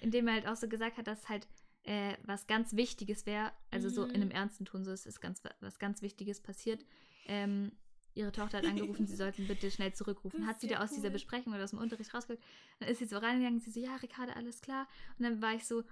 indem 0.00 0.26
er 0.28 0.34
halt 0.34 0.46
auch 0.46 0.56
so 0.56 0.68
gesagt 0.68 0.96
hat, 0.98 1.06
dass 1.06 1.28
halt 1.28 1.46
äh, 1.84 2.16
was 2.24 2.46
ganz 2.46 2.74
Wichtiges 2.76 3.26
wäre, 3.26 3.52
also 3.70 3.88
so 3.88 4.04
in 4.04 4.08
Mhm. 4.08 4.14
einem 4.14 4.30
ernsten 4.30 4.64
Ton, 4.64 4.84
so 4.84 4.90
es 4.92 5.04
ist 5.06 5.20
ganz 5.20 5.42
was 5.60 5.78
ganz 5.78 6.00
Wichtiges 6.02 6.40
passiert. 6.40 6.84
Ähm, 7.26 7.72
ihre 8.14 8.30
Tochter 8.32 8.58
hat 8.58 8.66
angerufen, 8.66 9.06
sie 9.06 9.16
sollten 9.16 9.46
bitte 9.46 9.70
schnell 9.70 9.92
zurückrufen. 9.94 10.46
Hat 10.46 10.60
sie 10.60 10.66
da 10.68 10.82
aus 10.82 10.90
dieser 10.92 11.08
cool. 11.08 11.12
Besprechung 11.14 11.52
oder 11.54 11.64
aus 11.64 11.70
dem 11.70 11.78
Unterricht 11.78 12.12
rausgeguckt? 12.14 12.44
Dann 12.78 12.88
ist 12.88 12.98
sie 12.98 13.06
so 13.06 13.16
reingegangen, 13.18 13.58
sie 13.60 13.70
so, 13.70 13.80
ja, 13.80 13.96
Ricarda, 13.96 14.34
alles 14.34 14.60
klar. 14.60 14.86
Und 15.18 15.24
dann 15.24 15.40
war 15.42 15.54
ich 15.54 15.66
so, 15.66 15.82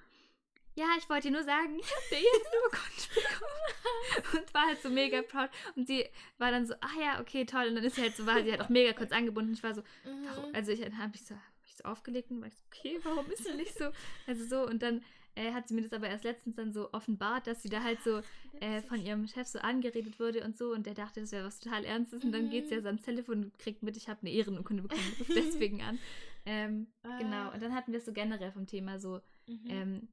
ja, 0.81 0.87
ich 0.99 1.09
wollte 1.09 1.29
dir 1.29 1.33
nur 1.35 1.45
sagen, 1.45 1.79
ich 1.79 1.87
habe 1.87 2.23
jetzt 2.23 2.49
Urkunde 2.65 3.29
bekommen. 3.31 4.43
Und 4.45 4.55
war 4.55 4.67
halt 4.67 4.83
so 4.83 4.91
mega 4.91 5.23
proud. 5.23 5.51
Und 5.77 5.87
sie 5.87 6.05
war 6.39 6.51
dann 6.51 6.67
so, 6.67 6.75
ah 6.81 7.01
ja, 7.01 7.21
okay, 7.21 7.45
toll. 7.45 7.67
Und 7.69 7.75
dann 7.77 7.85
ist 7.85 7.97
sie 7.97 8.03
halt 8.03 8.17
so, 8.17 8.27
war 8.27 8.43
sie 8.43 8.51
halt 8.51 8.61
auch 8.61 8.69
mega 8.69 8.93
kurz 8.93 9.13
angebunden. 9.13 9.53
Ich 9.53 9.63
war 9.63 9.75
so, 9.75 9.83
Mhm. 10.05 10.25
warum? 10.27 10.55
Also 10.55 10.73
ich 10.73 10.81
habe 10.83 11.13
ich 11.15 11.23
so, 11.25 11.35
hab 11.35 11.67
ich 11.67 11.77
so 11.77 11.85
aufgelegt 11.85 12.31
und 12.31 12.41
war 12.41 12.49
ich 12.49 12.55
so, 12.55 12.65
okay, 12.73 12.99
warum 13.05 13.31
ist 13.31 13.45
sie 13.45 13.55
nicht 13.55 13.77
so? 13.79 13.87
Also 14.27 14.45
so, 14.47 14.67
und 14.67 14.83
dann 14.83 15.03
äh, 15.37 15.53
hat 15.53 15.69
sie 15.69 15.75
mir 15.75 15.83
das 15.83 15.93
aber 15.93 16.09
erst 16.09 16.25
letztens 16.25 16.57
dann 16.57 16.73
so 16.73 16.93
offenbart, 16.93 17.47
dass 17.47 17.63
sie 17.63 17.69
da 17.69 17.83
halt 17.83 18.03
so 18.03 18.21
äh, 18.61 18.83
von 18.83 19.01
ihrem 19.05 19.27
Chef 19.29 19.47
so 19.47 19.59
angeredet 19.61 20.19
wurde 20.19 20.43
und 20.45 20.59
so 20.59 20.73
und 20.73 20.87
der 20.87 20.95
dachte, 20.95 21.21
das 21.21 21.31
wäre 21.33 21.47
was 21.47 21.61
total 21.61 21.85
Ernstes 21.85 22.25
und 22.25 22.33
dann 22.33 22.51
geht 22.51 22.69
sie 22.69 22.75
Mhm. 22.75 22.79
ja 22.79 22.83
so 22.83 22.87
ans 22.89 23.03
Telefon 23.03 23.45
und 23.45 23.59
kriegt 23.59 23.83
mit, 23.85 23.97
ich 23.97 24.09
habe 24.09 24.21
eine 24.23 24.31
Ehrenurkunde 24.33 24.83
bekommen, 24.83 25.17
deswegen 25.35 25.83
an. 25.83 25.99
Ähm, 26.47 26.87
Genau, 27.19 27.37
Ah. 27.37 27.49
und 27.55 27.63
dann 27.63 27.75
hatten 27.75 27.93
wir 27.93 27.99
es 27.99 28.07
so 28.07 28.13
generell 28.13 28.51
vom 28.53 28.67
Thema 28.67 28.99
so, 28.99 29.21
Mhm. 29.47 29.61
ähm, 29.69 30.09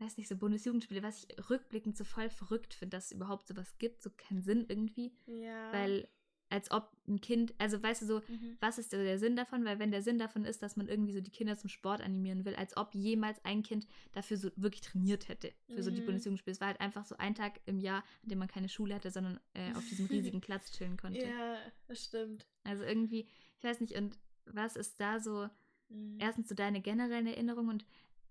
weiß 0.00 0.16
nicht, 0.16 0.28
so 0.28 0.36
Bundesjugendspiele, 0.36 1.02
was 1.02 1.24
ich 1.24 1.50
rückblickend 1.50 1.96
so 1.96 2.04
voll 2.04 2.28
verrückt 2.30 2.74
finde, 2.74 2.96
dass 2.96 3.06
es 3.06 3.12
überhaupt 3.12 3.46
sowas 3.46 3.76
gibt, 3.78 4.02
so 4.02 4.10
keinen 4.10 4.42
Sinn 4.42 4.66
irgendwie, 4.68 5.12
ja. 5.26 5.72
weil 5.72 6.08
als 6.50 6.70
ob 6.70 6.92
ein 7.08 7.20
Kind, 7.20 7.52
also 7.58 7.82
weißt 7.82 8.02
du 8.02 8.06
so, 8.06 8.20
Mhm. 8.28 8.56
was 8.60 8.78
ist 8.78 8.92
der 8.92 9.18
Sinn 9.18 9.34
davon? 9.34 9.64
Weil 9.64 9.78
wenn 9.78 9.90
der 9.90 10.02
Sinn 10.02 10.18
davon 10.18 10.44
ist, 10.44 10.62
dass 10.62 10.76
man 10.76 10.88
irgendwie 10.88 11.12
so 11.12 11.20
die 11.20 11.30
Kinder 11.30 11.56
zum 11.56 11.68
Sport 11.68 12.00
animieren 12.00 12.44
will, 12.44 12.54
als 12.54 12.76
ob 12.76 12.94
jemals 12.94 13.42
ein 13.44 13.62
Kind 13.62 13.88
dafür 14.12 14.36
so 14.36 14.50
wirklich 14.56 14.82
trainiert 14.82 15.28
hätte, 15.28 15.52
für 15.70 15.82
so 15.82 15.90
die 15.90 16.00
Mhm. 16.00 16.04
Bundesjugendspiele. 16.06 16.52
Es 16.52 16.60
war 16.60 16.68
halt 16.68 16.80
einfach 16.80 17.06
so 17.06 17.16
ein 17.16 17.34
Tag 17.34 17.60
im 17.66 17.80
Jahr, 17.80 18.04
an 18.22 18.28
dem 18.28 18.38
man 18.38 18.46
keine 18.48 18.68
Schule 18.68 18.94
hatte, 18.94 19.10
sondern 19.10 19.40
äh, 19.54 19.72
auf 19.72 19.86
diesem 19.88 20.06
riesigen 20.36 20.40
Platz 20.40 20.70
chillen 20.70 20.96
konnte. 20.96 21.26
Ja, 21.26 21.56
das 21.88 22.04
stimmt. 22.04 22.46
Also 22.62 22.84
irgendwie, 22.84 23.26
ich 23.58 23.64
weiß 23.64 23.80
nicht, 23.80 23.96
und 23.96 24.18
was 24.46 24.76
ist 24.76 25.00
da 25.00 25.18
so, 25.20 25.48
Mhm. 25.88 26.18
erstens 26.20 26.48
so 26.48 26.54
deine 26.54 26.80
generellen 26.80 27.26
Erinnerungen 27.26 27.70
und 27.70 27.86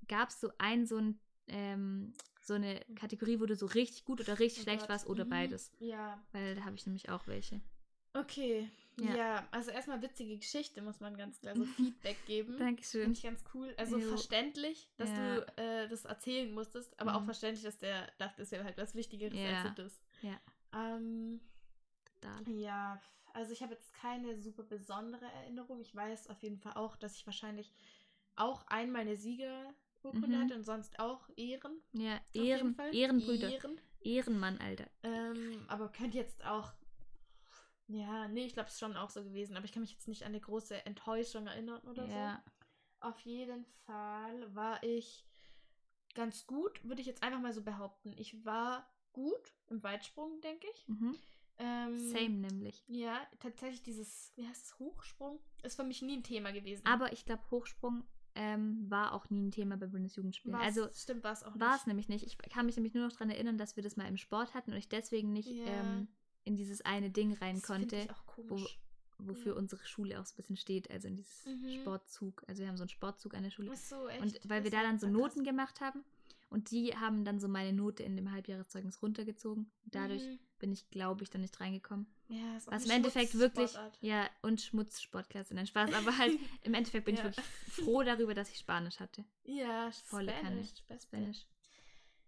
gab 0.08 0.30
es 0.30 0.40
so 0.40 0.50
ein, 0.60 0.86
so 0.86 0.98
ein, 0.98 1.20
ähm, 1.48 2.14
so 2.42 2.54
eine 2.56 2.80
Kategorie, 2.96 3.40
wo 3.40 3.46
du 3.46 3.56
so 3.56 3.66
richtig 3.66 4.04
gut 4.06 4.20
oder 4.22 4.40
richtig 4.40 4.62
Oh 4.62 4.64
schlecht 4.64 4.82
Gott. 4.82 4.90
warst 4.90 5.08
oder 5.08 5.26
Mhm. 5.26 5.30
beides? 5.30 5.72
Ja, 5.80 6.22
Weil 6.32 6.56
da 6.56 6.66
habe 6.66 6.76
ich 6.76 6.86
nämlich 6.86 7.10
auch 7.10 7.26
welche. 7.28 7.62
okay. 8.14 8.70
Ja. 9.00 9.16
Ja. 9.16 9.48
also 9.50 9.72
erstmal 9.72 10.02
witzige 10.04 10.38
Geschichte, 10.38 10.82
muss 10.84 11.00
man 11.00 11.18
ganz 11.18 11.40
klar 11.40 11.56
so 11.56 11.66
Feedback 12.06 12.18
geben. 12.28 12.58
Dankeschön. 12.60 13.02
Finde 13.02 13.18
ich 13.18 13.24
ganz 13.24 13.44
cool. 13.56 13.74
Also 13.78 13.98
Jo. 13.98 14.08
verständlich, 14.10 14.88
dass 14.98 15.10
Ja. 15.10 15.40
du 15.40 15.48
äh, 15.58 15.88
das 15.90 16.06
erzählen 16.06 16.54
musstest, 16.54 17.00
aber 17.00 17.16
auch 17.16 17.22
Mhm. 17.22 17.26
verständlich, 17.26 17.64
dass 17.64 17.80
der 17.80 18.12
dachte, 18.20 18.44
es 18.44 18.52
wäre 18.52 18.64
halt 18.66 18.78
was 18.78 18.94
Wichtigeres 18.94 19.36
Ja. 19.40 19.64
als 19.64 19.76
das. 19.76 20.00
Ja. 20.22 20.40
Ähm, 20.74 21.42
Total. 22.22 22.48
ja, 22.54 23.02
also 23.34 23.52
ich 23.52 23.64
habe 23.64 23.74
jetzt 23.74 23.92
keine 23.96 24.40
super 24.40 24.62
besondere 24.64 25.26
Erinnerung. 25.26 25.82
Ich 25.82 25.96
weiß 25.96 26.30
auf 26.30 26.44
jeden 26.44 26.60
Fall 26.60 26.74
auch, 26.74 26.96
dass 26.96 27.16
ich 27.16 27.26
wahrscheinlich 27.26 27.74
auch 28.36 28.66
einmal 28.68 29.02
eine 29.02 29.18
Siegerurkunde 30.04 30.38
Mhm. 30.46 30.52
und 30.52 30.64
sonst 30.64 31.00
auch 31.00 31.30
Ehren. 31.38 31.82
Ja, 31.94 32.20
Ehren. 32.34 32.76
Ehrenbrüder. 32.92 33.50
Ehren. 33.52 33.80
Ehrenmann, 34.02 34.58
Alter. 34.60 34.86
Ähm, 35.04 35.64
aber 35.68 35.90
könnte 35.92 36.18
jetzt 36.18 36.44
auch. 36.46 36.74
Ja, 37.88 38.28
nee, 38.28 38.46
ich 38.46 38.54
glaube, 38.54 38.68
es 38.68 38.74
ist 38.76 38.80
schon 38.80 38.96
auch 38.98 39.10
so 39.10 39.24
gewesen. 39.24 39.56
Aber 39.56 39.66
ich 39.66 39.72
kann 39.72 39.82
mich 39.82 39.92
jetzt 39.92 40.08
nicht 40.08 40.24
an 40.24 40.30
eine 40.30 40.42
große 40.42 40.86
Enttäuschung 40.86 41.48
erinnern 41.48 41.82
oder 41.88 42.06
Ja. 42.08 42.44
so. 42.46 43.08
Auf 43.10 43.20
jeden 43.22 43.66
Fall 43.86 44.54
war 44.56 44.82
ich 44.84 45.26
ganz 46.16 46.48
gut, 46.48 46.84
würde 46.84 47.02
ich 47.02 47.08
jetzt 47.08 47.24
einfach 47.24 47.40
mal 47.42 47.54
so 47.54 47.62
behaupten. 47.64 48.14
Ich 48.18 48.46
war 48.46 48.90
gut 49.12 49.54
im 49.68 49.84
Weitsprung, 49.84 50.40
denke 50.42 50.68
ich. 50.74 50.88
Mhm. 50.88 51.18
Ähm, 51.58 52.00
Same 52.00 52.30
nämlich. 52.30 52.84
Ja, 52.88 53.28
tatsächlich 53.40 53.84
dieses, 53.84 54.32
wie 54.36 54.48
heißt 54.48 54.66
es, 54.66 54.80
Hochsprung? 54.80 55.40
Ist 55.64 55.76
für 55.76 55.84
mich 55.84 56.02
nie 56.02 56.18
ein 56.18 56.24
Thema 56.24 56.52
gewesen. 56.52 56.86
Aber 56.86 57.12
ich 57.14 57.26
glaube, 57.26 57.44
Hochsprung 57.52 58.06
ähm, 58.36 58.90
war 58.90 59.14
auch 59.14 59.30
nie 59.30 59.42
ein 59.44 59.52
Thema 59.52 59.78
bei 59.78 59.88
Bundesjugendspielen. 59.88 60.58
War's- 60.58 60.78
Also 60.78 60.90
stimmt, 60.94 61.24
war 61.24 61.34
es 61.34 61.44
auch 61.44 61.58
war 61.60 61.76
es 61.76 61.86
nämlich 61.88 62.10
nicht. 62.10 62.26
Ich 62.26 62.38
kann 62.38 62.66
mich 62.66 62.76
nämlich 62.76 62.94
nur 62.94 63.04
noch 63.06 63.12
daran 63.14 63.30
erinnern, 63.30 63.58
dass 63.58 63.76
wir 63.76 63.84
das 63.84 63.96
mal 63.98 64.08
im 64.08 64.18
Sport 64.18 64.54
hatten 64.54 64.72
und 64.72 64.78
ich 64.78 64.90
deswegen 64.90 65.34
nicht 65.34 65.50
Ja. 65.50 65.66
ähm, 65.68 66.08
in 66.44 66.56
dieses 66.58 66.82
eine 66.82 67.10
Ding 67.10 67.34
rein 67.34 67.56
Das 67.56 67.64
konnte, 67.64 67.96
Ich 67.96 68.10
auch 68.12 68.26
komisch. 68.26 68.80
wofür 69.20 69.54
Ja. 69.54 69.60
unsere 69.60 69.86
Schule 69.86 70.20
auch 70.20 70.26
so 70.26 70.34
ein 70.34 70.38
bisschen 70.38 70.58
steht, 70.58 70.90
also 70.92 71.08
in 71.08 71.16
dieses 71.16 71.46
Mhm. 71.46 71.70
Sportzug. 71.82 72.44
Also 72.48 72.62
wir 72.62 72.68
haben 72.70 72.78
so 72.78 72.84
einen 72.84 72.90
Sportzug 72.90 73.34
an 73.36 73.44
der 73.44 73.52
Schule. 73.52 73.70
Ach 73.72 73.78
so, 73.78 74.08
echt? 74.08 74.22
Und 74.22 74.50
weil 74.50 74.64
wir 74.64 74.72
Das 74.72 74.82
da 74.82 74.88
dann 74.88 75.00
so 75.00 75.08
Noten 75.08 75.36
krass. 75.36 75.46
gemacht 75.46 75.80
haben 75.82 76.04
und 76.50 76.72
die 76.72 76.96
haben 76.98 77.24
dann 77.24 77.40
so 77.40 77.48
meine 77.48 77.72
Note 77.72 78.04
in 78.04 78.16
dem 78.16 78.32
Halbjahreszeugnis 78.32 79.02
runtergezogen. 79.02 79.70
Dadurch 79.86 80.24
Mhm. 80.26 80.40
Bin 80.64 80.72
ich, 80.72 80.90
glaube 80.90 81.24
ich, 81.24 81.30
dann 81.30 81.42
nicht 81.42 81.60
reingekommen. 81.60 82.08
Ja, 82.30 82.56
ist 82.56 82.70
auch 82.70 82.72
Was 82.72 82.86
im 82.86 82.92
Endeffekt 82.92 83.38
wirklich, 83.38 83.72
ja, 84.00 84.30
und 84.44 84.62
Schmutzsportklasse, 84.62 85.54
nein, 85.54 85.68
Spaß, 85.68 85.92
aber 85.94 86.18
halt 86.18 86.32
im 86.62 86.74
Endeffekt 86.74 87.04
bin 87.04 87.16
Ja. 87.18 87.28
ich 87.28 87.36
wirklich 87.36 87.46
froh 87.84 88.02
darüber, 88.02 88.34
dass 88.34 88.50
ich 88.50 88.60
Spanisch 88.60 89.02
hatte. 89.02 89.26
Ja, 89.44 89.92
Volle 90.06 90.32
Kanne. 90.32 90.64
Spanisch. 90.64 90.84
Beste. 90.88 91.08
Spanisch. 91.08 91.46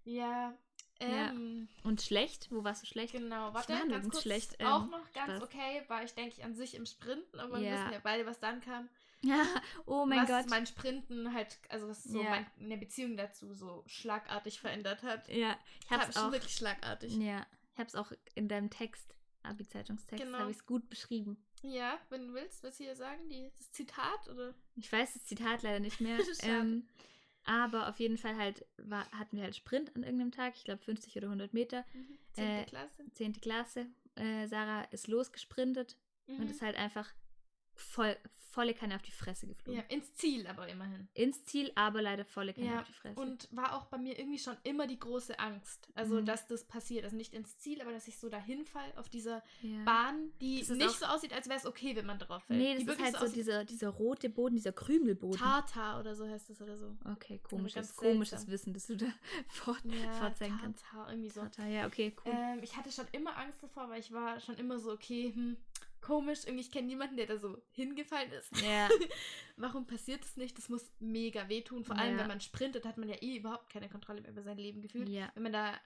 Ja, 0.03 0.53
Ja. 1.01 1.29
ähm, 1.29 1.69
Und 1.85 2.01
schlecht? 2.01 2.51
Wo 2.51 2.65
warst 2.65 2.83
du 2.83 2.87
schlecht? 2.87 3.13
genau. 3.13 3.53
Warte, 3.53 3.71
war 3.71 3.87
ganz 3.87 4.09
kurz. 4.09 4.21
schlecht, 4.23 4.55
ähm, 4.59 4.67
auch 4.67 4.85
noch 4.89 5.11
ganz 5.13 5.37
Spaß. 5.37 5.43
okay 5.43 5.83
war 5.87 6.03
ich, 6.03 6.13
denke 6.13 6.33
ich, 6.37 6.43
an 6.43 6.55
sich 6.55 6.75
im 6.75 6.85
Sprinten, 6.85 7.39
aber 7.39 7.59
wir 7.61 7.67
Ja. 7.69 7.73
wissen 7.75 7.93
ja 7.93 7.99
beide, 8.03 8.25
was 8.25 8.39
dann 8.39 8.59
kam. 8.59 8.89
Ja, 9.21 9.43
oh 9.85 10.05
mein 10.05 10.19
was 10.19 10.27
Gott. 10.27 10.49
mein 10.49 10.65
Sprinten 10.67 11.33
halt, 11.33 11.57
also 11.69 11.87
was 11.87 12.03
so 12.03 12.21
Ja. 12.21 12.29
mein, 12.31 12.45
eine 12.59 12.77
Beziehung 12.77 13.15
dazu 13.15 13.53
so 13.53 13.83
schlagartig 13.87 14.59
verändert 14.59 15.03
hat. 15.03 15.29
ja, 15.29 15.57
ich 15.85 15.89
hab's 15.89 16.13
schon 16.13 16.27
auch. 16.27 16.31
wirklich 16.33 16.53
schlagartig. 16.53 17.15
Ja, 17.15 17.47
ich 17.75 17.79
hab's 17.79 17.95
auch 17.95 18.11
in 18.35 18.47
deinem 18.47 18.69
Text, 18.69 19.15
Abi-Zeitungstext, 19.43 20.23
Genau. 20.23 20.39
habe 20.39 20.49
ich 20.51 20.57
es 20.57 20.65
gut 20.65 20.89
beschrieben. 20.89 21.37
Ja, 21.61 21.99
wenn 22.09 22.27
du 22.27 22.33
willst, 22.33 22.63
was 22.63 22.77
hier 22.77 22.95
sagen, 22.95 23.27
die, 23.29 23.51
das 23.57 23.71
Zitat 23.71 24.27
oder? 24.29 24.55
Ich 24.75 24.91
weiß 24.91 25.13
das 25.13 25.25
Zitat 25.25 25.61
leider 25.61 25.79
nicht 25.79 25.99
mehr. 26.01 26.17
Ähm, 26.43 26.87
aber 27.43 27.89
auf 27.89 27.99
jeden 27.99 28.17
Fall 28.17 28.37
halt 28.37 28.65
war, 28.77 29.05
hatten 29.11 29.37
wir 29.37 29.43
halt 29.43 29.55
Sprint 29.55 29.95
an 29.95 30.01
irgendeinem 30.03 30.31
Tag, 30.31 30.55
ich 30.55 30.63
glaube 30.63 30.81
50 30.81 31.15
oder 31.17 31.27
100 31.27 31.53
Meter, 31.53 31.85
Zehnte 32.33 32.61
Äh, 32.61 32.65
Klasse. 32.65 33.05
10. 33.13 33.33
Klasse. 33.41 33.85
Äh, 34.15 34.47
Sarah 34.47 34.83
ist 34.85 35.07
losgesprintet 35.07 35.97
Mhm. 36.27 36.39
und 36.39 36.49
ist 36.49 36.61
halt 36.63 36.75
einfach 36.75 37.13
voll, 37.75 38.15
volle 38.51 38.73
Kanne 38.73 38.95
auf 38.95 39.01
die 39.01 39.11
Fresse 39.11 39.47
geflogen. 39.47 39.81
ja, 39.81 39.85
ins 39.93 40.13
Ziel 40.15 40.47
aber 40.47 40.67
immerhin. 40.69 41.09
Ins 41.13 41.43
Ziel, 41.43 41.73
aber 41.75 42.01
leider 42.01 42.23
volle 42.23 42.53
Kanne 42.53 42.67
Ja, 42.67 42.79
auf 42.79 42.87
die 42.87 42.93
Fresse. 42.93 43.19
Und 43.19 43.49
war 43.51 43.75
auch 43.75 43.87
bei 43.87 43.97
mir 43.97 44.17
irgendwie 44.17 44.39
schon 44.39 44.55
immer 44.63 44.87
die 44.87 44.97
große 44.97 45.37
Angst. 45.39 45.89
Also, 45.93 46.21
Mhm. 46.21 46.25
dass 46.25 46.47
das 46.47 46.63
passiert. 46.63 47.03
Also 47.03 47.17
nicht 47.17 47.33
ins 47.33 47.57
Ziel, 47.57 47.81
aber 47.81 47.91
dass 47.91 48.07
ich 48.07 48.17
so 48.17 48.29
dahin 48.29 48.65
fall 48.65 48.93
auf 48.95 49.09
dieser 49.09 49.43
ja. 49.61 49.83
Bahn, 49.83 50.31
die 50.39 50.59
Das 50.59 50.69
nicht 50.69 50.89
so 50.99 51.05
aussieht, 51.05 51.33
als 51.33 51.49
wäre 51.49 51.59
es 51.59 51.65
okay, 51.65 51.97
wenn 51.97 52.05
man 52.05 52.17
drauf 52.17 52.43
fällt. 52.43 52.59
Nee, 52.61 52.75
das 52.75 52.83
die 52.85 52.89
ist 52.91 52.99
halt 53.01 53.17
so 53.17 53.25
aussieht- 53.25 53.33
dieser, 53.35 53.65
dieser 53.65 53.89
rote 53.89 54.29
Boden, 54.29 54.55
dieser 54.55 54.71
Krümelboden. 54.71 55.37
Tartar 55.37 55.99
oder 55.99 56.15
so 56.15 56.25
heißt 56.25 56.49
es 56.49 56.61
oder 56.61 56.77
so. 56.77 56.95
Okay, 57.11 57.39
komisches, 57.43 57.93
komisches. 57.93 58.47
Wissen, 58.47 58.73
dass 58.73 58.87
du 58.87 58.95
da 58.95 59.07
fort, 59.49 59.81
Ja, 59.83 60.13
fortzeigen 60.13 60.57
kannst. 60.61 60.81
Tartar, 60.85 61.09
irgendwie 61.11 61.29
so. 61.29 61.41
Tata, 61.41 61.67
ja, 61.67 61.87
okay, 61.87 62.15
cool. 62.25 62.31
Ähm, 62.33 62.59
ich 62.63 62.77
hatte 62.77 62.89
schon 62.89 63.07
immer 63.11 63.35
Angst 63.37 63.61
davor, 63.61 63.89
weil 63.89 63.99
ich 63.99 64.13
war 64.13 64.39
schon 64.39 64.55
immer 64.55 64.79
so, 64.79 64.93
okay, 64.93 65.33
hm, 65.35 65.57
komisch, 66.05 66.43
irgendwie, 66.45 66.61
ich 66.61 66.71
kenne 66.71 66.87
niemanden, 66.87 67.17
der 67.17 67.25
da 67.25 67.37
so 67.37 67.61
hingefallen 67.71 68.31
ist. 68.31 68.55
ja, 68.61 68.87
Warum 69.57 69.87
passiert 69.87 70.23
das 70.23 70.37
nicht? 70.37 70.57
Das 70.57 70.69
muss 70.69 70.91
mega 70.99 71.47
wehtun. 71.49 71.83
Vor 71.83 71.95
allem, 71.97 72.13
Ja. 72.15 72.19
wenn 72.21 72.27
man 72.27 72.41
sprintet, 72.41 72.85
hat 72.85 72.97
man 72.97 73.09
ja 73.09 73.15
eh 73.21 73.37
überhaupt 73.37 73.69
keine 73.71 73.89
Kontrolle 73.89 74.21
mehr 74.21 74.31
über 74.31 74.43
sein 74.43 74.57
Leben 74.57 74.81
gefühlt. 74.81 75.09
ja, 75.09 75.31
Wenn 75.35 75.43
man 75.43 75.53
da 75.53 75.79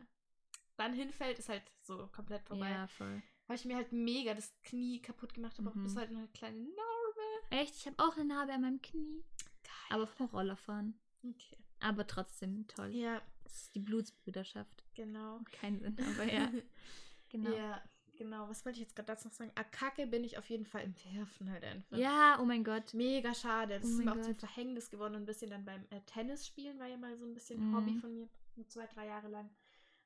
dann 0.77 0.93
hinfällt, 0.93 1.39
ist 1.39 1.49
halt 1.49 1.63
so 1.81 2.07
komplett 2.07 2.43
vorbei. 2.47 2.69
ja, 2.69 2.87
voll. 2.87 3.21
Weil 3.47 3.55
ich 3.55 3.65
mir 3.65 3.75
halt 3.77 3.91
mega 3.91 4.33
das 4.33 4.53
Knie 4.63 5.01
kaputt 5.01 5.33
gemacht 5.33 5.57
habe, 5.57 5.69
Mhm. 5.69 5.79
auch 5.79 5.83
bis 5.83 5.95
heute 5.95 6.13
noch 6.13 6.19
eine 6.19 6.27
kleine 6.29 6.59
Narbe. 6.59 7.45
Echt, 7.51 7.75
ich 7.75 7.85
habe 7.87 7.95
auch 7.99 8.15
eine 8.15 8.25
Narbe 8.25 8.53
an 8.53 8.61
meinem 8.61 8.81
Knie. 8.81 9.23
Geil. 9.63 9.73
Aber 9.89 10.07
vom 10.07 10.27
Rollerfahren. 10.27 10.99
Okay. 11.23 11.57
Aber 11.79 12.05
trotzdem 12.07 12.67
toll. 12.67 12.89
Ja, 12.93 13.21
Das 13.43 13.53
ist 13.63 13.75
die 13.75 13.79
Blutsbrüderschaft. 13.79 14.83
genau. 14.93 15.39
Kein 15.51 15.79
Sinn, 15.79 15.97
aber 15.99 16.31
ja. 16.31 16.51
Genau. 17.29 17.51
Ja, 17.55 17.83
genau. 18.19 18.47
Was 18.49 18.63
wollte 18.65 18.75
ich 18.77 18.83
jetzt 18.83 18.95
gerade 18.95 19.07
dazu 19.07 19.27
noch 19.27 19.33
sagen? 19.33 19.51
Ah, 19.55 19.63
Kacke 19.63 20.05
bin 20.05 20.23
ich 20.23 20.37
auf 20.37 20.47
jeden 20.49 20.65
Fall 20.65 20.83
im 20.83 20.93
Werfen 21.15 21.49
halt 21.49 21.63
einfach. 21.63 21.97
oh 22.39 22.45
mein 22.45 22.63
Gott. 22.63 22.93
Mega 22.93 23.33
schade. 23.33 23.79
Das 23.79 23.85
Oh 23.85 23.89
ist 23.89 23.97
mir 24.05 24.11
auch 24.11 24.21
zum 24.21 24.33
Gott. 24.33 24.39
Verhängnis 24.41 24.91
geworden. 24.91 25.15
Ein 25.15 25.25
bisschen 25.25 25.49
dann 25.49 25.65
beim 25.65 25.81
äh, 25.89 26.01
Tennis 26.05 26.45
spielen 26.45 26.77
war 26.77 26.85
ja 26.87 26.97
mal 26.97 27.17
so 27.17 27.25
ein 27.25 27.33
bisschen 27.33 27.59
Mhm. 27.71 27.75
Hobby 27.75 27.95
von 27.97 28.13
mir. 28.13 28.29
Nur 28.55 28.67
zwei, 28.67 28.85
drei 28.85 29.07
Jahre 29.07 29.29
lang. 29.29 29.49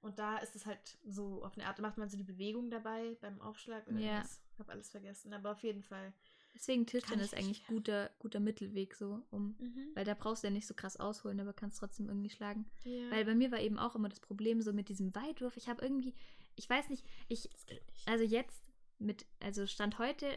Und 0.01 0.19
da 0.19 0.37
ist 0.37 0.55
es 0.55 0.65
halt 0.65 0.97
so, 1.05 1.43
auf 1.43 1.57
eine 1.57 1.67
Art, 1.67 1.79
macht 1.79 1.97
man 1.97 2.09
so 2.09 2.17
die 2.17 2.23
Bewegung 2.23 2.69
dabei 2.69 3.17
beim 3.21 3.41
Aufschlag 3.41 3.87
oder 3.87 3.99
Ja. 3.99 4.11
irgendwas. 4.15 4.41
Hab 4.59 4.69
alles 4.69 4.89
vergessen. 4.89 5.33
Aber 5.33 5.51
auf 5.51 5.59
jeden 5.63 5.81
Fall. 5.81 6.13
Deswegen 6.55 6.85
Tischtennis 6.85 7.27
ich 7.27 7.33
ist 7.33 7.39
eigentlich 7.39 7.65
guter, 7.65 8.11
guter 8.19 8.39
Mittelweg 8.39 8.93
so, 8.93 9.23
um. 9.31 9.55
Mhm. 9.59 9.87
Weil 9.95 10.05
da 10.05 10.13
brauchst 10.13 10.43
du 10.43 10.47
ja 10.47 10.53
nicht 10.53 10.67
so 10.67 10.75
krass 10.75 10.97
ausholen, 10.97 11.39
aber 11.39 11.51
kannst 11.51 11.79
trotzdem 11.79 12.09
irgendwie 12.09 12.29
schlagen. 12.29 12.69
Ja. 12.83 13.09
Weil 13.09 13.25
bei 13.25 13.33
mir 13.33 13.51
war 13.51 13.59
eben 13.59 13.79
auch 13.79 13.95
immer 13.95 14.07
das 14.09 14.19
Problem 14.19 14.61
so 14.61 14.71
mit 14.71 14.87
diesem 14.87 15.15
Weitwurf. 15.15 15.57
Ich 15.57 15.67
habe 15.67 15.81
irgendwie, 15.83 16.13
ich 16.55 16.69
weiß 16.69 16.89
nicht, 16.89 17.05
ich, 17.27 17.49
nicht. 17.69 17.81
also 18.05 18.23
jetzt 18.23 18.71
mit, 18.99 19.25
also 19.39 19.65
Stand 19.67 19.99
heute, 19.99 20.27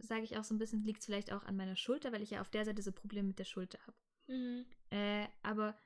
sage 0.00 0.22
ich 0.22 0.36
auch 0.38 0.44
so 0.44 0.54
ein 0.54 0.58
bisschen, 0.58 0.84
liegt 0.84 1.00
es 1.00 1.06
vielleicht 1.06 1.32
auch 1.32 1.44
an 1.44 1.56
meiner 1.56 1.76
Schulter, 1.76 2.12
weil 2.12 2.22
ich 2.22 2.30
ja 2.30 2.40
auf 2.40 2.50
der 2.50 2.64
Seite 2.64 2.82
so 2.82 2.92
Probleme 2.92 3.28
mit 3.28 3.38
der 3.38 3.44
Schulter 3.44 3.78
habe. 3.86 3.96
Mhm. 4.28 4.64
Äh, 4.90 5.26
aber 5.42 5.76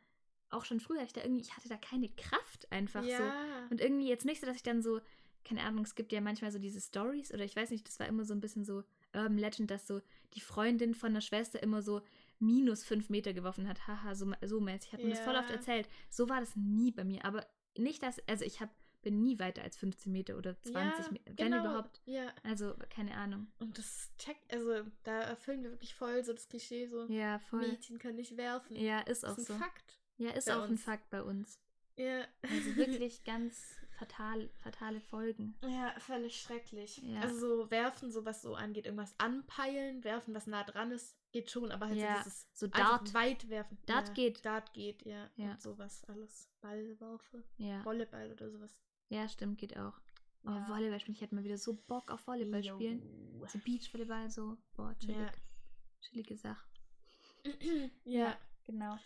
auch 0.50 0.64
schon 0.64 0.80
früher, 0.80 1.02
ich 1.02 1.12
da 1.12 1.22
irgendwie, 1.22 1.40
ich 1.42 1.56
hatte 1.56 1.68
da 1.68 1.76
keine 1.76 2.08
Kraft 2.10 2.70
einfach 2.70 3.02
so. 3.02 3.08
ja. 3.08 3.66
Und 3.70 3.80
irgendwie 3.80 4.08
jetzt 4.08 4.26
nicht 4.26 4.40
so, 4.40 4.46
dass 4.46 4.56
ich 4.56 4.62
dann 4.62 4.82
so, 4.82 5.00
keine 5.44 5.62
Ahnung, 5.62 5.84
es 5.84 5.94
gibt 5.94 6.12
ja 6.12 6.20
manchmal 6.20 6.52
so 6.52 6.58
diese 6.58 6.80
Stories 6.80 7.32
oder 7.32 7.44
ich 7.44 7.56
weiß 7.56 7.70
nicht, 7.70 7.86
das 7.88 7.98
war 7.98 8.06
immer 8.06 8.24
so 8.24 8.34
ein 8.34 8.40
bisschen 8.40 8.64
so 8.64 8.84
Urban 9.14 9.38
Legend, 9.38 9.70
dass 9.70 9.86
so 9.86 10.00
die 10.34 10.40
Freundin 10.40 10.94
von 10.94 11.14
der 11.14 11.20
Schwester 11.20 11.62
immer 11.62 11.82
so 11.82 12.02
minus 12.38 12.84
fünf 12.84 13.08
Meter 13.08 13.32
geworfen 13.32 13.68
hat. 13.68 13.86
Haha, 13.86 14.14
so, 14.14 14.30
so 14.42 14.60
mäßig. 14.60 14.92
Hat 14.92 15.02
mir 15.02 15.10
das 15.10 15.20
voll 15.20 15.36
oft 15.36 15.48
Ja. 15.48 15.56
erzählt. 15.56 15.88
So 16.10 16.28
war 16.28 16.40
das 16.40 16.54
nie 16.56 16.90
bei 16.92 17.04
mir. 17.04 17.24
Aber 17.24 17.46
nicht, 17.78 18.02
dass, 18.02 18.20
also 18.28 18.44
ich 18.44 18.60
hab, 18.60 18.70
bin 19.02 19.22
nie 19.22 19.38
weiter 19.38 19.62
als 19.62 19.76
15 19.76 20.10
Meter 20.12 20.36
oder 20.36 20.60
20 20.62 20.74
ja, 21.06 21.12
Meter, 21.12 21.26
wenn 21.26 21.36
genau. 21.36 21.60
überhaupt. 21.60 22.00
Ja. 22.06 22.32
Also, 22.42 22.74
keine 22.88 23.14
Ahnung. 23.16 23.48
Und 23.58 23.76
das 23.76 24.10
checkt, 24.18 24.52
also 24.52 24.84
da 25.02 25.20
erfüllen 25.22 25.62
wir 25.62 25.70
wirklich 25.72 25.94
voll 25.94 26.24
so 26.24 26.32
das 26.32 26.48
Klischee, 26.48 26.86
so 26.88 27.06
Ja, 27.06 27.38
voll. 27.38 27.60
Mädchen 27.66 27.98
können 27.98 28.16
nicht 28.16 28.36
werfen. 28.36 28.76
Ja, 28.76 29.00
ist 29.00 29.24
auch 29.24 29.30
das 29.30 29.38
ist 29.40 29.46
so. 29.48 29.54
ein 29.54 29.60
Fakt. 29.60 29.98
Ja, 30.16 30.30
ist 30.30 30.50
auch 30.50 30.62
ein 30.64 30.70
uns. 30.70 30.82
Fakt 30.84 31.10
bei 31.10 31.22
uns. 31.22 31.58
Ja. 31.96 32.24
Also 32.42 32.76
wirklich 32.76 33.22
ganz 33.24 33.76
fatal, 33.98 34.48
fatale 34.58 35.00
Folgen. 35.00 35.54
Ja, 35.62 35.94
völlig 35.98 36.40
schrecklich. 36.40 36.98
Ja. 36.98 37.20
Also 37.20 37.38
so 37.38 37.70
werfen, 37.70 38.10
so 38.10 38.24
was 38.24 38.42
so 38.42 38.54
angeht, 38.54 38.86
irgendwas 38.86 39.14
anpeilen, 39.18 40.02
werfen, 40.04 40.34
was 40.34 40.46
nah 40.46 40.64
dran 40.64 40.90
ist, 40.90 41.16
geht 41.32 41.50
schon, 41.50 41.70
aber 41.70 41.88
halt 41.88 41.98
Ja, 41.98 42.16
so 42.16 42.22
dieses 42.24 42.48
so 42.52 42.66
Dart. 42.66 43.14
weit 43.14 43.48
werfen. 43.48 43.78
Dart 43.86 44.08
ja, 44.08 44.14
geht. 44.14 44.44
Dart 44.44 44.72
geht, 44.72 45.02
ja. 45.04 45.30
Ja. 45.36 45.52
Und 45.52 45.62
sowas 45.62 46.04
alles. 46.08 46.48
Ballwürfe, 46.60 47.42
Ja. 47.58 47.84
Volleyball 47.84 48.32
oder 48.32 48.50
sowas. 48.50 48.76
Ja, 49.12 49.28
stimmt, 49.28 49.58
geht 49.58 49.76
auch. 49.76 49.92
Oh, 50.44 50.50
Ja. 50.50 50.68
Volleyball 50.68 50.98
spielen. 50.98 51.14
Ich 51.14 51.20
hätte 51.20 51.34
mal 51.34 51.44
wieder 51.44 51.58
so 51.58 51.74
Bock 51.74 52.10
auf 52.10 52.26
Volleyball 52.26 52.64
spielen. 52.64 53.02
So 53.46 53.58
Beachvolleyball, 53.58 54.30
so. 54.30 54.56
Boah, 54.74 54.96
chillig. 54.98 55.16
Ja. 55.16 55.30
Chillige 56.00 56.36
Sache. 56.36 56.64
ja. 58.04 58.36
genau. 58.64 58.98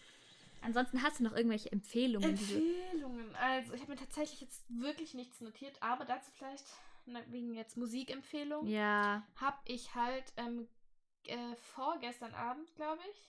Ansonsten 0.63 1.03
hast 1.03 1.19
du 1.21 1.25
noch 1.25 1.35
irgendwelche 1.35 1.71
Empfehlungen. 1.73 2.31
Empfehlungen. 2.31 3.35
Also, 3.37 3.75
ich 3.75 3.81
habe 3.83 3.93
mir 3.93 3.99
tatsächlich 3.99 4.41
jetzt 4.41 4.65
wirklich 4.69 5.15
nichts 5.15 5.41
notiert, 5.41 5.77
aber 5.83 6.05
dazu 6.05 6.31
vielleicht, 6.33 6.65
na, 7.07 7.21
wegen 7.31 7.55
jetzt 7.55 7.77
Musikempfehlungen, 7.77 8.71
Ja. 8.71 9.27
habe 9.37 9.59
ich 9.67 9.95
halt 9.95 10.33
ähm, 10.37 10.69
äh, 11.25 11.57
vorgestern 11.57 12.33
Abend, 12.35 12.75
glaube 12.77 13.03
ich. 13.11 13.23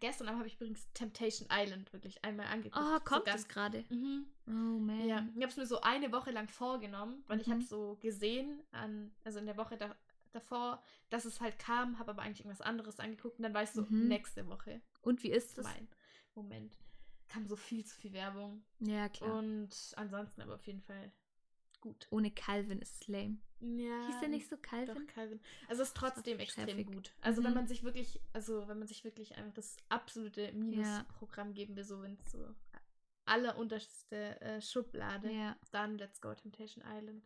Gestern 0.00 0.28
Abend 0.28 0.40
habe 0.40 0.48
ich 0.48 0.54
übrigens 0.56 0.88
Temptation 0.92 1.48
Island 1.50 1.92
wirklich 1.92 2.24
einmal 2.24 2.46
angeguckt. 2.46 2.84
Oh, 2.84 2.98
kommt 3.04 3.26
das 3.26 3.48
gerade? 3.48 3.84
Mhm. 3.88 4.26
Oh 4.46 4.50
man. 4.50 5.06
Ja, 5.06 5.26
ich 5.34 5.42
habe 5.42 5.46
es 5.50 5.56
mir 5.56 5.66
so 5.66 5.80
eine 5.80 6.12
Woche 6.12 6.30
lang 6.30 6.48
vorgenommen, 6.48 7.24
weil 7.26 7.40
ich 7.40 7.46
Mhm. 7.46 7.52
habe 7.52 7.62
so 7.62 7.96
gesehen, 8.00 8.62
an, 8.72 9.12
also 9.24 9.38
in 9.38 9.46
der 9.46 9.56
Woche 9.56 9.76
da, 9.76 9.94
davor, 10.32 10.82
dass 11.10 11.24
es 11.24 11.40
halt 11.40 11.58
kam, 11.58 11.98
habe 11.98 12.10
aber 12.12 12.22
eigentlich 12.22 12.40
irgendwas 12.40 12.60
anderes 12.60 12.98
angeguckt 13.00 13.38
und 13.38 13.42
dann 13.44 13.54
war 13.54 13.62
ich 13.62 13.70
so, 13.70 13.82
Mhm. 13.82 14.08
nächste 14.08 14.46
Woche 14.48 14.80
Und 15.02 15.22
wie 15.22 15.30
ist 15.30 15.58
es? 15.58 15.64
mein 15.64 15.88
Moment. 16.34 16.76
Kam 17.28 17.46
so 17.46 17.56
viel 17.56 17.84
zu 17.84 17.96
viel 17.96 18.12
Werbung 18.12 18.64
Ja, 18.80 19.08
klar. 19.08 19.38
und 19.38 19.70
ansonsten 19.96 20.42
aber 20.42 20.54
auf 20.54 20.66
jeden 20.66 20.82
Fall 20.82 21.10
gut. 21.80 22.06
Ohne 22.10 22.30
Calvin 22.30 22.80
ist 22.80 23.02
es 23.02 23.08
lame. 23.08 23.38
Ja, 23.60 24.06
Hieß 24.06 24.20
der 24.20 24.28
nicht 24.28 24.48
so 24.48 24.56
Doch, 24.56 24.62
Calvin? 24.62 25.06
Calvin. 25.06 25.40
Also 25.68 25.82
es 25.82 25.88
ist 25.88 25.96
trotzdem 25.96 26.38
extrem 26.38 26.66
treffig. 26.66 26.86
gut. 26.86 27.14
Also 27.22 27.42
wenn 27.42 27.50
Mhm. 27.50 27.56
man 27.56 27.66
sich 27.68 27.82
wirklich, 27.84 28.20
also 28.32 28.68
wenn 28.68 28.78
man 28.78 28.86
sich 28.88 29.02
wirklich 29.04 29.34
einfach 29.36 29.54
das 29.54 29.76
absolute 29.88 30.52
Minusprogramm 30.52 31.54
geben 31.54 31.74
will, 31.76 31.84
so 31.84 32.02
wenn 32.02 32.14
es 32.24 32.32
so 32.32 32.54
allerunterste 33.24 34.40
äh, 34.40 34.60
Schublade, 34.60 35.30
Ja. 35.30 35.56
dann 35.72 35.98
Let's 35.98 36.20
Go 36.20 36.34
Temptation 36.34 36.84
Island. 36.86 37.24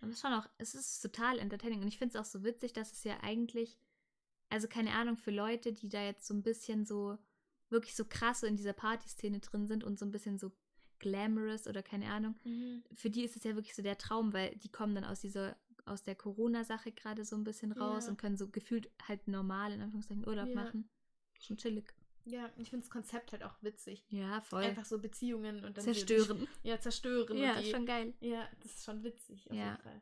Und 0.00 0.08
es 0.10 0.16
ist 0.16 0.20
schon 0.22 0.32
auch, 0.32 0.48
es 0.58 0.74
ist 0.74 1.00
total 1.00 1.38
entertaining. 1.38 1.80
Und 1.82 1.88
ich 1.88 1.98
finde 1.98 2.16
es 2.16 2.20
auch 2.20 2.28
so 2.30 2.44
witzig, 2.44 2.72
dass 2.72 2.92
es 2.92 3.04
ja 3.04 3.18
eigentlich, 3.22 3.78
also 4.48 4.68
keine 4.68 4.92
Ahnung, 4.92 5.16
für 5.16 5.30
Leute, 5.30 5.72
die 5.72 5.88
da 5.88 6.02
jetzt 6.02 6.26
so 6.26 6.34
ein 6.34 6.42
bisschen 6.42 6.84
so, 6.86 7.18
wirklich 7.68 7.94
so 7.94 8.04
krass 8.04 8.40
so 8.40 8.46
in 8.46 8.56
dieser 8.56 8.72
Partyszene 8.72 9.40
drin 9.40 9.66
sind 9.66 9.84
und 9.84 9.98
so 9.98 10.06
ein 10.06 10.10
bisschen 10.12 10.38
so 10.38 10.52
glamorous 10.98 11.66
oder 11.66 11.82
keine 11.82 12.10
Ahnung, 12.10 12.34
für 12.94 13.10
die 13.10 13.24
ist 13.24 13.36
es 13.36 13.44
ja 13.44 13.54
wirklich 13.54 13.74
so 13.74 13.82
der 13.82 13.98
Traum, 13.98 14.32
weil 14.32 14.54
die 14.56 14.68
kommen 14.70 14.94
dann 14.94 15.04
aus 15.04 15.20
dieser, 15.20 15.56
aus 15.86 16.02
der 16.02 16.14
Corona-Sache 16.14 16.92
gerade 16.92 17.24
so 17.24 17.36
ein 17.36 17.44
bisschen 17.44 17.72
raus 17.72 18.04
Ja. 18.04 18.10
und 18.10 18.16
können 18.18 18.36
so 18.36 18.48
gefühlt 18.48 18.90
halt 19.06 19.26
normal 19.28 19.72
in 19.72 19.80
Anführungszeichen 19.80 20.26
Urlaub 20.26 20.48
Ja. 20.48 20.54
machen. 20.54 20.88
Schon 21.40 21.56
chillig. 21.56 21.94
Ja, 22.24 22.50
ich 22.58 22.68
finde 22.68 22.84
das 22.84 22.90
Konzept 22.90 23.32
halt 23.32 23.42
auch 23.42 23.54
witzig. 23.62 24.04
Ja, 24.10 24.40
voll. 24.42 24.62
Einfach 24.62 24.84
so 24.84 24.98
Beziehungen 24.98 25.64
und 25.64 25.78
dann 25.78 25.84
Zerstören. 25.84 26.46
Die, 26.62 26.68
ja, 26.68 26.78
zerstören. 26.78 27.38
Ja, 27.38 27.58
die, 27.62 27.70
schon 27.70 27.86
geil. 27.86 28.12
ja, 28.20 28.46
das 28.62 28.74
ist 28.74 28.84
schon 28.84 29.02
witzig 29.02 29.50
auf 29.50 29.56
Ja. 29.56 29.70
jeden 29.70 29.82
Fall. 29.82 30.00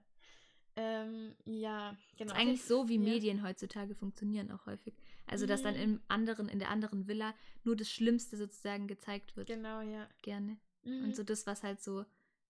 Ähm, 0.79 1.35
ja, 1.45 1.97
genau. 2.19 2.33
ist 2.33 2.39
eigentlich 2.39 2.65
so, 2.65 2.89
wie 2.89 2.97
Ja. 2.97 3.01
Medien 3.01 3.43
heutzutage 3.43 3.95
funktionieren 3.95 4.51
auch 4.51 4.67
häufig. 4.67 4.95
Also, 5.27 5.47
dass 5.47 5.63
dann 5.63 5.75
Mhm. 5.75 5.81
im 5.81 6.01
anderen, 6.09 6.49
in 6.49 6.59
der 6.59 6.69
anderen 6.71 7.07
Villa 7.07 7.35
nur 7.65 7.77
das 7.77 7.91
Schlimmste 7.91 8.37
sozusagen 8.37 8.87
gezeigt 8.87 9.37
wird. 9.37 9.47
Genau, 9.49 9.81
ja. 9.81 10.07
Gerne. 10.23 10.59
Mhm. 10.87 11.05
Und 11.05 11.17
so 11.17 11.23
das, 11.25 11.47
was 11.47 11.63
halt 11.63 11.83
so, 11.83 12.05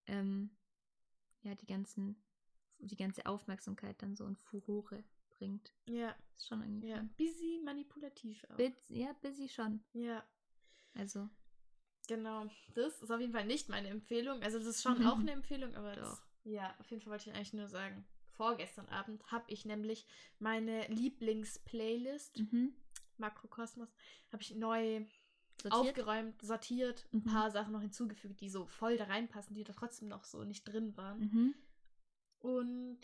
ähm, 0.05 0.49
ja, 1.41 1.55
die 1.55 1.65
ganzen, 1.65 2.15
die 2.79 2.95
ganze 2.95 3.25
Aufmerksamkeit 3.25 4.01
dann 4.01 4.15
so 4.15 4.25
in 4.25 4.35
Furore 4.35 5.03
bringt. 5.29 5.73
Ja, 5.87 6.15
Ist 6.35 6.47
schon 6.47 6.61
irgendwie 6.61 6.89
ja. 6.89 6.97
fun. 6.97 7.09
Busy, 7.17 7.61
manipulativ 7.63 8.43
auch. 8.49 8.57
Bit, 8.57 8.75
ja, 8.89 9.13
busy 9.21 9.49
schon. 9.49 9.83
ja, 9.93 10.23
Also, 10.93 11.29
genau. 12.07 12.45
Das 12.73 13.01
ist 13.01 13.11
auf 13.11 13.19
jeden 13.19 13.33
Fall 13.33 13.45
nicht 13.45 13.69
meine 13.69 13.89
Empfehlung. 13.89 14.41
Also 14.43 14.57
das 14.59 14.67
ist 14.67 14.83
schon 14.83 15.05
auch 15.05 15.17
eine 15.19 15.31
Empfehlung, 15.31 15.75
aber 15.75 15.95
das, 15.95 16.09
Doch. 16.09 16.25
ja, 16.43 16.75
auf 16.79 16.89
jeden 16.89 17.01
Fall 17.01 17.11
wollte 17.11 17.29
ich 17.29 17.35
eigentlich 17.35 17.53
nur 17.53 17.67
sagen. 17.67 18.05
Vorgestern 18.35 18.87
Abend 18.89 19.31
habe 19.31 19.45
ich 19.47 19.65
nämlich 19.65 20.05
meine 20.37 20.87
Lieblingsplaylist, 20.89 22.37
mhm. 22.37 22.75
Makrokosmos, 23.17 23.89
habe 24.31 24.43
ich 24.43 24.53
neu 24.53 25.05
Sortiert? 25.61 25.97
aufgeräumt, 25.97 26.41
sortiert, 26.41 27.05
ein 27.13 27.17
Mhm. 27.19 27.23
paar 27.23 27.51
Sachen 27.51 27.73
noch 27.73 27.81
hinzugefügt, 27.81 28.39
die 28.41 28.49
so 28.49 28.65
voll 28.65 28.97
da 28.97 29.05
reinpassen, 29.05 29.55
die 29.55 29.63
da 29.63 29.73
trotzdem 29.73 30.07
noch 30.07 30.23
so 30.23 30.43
nicht 30.43 30.63
drin 30.63 30.95
waren. 30.97 31.19
Mhm. 31.19 31.55
Und 32.39 32.99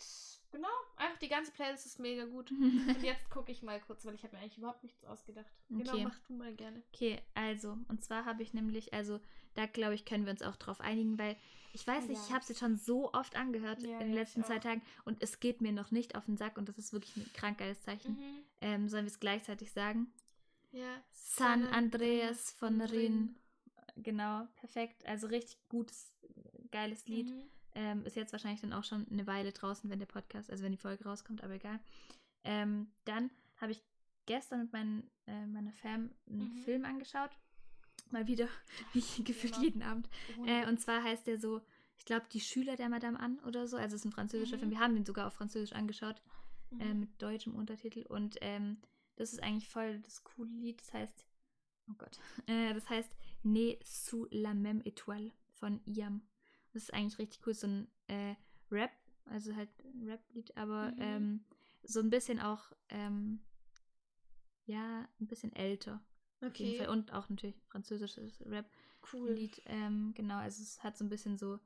genau, 0.51 0.68
einfach 0.95 1.18
die 1.18 1.28
ganze 1.28 1.51
Playlist 1.51 1.86
ist 1.88 1.99
mega 1.99 2.26
gut. 2.26 2.51
Und 3.01 3.04
jetzt 3.04 3.30
gucke 3.32 3.51
ich 3.51 3.64
mal 3.64 3.80
kurz, 3.82 4.06
weil 4.06 4.14
ich 4.14 4.24
habe 4.24 4.36
mir 4.36 4.41
eigentlich 4.43 4.58
überhaupt 4.60 4.84
nichts 4.84 5.04
ausgedacht. 5.06 5.51
Genau, 5.70 5.93
Okay. 5.93 6.04
mach 6.04 6.20
du 6.20 6.34
mal 6.34 6.54
gerne. 6.54 6.84
Okay, 6.93 7.20
also, 7.34 7.78
und 7.88 8.04
zwar 8.04 8.26
habe 8.26 8.43
ich 8.43 8.54
nämlich, 8.54 8.93
also, 8.93 9.20
da 9.56 9.66
glaube 9.66 9.95
ich, 9.95 10.06
können 10.06 10.26
wir 10.26 10.32
uns 10.32 10.43
auch 10.43 10.56
drauf 10.56 10.80
einigen, 10.82 11.18
weil 11.18 11.36
ich 11.74 11.86
weiß 11.88 12.08
nicht, 12.08 12.20
Ja. 12.20 12.24
ich 12.28 12.32
habe 12.32 12.41
es 12.43 12.49
jetzt 12.49 12.60
schon 12.60 12.76
so 12.78 13.12
oft 13.14 13.36
angehört 13.36 13.82
Ja, 13.82 13.93
in 13.99 14.08
den 14.08 14.14
letzten 14.14 14.43
zwei. 14.43 14.60
Tagen 14.60 14.84
und 15.06 15.22
es 15.24 15.39
geht 15.39 15.62
mir 15.62 15.72
noch 15.72 15.89
nicht 15.89 16.16
auf 16.16 16.26
den 16.26 16.38
Sack 16.38 16.58
und 16.58 16.70
das 16.70 16.78
ist 16.78 16.93
wirklich 16.93 17.18
ein 17.18 17.34
krank 17.34 17.58
geiles 17.58 17.82
Zeichen. 17.82 18.14
Mhm. 18.14 18.43
Ähm, 18.62 18.88
sollen 18.89 19.06
wir 19.06 19.12
es 19.12 19.20
gleichzeitig 19.20 19.72
sagen? 19.72 20.14
Ja. 20.74 21.02
San 21.12 21.66
Andreas 21.68 22.52
von 22.52 22.82
Rin. 22.82 23.36
Genau, 23.96 24.48
perfekt. 24.56 25.06
Also 25.06 25.28
richtig 25.28 25.58
gutes, 25.70 26.12
geiles 26.72 27.08
Lied. 27.08 27.30
Mhm. 27.30 27.44
Ähm, 27.76 28.06
ist 28.06 28.16
jetzt 28.16 28.34
wahrscheinlich 28.34 28.62
dann 28.62 28.74
auch 28.74 28.84
schon 28.84 29.08
eine 29.10 29.26
Weile 29.26 29.52
draußen, 29.52 29.90
wenn 29.90 30.00
der 30.00 30.06
Podcast, 30.06 30.50
also 30.52 30.64
wenn 30.64 30.72
die 30.74 30.78
Folge 30.78 31.06
rauskommt, 31.06 31.44
aber 31.44 31.54
egal. 31.54 31.80
Ähm, 32.44 32.92
dann 33.06 33.32
habe 33.58 33.72
ich 33.72 33.82
gestern 34.26 34.62
mit 34.62 34.74
meinen, 34.74 35.10
äh, 35.28 35.46
meiner 35.48 35.72
Fam 35.74 36.12
einen 36.28 36.54
Mhm. 36.54 36.58
Film 36.64 36.86
angeschaut. 36.86 37.32
Mal 38.12 38.28
wieder, 38.28 38.48
wie 38.94 39.00
gefühlt 39.24 39.58
jeden 39.58 39.82
Abend. 39.82 40.08
Äh, 40.46 40.68
und 40.68 40.80
zwar 40.80 41.04
heißt 41.04 41.26
der 41.26 41.40
so, 41.40 41.62
ich 41.98 42.06
glaube, 42.06 42.26
Die 42.32 42.42
Schüler 42.42 42.76
der 42.76 42.90
Madame 42.90 43.20
Anne 43.20 43.40
oder 43.44 43.68
so. 43.68 43.78
Also 43.78 43.96
es 43.96 44.02
ist 44.02 44.06
ein 44.06 44.12
französischer 44.12 44.58
Mhm. 44.58 44.60
Film. 44.60 44.72
Wir 44.72 44.80
haben 44.80 44.96
den 44.96 45.06
sogar 45.06 45.28
auf 45.28 45.34
Französisch 45.34 45.74
angeschaut, 45.74 46.22
Mhm. 46.72 46.80
äh, 46.82 46.94
mit 46.94 47.22
deutschem 47.22 47.56
Untertitel. 47.56 48.06
Und 48.08 48.38
ähm, 48.42 48.78
das 49.16 49.34
ist 49.34 49.41
eigentlich 49.43 49.70
voll 49.70 49.99
das 50.01 50.24
coole 50.24 50.49
Lied. 50.51 50.80
Das 50.82 50.93
heißt, 50.93 51.26
oh 51.89 51.93
Gott, 51.97 52.20
äh, 52.47 52.74
das 52.74 52.89
heißt 52.89 53.16
Ne 53.43 53.78
sous 53.84 54.28
la 54.32 54.53
même 54.53 54.82
étoile 54.84 55.32
von 55.55 55.82
Iam. 55.86 56.22
Das 56.72 56.84
ist 56.84 56.93
eigentlich 56.93 57.20
richtig 57.20 57.45
cool, 57.45 57.53
so 57.53 57.68
ein 57.68 57.88
äh, 58.07 58.36
Rap, 58.72 58.91
also 59.26 59.55
halt 59.55 59.70
ein 59.84 60.03
Rap-Lied, 60.09 60.55
aber 60.57 60.91
Mhm. 60.91 60.97
ähm, 60.99 61.45
so 61.84 61.99
ein 61.99 62.09
bisschen 62.09 62.39
auch, 62.39 62.72
ähm, 62.89 63.43
ja, 64.66 65.07
ein 65.20 65.28
bisschen 65.28 65.53
älter. 65.53 66.01
Okay. 66.41 66.88
Und 66.88 67.11
auch 67.14 67.30
natürlich 67.30 67.61
französisches 67.68 68.41
Rap. 68.45 68.66
cool. 69.14 69.32
Lied, 69.32 69.61
ähm, 69.66 70.14
genau, 70.16 70.38
also 70.38 70.61
es 70.64 70.82
hat 70.84 70.97
so 70.97 71.03
ein 71.05 71.09
bisschen 71.09 71.38
so 71.38 71.59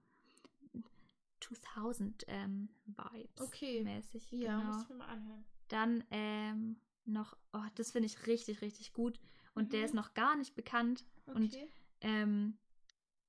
2000 1.39 2.25
ähm, 2.27 2.69
Vibes 2.85 3.41
Okay. 3.41 3.83
mäßig. 3.83 4.31
Ja, 4.31 4.57
genau. 4.57 4.71
muss 4.73 4.83
ich 4.83 4.89
mir 4.89 4.95
mal 4.95 5.07
anhören. 5.07 5.45
Dann 5.67 6.03
ähm, 6.11 6.79
noch, 7.07 7.35
oh, 7.53 7.63
das 7.75 7.91
finde 7.91 8.07
ich 8.07 8.27
richtig, 8.27 8.61
richtig 8.61 8.93
gut 8.93 9.19
und 9.55 9.73
der 9.73 9.79
Mhm. 9.81 9.85
ist 9.85 9.93
noch 9.93 10.13
gar 10.13 10.35
nicht 10.35 10.55
bekannt 10.55 11.05
und 11.33 11.53
Okay. 11.53 11.67
ähm, 12.01 12.57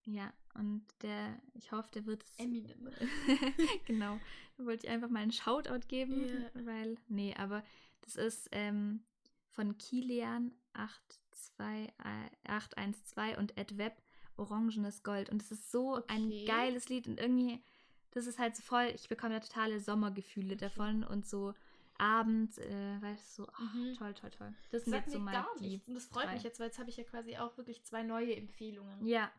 ja, 0.04 0.32
und 0.54 0.84
der, 1.02 1.40
ich 1.54 1.70
hoffe, 1.72 1.90
der 1.92 2.06
wird 2.06 2.24
es. 2.24 2.38
Eminem. 2.38 2.90
genau. 3.86 4.18
Da 4.56 4.64
wollte 4.64 4.86
ich 4.86 4.92
einfach 4.92 5.08
mal 5.08 5.20
einen 5.20 5.30
Shoutout 5.32 5.86
geben, 5.86 6.26
Ja. 6.26 6.64
weil, 6.64 6.96
nee, 7.08 7.32
aber 7.38 7.62
das 8.00 8.16
ist 8.16 8.48
ähm, 8.50 9.04
von 9.52 9.78
Kilian 9.78 10.52
82, 10.74 11.94
äh, 11.98 12.50
812 12.50 13.38
und 13.38 13.56
Ed 13.56 13.78
Web 13.78 14.02
Orangenes 14.36 15.02
Gold. 15.04 15.30
Und 15.30 15.42
es 15.42 15.52
ist 15.52 15.70
so 15.70 15.94
ein 16.08 16.28
Okay. 16.30 16.44
geiles 16.44 16.88
Lied 16.88 17.06
und 17.06 17.20
irgendwie, 17.20 17.62
das 18.10 18.26
ist 18.26 18.38
halt 18.40 18.56
so 18.56 18.62
voll, 18.62 18.90
ich 18.94 19.08
bekomme 19.08 19.34
da 19.34 19.40
totale 19.40 19.78
Sommergefühle 19.80 20.56
davon 20.56 21.04
und 21.04 21.24
so 21.26 21.54
abends, 21.98 22.58
äh, 22.58 23.02
weißt 23.02 23.38
du, 23.38 23.42
so, 23.44 23.48
ach, 23.52 23.74
Mhm. 23.74 23.94
toll, 23.94 24.14
toll, 24.14 24.30
toll. 24.30 24.54
Das 24.70 24.70
Das 24.70 24.84
sind 24.84 24.94
jetzt 24.94 25.12
so 25.12 25.18
mal 25.18 25.32
gar 25.32 25.60
nichts. 25.60 25.86
Und 25.88 25.94
das 25.94 26.06
freut 26.06 26.26
drei. 26.26 26.34
mich 26.34 26.42
jetzt, 26.44 26.58
weil 26.60 26.66
jetzt 26.68 26.78
habe 26.78 26.90
ich 26.90 26.96
ja 26.96 27.04
quasi 27.04 27.36
auch 27.36 27.56
wirklich 27.56 27.84
zwei 27.84 28.02
neue 28.02 28.34
Empfehlungen. 28.36 29.04
Ja, 29.06 29.30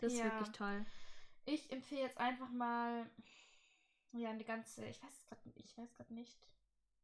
das 0.00 0.12
ist 0.12 0.18
Ja. 0.18 0.24
wirklich 0.26 0.50
toll. 0.50 0.84
Ich 1.46 1.70
empfehle 1.72 2.02
jetzt 2.02 2.18
einfach 2.18 2.50
mal 2.50 3.08
ja 4.12 4.30
eine 4.30 4.44
ganze, 4.44 4.84
ich 4.86 5.02
weiß 5.02 5.24
gerade 5.26 5.40
ich 5.54 5.76
weiß 5.78 5.94
gerade 5.94 6.12
nicht, 6.14 6.36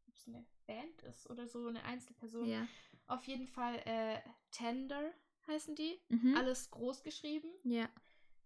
ob 0.08 0.14
es 0.14 0.26
eine 0.28 0.44
Band 0.66 1.02
ist 1.02 1.28
oder 1.30 1.46
so 1.46 1.66
eine 1.68 1.82
Einzelperson. 1.84 2.46
Ja. 2.48 2.66
Auf 3.06 3.24
jeden 3.26 3.46
Fall 3.46 3.76
äh, 3.86 4.18
Tender 4.50 5.12
heißen 5.46 5.74
die. 5.76 6.00
Mhm. 6.08 6.36
Alles 6.36 6.70
groß 6.70 7.02
geschrieben. 7.04 7.48
Ja, 7.62 7.88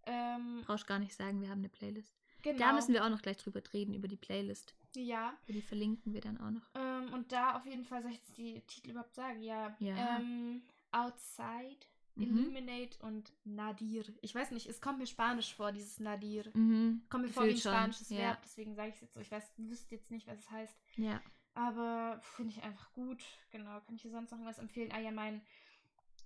Ähm, 0.04 0.62
brauchst 0.66 0.86
gar 0.86 0.98
nicht 0.98 1.14
sagen, 1.14 1.40
wir 1.40 1.48
haben 1.50 1.58
eine 1.60 1.68
Playlist. 1.68 2.14
genau. 2.42 2.58
Da 2.58 2.72
müssen 2.72 2.92
wir 2.94 3.04
auch 3.04 3.10
noch 3.10 3.22
gleich 3.22 3.36
drüber 3.38 3.62
reden, 3.72 3.94
über 3.94 4.08
die 4.08 4.16
Playlist. 4.16 4.74
Ja. 4.96 5.36
Die 5.48 5.62
verlinken 5.62 6.12
wir 6.12 6.20
dann 6.20 6.38
auch 6.38 6.50
noch. 6.50 6.68
Ähm, 6.74 7.12
und 7.12 7.32
da 7.32 7.56
auf 7.56 7.66
jeden 7.66 7.84
Fall 7.84 8.02
soll 8.02 8.10
ich 8.12 8.18
jetzt 8.18 8.36
die 8.38 8.60
Titel 8.62 8.90
überhaupt 8.90 9.14
sagen. 9.14 9.42
Ja. 9.42 9.76
Ja. 9.78 10.18
Ähm, 10.18 10.62
Outside, 10.92 11.78
Mhm. 12.16 12.22
Illuminate 12.38 12.98
und 13.02 13.32
Nadir. 13.44 14.04
Ich 14.20 14.34
weiß 14.34 14.50
nicht, 14.50 14.66
es 14.66 14.80
kommt 14.80 14.98
mir 14.98 15.06
Spanisch 15.06 15.54
vor, 15.54 15.72
dieses 15.72 16.00
Nadir. 16.00 16.50
Mhm. 16.54 17.02
Kommt 17.08 17.24
mir 17.24 17.30
vor 17.30 17.44
wie 17.46 17.50
ein 17.50 17.56
schon, 17.56 17.72
spanisches 17.72 18.10
ja. 18.10 18.18
Verb, 18.18 18.40
deswegen 18.44 18.74
sage 18.74 18.88
ich 18.88 18.94
es 18.96 19.00
jetzt 19.02 19.14
so. 19.14 19.20
Ich 19.20 19.30
weiß, 19.30 19.52
wüsste 19.56 19.94
jetzt 19.94 20.10
nicht, 20.10 20.26
was 20.26 20.38
es 20.40 20.50
heißt. 20.50 20.76
Ja. 20.96 21.22
Aber 21.54 22.20
finde 22.22 22.52
ich 22.52 22.62
einfach 22.62 22.92
gut. 22.92 23.22
Genau. 23.50 23.80
Kann 23.80 23.94
ich 23.94 24.02
dir 24.02 24.10
sonst 24.10 24.32
noch 24.32 24.44
was 24.44 24.58
empfehlen? 24.58 24.92
Ah 24.92 25.00
ja, 25.00 25.10
mein 25.10 25.40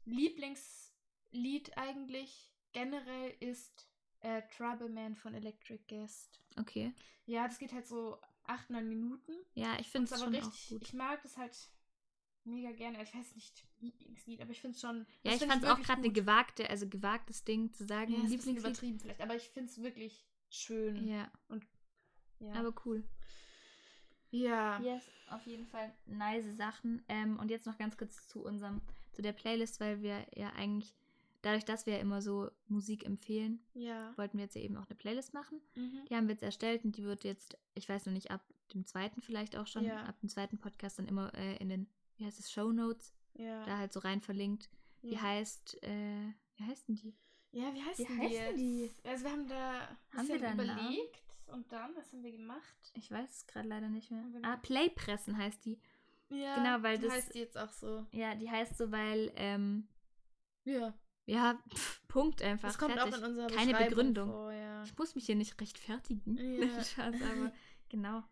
Lieblingslied 0.04 1.76
eigentlich 1.76 2.50
generell 2.72 3.34
ist 3.40 3.88
äh, 4.20 4.42
Trouble 4.56 4.88
Man 4.88 5.14
von 5.16 5.34
Electric 5.34 5.84
Guest. 5.88 6.40
Okay. 6.56 6.92
Ja, 7.26 7.46
das 7.46 7.58
geht 7.58 7.72
halt 7.72 7.86
so 7.86 8.18
acht, 8.46 8.70
neun 8.70 8.88
Minuten. 8.88 9.32
Ja, 9.54 9.72
ich 9.78 9.86
Und 9.86 9.86
finde 9.86 10.04
es 10.06 10.12
aber 10.12 10.24
schon 10.24 10.34
richtig, 10.34 10.66
auch 10.66 10.68
gut. 10.70 10.82
ich 10.82 10.92
mag 10.94 11.22
das 11.22 11.36
halt 11.36 11.56
mega 12.44 12.72
gerne. 12.72 13.02
Ich 13.02 13.14
weiß 13.14 13.34
nicht, 13.34 13.64
Lieblingslied, 13.80 14.40
aber 14.40 14.50
ich 14.50 14.60
finde 14.60 14.74
es 14.74 14.80
schon. 14.80 15.06
Ja, 15.22 15.32
ich 15.32 15.44
fand 15.44 15.62
es 15.62 15.68
auch 15.68 15.80
gerade 15.80 16.02
eine 16.02 16.12
gewagte, 16.12 16.68
also 16.68 16.88
gewagtes 16.88 17.44
Ding 17.44 17.72
zu 17.72 17.84
sagen, 17.86 18.12
ja, 18.12 18.18
ist 18.24 18.30
Lieblingslied. 18.30 18.58
übertrieben 18.58 19.00
vielleicht, 19.00 19.20
aber 19.20 19.34
ich 19.36 19.48
finde 19.48 19.70
es 19.70 19.82
wirklich 19.82 20.26
schön. 20.50 21.08
Ja, 21.08 21.30
Ja. 22.40 22.52
aber 22.54 22.74
cool. 22.84 23.02
ja. 24.30 24.80
Yes, 24.80 25.04
auf 25.30 25.46
jeden 25.46 25.66
Fall 25.66 25.94
nice 26.06 26.56
Sachen. 26.56 27.02
Ähm, 27.08 27.38
und 27.38 27.50
jetzt 27.50 27.66
noch 27.66 27.78
ganz 27.78 27.96
kurz 27.96 28.26
zu 28.28 28.42
unserem, 28.44 28.82
zu 29.12 29.22
der 29.22 29.32
Playlist, 29.32 29.80
weil 29.80 30.02
wir 30.02 30.26
ja 30.34 30.50
eigentlich, 30.54 30.94
dadurch, 31.44 31.64
dass 31.64 31.86
wir 31.86 31.94
ja 31.94 31.98
immer 32.00 32.20
so 32.22 32.50
Musik 32.68 33.04
empfehlen, 33.04 33.60
Ja. 33.74 34.12
wollten 34.16 34.38
wir 34.38 34.44
jetzt 34.44 34.54
ja 34.56 34.62
eben 34.62 34.76
auch 34.76 34.86
eine 34.86 34.94
Playlist 34.96 35.34
machen. 35.34 35.60
Mhm. 35.74 36.04
Die 36.08 36.14
haben 36.16 36.26
wir 36.28 36.34
jetzt 36.34 36.42
erstellt 36.42 36.84
und 36.84 36.96
die 36.96 37.04
wird 37.04 37.24
jetzt, 37.24 37.56
ich 37.74 37.88
weiß 37.88 38.06
noch 38.06 38.12
nicht, 38.12 38.30
ab 38.30 38.42
dem 38.72 38.86
zweiten 38.86 39.20
vielleicht 39.22 39.56
auch 39.56 39.66
schon, 39.66 39.84
Ja. 39.84 40.04
ab 40.04 40.18
dem 40.20 40.28
zweiten 40.28 40.58
Podcast 40.58 40.98
dann 40.98 41.06
immer 41.06 41.32
äh, 41.34 41.56
in 41.58 41.68
den, 41.68 41.86
wie 42.16 42.24
heißt 42.24 42.38
es, 42.40 42.50
Show 42.50 42.72
Notes, 42.72 43.14
Ja. 43.34 43.64
da 43.66 43.78
halt 43.78 43.92
so 43.92 44.00
rein 44.00 44.20
verlinkt. 44.20 44.70
Die 45.02 45.18
heißt, 45.20 45.82
äh, 45.82 46.32
wie 46.56 46.64
heißt 46.64 46.88
denn 46.88 46.94
die? 46.96 47.14
Ja, 47.52 47.72
wie 47.74 47.82
heißt 47.82 47.98
Wie 47.98 48.04
denn 48.04 48.18
heißen 48.20 48.56
die 48.56 48.90
die? 49.02 49.08
Also 49.08 49.24
wir 49.24 49.32
haben 49.32 49.48
da 49.48 49.98
Haben 50.16 50.28
wir 50.28 50.38
da 50.38 50.48
einen 50.48 50.66
Namen? 50.66 50.80
überlegt 50.80 51.22
und 51.48 51.70
dann, 51.70 51.94
was 51.94 52.10
haben 52.12 52.22
wir 52.24 52.32
gemacht? 52.32 52.90
Ich 52.94 53.10
weiß 53.10 53.30
es 53.30 53.46
gerade 53.46 53.68
leider 53.68 53.88
nicht 53.90 54.10
mehr. 54.10 54.24
Ah, 54.42 54.56
Playpressen 54.56 55.36
heißt 55.36 55.64
die. 55.66 55.78
Ja, 56.30 56.56
Genau, 56.56 56.82
weil 56.82 56.96
die 56.98 57.04
das- 57.04 57.12
heißt 57.12 57.34
die 57.34 57.38
jetzt 57.40 57.58
auch 57.58 57.70
so. 57.70 58.06
Ja, 58.12 58.34
die 58.34 58.50
heißt 58.50 58.78
so, 58.78 58.90
weil, 58.90 59.30
ähm, 59.36 59.86
Ja, 60.64 60.94
ja, 61.26 61.58
pff, 61.74 62.06
Punkt 62.08 62.42
einfach. 62.42 62.68
das 62.68 62.78
kommt 62.78 62.92
fertig. 62.94 63.14
auch 63.14 63.18
in 63.18 63.24
unserer 63.24 63.46
Keine 63.48 63.74
Begründung. 63.74 64.30
Vor, 64.30 64.52
ja. 64.52 64.82
Ich 64.84 64.96
muss 64.98 65.14
mich 65.14 65.26
hier 65.26 65.36
nicht 65.36 65.60
rechtfertigen. 65.60 66.36
Ja. 66.38 66.84
Spaß, 66.84 67.14
aber 67.22 67.52
genau. 67.88 68.22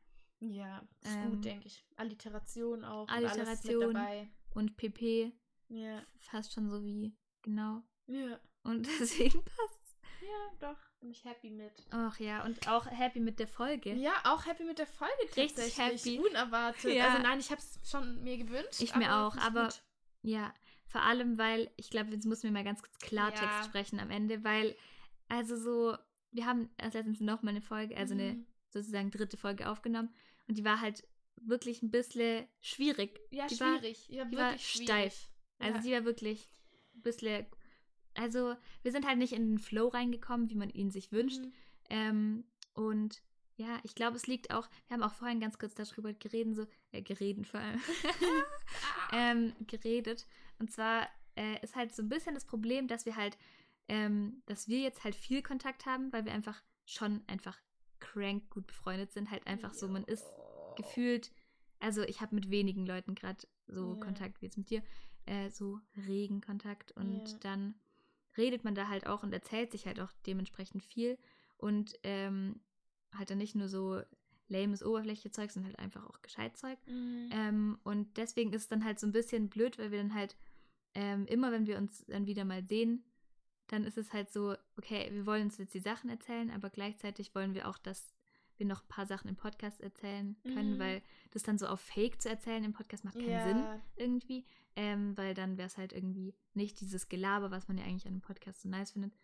ja, 0.40 0.78
ist 1.02 1.14
Ähm, 1.14 1.30
gut, 1.30 1.44
denke 1.44 1.66
ich. 1.66 1.84
Alliteration 1.96 2.84
auch. 2.84 3.02
und 3.02 3.10
Alliteration. 3.10 3.86
Mit 3.88 3.96
dabei. 3.96 4.28
Und 4.54 4.76
PP 4.76 5.32
Ja. 5.68 6.02
fast 6.18 6.52
schon 6.52 6.68
so 6.68 6.84
wie, 6.84 7.16
genau. 7.42 7.82
Ja. 8.06 8.38
Und 8.64 8.86
deswegen 9.00 9.42
passt 9.44 9.96
Ja, 10.20 10.68
doch. 10.72 10.78
Bin 11.00 11.10
ich 11.10 11.24
happy 11.24 11.50
mit. 11.50 11.72
Ach 11.90 12.16
ja, 12.20 12.44
und 12.44 12.68
auch 12.68 12.86
happy 12.86 13.18
mit 13.18 13.40
der 13.40 13.48
Folge. 13.48 13.92
Ja, 13.94 14.12
auch 14.24 14.46
happy 14.46 14.62
mit 14.64 14.78
der 14.78 14.86
Folge 14.86 15.12
Richtig 15.36 15.76
happy. 15.78 16.20
Unerwartet. 16.20 16.94
Ja. 16.94 17.08
Also 17.08 17.22
nein, 17.22 17.40
ich 17.40 17.50
habe 17.50 17.60
es 17.60 17.80
schon 17.90 18.22
mir 18.22 18.36
gewünscht. 18.38 18.80
Ich 18.80 18.94
mir 18.94 19.16
auch, 19.16 19.36
aber- 19.38 19.64
gut. 19.64 19.82
Ja, 20.24 20.54
vor 20.92 21.02
allem, 21.02 21.38
weil, 21.38 21.70
ich 21.76 21.90
glaube, 21.90 22.10
jetzt 22.12 22.26
müssen 22.26 22.44
wir 22.44 22.52
mal 22.52 22.64
ganz 22.64 22.82
kurz 22.82 22.96
Klartext 22.98 23.42
Ja. 23.42 23.64
sprechen 23.64 23.98
am 23.98 24.10
Ende, 24.10 24.44
weil, 24.44 24.76
also 25.28 25.56
so, 25.56 25.96
wir 26.30 26.46
haben 26.46 26.70
erst 26.78 26.94
letztens 26.94 27.20
noch 27.20 27.42
mal 27.42 27.50
eine 27.50 27.62
Folge, 27.62 27.96
also 27.96 28.14
eine 28.14 28.34
Mhm. 28.34 28.46
sozusagen 28.70 29.10
dritte 29.10 29.36
Folge 29.36 29.68
aufgenommen 29.68 30.10
und 30.48 30.58
die 30.58 30.64
war 30.64 30.80
halt 30.80 31.02
wirklich 31.36 31.82
ein 31.82 31.90
bisschen 31.90 32.46
schwierig. 32.60 33.18
Ja, 33.30 33.46
die 33.46 33.58
war- 33.58 33.78
schwierig. 33.78 34.06
ja, 34.08 34.24
Die 34.26 34.36
war 34.36 34.56
schwierig. 34.58 34.84
steif. 34.86 35.28
Also 35.58 35.76
ja. 35.76 35.82
die 35.82 35.92
war 35.92 36.04
wirklich 36.04 36.46
ein 36.94 37.02
bisschen, 37.02 37.46
also 38.14 38.54
wir 38.82 38.92
sind 38.92 39.06
halt 39.06 39.18
nicht 39.18 39.32
in 39.32 39.48
den 39.52 39.58
Flow 39.58 39.88
reingekommen, 39.88 40.50
wie 40.50 40.54
man 40.56 40.70
ihn 40.70 40.90
sich 40.90 41.10
wünscht. 41.12 41.40
Mhm. 41.40 41.52
Ähm, 41.90 42.44
und 42.74 43.22
ja, 43.56 43.78
ich 43.82 43.94
glaube, 43.94 44.16
es 44.16 44.26
liegt 44.26 44.50
auch, 44.50 44.68
wir 44.88 44.94
haben 44.94 45.02
auch 45.02 45.14
vorhin 45.14 45.38
ganz 45.40 45.58
kurz 45.58 45.74
darüber 45.74 46.12
geredet, 46.14 46.56
so, 46.56 46.66
äh, 46.92 47.02
geredet 47.02 47.46
vor 47.46 47.60
allem, 47.60 47.80
ähm, 49.12 49.52
geredet. 49.66 50.26
Und 50.62 50.70
zwar 50.70 51.08
äh, 51.34 51.60
ist 51.62 51.74
halt 51.74 51.92
so 51.92 52.02
ein 52.04 52.08
bisschen 52.08 52.34
das 52.34 52.44
Problem, 52.44 52.86
dass 52.86 53.04
wir 53.04 53.16
halt, 53.16 53.36
ähm, 53.88 54.44
dass 54.46 54.68
wir 54.68 54.78
jetzt 54.78 55.02
halt 55.02 55.16
viel 55.16 55.42
Kontakt 55.42 55.86
haben, 55.86 56.12
weil 56.12 56.24
wir 56.24 56.32
einfach 56.32 56.62
schon 56.86 57.20
einfach 57.26 57.58
crank 57.98 58.48
gut 58.48 58.68
befreundet 58.68 59.10
sind. 59.10 59.32
Halt 59.32 59.44
einfach 59.48 59.74
so, 59.74 59.88
man 59.88 60.04
ist 60.04 60.24
gefühlt, 60.76 61.32
also 61.80 62.02
ich 62.02 62.20
habe 62.20 62.36
mit 62.36 62.48
wenigen 62.48 62.86
Leuten 62.86 63.16
gerade 63.16 63.44
so 63.66 63.94
Ja. 63.94 63.96
Kontakt 63.96 64.40
wie 64.40 64.46
jetzt 64.46 64.56
mit 64.56 64.70
dir, 64.70 64.84
äh, 65.26 65.50
so 65.50 65.80
regen 66.06 66.40
Kontakt 66.40 66.92
und 66.92 67.28
Ja. 67.32 67.38
dann 67.40 67.74
redet 68.36 68.62
man 68.62 68.76
da 68.76 68.86
halt 68.86 69.08
auch 69.08 69.24
und 69.24 69.32
erzählt 69.32 69.72
sich 69.72 69.86
halt 69.86 69.98
auch 69.98 70.12
dementsprechend 70.26 70.84
viel 70.84 71.18
und 71.58 71.98
ähm, 72.04 72.60
halt 73.18 73.30
dann 73.30 73.38
nicht 73.38 73.56
nur 73.56 73.66
so 73.68 74.00
lames 74.46 74.84
Oberfläche-Zeug, 74.84 75.50
sondern 75.50 75.72
halt 75.72 75.80
einfach 75.80 76.06
auch 76.08 76.22
gescheit 76.22 76.56
Zeug. 76.56 76.78
Mhm. 76.86 77.30
Ähm, 77.32 77.78
und 77.82 78.16
deswegen 78.16 78.52
ist 78.52 78.62
es 78.62 78.68
dann 78.68 78.84
halt 78.84 79.00
so 79.00 79.08
ein 79.08 79.12
bisschen 79.12 79.48
blöd, 79.48 79.76
weil 79.78 79.90
wir 79.90 79.98
dann 79.98 80.14
halt 80.14 80.36
ähm, 80.94 81.26
immer, 81.26 81.52
wenn 81.52 81.66
wir 81.66 81.78
uns 81.78 82.04
dann 82.06 82.26
wieder 82.26 82.44
mal 82.44 82.64
sehen, 82.64 83.04
dann 83.68 83.84
ist 83.84 83.96
es 83.96 84.12
halt 84.12 84.30
so, 84.32 84.54
okay, 84.76 85.08
wir 85.12 85.24
wollen 85.26 85.44
uns 85.44 85.58
jetzt 85.58 85.74
die 85.74 85.80
Sachen 85.80 86.10
erzählen, 86.10 86.50
aber 86.50 86.68
gleichzeitig 86.70 87.34
wollen 87.34 87.54
wir 87.54 87.68
auch, 87.68 87.78
dass 87.78 88.12
wir 88.58 88.66
noch 88.66 88.82
ein 88.82 88.88
paar 88.88 89.06
Sachen 89.06 89.28
im 89.28 89.36
Podcast 89.36 89.80
erzählen 89.80 90.36
können, 90.42 90.74
Mhm. 90.74 90.78
weil 90.78 91.02
das 91.30 91.42
dann 91.42 91.56
so 91.58 91.66
auf 91.66 91.80
Fake 91.80 92.20
zu 92.20 92.28
erzählen 92.28 92.62
im 92.64 92.74
Podcast 92.74 93.04
macht 93.04 93.14
keinen 93.14 93.48
Sinn 93.48 93.58
ja. 93.58 93.80
irgendwie, 93.96 94.44
ähm, 94.76 95.16
weil 95.16 95.32
dann 95.34 95.56
wäre 95.56 95.66
es 95.66 95.78
halt 95.78 95.92
irgendwie 95.92 96.34
nicht 96.52 96.80
dieses 96.80 97.08
Gelaber, 97.08 97.50
was 97.50 97.66
man 97.66 97.78
ja 97.78 97.84
eigentlich 97.84 98.06
an 98.06 98.12
einem 98.12 98.20
Podcast 98.20 98.60
so 98.62 98.68
nice 98.68 98.92
findet. 98.92 99.14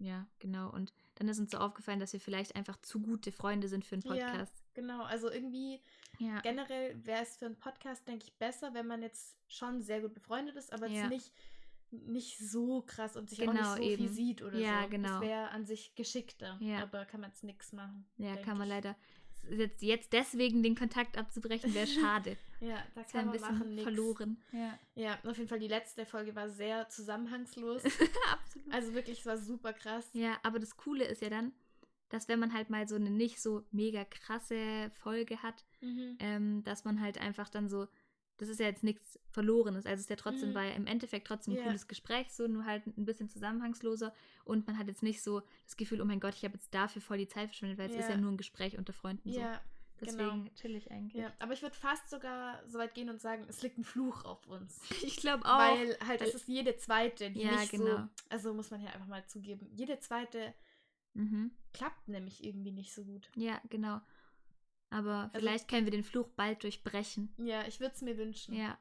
Ja, 0.00 0.26
genau. 0.38 0.70
Und 0.70 0.92
dann 1.16 1.28
ist 1.28 1.38
uns 1.38 1.50
so 1.50 1.58
aufgefallen, 1.58 2.00
dass 2.00 2.12
wir 2.14 2.20
vielleicht 2.20 2.56
einfach 2.56 2.80
zu 2.80 3.00
gute 3.00 3.30
Freunde 3.32 3.68
sind 3.68 3.84
für 3.84 3.96
einen 3.96 4.16
Ja. 4.16 4.28
Podcast. 4.30 4.64
Genau, 4.74 5.02
also 5.04 5.30
irgendwie 5.30 5.80
Ja. 6.18 6.40
generell 6.40 7.04
wäre 7.04 7.22
es 7.22 7.36
für 7.36 7.46
einen 7.46 7.56
Podcast, 7.58 8.08
denke 8.08 8.24
ich, 8.24 8.32
besser, 8.38 8.72
wenn 8.74 8.86
man 8.86 9.02
jetzt 9.02 9.36
schon 9.46 9.82
sehr 9.82 10.00
gut 10.00 10.14
befreundet 10.14 10.56
ist, 10.56 10.72
aber 10.72 10.86
Ja. 10.86 11.02
jetzt 11.02 11.10
nicht, 11.10 11.32
nicht 11.90 12.38
so 12.38 12.82
krass 12.82 13.16
und 13.16 13.28
sich 13.28 13.40
auch 13.46 13.52
Genau, 13.52 13.74
nicht 13.74 13.82
so 13.90 13.96
viel 13.96 14.04
eben. 14.06 14.08
sieht 14.14 14.42
oder 14.42 14.58
Ja, 14.58 14.84
so. 14.84 14.88
genau. 14.88 15.08
Das 15.08 15.20
wäre 15.20 15.48
an 15.50 15.66
sich 15.66 15.94
geschickter, 15.96 16.56
Ja. 16.60 16.82
aber 16.82 17.04
kann 17.04 17.20
man 17.20 17.30
jetzt 17.30 17.44
nichts 17.44 17.72
machen. 17.72 18.06
Ja, 18.16 18.36
kann 18.36 18.56
man 18.56 18.68
ich. 18.68 18.74
leider. 18.74 18.96
Jetzt, 19.48 19.82
jetzt 19.82 20.12
deswegen 20.12 20.62
den 20.62 20.76
Kontakt 20.76 21.16
abzubrechen, 21.18 21.72
wäre 21.74 21.86
schade. 21.86 22.36
Ja, 22.60 22.76
da 22.94 23.02
Das 23.02 23.12
wäre 23.12 23.12
kann 23.12 23.20
ein 23.20 23.26
man 23.26 23.32
bisschen 23.32 23.58
machen, 23.58 23.74
nix. 23.74 23.82
verloren. 23.82 24.42
Ja, 24.52 24.78
Ja, 24.94 25.18
auf 25.24 25.36
jeden 25.38 25.48
Fall 25.48 25.58
die 25.60 25.68
letzte 25.68 26.04
Folge 26.06 26.34
war 26.34 26.48
sehr 26.50 26.88
zusammenhangslos. 26.88 27.82
absolut. 28.32 28.72
also 28.72 28.94
wirklich, 28.94 29.20
es 29.20 29.26
war 29.26 29.38
super 29.38 29.72
krass. 29.72 30.08
Ja, 30.12 30.38
aber 30.42 30.58
das 30.58 30.76
Coole 30.76 31.04
ist 31.04 31.22
ja 31.22 31.30
dann, 31.30 31.52
dass 32.10 32.28
wenn 32.28 32.38
man 32.38 32.52
halt 32.52 32.70
mal 32.70 32.86
so 32.88 32.96
eine 32.96 33.10
nicht 33.10 33.40
so 33.40 33.64
mega 33.70 34.04
krasse 34.04 34.90
Folge 34.94 35.42
hat, 35.42 35.64
Mhm. 35.80 36.16
ähm, 36.18 36.62
dass 36.64 36.84
man 36.84 37.00
halt 37.00 37.16
einfach 37.18 37.48
dann 37.48 37.68
so, 37.70 37.88
das 38.40 38.48
ist 38.48 38.58
ja 38.60 38.66
jetzt 38.66 38.82
nichts 38.82 39.18
Verlorenes. 39.30 39.86
Also 39.86 39.94
es 39.96 40.00
ist 40.02 40.10
ja 40.10 40.16
trotzdem, 40.16 40.50
Mhm. 40.50 40.54
war 40.54 40.64
ja 40.64 40.72
im 40.72 40.86
Endeffekt 40.86 41.26
trotzdem 41.26 41.54
ein 41.54 41.58
Ja. 41.58 41.64
cooles 41.64 41.86
Gespräch, 41.88 42.32
so 42.32 42.46
nur 42.48 42.64
halt 42.64 42.86
ein 42.86 43.04
bisschen 43.04 43.28
zusammenhangsloser 43.28 44.12
und 44.44 44.66
man 44.66 44.78
hat 44.78 44.88
jetzt 44.88 45.02
nicht 45.02 45.22
so 45.22 45.42
das 45.66 45.76
Gefühl, 45.76 46.00
oh 46.00 46.04
mein 46.04 46.20
Gott, 46.20 46.34
ich 46.34 46.44
habe 46.44 46.54
jetzt 46.54 46.72
dafür 46.74 47.02
voll 47.02 47.18
die 47.18 47.28
Zeit 47.28 47.48
verschwendet, 47.48 47.78
weil 47.78 47.90
es 47.90 47.96
ist 47.96 48.08
Ja. 48.08 48.16
nur 48.16 48.30
ein 48.32 48.36
Gespräch 48.36 48.76
unter 48.78 48.92
Freunden 48.92 49.30
so. 49.32 49.38
Ja, 49.40 49.60
Deswegen 50.02 50.44
Genau. 50.44 50.54
chill 50.54 50.74
ich 50.76 50.90
eigentlich. 50.90 51.22
Ja, 51.22 51.30
aber 51.40 51.52
ich 51.52 51.60
würde 51.60 51.76
fast 51.76 52.08
sogar 52.08 52.66
so 52.66 52.78
weit 52.78 52.94
gehen 52.94 53.10
und 53.10 53.20
sagen, 53.20 53.44
es 53.50 53.60
liegt 53.60 53.76
ein 53.76 53.84
Fluch 53.84 54.24
auf 54.24 54.46
uns. 54.46 54.80
Ich 55.04 55.16
glaube 55.18 55.44
auch. 55.44 55.58
Weil 55.58 55.94
halt, 56.06 56.22
es 56.22 56.34
ist 56.34 56.48
jede 56.48 56.74
zweite, 56.76 57.30
die 57.30 57.42
Ja, 57.42 57.60
nicht 57.60 57.70
so, 57.70 57.84
genau. 57.84 58.08
also 58.30 58.54
muss 58.54 58.70
man 58.70 58.80
ja 58.80 58.88
einfach 58.92 59.08
mal 59.08 59.26
zugeben, 59.26 59.68
jede 59.74 59.98
zweite 59.98 60.54
mhm. 61.12 61.50
klappt 61.74 62.08
nämlich 62.08 62.42
irgendwie 62.42 62.72
nicht 62.72 62.94
so 62.94 63.04
gut. 63.04 63.30
Ja, 63.36 63.60
genau. 63.68 64.00
Aber 64.90 65.30
Also- 65.32 65.38
vielleicht 65.38 65.68
können 65.68 65.86
wir 65.86 65.92
den 65.92 66.04
Fluch 66.04 66.28
bald 66.30 66.62
durchbrechen. 66.62 67.32
Ja, 67.38 67.66
ich 67.66 67.80
würde 67.80 67.94
es 67.94 68.02
mir 68.02 68.16
wünschen. 68.18 68.54
Ja, 68.54 68.78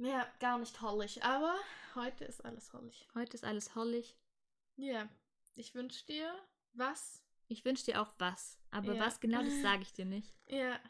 Ja, 0.00 0.26
gar 0.38 0.58
nicht 0.58 0.80
hollig, 0.80 1.24
aber 1.24 1.56
heute 1.96 2.24
ist 2.24 2.44
alles 2.44 2.72
hollig. 2.72 3.08
heute 3.14 3.34
ist 3.34 3.44
alles 3.44 3.74
hollig. 3.74 4.16
Ja, 4.76 5.08
ich 5.56 5.74
wünsche 5.74 6.06
dir 6.06 6.32
was. 6.72 7.20
Ich 7.48 7.64
wünsche 7.64 7.84
dir 7.86 8.00
auch 8.02 8.12
was. 8.18 8.58
Aber 8.70 8.94
Ja. 8.94 9.06
was 9.06 9.18
genau, 9.20 9.42
das 9.42 9.60
sage 9.62 9.82
ich 9.82 9.92
dir 9.92 10.04
nicht. 10.04 10.32
Ja, 10.48 10.76
es 10.76 10.80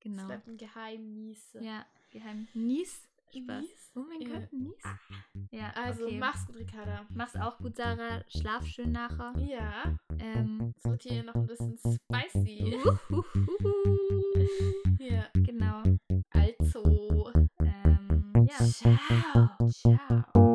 Genau. 0.00 0.26
bleibt 0.26 0.46
ein 0.48 0.56
Geheimnis. 0.56 1.52
Ja, 1.60 1.86
geheim. 2.10 2.48
Nies. 3.34 3.44
Spaß. 3.44 3.60
Nies? 3.62 3.92
Oh 3.94 4.04
mein 4.08 4.20
Ja. 4.22 4.28
Gott, 4.38 4.52
Nies. 4.52 4.82
Ja, 5.50 5.70
Also, 5.74 6.04
okay. 6.06 6.18
mach's 6.18 6.46
gut, 6.46 6.56
Ricarda. 6.56 7.06
Mach's 7.14 7.36
auch 7.36 7.58
gut, 7.58 7.76
Sarah. 7.76 8.22
Schlaf 8.28 8.64
schön 8.66 8.92
nachher. 8.92 9.32
Ja, 9.38 9.96
Ähm, 10.18 10.74
es 10.76 10.84
wird 10.84 11.02
hier 11.02 11.22
noch 11.22 11.34
ein 11.34 11.46
bisschen 11.46 11.78
spicy. 11.78 12.76
Ja, 14.98 15.26
genau. 15.34 15.82
also. 16.30 17.30
Ähm, 17.62 18.32
ja. 18.48 18.58
Ciao. 18.58 19.68
Ciao. 19.70 20.45